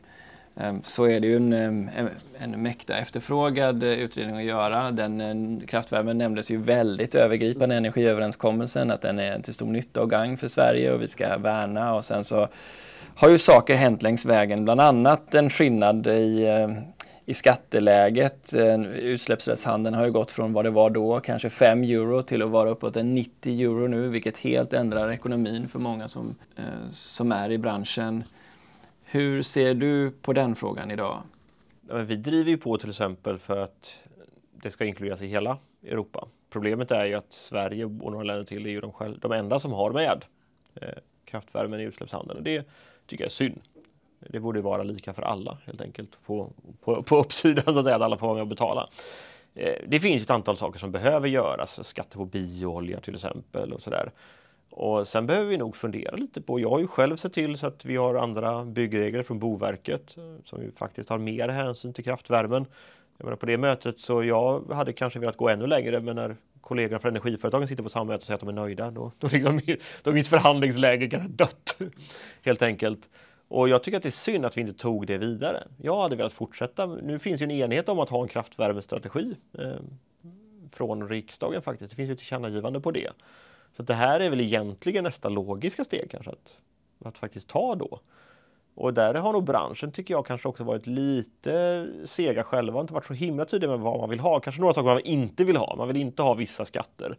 Ehm, 0.61 0.83
så 0.85 1.05
är 1.05 1.21
det 1.21 1.27
ju 1.27 1.37
en, 1.37 1.53
ehm, 1.53 1.91
en, 1.97 2.09
en 2.39 2.63
mäkta 2.63 2.97
efterfrågad 2.97 3.83
eh, 3.83 3.89
utredning 3.89 4.37
att 4.37 4.45
göra. 4.45 4.91
Den, 4.91 5.21
eh, 5.21 5.67
kraftvärmen 5.67 6.19
nämndes 6.19 6.51
ju 6.51 6.57
väldigt 6.57 7.15
övergripande 7.15 7.75
i 7.75 7.79
energiöverenskommelsen, 7.79 8.91
att 8.91 9.03
den 9.03 9.19
är 9.19 9.41
till 9.41 9.55
stor 9.55 9.67
nytta 9.67 10.03
och 10.03 10.11
gang 10.11 10.37
för 10.37 10.49
Sverige 10.49 10.93
och 10.93 11.03
vi 11.03 11.09
ska 11.09 11.37
värna 11.39 11.95
och 11.95 12.05
sen 12.05 12.25
så 12.25 12.49
har 13.15 13.31
ju 13.31 13.39
saker 13.39 13.75
hänt 13.75 14.03
längs 14.03 14.25
vägen, 14.25 14.65
bland 14.65 14.81
annat 14.81 15.35
en 15.35 15.51
skillnad 15.51 16.07
i 16.07 16.47
ehm, 16.47 16.77
i 17.25 17.35
skatteläget. 17.35 18.55
Utsläppsrättshandeln 18.95 19.95
har 19.95 20.05
ju 20.05 20.13
gått 20.13 20.31
från 20.31 20.53
vad 20.53 20.65
det 20.65 20.71
var 20.71 20.91
då, 20.91 21.21
kanske 21.21 21.51
5 21.51 21.83
euro, 21.83 22.23
till 22.23 22.43
att 22.43 22.51
vara 22.51 22.71
uppåt 22.71 22.97
en 22.97 23.15
90 23.15 23.61
euro 23.61 23.87
nu, 23.87 24.09
vilket 24.09 24.39
helt 24.39 24.73
ändrar 24.73 25.13
ekonomin 25.13 25.69
för 25.69 25.79
många 25.79 26.09
som, 26.09 26.35
eh, 26.57 26.91
som 26.93 27.33
är 27.33 27.51
i 27.53 27.59
branschen. 27.59 28.25
Hur 29.13 29.43
ser 29.43 29.75
du 29.75 30.11
på 30.11 30.33
den 30.33 30.57
frågan 30.57 30.91
idag? 30.91 31.23
vi 31.81 32.17
driver 32.17 32.51
ju 32.51 32.59
på 32.59 32.79
till 32.79 32.89
exempel 32.89 33.39
för 33.39 33.57
att 33.57 33.95
det 34.53 34.71
ska 34.71 34.85
inkluderas 34.85 35.21
i 35.21 35.27
hela 35.27 35.59
Europa. 35.83 36.29
Problemet 36.51 36.91
är 36.91 37.05
ju 37.05 37.15
att 37.15 37.33
Sverige 37.33 37.85
och 37.85 38.13
några 38.13 38.23
länder 38.23 38.45
till 38.45 38.67
är 38.67 38.71
ju 38.71 38.81
de, 38.81 38.93
själv, 38.93 39.19
de 39.19 39.33
enda 39.33 39.59
som 39.59 39.73
har 39.73 39.91
med 39.91 40.25
eh, 40.75 40.89
kraftvärmen 41.25 41.81
i 41.81 41.83
utsläppshandeln. 41.83 42.45
det 42.45 42.65
tycker 43.07 43.25
jag 43.25 43.29
är 43.29 43.31
synd. 43.31 43.61
Det 44.19 44.41
borde 44.41 44.61
vara 44.61 44.83
lika 44.83 45.13
för 45.13 45.23
alla 45.23 45.59
helt 45.67 45.81
enkelt 45.81 46.11
på, 46.27 46.53
på, 46.81 47.03
på 47.03 47.17
uppsidan 47.17 47.65
så 47.65 47.79
att, 47.79 47.85
säga, 47.85 47.97
att 47.97 48.03
alla 48.03 48.17
får 48.17 48.27
vara 48.27 48.35
med 48.35 48.43
och 48.43 48.49
betala. 48.49 48.89
Eh, 49.55 49.79
det 49.87 50.01
finns 50.01 50.23
ett 50.23 50.31
antal 50.31 50.57
saker 50.57 50.79
som 50.79 50.93
behöver 50.93 51.29
göras, 51.29 51.89
skatter 51.89 52.17
på 52.17 52.25
bioolja 52.25 53.01
till 53.01 53.15
exempel 53.15 53.73
och 53.73 53.81
sådär. 53.81 54.13
Och 54.71 55.09
sen 55.09 55.27
behöver 55.27 55.47
vi 55.47 55.57
nog 55.57 55.77
fundera 55.77 56.17
lite 56.17 56.41
på, 56.41 56.61
jag 56.61 56.71
har 56.71 56.79
ju 56.79 56.87
själv 56.87 57.17
sett 57.17 57.33
till 57.33 57.59
så 57.59 57.67
att 57.67 57.85
vi 57.85 57.97
har 57.97 58.15
andra 58.15 58.65
byggregler 58.65 59.23
från 59.23 59.39
Boverket 59.39 60.17
eh, 60.17 60.23
som 60.45 60.63
ju 60.63 60.73
faktiskt 60.73 61.09
har 61.09 61.19
mer 61.19 61.49
hänsyn 61.49 61.93
till 61.93 62.05
kraftvärmen. 62.05 62.67
Jag 63.17 63.25
menar 63.25 63.37
på 63.37 63.47
det 63.47 63.59
mötet 63.59 63.99
så 63.99 64.25
jag 64.25 64.73
hade 64.73 64.93
kanske 64.93 65.19
velat 65.19 65.37
gå 65.37 65.49
ännu 65.49 65.67
längre 65.67 66.01
men 66.01 66.17
när 66.17 66.37
kollegorna 66.61 66.99
från 66.99 67.11
energiföretagen 67.11 67.69
sitter 67.69 67.83
på 67.83 67.89
samma 67.89 68.05
möte 68.05 68.17
och 68.17 68.23
säger 68.23 68.35
att 68.35 68.41
de 68.41 68.49
är 68.49 68.53
nöjda 68.53 68.91
då, 68.91 69.13
då, 69.19 69.29
liksom, 69.33 69.61
då 70.03 70.11
är 70.11 70.15
mitt 70.15 70.29
förhandlingsläge 70.29 71.07
ganska 71.07 71.29
dött. 71.29 71.79
Helt 72.43 72.63
enkelt. 72.63 73.09
Och 73.49 73.69
jag 73.69 73.83
tycker 73.83 73.97
att 73.97 74.03
det 74.03 74.09
är 74.09 74.11
synd 74.11 74.47
att 74.47 74.57
vi 74.57 74.61
inte 74.61 74.73
tog 74.73 75.07
det 75.07 75.19
vidare. 75.19 75.69
Jag 75.77 76.01
hade 76.01 76.17
velat 76.17 76.33
fortsätta. 76.33 76.87
Nu 76.87 77.19
finns 77.19 77.41
ju 77.41 77.45
en 77.45 77.51
enighet 77.51 77.89
om 77.89 77.99
att 77.99 78.09
ha 78.09 78.23
en 78.23 78.29
kraftvärmestrategi 78.29 79.37
eh, 79.59 79.73
från 80.71 81.09
riksdagen 81.09 81.63
faktiskt. 81.63 81.91
Det 81.91 81.97
finns 81.97 82.09
ju 82.09 82.13
ett 82.13 82.19
tillkännagivande 82.19 82.81
på 82.81 82.91
det. 82.91 83.11
Så 83.77 83.83
det 83.83 83.95
här 83.95 84.21
är 84.21 84.31
väl 84.31 84.41
egentligen 84.41 85.05
nästa 85.05 85.29
logiska 85.29 85.85
steg 85.85 86.11
kanske 86.11 86.31
att, 86.31 86.57
att 87.05 87.19
faktiskt 87.19 87.49
ta 87.49 87.75
då. 87.75 88.01
Och 88.75 88.95
där 88.95 89.15
har 89.15 89.33
nog 89.33 89.45
branschen, 89.45 89.93
tycker 89.93 90.15
jag, 90.15 90.27
kanske 90.27 90.49
också 90.49 90.65
varit 90.65 90.87
lite 90.87 91.87
sega 92.05 92.45
själva, 92.45 92.81
inte 92.81 92.95
varit 92.95 93.05
så 93.05 93.15
himla 93.15 93.45
tydliga 93.45 93.71
med 93.71 93.81
vad 93.81 94.01
man 94.01 94.11
vill 94.11 94.21
ha. 94.21 94.41
Kanske 94.41 94.61
några 94.61 94.75
saker 94.75 94.89
man 94.89 95.01
inte 95.01 95.45
vill 95.45 95.57
ha. 95.57 95.77
Man 95.77 95.89
vill 95.89 95.97
inte 95.97 96.23
ha 96.23 96.35
vissa 96.35 96.65
skatter. 96.65 97.19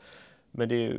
Men 0.52 0.70
det 0.70 0.98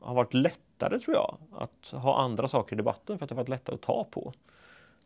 har 0.00 0.14
varit 0.14 0.34
lättare, 0.34 1.00
tror 1.00 1.16
jag, 1.16 1.36
att 1.52 1.86
ha 2.02 2.20
andra 2.20 2.48
saker 2.48 2.76
i 2.76 2.76
debatten 2.76 3.18
för 3.18 3.24
att 3.24 3.28
det 3.28 3.34
har 3.34 3.42
varit 3.42 3.48
lättare 3.48 3.74
att 3.74 3.82
ta 3.82 4.04
på. 4.04 4.32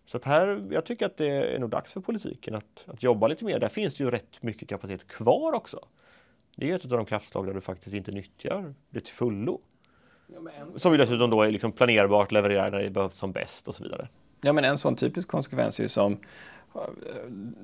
Så 0.06 0.16
att 0.16 0.24
här, 0.24 0.68
jag 0.70 0.84
tycker 0.84 1.06
att 1.06 1.16
det 1.16 1.54
är 1.54 1.58
nog 1.58 1.70
dags 1.70 1.92
för 1.92 2.00
politiken 2.00 2.54
att, 2.54 2.84
att 2.86 3.02
jobba 3.02 3.28
lite 3.28 3.44
mer. 3.44 3.58
Där 3.58 3.68
finns 3.68 3.94
det 3.94 4.04
ju 4.04 4.10
rätt 4.10 4.42
mycket 4.42 4.68
kapacitet 4.68 5.08
kvar 5.08 5.52
också. 5.52 5.86
Det 6.56 6.70
är 6.70 6.76
ett 6.76 6.84
av 6.84 6.90
de 6.90 7.04
kraftslag 7.04 7.46
där 7.46 7.54
du 7.54 7.60
faktiskt 7.60 7.94
inte 7.94 8.10
nyttjar 8.10 8.74
det 8.90 9.00
till 9.00 9.14
fullo. 9.14 9.60
Som 10.76 10.92
ju 10.92 10.98
dessutom 10.98 11.30
då 11.30 11.42
är 11.42 11.50
liksom 11.50 11.72
planerbart, 11.72 12.32
levererar 12.32 12.70
när 12.70 12.78
det 12.78 12.90
behövs 12.90 13.14
som 13.14 13.32
bäst 13.32 13.68
och 13.68 13.74
så 13.74 13.82
vidare. 13.82 14.08
Ja, 14.40 14.52
men 14.52 14.64
en 14.64 14.78
sån 14.78 14.96
typisk 14.96 15.28
konsekvens 15.28 15.78
är 15.78 15.82
ju 15.82 15.88
som 15.88 16.16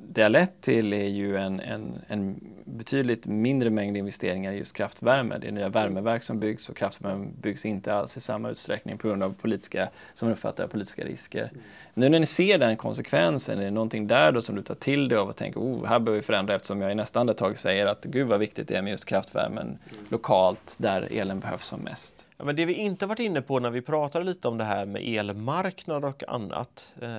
det 0.09 0.23
har 0.23 0.31
lett 0.31 0.61
till 0.61 0.93
är 0.93 1.07
ju 1.07 1.37
en, 1.37 1.61
en, 1.61 1.99
en, 2.09 2.41
betydligt 2.65 3.27
mindre 3.27 3.71
mängd 3.71 3.97
investeringar 3.97 4.53
i 4.53 4.59
just 4.59 4.77
kraftvärme. 4.77 5.39
Det 5.39 5.49
är 5.49 5.53
nya 5.53 5.69
värmeverk 5.69 6.23
som 6.23 6.41
byggs 6.41 6.69
och 6.69 6.77
kraftvärme 6.77 7.29
byggs 7.41 7.65
inte 7.65 7.95
alls 7.95 8.17
i 8.17 8.21
samma 8.21 8.51
utsträckning 8.51 8.99
på 8.99 9.09
grund 9.09 9.23
av 9.23 9.35
politiska, 9.35 9.89
som 10.15 10.29
uppfattar 10.29 10.67
politiska 10.67 11.05
risker. 11.05 11.43
Mm. 11.53 11.63
Nu 11.95 12.09
när 12.09 12.21
ni 12.21 12.27
ser 12.27 12.59
den 12.59 12.77
konsekvensen, 12.77 13.59
är 13.59 13.65
det 13.65 13.71
någonting 13.71 14.07
där 14.07 14.33
då 14.33 14.43
som 14.43 14.55
du 14.57 14.63
tar 14.63 14.75
till 14.75 15.09
dig 15.09 15.19
av 15.19 15.29
och 15.29 15.37
tänker 15.37 15.61
oh, 15.61 15.87
här 15.87 15.99
behöver 15.99 16.21
vi 16.21 16.27
förändra 16.27 16.55
eftersom 16.55 16.81
jag 16.81 16.93
i 16.93 16.95
nästa 16.95 17.21
andetag 17.21 17.59
säger 17.59 17.87
att 17.87 18.05
gud 18.05 18.29
vad 18.29 18.41
viktigt 18.41 18.69
det 18.69 18.77
är 18.77 18.83
med 18.83 18.91
just 18.91 19.05
kraftvärmen 19.05 19.67
mm. 19.67 19.79
lokalt 20.09 20.77
där 20.79 21.09
elen 21.11 21.41
behövs 21.41 21.67
som 21.67 21.81
mest. 21.81 22.27
Ja, 22.37 22.45
men 22.45 22.57
det 22.57 22.67
vi 22.67 22.75
inte 22.75 23.07
varit 23.07 23.21
inne 23.21 23.43
på 23.43 23.61
när 23.61 23.71
vi 23.71 23.81
pratade 23.81 24.25
lite 24.25 24.49
om 24.49 24.59
det 24.59 24.65
här 24.65 24.87
med 24.87 25.03
elmarknad 25.19 26.05
och 26.05 26.23
annat. 26.29 26.93
Eh, 27.03 27.19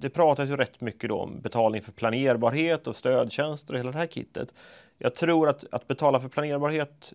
det 0.00 0.10
pratas 0.10 0.48
ju 0.48 0.56
rätt 0.56 0.80
mycket 0.80 1.10
om 1.10 1.40
betalning 1.40 1.82
för 1.82 1.92
planerbarhet 1.92 2.86
och 2.86 2.96
stödtjänster 2.96 3.72
och 3.72 3.78
hela 3.78 3.92
det 3.92 3.98
här 3.98 4.06
kittet. 4.06 4.48
Jag 4.98 5.14
tror 5.14 5.48
att, 5.48 5.64
att 5.70 5.88
betala 5.88 6.20
för 6.20 6.28
planerbarhet 6.28 7.12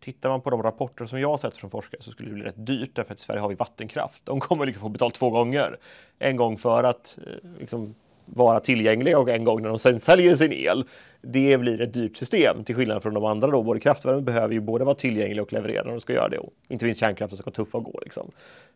Tittar 0.00 0.28
man 0.28 0.40
på 0.40 0.50
de 0.50 0.62
rapporter 0.62 1.06
som 1.06 1.20
jag 1.20 1.28
har 1.28 1.38
sett 1.38 1.56
från 1.56 1.70
forskare 1.70 2.02
så 2.02 2.10
skulle 2.10 2.28
det 2.28 2.34
bli 2.34 2.44
rätt 2.44 2.66
dyrt 2.66 2.90
därför 2.94 3.12
att 3.12 3.18
i 3.18 3.22
Sverige 3.22 3.40
har 3.40 3.48
vi 3.48 3.54
vattenkraft. 3.54 4.22
De 4.24 4.40
kommer 4.40 4.66
liksom 4.66 4.80
få 4.80 4.88
betalt 4.88 5.14
två 5.14 5.30
gånger. 5.30 5.78
En 6.18 6.36
gång 6.36 6.58
för 6.58 6.84
att 6.84 7.18
eh, 7.26 7.50
liksom, 7.60 7.94
vara 8.26 8.60
tillgängliga 8.60 9.18
och 9.18 9.28
en 9.28 9.44
gång 9.44 9.62
när 9.62 9.68
de 9.68 9.78
sen 9.78 10.00
säljer 10.00 10.36
sin 10.36 10.52
el. 10.52 10.84
Det 11.22 11.58
blir 11.58 11.80
ett 11.80 11.94
dyrt 11.94 12.16
system 12.16 12.64
till 12.64 12.74
skillnad 12.74 13.02
från 13.02 13.14
de 13.14 13.24
andra 13.24 13.50
då. 13.50 13.62
Både 13.62 13.80
kraftvärme 13.80 14.20
behöver 14.20 14.54
ju 14.54 14.60
både 14.60 14.84
vara 14.84 14.94
tillgänglig 14.94 15.42
och 15.42 15.52
leverera 15.52 15.84
när 15.84 15.90
de 15.90 16.00
ska 16.00 16.12
göra 16.12 16.28
det. 16.28 16.38
Och 16.38 16.52
inte 16.68 16.84
minst 16.84 17.00
kärnkraften 17.00 17.36
ska 17.36 17.44
vara 17.46 17.54
tuff 17.54 17.74
att 17.74 17.84
gå. 17.84 18.00
Liksom. 18.02 18.30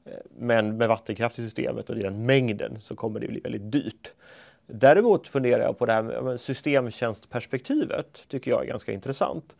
Eh, 0.04 0.12
men 0.38 0.76
med 0.76 0.88
vattenkraft 0.88 1.38
i 1.38 1.42
systemet 1.42 1.90
och 1.90 1.96
i 1.96 2.02
den 2.02 2.26
mängden 2.26 2.80
så 2.80 2.96
kommer 2.96 3.20
det 3.20 3.28
bli 3.28 3.40
väldigt 3.40 3.72
dyrt. 3.72 4.12
Däremot 4.66 5.28
funderar 5.28 5.62
jag 5.62 5.78
på 5.78 5.86
det 5.86 5.92
här 5.92 6.02
med 6.02 6.40
systemtjänstperspektivet 6.40 8.24
tycker 8.28 8.50
jag 8.50 8.62
är 8.62 8.66
ganska 8.66 8.92
intressant. 8.92 9.56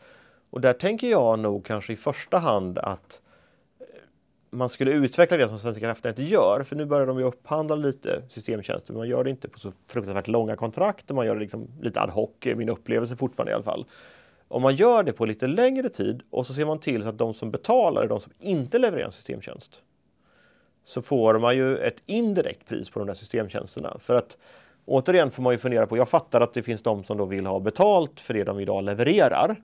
Och 0.50 0.60
där 0.60 0.72
tänker 0.72 1.10
jag 1.10 1.38
nog 1.38 1.64
kanske 1.64 1.92
i 1.92 1.96
första 1.96 2.38
hand 2.38 2.78
att 2.78 3.20
man 4.50 4.68
skulle 4.68 4.90
utveckla 4.90 5.36
det 5.36 5.48
som 5.48 5.58
Svenska 5.58 5.80
kraftnät 5.80 6.18
gör, 6.18 6.62
för 6.62 6.76
nu 6.76 6.84
börjar 6.84 7.06
de 7.06 7.18
ju 7.18 7.24
upphandla 7.24 7.76
lite 7.76 8.22
systemtjänster, 8.28 8.92
men 8.92 8.98
man 8.98 9.08
gör 9.08 9.24
det 9.24 9.30
inte 9.30 9.48
på 9.48 9.58
så 9.58 9.72
fruktansvärt 9.86 10.28
långa 10.28 10.56
kontrakt 10.56 11.10
och 11.10 11.16
man 11.16 11.26
gör 11.26 11.34
det 11.34 11.40
liksom 11.40 11.68
lite 11.80 12.00
ad 12.00 12.12
hoc, 12.12 12.30
min 12.44 12.68
upplevelse 12.68 13.16
fortfarande 13.16 13.52
i 13.52 13.54
alla 13.54 13.64
fall. 13.64 13.84
Om 14.48 14.62
man 14.62 14.74
gör 14.74 15.02
det 15.02 15.12
på 15.12 15.26
lite 15.26 15.46
längre 15.46 15.88
tid 15.88 16.22
och 16.30 16.46
så 16.46 16.54
ser 16.54 16.64
man 16.64 16.78
till 16.78 17.02
så 17.02 17.08
att 17.08 17.18
de 17.18 17.34
som 17.34 17.50
betalar 17.50 18.02
är 18.02 18.08
de 18.08 18.20
som 18.20 18.32
inte 18.38 18.78
levererar 18.78 19.06
en 19.06 19.12
systemtjänst. 19.12 19.82
Så 20.84 21.02
får 21.02 21.38
man 21.38 21.56
ju 21.56 21.76
ett 21.76 22.02
indirekt 22.06 22.68
pris 22.68 22.90
på 22.90 22.98
de 22.98 23.06
där 23.06 23.14
systemtjänsterna. 23.14 23.96
För 24.00 24.14
att 24.14 24.36
återigen 24.84 25.30
får 25.30 25.42
man 25.42 25.52
ju 25.52 25.58
fundera 25.58 25.86
på, 25.86 25.96
jag 25.96 26.08
fattar 26.08 26.40
att 26.40 26.54
det 26.54 26.62
finns 26.62 26.82
de 26.82 27.04
som 27.04 27.16
då 27.18 27.24
vill 27.24 27.46
ha 27.46 27.60
betalt 27.60 28.20
för 28.20 28.34
det 28.34 28.44
de 28.44 28.60
idag 28.60 28.84
levererar 28.84 29.56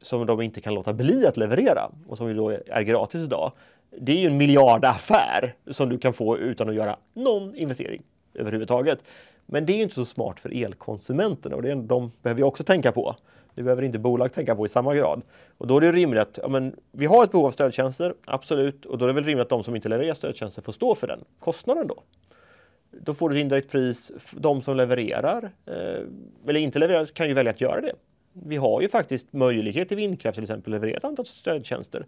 som 0.00 0.26
de 0.26 0.40
inte 0.40 0.60
kan 0.60 0.74
låta 0.74 0.92
bli 0.92 1.26
att 1.26 1.36
leverera 1.36 1.90
och 2.08 2.16
som 2.16 2.28
ju 2.28 2.34
då 2.34 2.50
är 2.66 2.82
gratis 2.82 3.20
idag 3.20 3.52
det 3.98 4.12
är 4.12 4.16
ju 4.16 4.26
en 4.26 4.36
miljardaffär 4.36 5.54
som 5.70 5.88
du 5.88 5.98
kan 5.98 6.12
få 6.12 6.38
utan 6.38 6.68
att 6.68 6.74
göra 6.74 6.96
någon 7.14 7.54
investering 7.54 8.02
överhuvudtaget. 8.34 8.98
Men 9.46 9.66
det 9.66 9.72
är 9.72 9.82
inte 9.82 9.94
så 9.94 10.04
smart 10.04 10.40
för 10.40 10.64
elkonsumenterna 10.64 11.56
och 11.56 11.62
det 11.62 11.70
är, 11.70 11.76
de 11.76 12.12
behöver 12.22 12.36
vi 12.36 12.42
också 12.42 12.64
tänka 12.64 12.92
på. 12.92 13.16
Det 13.54 13.62
behöver 13.62 13.82
inte 13.82 13.98
bolag 13.98 14.32
tänka 14.32 14.56
på 14.56 14.66
i 14.66 14.68
samma 14.68 14.94
grad. 14.94 15.22
Och 15.58 15.66
då 15.66 15.76
är 15.76 15.80
det 15.80 15.92
rimligt 15.92 16.22
att 16.22 16.38
ja, 16.42 16.48
men, 16.48 16.76
vi 16.92 17.06
har 17.06 17.24
ett 17.24 17.30
behov 17.30 17.46
av 17.46 17.50
stödtjänster, 17.50 18.14
absolut, 18.24 18.86
och 18.86 18.98
då 18.98 19.04
är 19.04 19.06
det 19.06 19.14
väl 19.14 19.24
rimligt 19.24 19.42
att 19.42 19.48
de 19.48 19.64
som 19.64 19.76
inte 19.76 19.88
levererar 19.88 20.14
stödtjänster 20.14 20.62
får 20.62 20.72
stå 20.72 20.94
för 20.94 21.06
den 21.06 21.24
kostnaden 21.38 21.86
då. 21.86 22.02
Då 22.90 23.14
får 23.14 23.30
du 23.30 23.36
ett 23.36 23.40
indirekt 23.40 23.70
pris. 23.70 24.10
De 24.32 24.62
som 24.62 24.76
levererar, 24.76 25.50
eh, 25.66 26.48
eller 26.48 26.60
inte 26.60 26.78
levererar, 26.78 27.06
kan 27.06 27.28
ju 27.28 27.34
välja 27.34 27.52
att 27.52 27.60
göra 27.60 27.80
det. 27.80 27.92
Vi 28.32 28.56
har 28.56 28.80
ju 28.80 28.88
faktiskt 28.88 29.32
möjlighet 29.32 29.88
till 29.88 29.96
vindkraft 29.96 30.34
till 30.34 30.44
exempel 30.44 30.72
att 30.74 30.80
leverera 30.80 30.96
ett 30.96 31.04
antal 31.04 31.26
stödtjänster. 31.26 32.06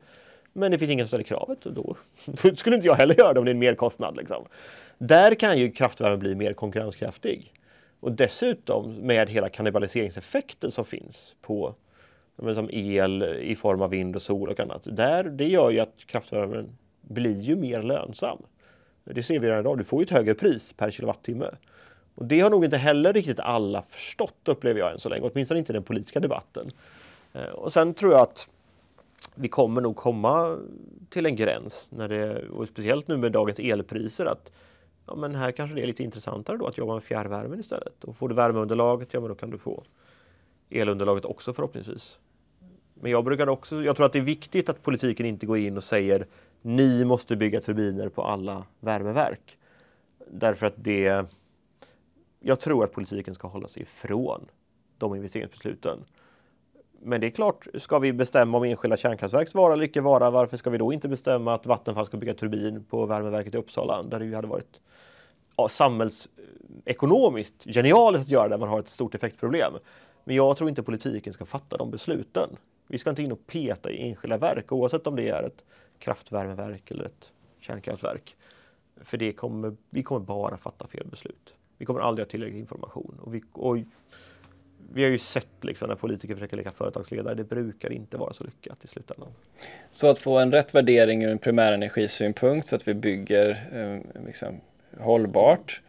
Men 0.57 0.71
det 0.71 0.79
finns 0.79 0.91
ingen 0.91 1.07
som 1.07 1.09
ställer 1.09 1.25
kravet 1.25 1.67
och 1.67 1.73
då, 1.73 1.97
då 2.25 2.57
skulle 2.57 2.77
inte 2.77 2.89
jag 2.89 2.95
heller 2.95 3.15
göra 3.15 3.33
det 3.33 3.39
om 3.39 3.45
det 3.45 3.51
är 3.51 3.55
en 3.55 3.59
merkostnad. 3.59 4.17
Liksom. 4.17 4.45
Där 4.99 5.35
kan 5.35 5.59
ju 5.59 5.71
kraftvärmen 5.71 6.19
bli 6.19 6.35
mer 6.35 6.53
konkurrenskraftig. 6.53 7.53
Och 8.01 8.13
dessutom 8.13 8.95
med 8.95 9.29
hela 9.31 9.49
kannibaliseringseffekten 9.49 10.71
som 10.71 10.85
finns 10.85 11.35
på 11.41 11.75
som 12.37 12.71
el 12.73 13.23
i 13.23 13.57
form 13.57 13.83
av 13.83 13.91
vind 13.91 14.17
och 14.17 14.23
sol 14.23 14.49
och 14.49 14.61
annat. 14.61 14.83
Där, 14.85 15.25
det 15.25 15.49
gör 15.49 15.71
ju 15.71 15.81
att 15.81 16.07
kraftvärmen 16.07 16.69
blir 17.01 17.41
ju 17.41 17.57
mer 17.57 17.83
lönsam. 17.83 18.39
Det 19.05 19.23
ser 19.23 19.39
vi 19.39 19.47
redan 19.47 19.61
idag. 19.61 19.79
Du 19.79 19.85
får 19.85 20.01
ju 20.01 20.05
ett 20.05 20.11
högre 20.11 20.35
pris 20.35 20.73
per 20.73 20.91
kilowattimme. 20.91 21.51
Och 22.15 22.25
det 22.25 22.41
har 22.41 22.51
nog 22.51 22.65
inte 22.65 22.77
heller 22.77 23.13
riktigt 23.13 23.41
alla 23.41 23.83
förstått 23.83 24.49
upplever 24.49 24.81
jag 24.81 24.93
än 24.93 24.99
så 24.99 25.09
länge, 25.09 25.31
åtminstone 25.33 25.59
inte 25.59 25.73
i 25.73 25.75
den 25.75 25.83
politiska 25.83 26.21
debatten. 26.21 26.71
Eh, 27.33 27.49
och 27.49 27.73
sen 27.73 27.95
tror 27.95 28.13
jag 28.13 28.21
att 28.21 28.49
vi 29.35 29.49
kommer 29.49 29.81
nog 29.81 29.97
komma 29.97 30.59
till 31.11 31.27
en 31.27 31.37
gräns, 31.37 31.89
när 31.91 32.09
det, 32.09 32.49
och 32.49 32.69
speciellt 32.69 33.09
nu 33.09 33.17
med 33.17 33.33
dagens 33.33 33.59
elpriser, 33.59 34.27
att 34.27 34.53
ja, 35.07 35.15
men 35.15 35.35
här 35.35 35.53
kanske 35.53 35.75
det 35.75 35.83
är 35.83 35.87
lite 35.87 36.03
intressantare 36.03 36.57
då 36.57 36.67
att 36.67 36.79
jobba 36.79 36.95
med 36.95 37.03
fjärrvärmen 37.03 37.61
istället. 37.61 38.05
Och 38.05 38.17
får 38.17 38.29
du 38.29 38.35
värmeunderlaget, 38.35 39.15
ja 39.15 39.21
men 39.21 39.29
då 39.29 39.35
kan 39.35 39.51
du 39.51 39.59
få 39.59 39.83
elunderlaget 40.71 41.25
också 41.25 41.53
förhoppningsvis. 41.53 42.19
Men 42.95 43.11
jag 43.11 43.25
brukar 43.25 43.49
också, 43.49 43.83
jag 43.83 43.97
tror 43.97 44.07
att 44.07 44.13
det 44.13 44.19
är 44.19 44.23
viktigt 44.23 44.69
att 44.69 44.83
politiken 44.83 45.27
inte 45.27 45.47
går 45.47 45.59
in 45.59 45.77
och 45.77 45.85
säger 45.85 46.27
ni 46.63 47.05
måste 47.05 47.37
bygga 47.37 47.61
turbiner 47.61 48.09
på 48.09 48.23
alla 48.23 48.65
värmeverk. 48.81 49.59
Därför 50.31 50.67
att 50.67 50.75
det, 50.77 51.27
jag 52.41 52.61
tror 52.61 52.85
att 52.85 52.93
politiken 52.93 53.35
ska 53.35 53.49
hålla 53.49 53.69
sig 53.69 53.83
ifrån 53.83 54.47
de 54.99 55.15
investeringsbesluten. 55.15 56.05
Men 57.07 57.21
det 57.21 57.27
är 57.27 57.31
klart, 57.31 57.67
ska 57.75 57.99
vi 57.99 58.13
bestämma 58.13 58.59
om 58.59 58.65
enskilda 58.65 58.97
kärnkraftverks 58.97 59.55
vara 59.55 59.73
eller 59.73 59.85
icke 59.85 60.01
vara, 60.01 60.31
varför 60.31 60.57
ska 60.57 60.71
vi 60.71 60.79
då 60.79 60.93
inte 60.93 61.09
bestämma 61.09 61.55
att 61.55 61.67
Vattenfall 61.67 62.07
ska 62.07 62.17
bygga 62.17 62.35
turbin 62.35 62.85
på 62.85 63.07
värmeverket 63.07 63.55
i 63.55 63.57
Uppsala, 63.57 64.03
där 64.03 64.19
det 64.19 64.25
ju 64.25 64.35
hade 64.35 64.49
varit 64.49 64.81
ja, 65.57 65.69
samhällsekonomiskt 65.69 67.65
genialiskt 67.65 68.23
att 68.23 68.31
göra 68.31 68.49
det, 68.49 68.59
man 68.59 68.69
har 68.69 68.81
ett 68.81 68.89
stort 68.89 69.15
effektproblem. 69.15 69.73
Men 70.25 70.37
jag 70.37 70.57
tror 70.57 70.69
inte 70.69 70.83
politiken 70.83 71.33
ska 71.33 71.45
fatta 71.45 71.77
de 71.77 71.91
besluten. 71.91 72.49
Vi 72.89 72.99
ska 72.99 73.11
inte 73.11 73.23
in 73.23 73.33
och 73.33 73.47
peta 73.47 73.91
i 73.91 74.09
enskilda 74.09 74.37
verk, 74.37 74.73
oavsett 74.73 75.07
om 75.07 75.17
det 75.17 75.29
är 75.29 75.43
ett 75.43 75.65
kraftvärmeverk 75.99 76.91
eller 76.91 77.05
ett 77.05 77.31
kärnkraftverk. 77.61 78.37
För 78.97 79.17
det 79.17 79.33
kommer, 79.33 79.77
vi 79.91 80.03
kommer 80.03 80.21
bara 80.21 80.57
fatta 80.57 80.87
fel 80.87 81.07
beslut. 81.07 81.55
Vi 81.79 81.87
kommer 81.87 82.01
aldrig 82.01 82.27
ha 82.27 82.31
tillräcklig 82.31 82.61
information. 82.61 83.19
Och 83.23 83.35
vi, 83.35 83.43
och 83.53 83.77
vi 84.93 85.03
har 85.03 85.11
ju 85.11 85.19
sett 85.19 85.65
liksom 85.65 85.89
när 85.89 85.97
politiker 85.97 86.35
försöker 86.35 86.57
leka 86.57 86.71
företagsledare, 86.71 87.35
det 87.35 87.45
brukar 87.45 87.93
inte 87.93 88.17
vara 88.17 88.33
så 88.33 88.45
lyckat 88.45 88.85
i 88.85 88.89
slutändan. 88.89 89.29
Så 89.91 90.09
att 90.09 90.19
få 90.19 90.39
en 90.39 90.53
rätt 90.53 90.75
värdering 90.75 91.25
ur 91.25 91.31
en 91.31 91.39
primärenergisynpunkt 91.39 92.69
så 92.69 92.77
att 92.77 92.89
vi 92.89 92.95
bygger 92.95 93.51
eh, 93.73 94.25
liksom, 94.27 94.61
hållbart 94.99 95.81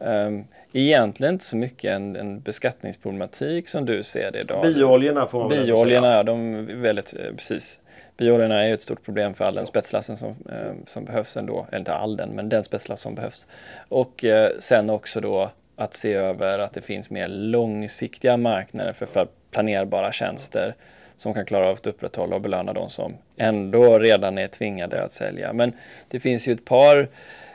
Um, 0.00 0.44
egentligen 0.72 1.34
inte 1.34 1.44
så 1.44 1.56
mycket 1.56 1.90
en, 1.92 2.16
en 2.16 2.40
beskattningsproblematik 2.40 3.68
som 3.68 3.84
du 3.86 4.02
ser 4.02 4.30
det 4.30 4.40
idag. 4.40 4.62
Biooljorna 4.62 5.26
får 5.26 5.38
man 5.38 5.48
Biooljorna, 5.48 6.06
säga. 6.06 6.22
de 6.22 6.54
är 6.54 6.74
väldigt, 6.74 7.14
eh, 7.14 7.34
precis. 7.36 7.80
Biooljorna 8.16 8.64
är 8.64 8.74
ett 8.74 8.82
stort 8.82 9.04
problem 9.04 9.34
för 9.34 9.44
all 9.44 9.54
den 9.54 9.66
spetslasten 9.66 10.16
som, 10.16 10.28
eh, 10.28 10.72
som 10.86 11.04
behövs 11.04 11.36
ändå. 11.36 11.66
Eller 11.68 11.78
inte 11.78 11.94
all 11.94 12.16
den, 12.16 12.28
men 12.30 12.48
den 12.48 12.64
spetslast 12.64 13.02
som 13.02 13.14
behövs. 13.14 13.46
Och 13.88 14.24
eh, 14.24 14.50
sen 14.58 14.90
också 14.90 15.20
då 15.20 15.50
att 15.78 15.94
se 15.94 16.12
över 16.12 16.58
att 16.58 16.72
det 16.72 16.82
finns 16.82 17.10
mer 17.10 17.28
långsiktiga 17.28 18.36
marknader 18.36 18.92
för, 18.92 19.28
planerbara 19.50 20.12
tjänster 20.12 20.74
som 21.16 21.34
kan 21.34 21.44
klara 21.44 21.66
av 21.66 21.74
att 21.74 21.86
upprätthålla 21.86 22.36
och 22.36 22.42
belöna 22.42 22.72
de 22.72 22.88
som 22.88 23.14
ändå 23.36 23.98
redan 23.98 24.38
är 24.38 24.48
tvingade 24.48 25.02
att 25.02 25.12
sälja. 25.12 25.52
Men 25.52 25.72
det 26.08 26.20
finns 26.20 26.48
ju 26.48 26.52
ett 26.52 26.64
par 26.64 27.08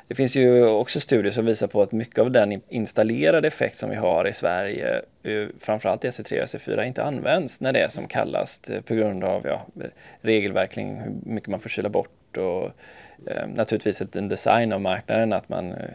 det 0.07 0.15
finns 0.15 0.35
ju 0.35 0.65
också 0.65 0.99
studier 0.99 1.31
som 1.31 1.45
visar 1.45 1.67
på 1.67 1.81
att 1.81 1.91
mycket 1.91 2.19
av 2.19 2.31
den 2.31 2.61
installerade 2.69 3.47
effekt 3.47 3.77
som 3.77 3.89
vi 3.89 3.95
har 3.95 4.27
i 4.27 4.33
Sverige, 4.33 5.01
eh, 5.23 5.47
framförallt 5.59 6.05
i 6.05 6.07
EC3 6.07 6.41
och 6.41 6.47
EC4, 6.47 6.83
inte 6.83 7.03
används 7.03 7.61
när 7.61 7.73
det 7.73 7.79
är 7.79 7.87
som 7.87 8.07
kallast 8.07 8.69
eh, 8.69 8.81
på 8.81 8.95
grund 8.95 9.23
av 9.23 9.41
ja, 9.45 9.65
regelverk 10.21 10.77
hur 10.77 11.11
mycket 11.25 11.49
man 11.49 11.59
får 11.59 11.69
kyla 11.69 11.89
bort 11.89 12.37
och 12.37 12.71
Eh, 13.25 13.47
naturligtvis 13.47 14.01
en 14.15 14.27
design 14.27 14.73
av 14.73 14.81
marknaden, 14.81 15.33
att 15.33 15.49
man 15.49 15.71
eh, 15.71 15.89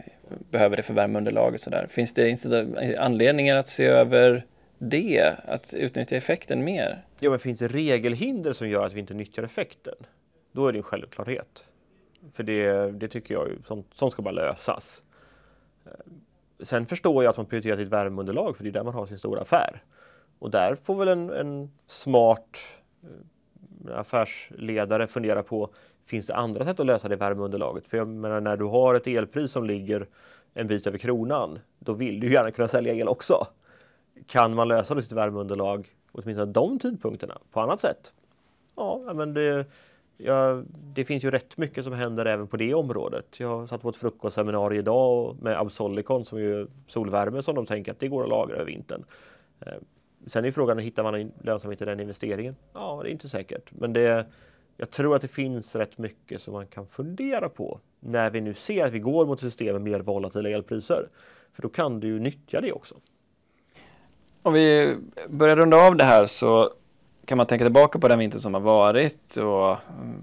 behöver 0.49 0.77
det 0.77 0.83
för 0.83 0.93
värmeunderlag 0.93 1.53
och 1.53 1.59
sådär. 1.59 1.87
Finns 1.89 2.13
det 2.13 2.97
anledningar 2.99 3.55
att 3.55 3.67
se 3.67 3.85
över 3.85 4.45
det, 4.77 5.35
att 5.45 5.73
utnyttja 5.73 6.15
effekten 6.15 6.63
mer? 6.63 7.05
Ja, 7.19 7.29
men 7.29 7.39
finns 7.39 7.59
det 7.59 7.67
regelhinder 7.67 8.53
som 8.53 8.69
gör 8.69 8.85
att 8.85 8.93
vi 8.93 8.99
inte 8.99 9.13
nyttjar 9.13 9.43
effekten? 9.43 9.95
Då 10.51 10.67
är 10.67 10.71
det 10.71 10.79
en 10.79 10.83
självklarhet. 10.83 11.65
För 12.33 12.43
det, 12.43 12.91
det 12.91 13.07
tycker 13.07 13.33
jag 13.33 13.49
som, 13.65 13.83
sånt 13.93 14.13
ska 14.13 14.21
bara 14.21 14.31
lösas. 14.31 15.01
Eh, 15.85 15.91
sen 16.63 16.85
förstår 16.85 17.23
jag 17.23 17.31
att 17.31 17.37
man 17.37 17.45
prioriterar 17.45 17.77
sitt 17.77 17.87
värmeunderlag 17.87 18.57
för 18.57 18.63
det 18.63 18.69
är 18.69 18.71
där 18.71 18.83
man 18.83 18.93
har 18.93 19.05
sin 19.05 19.19
stora 19.19 19.41
affär. 19.41 19.83
Och 20.39 20.51
där 20.51 20.75
får 20.75 20.95
väl 20.95 21.07
en, 21.07 21.29
en 21.29 21.71
smart 21.87 22.57
affärsledare 23.95 25.07
fundera 25.07 25.43
på 25.43 25.69
Finns 26.09 26.25
det 26.25 26.35
andra 26.35 26.65
sätt 26.65 26.79
att 26.79 26.85
lösa 26.85 27.07
det 27.07 27.15
värmeunderlaget? 27.15 27.87
För 27.87 27.97
jag 27.97 28.07
menar 28.07 28.41
när 28.41 28.57
du 28.57 28.65
har 28.65 28.95
ett 28.95 29.07
elpris 29.07 29.51
som 29.51 29.65
ligger 29.65 30.07
en 30.53 30.67
bit 30.67 30.87
över 30.87 30.97
kronan, 30.97 31.59
då 31.79 31.93
vill 31.93 32.19
du 32.19 32.31
gärna 32.33 32.51
kunna 32.51 32.67
sälja 32.67 32.93
el 32.93 33.07
också. 33.07 33.47
Kan 34.27 34.55
man 34.55 34.67
lösa 34.67 34.95
det 34.95 35.01
sitt 35.01 35.11
värmeunderlag 35.11 35.87
åtminstone 36.11 36.51
de 36.51 36.79
tidpunkterna 36.79 37.37
på 37.51 37.59
annat 37.59 37.79
sätt? 37.79 38.13
Ja, 38.75 39.13
men 39.15 39.33
det, 39.33 39.65
ja, 40.17 40.63
det 40.93 41.05
finns 41.05 41.23
ju 41.23 41.31
rätt 41.31 41.57
mycket 41.57 41.83
som 41.83 41.93
händer 41.93 42.25
även 42.25 42.47
på 42.47 42.57
det 42.57 42.73
området. 42.73 43.39
Jag 43.39 43.69
satt 43.69 43.81
på 43.81 43.89
ett 43.89 43.97
frukostseminarium 43.97 44.79
idag 44.79 45.37
med 45.41 45.59
Absolicon 45.59 46.25
som 46.25 46.37
är 46.37 46.67
solvärme 46.87 47.41
som 47.41 47.55
de 47.55 47.65
tänker 47.65 47.91
att 47.91 47.99
det 47.99 48.07
går 48.07 48.23
att 48.23 48.29
lagra 48.29 48.55
över 48.55 48.65
vintern. 48.65 49.03
Eh, 49.59 49.73
sen 50.27 50.45
är 50.45 50.51
frågan, 50.51 50.79
hittar 50.79 51.03
man 51.03 51.31
lönsamhet 51.41 51.81
i 51.81 51.85
den 51.85 51.99
investeringen? 51.99 52.55
Ja, 52.73 52.99
det 53.03 53.09
är 53.09 53.11
inte 53.11 53.29
säkert. 53.29 53.71
Men 53.71 53.93
det, 53.93 54.25
jag 54.79 54.89
tror 54.89 55.15
att 55.15 55.21
det 55.21 55.27
finns 55.27 55.75
rätt 55.75 55.97
mycket 55.97 56.41
som 56.41 56.53
man 56.53 56.67
kan 56.67 56.87
fundera 56.87 57.49
på 57.49 57.79
när 57.99 58.29
vi 58.29 58.41
nu 58.41 58.53
ser 58.53 58.85
att 58.85 58.91
vi 58.91 58.99
går 58.99 59.25
mot 59.25 59.39
system 59.39 59.73
med 59.73 59.81
mer 59.81 59.99
volatila 59.99 60.49
elpriser. 60.49 61.09
För 61.53 61.61
då 61.61 61.69
kan 61.69 61.99
du 61.99 62.07
ju 62.07 62.19
nyttja 62.19 62.61
det 62.61 62.71
också. 62.71 62.95
Om 64.41 64.53
vi 64.53 64.97
börjar 65.29 65.55
runda 65.55 65.77
av 65.77 65.95
det 65.95 66.03
här 66.03 66.25
så 66.25 66.73
kan 67.29 67.37
man 67.37 67.47
tänka 67.47 67.65
tillbaka 67.65 67.99
på 67.99 68.07
den 68.07 68.19
vintern 68.19 68.41
som 68.41 68.53
har 68.53 68.61
varit 68.61 69.37
och 69.37 69.77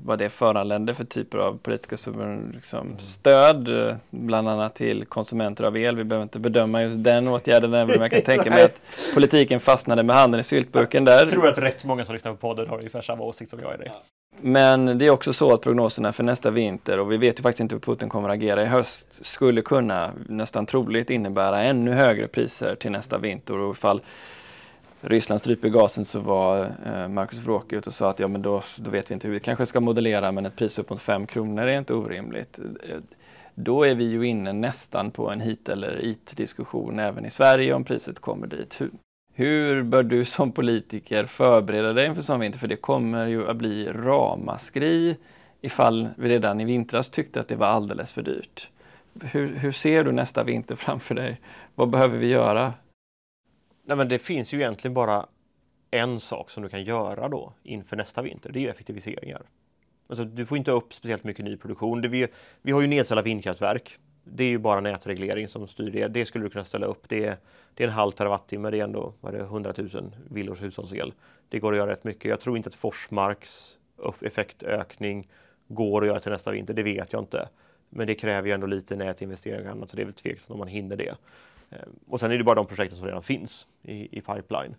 vad 0.05 0.19
det 0.19 0.29
föranledde 0.29 0.95
för 0.95 1.05
typer 1.05 1.39
av 1.39 1.59
politiska 1.59 2.13
liksom, 2.55 2.99
stöd, 2.99 3.97
bland 4.11 4.49
annat 4.49 4.75
till 4.75 5.05
konsumenter 5.05 5.65
av 5.65 5.77
el. 5.77 5.97
Vi 5.97 6.05
behöver 6.05 6.23
inte 6.23 6.39
bedöma 6.39 6.83
just 6.83 7.05
den 7.05 7.29
åtgärden, 7.29 7.71
men 7.71 7.89
jag 7.89 8.11
kan 8.11 8.23
tänka 8.23 8.51
mig 8.51 8.63
att 8.65 8.81
politiken 9.15 9.61
fastnade 9.61 10.03
med 10.03 10.17
handen 10.17 10.41
i 10.41 10.43
syltburken 10.43 11.05
där. 11.05 11.19
Jag 11.19 11.31
tror 11.31 11.49
att 11.49 11.59
rätt 11.59 11.85
många 11.85 12.05
som 12.05 12.15
lyssnar 12.15 12.33
på 12.33 12.39
podden 12.39 12.69
har 12.69 12.79
ungefär 12.79 13.03
samma 13.03 13.25
åsikt 13.25 13.51
som 13.51 13.61
jag 13.61 13.75
i 13.75 13.77
det. 13.79 13.93
Men 14.41 14.99
det 14.99 15.07
är 15.07 15.11
också 15.11 15.33
så 15.33 15.55
att 15.55 15.61
prognoserna 15.61 16.13
för 16.13 16.25
nästa 16.25 16.51
vinter, 16.51 16.99
och 16.99 17.13
vi 17.13 17.17
vet 17.17 17.39
ju 17.39 17.43
faktiskt 17.43 17.61
inte 17.61 17.75
hur 17.75 17.81
Putin 17.81 18.09
kommer 18.09 18.29
att 18.29 18.35
agera 18.35 18.63
i 18.63 18.67
höst, 18.67 19.27
skulle 19.27 19.63
kunna 19.63 20.11
nästan 20.29 20.67
troligt 20.67 21.11
innebära 21.11 21.63
ännu 21.63 21.93
högre 21.93 22.29
priser 22.29 22.75
till 22.75 22.91
nästa 22.91 23.19
vinter. 23.19 23.59
Och 23.59 23.75
ifall 23.75 24.01
Ryssland 25.01 25.41
stryper 25.41 25.69
gasen 25.69 26.05
så 26.05 26.21
var 26.21 26.59
Markus 26.59 27.15
Marcus 27.15 27.39
Wråke 27.39 27.77
ute 27.77 27.89
och 27.89 27.95
sa 27.95 28.11
att 28.11 28.21
ja 28.21 28.29
men 28.29 28.43
då, 28.43 28.63
då 28.77 28.91
vet 28.91 29.11
vi 29.11 29.15
inte 29.15 29.27
hur 29.27 29.35
vi 29.35 29.41
kanske 29.41 29.67
ska 29.67 29.81
modellera 29.81 30.33
men 30.33 30.47
ett 30.47 30.57
pris 30.57 30.79
upp 30.79 30.91
mot 30.91 31.01
5 31.01 31.27
kronor 31.27 31.67
är 31.67 31.79
inte 31.79 31.95
orimligt. 31.95 32.59
Eh, 32.59 32.97
då 33.55 33.85
är 33.85 33.95
vi 33.95 34.05
ju 34.05 34.27
inne 34.27 34.53
nästan 34.53 35.11
på 35.11 35.31
en 35.31 35.41
hit 35.41 35.69
eller 35.69 36.05
it 36.05 36.37
diskussion 36.37 36.99
även 36.99 37.25
i 37.25 37.31
Sverige 37.31 37.75
om 37.75 37.85
priset 37.85 38.19
kommer 38.19 38.47
dit. 38.47 38.81
Hur, 38.81 38.91
hur 39.35 39.83
bör 39.83 40.03
du 40.03 40.25
som 40.25 40.53
politiker 40.53 41.27
förbereda 41.27 41.93
dig 41.93 42.07
inför 42.07 42.23
sån 42.23 42.41
vinter? 42.41 42.59
För 42.59 42.69
det 42.69 42.77
kommer 42.77 43.27
ju 43.27 43.49
att 43.49 43.57
bli 43.57 43.89
ramaskri 43.89 45.17
ifall 45.61 46.09
vi 46.17 46.29
redan 46.29 46.61
i 46.61 46.65
vintras 46.65 47.11
tyckte 47.11 47.41
att 47.41 47.49
det 47.49 47.57
var 47.57 47.67
alldeles 47.67 48.13
för 48.13 48.23
dyrt. 48.23 48.69
Hur, 49.21 49.55
hur 49.55 49.73
ser 49.73 50.05
du 50.05 50.13
nästa 50.13 50.45
vinter 50.45 50.77
framför 50.77 51.15
dig? 51.15 51.41
Vad 51.75 51.91
behöver 51.91 52.19
vi 52.19 52.27
göra? 52.27 52.73
Nej, 53.89 53.97
men 53.97 54.09
det 54.09 54.18
finns 54.18 54.53
ju 54.53 54.59
egentligen 54.59 54.95
bara 54.95 55.26
en 55.91 56.20
sak 56.20 56.51
som 56.51 56.62
du 56.62 56.68
kan 56.68 56.84
göra 56.84 57.28
då 57.28 57.53
inför 57.62 57.97
nästa 57.97 58.22
vinter. 58.22 58.53
Det 58.53 58.66
är 58.66 58.70
effektiviseringar. 58.70 59.43
Alltså, 60.09 60.24
du 60.24 60.47
får 60.47 60.59
inte 60.59 60.70
upp 60.70 60.95
speciellt 60.95 61.24
mycket 61.24 61.45
ny 61.45 61.57
produktion. 61.57 62.01
Det 62.01 62.09
vi, 62.09 62.26
vi 62.62 62.72
har 62.72 62.80
ju 62.80 62.87
nedställda 62.87 63.22
vindkraftverk. 63.22 63.99
Det 64.24 64.45
är 64.45 64.49
ju 64.49 64.59
bara 64.59 64.80
nätreglering 64.80 65.49
som 65.49 65.68
styr 65.68 65.91
det. 65.91 66.09
Det 66.09 66.26
skulle 66.26 66.45
du 66.45 66.51
kunna 66.51 66.64
ställa 66.64 66.87
upp. 66.87 67.09
Det 67.09 67.24
är, 67.24 67.37
det 67.74 67.84
är 67.84 67.89
en 67.89 67.95
halv 67.95 68.12
terawattimme. 68.12 68.70
Det 68.70 68.80
är 68.80 68.84
ändå 68.84 69.14
vad 69.20 69.34
är 69.34 69.39
det, 69.39 69.45
100 69.45 69.74
000 69.76 70.16
villors 70.30 70.62
hushållsel. 70.62 71.14
Det 71.49 71.59
går 71.59 71.72
att 71.72 71.78
göra 71.78 71.91
rätt 71.91 72.05
mycket. 72.05 72.24
Jag 72.24 72.41
tror 72.41 72.57
inte 72.57 72.68
att 72.68 72.74
Forsmarks 72.74 73.78
effektökning 74.20 75.28
går 75.68 76.03
att 76.03 76.09
göra 76.09 76.20
till 76.20 76.32
nästa 76.32 76.51
vinter. 76.51 76.74
Det 76.74 76.82
vet 76.82 77.12
jag 77.12 77.22
inte. 77.22 77.49
Men 77.89 78.07
det 78.07 78.14
kräver 78.14 78.49
ju 78.49 78.55
ändå 78.55 78.66
lite 78.66 78.97
nätinvesteringar 78.97 79.70
och 79.70 79.76
annat 79.76 79.91
så 79.91 79.97
det 79.97 80.03
är 80.03 80.07
väl 80.07 80.14
tveksamt 80.14 80.51
om 80.51 80.59
man 80.59 80.68
hinner 80.68 80.97
det. 80.97 81.14
Eh, 81.77 81.89
och 82.09 82.20
sen 82.20 82.33
är 82.33 82.39
det 82.39 82.45
bara 82.45 82.55
de 82.55 82.66
projekten 82.66 82.99
som 82.99 83.07
redan 83.07 83.22
finns 83.22 83.66
i, 83.83 84.18
i 84.18 84.20
pipeline. 84.20 84.74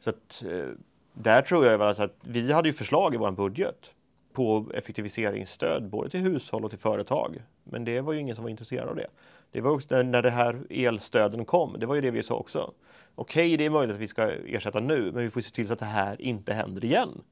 Så 0.00 0.10
att, 0.10 0.42
eh, 0.50 0.68
där 1.14 1.42
tror 1.42 1.66
jag 1.66 1.78
väl 1.78 1.88
alltså 1.88 2.02
att 2.02 2.16
vi 2.20 2.52
hade 2.52 2.68
ju 2.68 2.72
förslag 2.72 3.14
i 3.14 3.16
vår 3.16 3.30
budget 3.30 3.94
på 4.32 4.70
effektiviseringsstöd 4.74 5.88
både 5.88 6.10
till 6.10 6.20
hushåll 6.20 6.64
och 6.64 6.70
till 6.70 6.78
företag. 6.78 7.42
Men 7.64 7.84
det 7.84 8.00
var 8.00 8.12
ju 8.12 8.20
ingen 8.20 8.36
som 8.36 8.44
var 8.44 8.50
intresserad 8.50 8.88
av 8.88 8.96
det. 8.96 9.06
Det 9.50 9.60
var 9.60 9.70
också 9.70 10.02
när 10.02 10.22
det 10.22 10.30
här 10.30 10.66
elstöden 10.70 11.44
kom, 11.44 11.76
det 11.78 11.86
var 11.86 11.94
ju 11.94 12.00
det 12.00 12.10
vi 12.10 12.22
sa 12.22 12.34
också. 12.34 12.72
Okej, 13.14 13.46
okay, 13.46 13.56
det 13.56 13.64
är 13.64 13.70
möjligt 13.70 13.94
att 13.94 14.00
vi 14.00 14.08
ska 14.08 14.30
ersätta 14.30 14.80
nu, 14.80 15.12
men 15.12 15.22
vi 15.22 15.30
får 15.30 15.40
se 15.40 15.50
till 15.50 15.66
så 15.66 15.72
att 15.72 15.78
det 15.78 15.84
här 15.84 16.20
inte 16.20 16.52
händer 16.52 16.84
igen. 16.84 17.22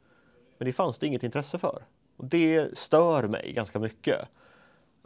Men 0.58 0.66
det 0.66 0.72
fanns 0.72 0.98
det 0.98 1.06
inget 1.06 1.22
intresse 1.22 1.58
för. 1.58 1.82
Och 2.16 2.24
det 2.24 2.78
stör 2.78 3.28
mig 3.28 3.52
ganska 3.52 3.78
mycket 3.78 4.28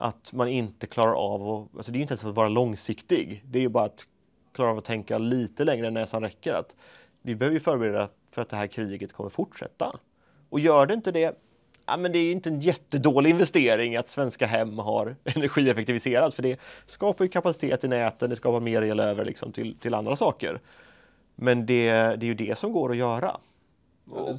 att 0.00 0.32
man 0.32 0.48
inte 0.48 0.86
klarar 0.86 1.14
av 1.14 1.48
att, 1.48 1.76
alltså 1.76 1.92
det 1.92 1.98
är 1.98 2.00
inte 2.00 2.12
ens 2.12 2.24
att 2.24 2.34
vara 2.34 2.48
långsiktig. 2.48 3.42
Det 3.44 3.58
är 3.58 3.62
ju 3.62 3.68
bara 3.68 3.84
att 3.84 4.06
klara 4.52 4.70
av 4.70 4.78
att 4.78 4.84
tänka 4.84 5.18
lite 5.18 5.64
längre 5.64 5.86
än 5.86 5.94
näsan 5.94 6.22
räcker. 6.22 6.54
Att 6.54 6.76
vi 7.22 7.34
behöver 7.34 7.54
ju 7.54 7.60
förbereda 7.60 8.08
för 8.30 8.42
att 8.42 8.48
det 8.48 8.56
här 8.56 8.66
kriget 8.66 9.12
kommer 9.12 9.30
fortsätta. 9.30 9.98
Och 10.50 10.60
gör 10.60 10.86
det 10.86 10.94
inte 10.94 11.12
det, 11.12 11.38
ja, 11.86 11.96
men 11.96 12.12
det 12.12 12.18
är 12.18 12.32
inte 12.32 12.48
en 12.48 12.60
jättedålig 12.60 13.30
investering 13.30 13.96
att 13.96 14.08
svenska 14.08 14.46
hem 14.46 14.78
har 14.78 15.16
energieffektiviserat 15.24 16.34
för 16.34 16.42
det 16.42 16.60
skapar 16.86 17.24
ju 17.24 17.28
kapacitet 17.30 17.84
i 17.84 17.88
näten, 17.88 18.30
det 18.30 18.36
skapar 18.36 18.60
mer 18.60 18.82
el 18.82 19.00
över 19.00 19.24
liksom 19.24 19.52
till, 19.52 19.78
till 19.78 19.94
andra 19.94 20.16
saker. 20.16 20.60
Men 21.34 21.66
det, 21.66 21.90
det 21.90 22.26
är 22.26 22.28
ju 22.28 22.34
det 22.34 22.58
som 22.58 22.72
går 22.72 22.90
att 22.90 22.96
göra 22.96 23.36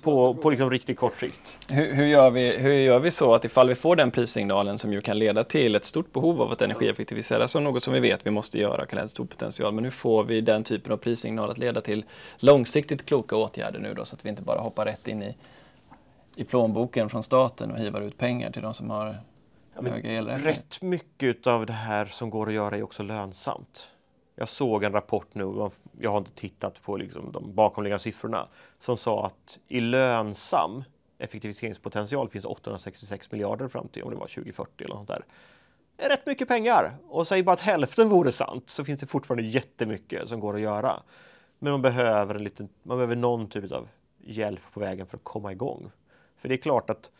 på, 0.03 0.33
på 0.33 0.49
liksom 0.49 0.69
riktigt 0.69 0.97
kort 0.97 1.15
sikt. 1.15 1.57
Hur, 1.67 1.93
hur, 1.93 2.05
gör 2.05 2.29
vi, 2.29 2.57
hur 2.57 2.73
gör 2.73 2.99
vi 2.99 3.11
så 3.11 3.33
att 3.33 3.45
ifall 3.45 3.67
vi 3.67 3.75
får 3.75 3.95
den 3.95 4.11
prissignalen 4.11 4.77
som 4.77 4.93
ju 4.93 5.01
kan 5.01 5.19
leda 5.19 5.43
till 5.43 5.75
ett 5.75 5.85
stort 5.85 6.13
behov 6.13 6.41
av 6.41 6.51
att 6.51 6.61
energieffektivisera 6.61 7.47
som 7.47 7.63
något 7.63 7.83
som 7.83 7.93
vi 7.93 7.99
vet 7.99 8.25
vi 8.25 8.31
måste 8.31 8.59
göra 8.59 8.85
kan 8.85 8.97
ha 8.97 9.03
en 9.03 9.09
stor 9.09 9.25
potential. 9.25 9.73
Men 9.73 9.83
hur 9.83 9.91
får 9.91 10.23
vi 10.23 10.41
den 10.41 10.63
typen 10.63 10.93
av 10.93 10.97
prissignal 10.97 11.51
att 11.51 11.57
leda 11.57 11.81
till 11.81 12.05
långsiktigt 12.37 13.05
kloka 13.05 13.35
åtgärder 13.35 13.79
nu 13.79 13.93
då 13.93 14.05
så 14.05 14.15
att 14.15 14.25
vi 14.25 14.29
inte 14.29 14.41
bara 14.41 14.59
hoppar 14.59 14.85
rätt 14.85 15.07
in 15.07 15.23
i, 15.23 15.35
i 16.35 16.43
plånboken 16.43 17.09
från 17.09 17.23
staten 17.23 17.71
och 17.71 17.77
hivar 17.77 18.01
ut 18.01 18.17
pengar 18.17 18.51
till 18.51 18.61
de 18.61 18.73
som 18.73 18.89
har 18.89 19.17
ja, 19.75 19.81
höga 19.81 20.11
elräkningar? 20.11 20.53
Rätt 20.53 20.81
mycket 20.81 21.47
av 21.47 21.65
det 21.65 21.73
här 21.73 22.05
som 22.05 22.29
går 22.29 22.47
att 22.47 22.53
göra 22.53 22.77
är 22.77 22.83
också 22.83 23.03
lönsamt. 23.03 23.91
Jag 24.39 24.49
såg 24.49 24.83
en 24.83 24.91
rapport 24.91 25.27
nu, 25.33 25.69
jag 25.99 26.11
har 26.11 26.17
inte 26.17 26.31
tittat 26.31 26.81
på 26.81 26.97
liksom 26.97 27.31
de 27.31 27.55
bakomliggande 27.55 28.03
siffrorna, 28.03 28.47
som 28.77 28.97
sa 28.97 29.25
att 29.25 29.59
i 29.67 29.79
lönsam 29.79 30.83
effektiviseringspotential 31.17 32.29
finns 32.29 32.45
866 32.45 33.31
miljarder 33.31 33.67
fram 33.67 33.87
till 33.87 34.03
om 34.03 34.09
det 34.09 34.15
var 34.15 34.27
2040 34.27 34.85
eller 34.85 34.95
något 34.95 35.07
där. 35.07 35.25
Det 35.95 36.03
är 36.03 36.09
rätt 36.09 36.25
mycket 36.25 36.47
pengar 36.47 36.97
och 37.07 37.27
säg 37.27 37.43
bara 37.43 37.53
att 37.53 37.59
hälften 37.59 38.09
vore 38.09 38.31
sant 38.31 38.69
så 38.69 38.85
finns 38.85 38.99
det 38.99 39.05
fortfarande 39.05 39.43
jättemycket 39.43 40.29
som 40.29 40.39
går 40.39 40.55
att 40.55 40.61
göra. 40.61 41.03
Men 41.59 41.71
man 41.71 41.81
behöver, 41.81 42.35
en 42.35 42.43
liten, 42.43 42.69
man 42.83 42.97
behöver 42.97 43.15
någon 43.15 43.49
typ 43.49 43.71
av 43.71 43.87
hjälp 44.17 44.61
på 44.73 44.79
vägen 44.79 45.07
för 45.07 45.17
att 45.17 45.23
komma 45.23 45.51
igång. 45.51 45.91
För 46.37 46.47
det 46.47 46.55
är 46.55 46.57
klart 46.57 46.89
att 46.89 47.11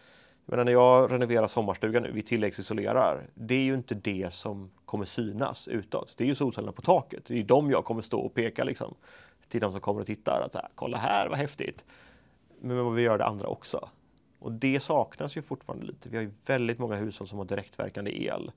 men 0.51 0.65
när 0.65 0.71
jag 0.71 1.11
renoverar 1.11 1.47
sommarstugan 1.47 2.03
nu, 2.03 2.11
vi 2.11 2.23
tilläggsisolerar, 2.23 3.27
det 3.33 3.55
är 3.55 3.63
ju 3.63 3.73
inte 3.73 3.95
det 3.95 4.33
som 4.33 4.71
kommer 4.85 5.05
synas 5.05 5.67
utåt. 5.67 6.13
Det 6.17 6.23
är 6.23 6.27
ju 6.27 6.35
solcellerna 6.35 6.71
på 6.71 6.81
taket. 6.81 7.25
Det 7.25 7.33
är 7.33 7.37
ju 7.37 7.43
de 7.43 7.71
jag 7.71 7.85
kommer 7.85 8.01
stå 8.01 8.19
och 8.19 8.33
peka 8.33 8.63
liksom 8.63 8.95
till 9.49 9.61
de 9.61 9.71
som 9.71 9.81
kommer 9.81 10.01
och 10.01 10.07
tittar. 10.07 10.41
Att 10.45 10.51
så 10.51 10.57
här, 10.57 10.67
Kolla 10.75 10.97
här, 10.97 11.29
vad 11.29 11.37
häftigt! 11.37 11.83
Men 12.61 12.95
vi 12.95 13.01
gör 13.01 13.17
det 13.17 13.25
andra 13.25 13.47
också. 13.47 13.89
Och 14.39 14.51
det 14.51 14.79
saknas 14.79 15.37
ju 15.37 15.41
fortfarande 15.41 15.85
lite. 15.85 16.09
Vi 16.09 16.17
har 16.17 16.23
ju 16.23 16.31
väldigt 16.45 16.79
många 16.79 16.95
hushåll 16.95 17.27
som 17.27 17.37
har 17.37 17.45
direktverkande 17.45 18.23
el. 18.23 18.51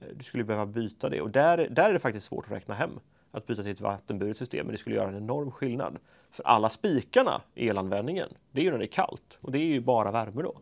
Eh, 0.00 0.06
du 0.14 0.24
skulle 0.24 0.44
behöva 0.44 0.66
byta 0.66 1.08
det 1.08 1.20
och 1.20 1.30
där, 1.30 1.68
där 1.70 1.88
är 1.88 1.92
det 1.92 1.98
faktiskt 1.98 2.26
svårt 2.26 2.44
att 2.44 2.52
räkna 2.52 2.74
hem 2.74 3.00
att 3.30 3.46
byta 3.46 3.62
till 3.62 3.72
ett 3.72 3.80
vattenburet 3.80 4.36
system, 4.36 4.66
men 4.66 4.72
det 4.72 4.78
skulle 4.78 4.96
göra 4.96 5.08
en 5.08 5.16
enorm 5.16 5.50
skillnad. 5.50 5.98
För 6.30 6.42
alla 6.44 6.70
spikarna 6.70 7.42
i 7.54 7.68
elanvändningen, 7.68 8.28
det 8.52 8.60
är 8.60 8.64
ju 8.64 8.70
när 8.70 8.78
det 8.78 8.84
är 8.84 8.86
kallt 8.86 9.38
och 9.40 9.52
det 9.52 9.58
är 9.58 9.66
ju 9.66 9.80
bara 9.80 10.10
värme 10.10 10.42
då. 10.42 10.54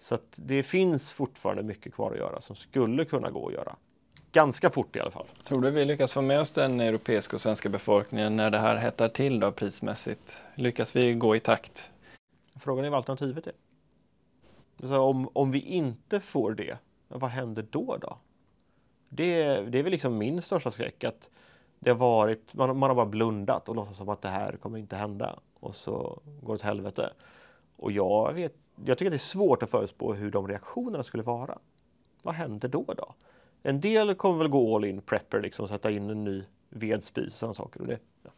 Så 0.00 0.14
att 0.14 0.32
det 0.36 0.62
finns 0.62 1.12
fortfarande 1.12 1.62
mycket 1.62 1.94
kvar 1.94 2.12
att 2.12 2.18
göra 2.18 2.40
som 2.40 2.56
skulle 2.56 3.04
kunna 3.04 3.30
gå 3.30 3.48
att 3.48 3.54
göra. 3.54 3.76
Ganska 4.32 4.70
fort 4.70 4.96
i 4.96 5.00
alla 5.00 5.10
fall. 5.10 5.26
Tror 5.44 5.60
du 5.60 5.70
vi 5.70 5.84
lyckas 5.84 6.12
få 6.12 6.22
med 6.22 6.40
oss 6.40 6.50
den 6.52 6.80
europeiska 6.80 7.36
och 7.36 7.40
svenska 7.40 7.68
befolkningen 7.68 8.36
när 8.36 8.50
det 8.50 8.58
här 8.58 8.76
hettar 8.76 9.08
till 9.08 9.40
då 9.40 9.52
prismässigt? 9.52 10.42
Lyckas 10.54 10.96
vi 10.96 11.14
gå 11.14 11.36
i 11.36 11.40
takt? 11.40 11.90
Frågan 12.60 12.84
är 12.84 12.90
vad 12.90 12.96
alternativet 12.96 13.46
är. 13.46 13.52
Alltså 14.82 14.98
om, 14.98 15.28
om 15.32 15.50
vi 15.50 15.60
inte 15.60 16.20
får 16.20 16.54
det, 16.54 16.78
vad 17.08 17.30
händer 17.30 17.66
då? 17.70 17.96
då? 18.00 18.18
Det, 19.08 19.44
det 19.60 19.78
är 19.78 19.82
väl 19.82 19.92
liksom 19.92 20.18
min 20.18 20.42
största 20.42 20.70
skräck 20.70 21.04
att 21.04 21.30
det 21.78 21.90
har 21.90 21.98
varit, 21.98 22.54
man, 22.54 22.78
man 22.78 22.90
har 22.90 22.94
bara 22.94 23.06
blundat 23.06 23.68
och 23.68 23.76
låtsas 23.76 23.96
som 23.96 24.08
att 24.08 24.22
det 24.22 24.28
här 24.28 24.56
kommer 24.56 24.78
inte 24.78 24.96
hända 24.96 25.38
och 25.60 25.74
så 25.74 26.20
går 26.24 26.48
det 26.48 26.54
åt 26.54 26.62
helvete. 26.62 27.12
Och 27.76 27.92
jag, 27.92 28.32
vet, 28.32 28.54
jag 28.84 28.98
tycker 28.98 29.10
att 29.10 29.12
det 29.12 29.16
är 29.16 29.18
svårt 29.18 29.62
att 29.62 29.70
förutspå 29.70 30.14
hur 30.14 30.30
de 30.30 30.48
reaktionerna 30.48 31.02
skulle 31.02 31.22
vara. 31.22 31.58
Vad 32.22 32.34
händer 32.34 32.68
då? 32.68 32.84
då? 32.96 33.14
En 33.62 33.80
del 33.80 34.14
kommer 34.14 34.38
väl 34.38 34.48
gå 34.48 34.76
all 34.76 34.84
in 34.84 35.00
prepper, 35.00 35.40
liksom 35.40 35.68
sätta 35.68 35.90
in 35.90 36.10
en 36.10 36.24
ny 36.24 36.44
vedspis 36.68 37.26
och 37.26 37.32
sådana 37.32 37.54
saker. 37.54 37.80
Och 37.80 37.86
det, 37.86 37.98
ja. 38.22 38.30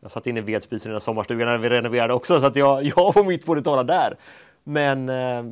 Jag 0.00 0.10
satte 0.10 0.30
in 0.30 0.36
en 0.36 0.44
vedspis 0.44 0.82
i 0.82 0.88
den 0.88 0.94
här 0.94 1.00
sommarstugan 1.00 1.48
när 1.48 1.58
vi 1.58 1.70
renoverade 1.70 2.14
också 2.14 2.40
så 2.40 2.46
att 2.46 2.56
jag, 2.56 2.84
jag 2.96 3.14
får 3.14 3.24
mitt 3.24 3.44
får 3.44 3.60
tala 3.60 3.84
där. 3.84 4.16
Men, 4.64 5.08
eh, 5.08 5.44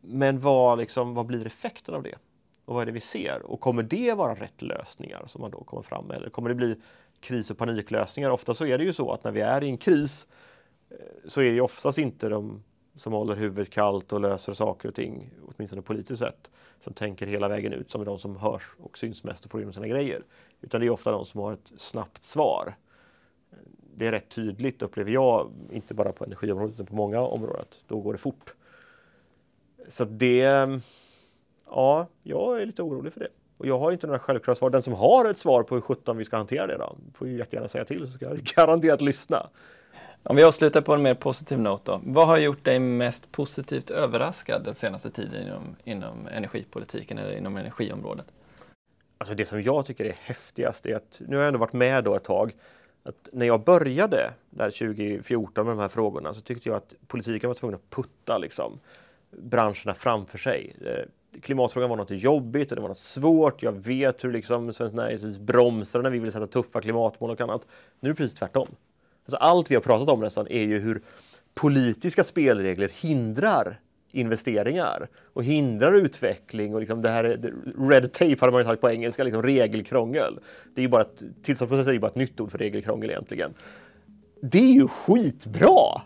men 0.00 0.40
vad, 0.40 0.78
liksom, 0.78 1.14
vad 1.14 1.26
blir 1.26 1.46
effekten 1.46 1.94
av 1.94 2.02
det? 2.02 2.14
Och 2.64 2.74
vad 2.74 2.82
är 2.82 2.86
det 2.86 2.92
vi 2.92 3.00
ser? 3.00 3.42
Och 3.42 3.60
kommer 3.60 3.82
det 3.82 4.14
vara 4.14 4.34
rätt 4.34 4.62
lösningar 4.62 5.22
som 5.26 5.40
man 5.40 5.50
då 5.50 5.64
kommer 5.64 5.82
fram 5.82 6.06
med? 6.06 6.16
Eller 6.16 6.30
kommer 6.30 6.48
det 6.48 6.54
bli 6.54 6.76
kris 7.20 7.50
och 7.50 7.58
paniklösningar? 7.58 8.30
Ofta 8.30 8.54
så 8.54 8.66
är 8.66 8.78
det 8.78 8.84
ju 8.84 8.92
så 8.92 9.12
att 9.12 9.24
när 9.24 9.30
vi 9.30 9.40
är 9.40 9.64
i 9.64 9.68
en 9.68 9.78
kris 9.78 10.26
eh, 10.90 10.96
så 11.28 11.40
är 11.40 11.52
det 11.52 11.60
oftast 11.60 11.98
inte 11.98 12.28
de 12.28 12.62
som 12.96 13.12
håller 13.12 13.34
huvudet 13.34 13.70
kallt 13.70 14.12
och 14.12 14.20
löser 14.20 14.54
saker 14.54 14.88
och 14.88 14.94
ting, 14.94 15.30
åtminstone 15.46 15.82
politiskt 15.82 16.18
sett, 16.18 16.50
som 16.80 16.92
tänker 16.92 17.26
hela 17.26 17.48
vägen 17.48 17.72
ut, 17.72 17.90
som 17.90 18.00
är 18.00 18.04
de 18.04 18.18
som 18.18 18.36
hörs 18.36 18.62
och 18.80 18.98
syns 18.98 19.24
mest 19.24 19.44
och 19.44 19.50
får 19.50 19.60
igenom 19.60 19.72
sina 19.72 19.88
grejer. 19.88 20.24
Utan 20.60 20.80
det 20.80 20.86
är 20.86 20.90
ofta 20.90 21.12
de 21.12 21.24
som 21.26 21.40
har 21.40 21.52
ett 21.52 21.72
snabbt 21.76 22.24
svar. 22.24 22.74
Det 23.96 24.06
är 24.06 24.12
rätt 24.12 24.28
tydligt 24.28 24.82
upplever 24.82 25.10
jag, 25.10 25.50
inte 25.72 25.94
bara 25.94 26.12
på 26.12 26.24
energiområdet 26.24 26.74
utan 26.74 26.86
på 26.86 26.94
många 26.94 27.20
områden, 27.20 27.64
då 27.86 28.00
går 28.00 28.12
det 28.12 28.18
fort. 28.18 28.54
Så 29.88 30.04
det 30.04 30.68
Ja, 31.74 32.06
jag 32.22 32.62
är 32.62 32.66
lite 32.66 32.82
orolig 32.82 33.12
för 33.12 33.20
det. 33.20 33.28
Och 33.58 33.66
jag 33.66 33.78
har 33.78 33.92
inte 33.92 34.06
några 34.06 34.18
självklara 34.18 34.54
svar. 34.54 34.70
Den 34.70 34.82
som 34.82 34.92
har 34.92 35.24
ett 35.24 35.38
svar 35.38 35.62
på 35.62 35.74
hur 35.74 35.82
sjutton 35.82 36.16
vi 36.16 36.24
ska 36.24 36.36
hantera 36.36 36.66
det 36.66 36.76
då, 36.76 36.96
får 37.14 37.28
ju 37.28 37.38
jättegärna 37.38 37.68
säga 37.68 37.84
till 37.84 38.06
så 38.06 38.12
ska 38.12 38.24
jag 38.24 38.38
garanterat 38.56 39.00
lyssna. 39.00 39.50
Om 40.26 40.36
vi 40.36 40.42
avslutar 40.42 40.80
på 40.80 40.94
en 40.94 41.02
mer 41.02 41.14
positiv 41.14 41.58
not 41.58 41.84
då. 41.84 42.00
Vad 42.04 42.26
har 42.26 42.38
gjort 42.38 42.64
dig 42.64 42.78
mest 42.78 43.32
positivt 43.32 43.90
överraskad 43.90 44.64
den 44.64 44.74
senaste 44.74 45.10
tiden 45.10 45.46
inom, 45.46 45.76
inom 45.84 46.28
energipolitiken 46.28 47.18
eller 47.18 47.36
inom 47.36 47.56
energiområdet? 47.56 48.26
Alltså 49.18 49.34
det 49.34 49.44
som 49.44 49.62
jag 49.62 49.86
tycker 49.86 50.04
är 50.04 50.16
häftigast 50.20 50.86
är 50.86 50.96
att, 50.96 51.20
nu 51.28 51.36
har 51.36 51.42
jag 51.42 51.48
ändå 51.48 51.60
varit 51.60 51.72
med 51.72 52.04
då 52.04 52.14
ett 52.14 52.24
tag, 52.24 52.52
att 53.02 53.28
när 53.32 53.46
jag 53.46 53.64
började 53.64 54.30
där 54.50 54.70
2014 54.70 55.66
med 55.66 55.76
de 55.76 55.80
här 55.80 55.88
frågorna 55.88 56.34
så 56.34 56.40
tyckte 56.40 56.68
jag 56.68 56.76
att 56.76 56.94
politiken 57.06 57.48
var 57.48 57.54
tvungen 57.54 57.74
att 57.74 57.90
putta 57.90 58.38
liksom 58.38 58.80
branscherna 59.30 59.94
framför 59.94 60.38
sig. 60.38 60.76
Eh, 60.86 61.40
klimatfrågan 61.40 61.90
var 61.90 61.96
något 61.96 62.10
jobbigt 62.10 62.70
och 62.70 62.76
det 62.76 62.82
var 62.82 62.88
något 62.88 62.98
svårt. 62.98 63.62
Jag 63.62 63.72
vet 63.72 64.24
hur 64.24 64.32
liksom 64.32 64.72
Svenskt 64.72 64.96
Näringsliv 64.96 65.40
bromsade 65.40 66.02
när 66.02 66.10
vi 66.10 66.18
ville 66.18 66.32
sätta 66.32 66.46
tuffa 66.46 66.80
klimatmål 66.80 67.30
och 67.30 67.40
annat. 67.40 67.66
Nu 68.00 68.08
är 68.08 68.12
det 68.12 68.16
precis 68.16 68.38
tvärtom. 68.38 68.68
Alltså 69.26 69.36
allt 69.36 69.70
vi 69.70 69.74
har 69.74 69.82
pratat 69.82 70.08
om 70.08 70.20
nästan 70.20 70.46
är 70.50 70.62
ju 70.62 70.78
hur 70.78 71.02
politiska 71.54 72.24
spelregler 72.24 72.90
hindrar 72.94 73.80
investeringar 74.14 75.08
och 75.32 75.44
hindrar 75.44 75.94
utveckling 75.94 76.74
och 76.74 76.80
liksom 76.80 77.02
det 77.02 77.08
här 77.08 77.52
red 77.90 78.12
tape 78.12 78.36
hade 78.40 78.52
man 78.52 78.60
ju 78.60 78.66
sagt 78.66 78.80
på 78.80 78.90
engelska, 78.90 79.24
liksom 79.24 79.42
regelkrångel. 79.42 80.38
Det 80.74 80.80
är 80.80 80.82
ju 80.82 80.88
bara 80.88 81.02
ett, 81.02 81.22
tillståndsprocess 81.42 81.86
är 81.86 81.92
ju 81.92 81.98
bara 81.98 82.10
ett 82.10 82.14
nytt 82.14 82.40
ord 82.40 82.50
för 82.50 82.58
regelkrångel 82.58 83.10
egentligen. 83.10 83.54
Det 84.42 84.58
är 84.58 84.72
ju 84.72 84.88
skitbra! 84.88 86.02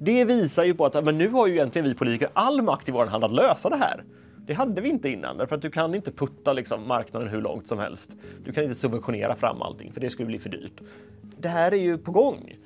Det 0.00 0.24
visar 0.24 0.64
ju 0.64 0.74
på 0.74 0.86
att 0.86 1.04
men 1.04 1.18
nu 1.18 1.28
har 1.28 1.46
ju 1.46 1.54
egentligen 1.54 1.88
vi 1.88 1.94
politiker 1.94 2.28
all 2.32 2.62
makt 2.62 2.88
i 2.88 2.92
vår 2.92 3.06
hand 3.06 3.24
att 3.24 3.32
lösa 3.32 3.68
det 3.68 3.76
här. 3.76 4.04
Det 4.48 4.54
hade 4.54 4.80
vi 4.80 4.88
inte 4.88 5.08
innan, 5.08 5.36
därför 5.36 5.56
att 5.56 5.62
du 5.62 5.70
kan 5.70 5.94
inte 5.94 6.12
putta 6.12 6.52
liksom 6.52 6.88
marknaden 6.88 7.28
hur 7.28 7.42
långt 7.42 7.68
som 7.68 7.78
helst. 7.78 8.16
Du 8.44 8.52
kan 8.52 8.64
inte 8.64 8.76
subventionera 8.76 9.36
fram 9.36 9.62
allting, 9.62 9.92
för 9.92 10.00
det 10.00 10.10
skulle 10.10 10.26
bli 10.26 10.38
för 10.38 10.48
dyrt. 10.48 10.80
Det 11.38 11.48
här 11.48 11.72
är 11.72 11.76
ju 11.76 11.98
på 11.98 12.12
gång. 12.12 12.56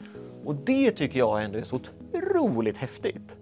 Och 0.44 0.54
det 0.54 0.90
tycker 0.90 1.18
jag 1.18 1.44
ändå 1.44 1.59
är 1.59 1.62
så 1.62 1.76
otroligt 1.76 2.76
häftigt. 2.76 3.36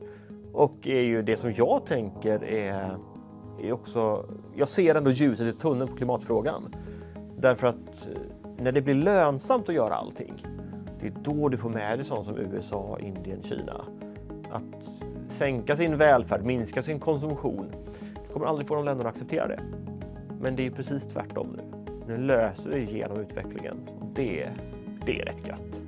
Och 0.52 0.86
är 0.86 1.00
ju 1.00 1.22
det 1.22 1.36
som 1.36 1.52
jag 1.52 1.86
tänker 1.86 2.44
är, 2.44 2.98
är 3.62 3.72
också... 3.72 4.26
Jag 4.56 4.68
ser 4.68 4.94
ändå 4.94 5.10
ljuset 5.10 5.54
i 5.54 5.58
tunneln 5.58 5.88
på 5.90 5.96
klimatfrågan. 5.96 6.74
Därför 7.38 7.66
att 7.66 8.08
eh, 8.08 8.20
när 8.58 8.72
det 8.72 8.82
blir 8.82 8.94
lönsamt 8.94 9.68
att 9.68 9.74
göra 9.74 9.94
allting, 9.94 10.44
det 11.00 11.06
är 11.06 11.12
då 11.22 11.48
du 11.48 11.56
får 11.56 11.70
med 11.70 11.98
dig 11.98 12.04
sånt 12.04 12.26
som 12.26 12.38
USA, 12.38 12.98
Indien, 13.00 13.42
Kina. 13.42 13.84
Att 14.50 14.90
sänka 15.28 15.76
sin 15.76 15.96
välfärd, 15.96 16.44
minska 16.44 16.82
sin 16.82 17.00
konsumtion 17.00 17.66
kommer 18.32 18.46
aldrig 18.46 18.68
få 18.68 18.74
de 18.74 18.84
länderna 18.84 19.08
att 19.08 19.14
acceptera 19.14 19.48
det. 19.48 19.60
Men 20.40 20.56
det 20.56 20.66
är 20.66 20.70
precis 20.70 21.06
tvärtom 21.06 21.56
nu. 21.56 21.62
Nu 22.06 22.18
löser 22.18 22.70
vi 22.70 22.80
igenom 22.80 23.20
utvecklingen. 23.20 23.76
Det, 24.14 24.50
det 25.06 25.20
är 25.20 25.24
rätt 25.24 25.48
gött. 25.48 25.80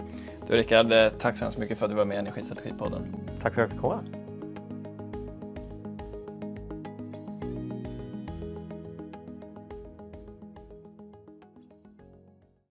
Du 0.47 0.57
Rickard, 0.57 0.93
eh, 0.93 1.09
tack 1.09 1.39
så 1.39 1.45
hemskt 1.45 1.59
mycket 1.59 1.79
för 1.79 1.87
att 1.87 1.91
du 1.91 1.97
var 1.97 2.05
med 2.05 2.15
i 2.15 2.19
Energistrategipodden. 2.19 3.03
Tack 3.41 3.55
för 3.55 3.63
att 3.63 3.69
jag 3.69 3.71
fick 3.71 3.81
komma. 3.81 4.05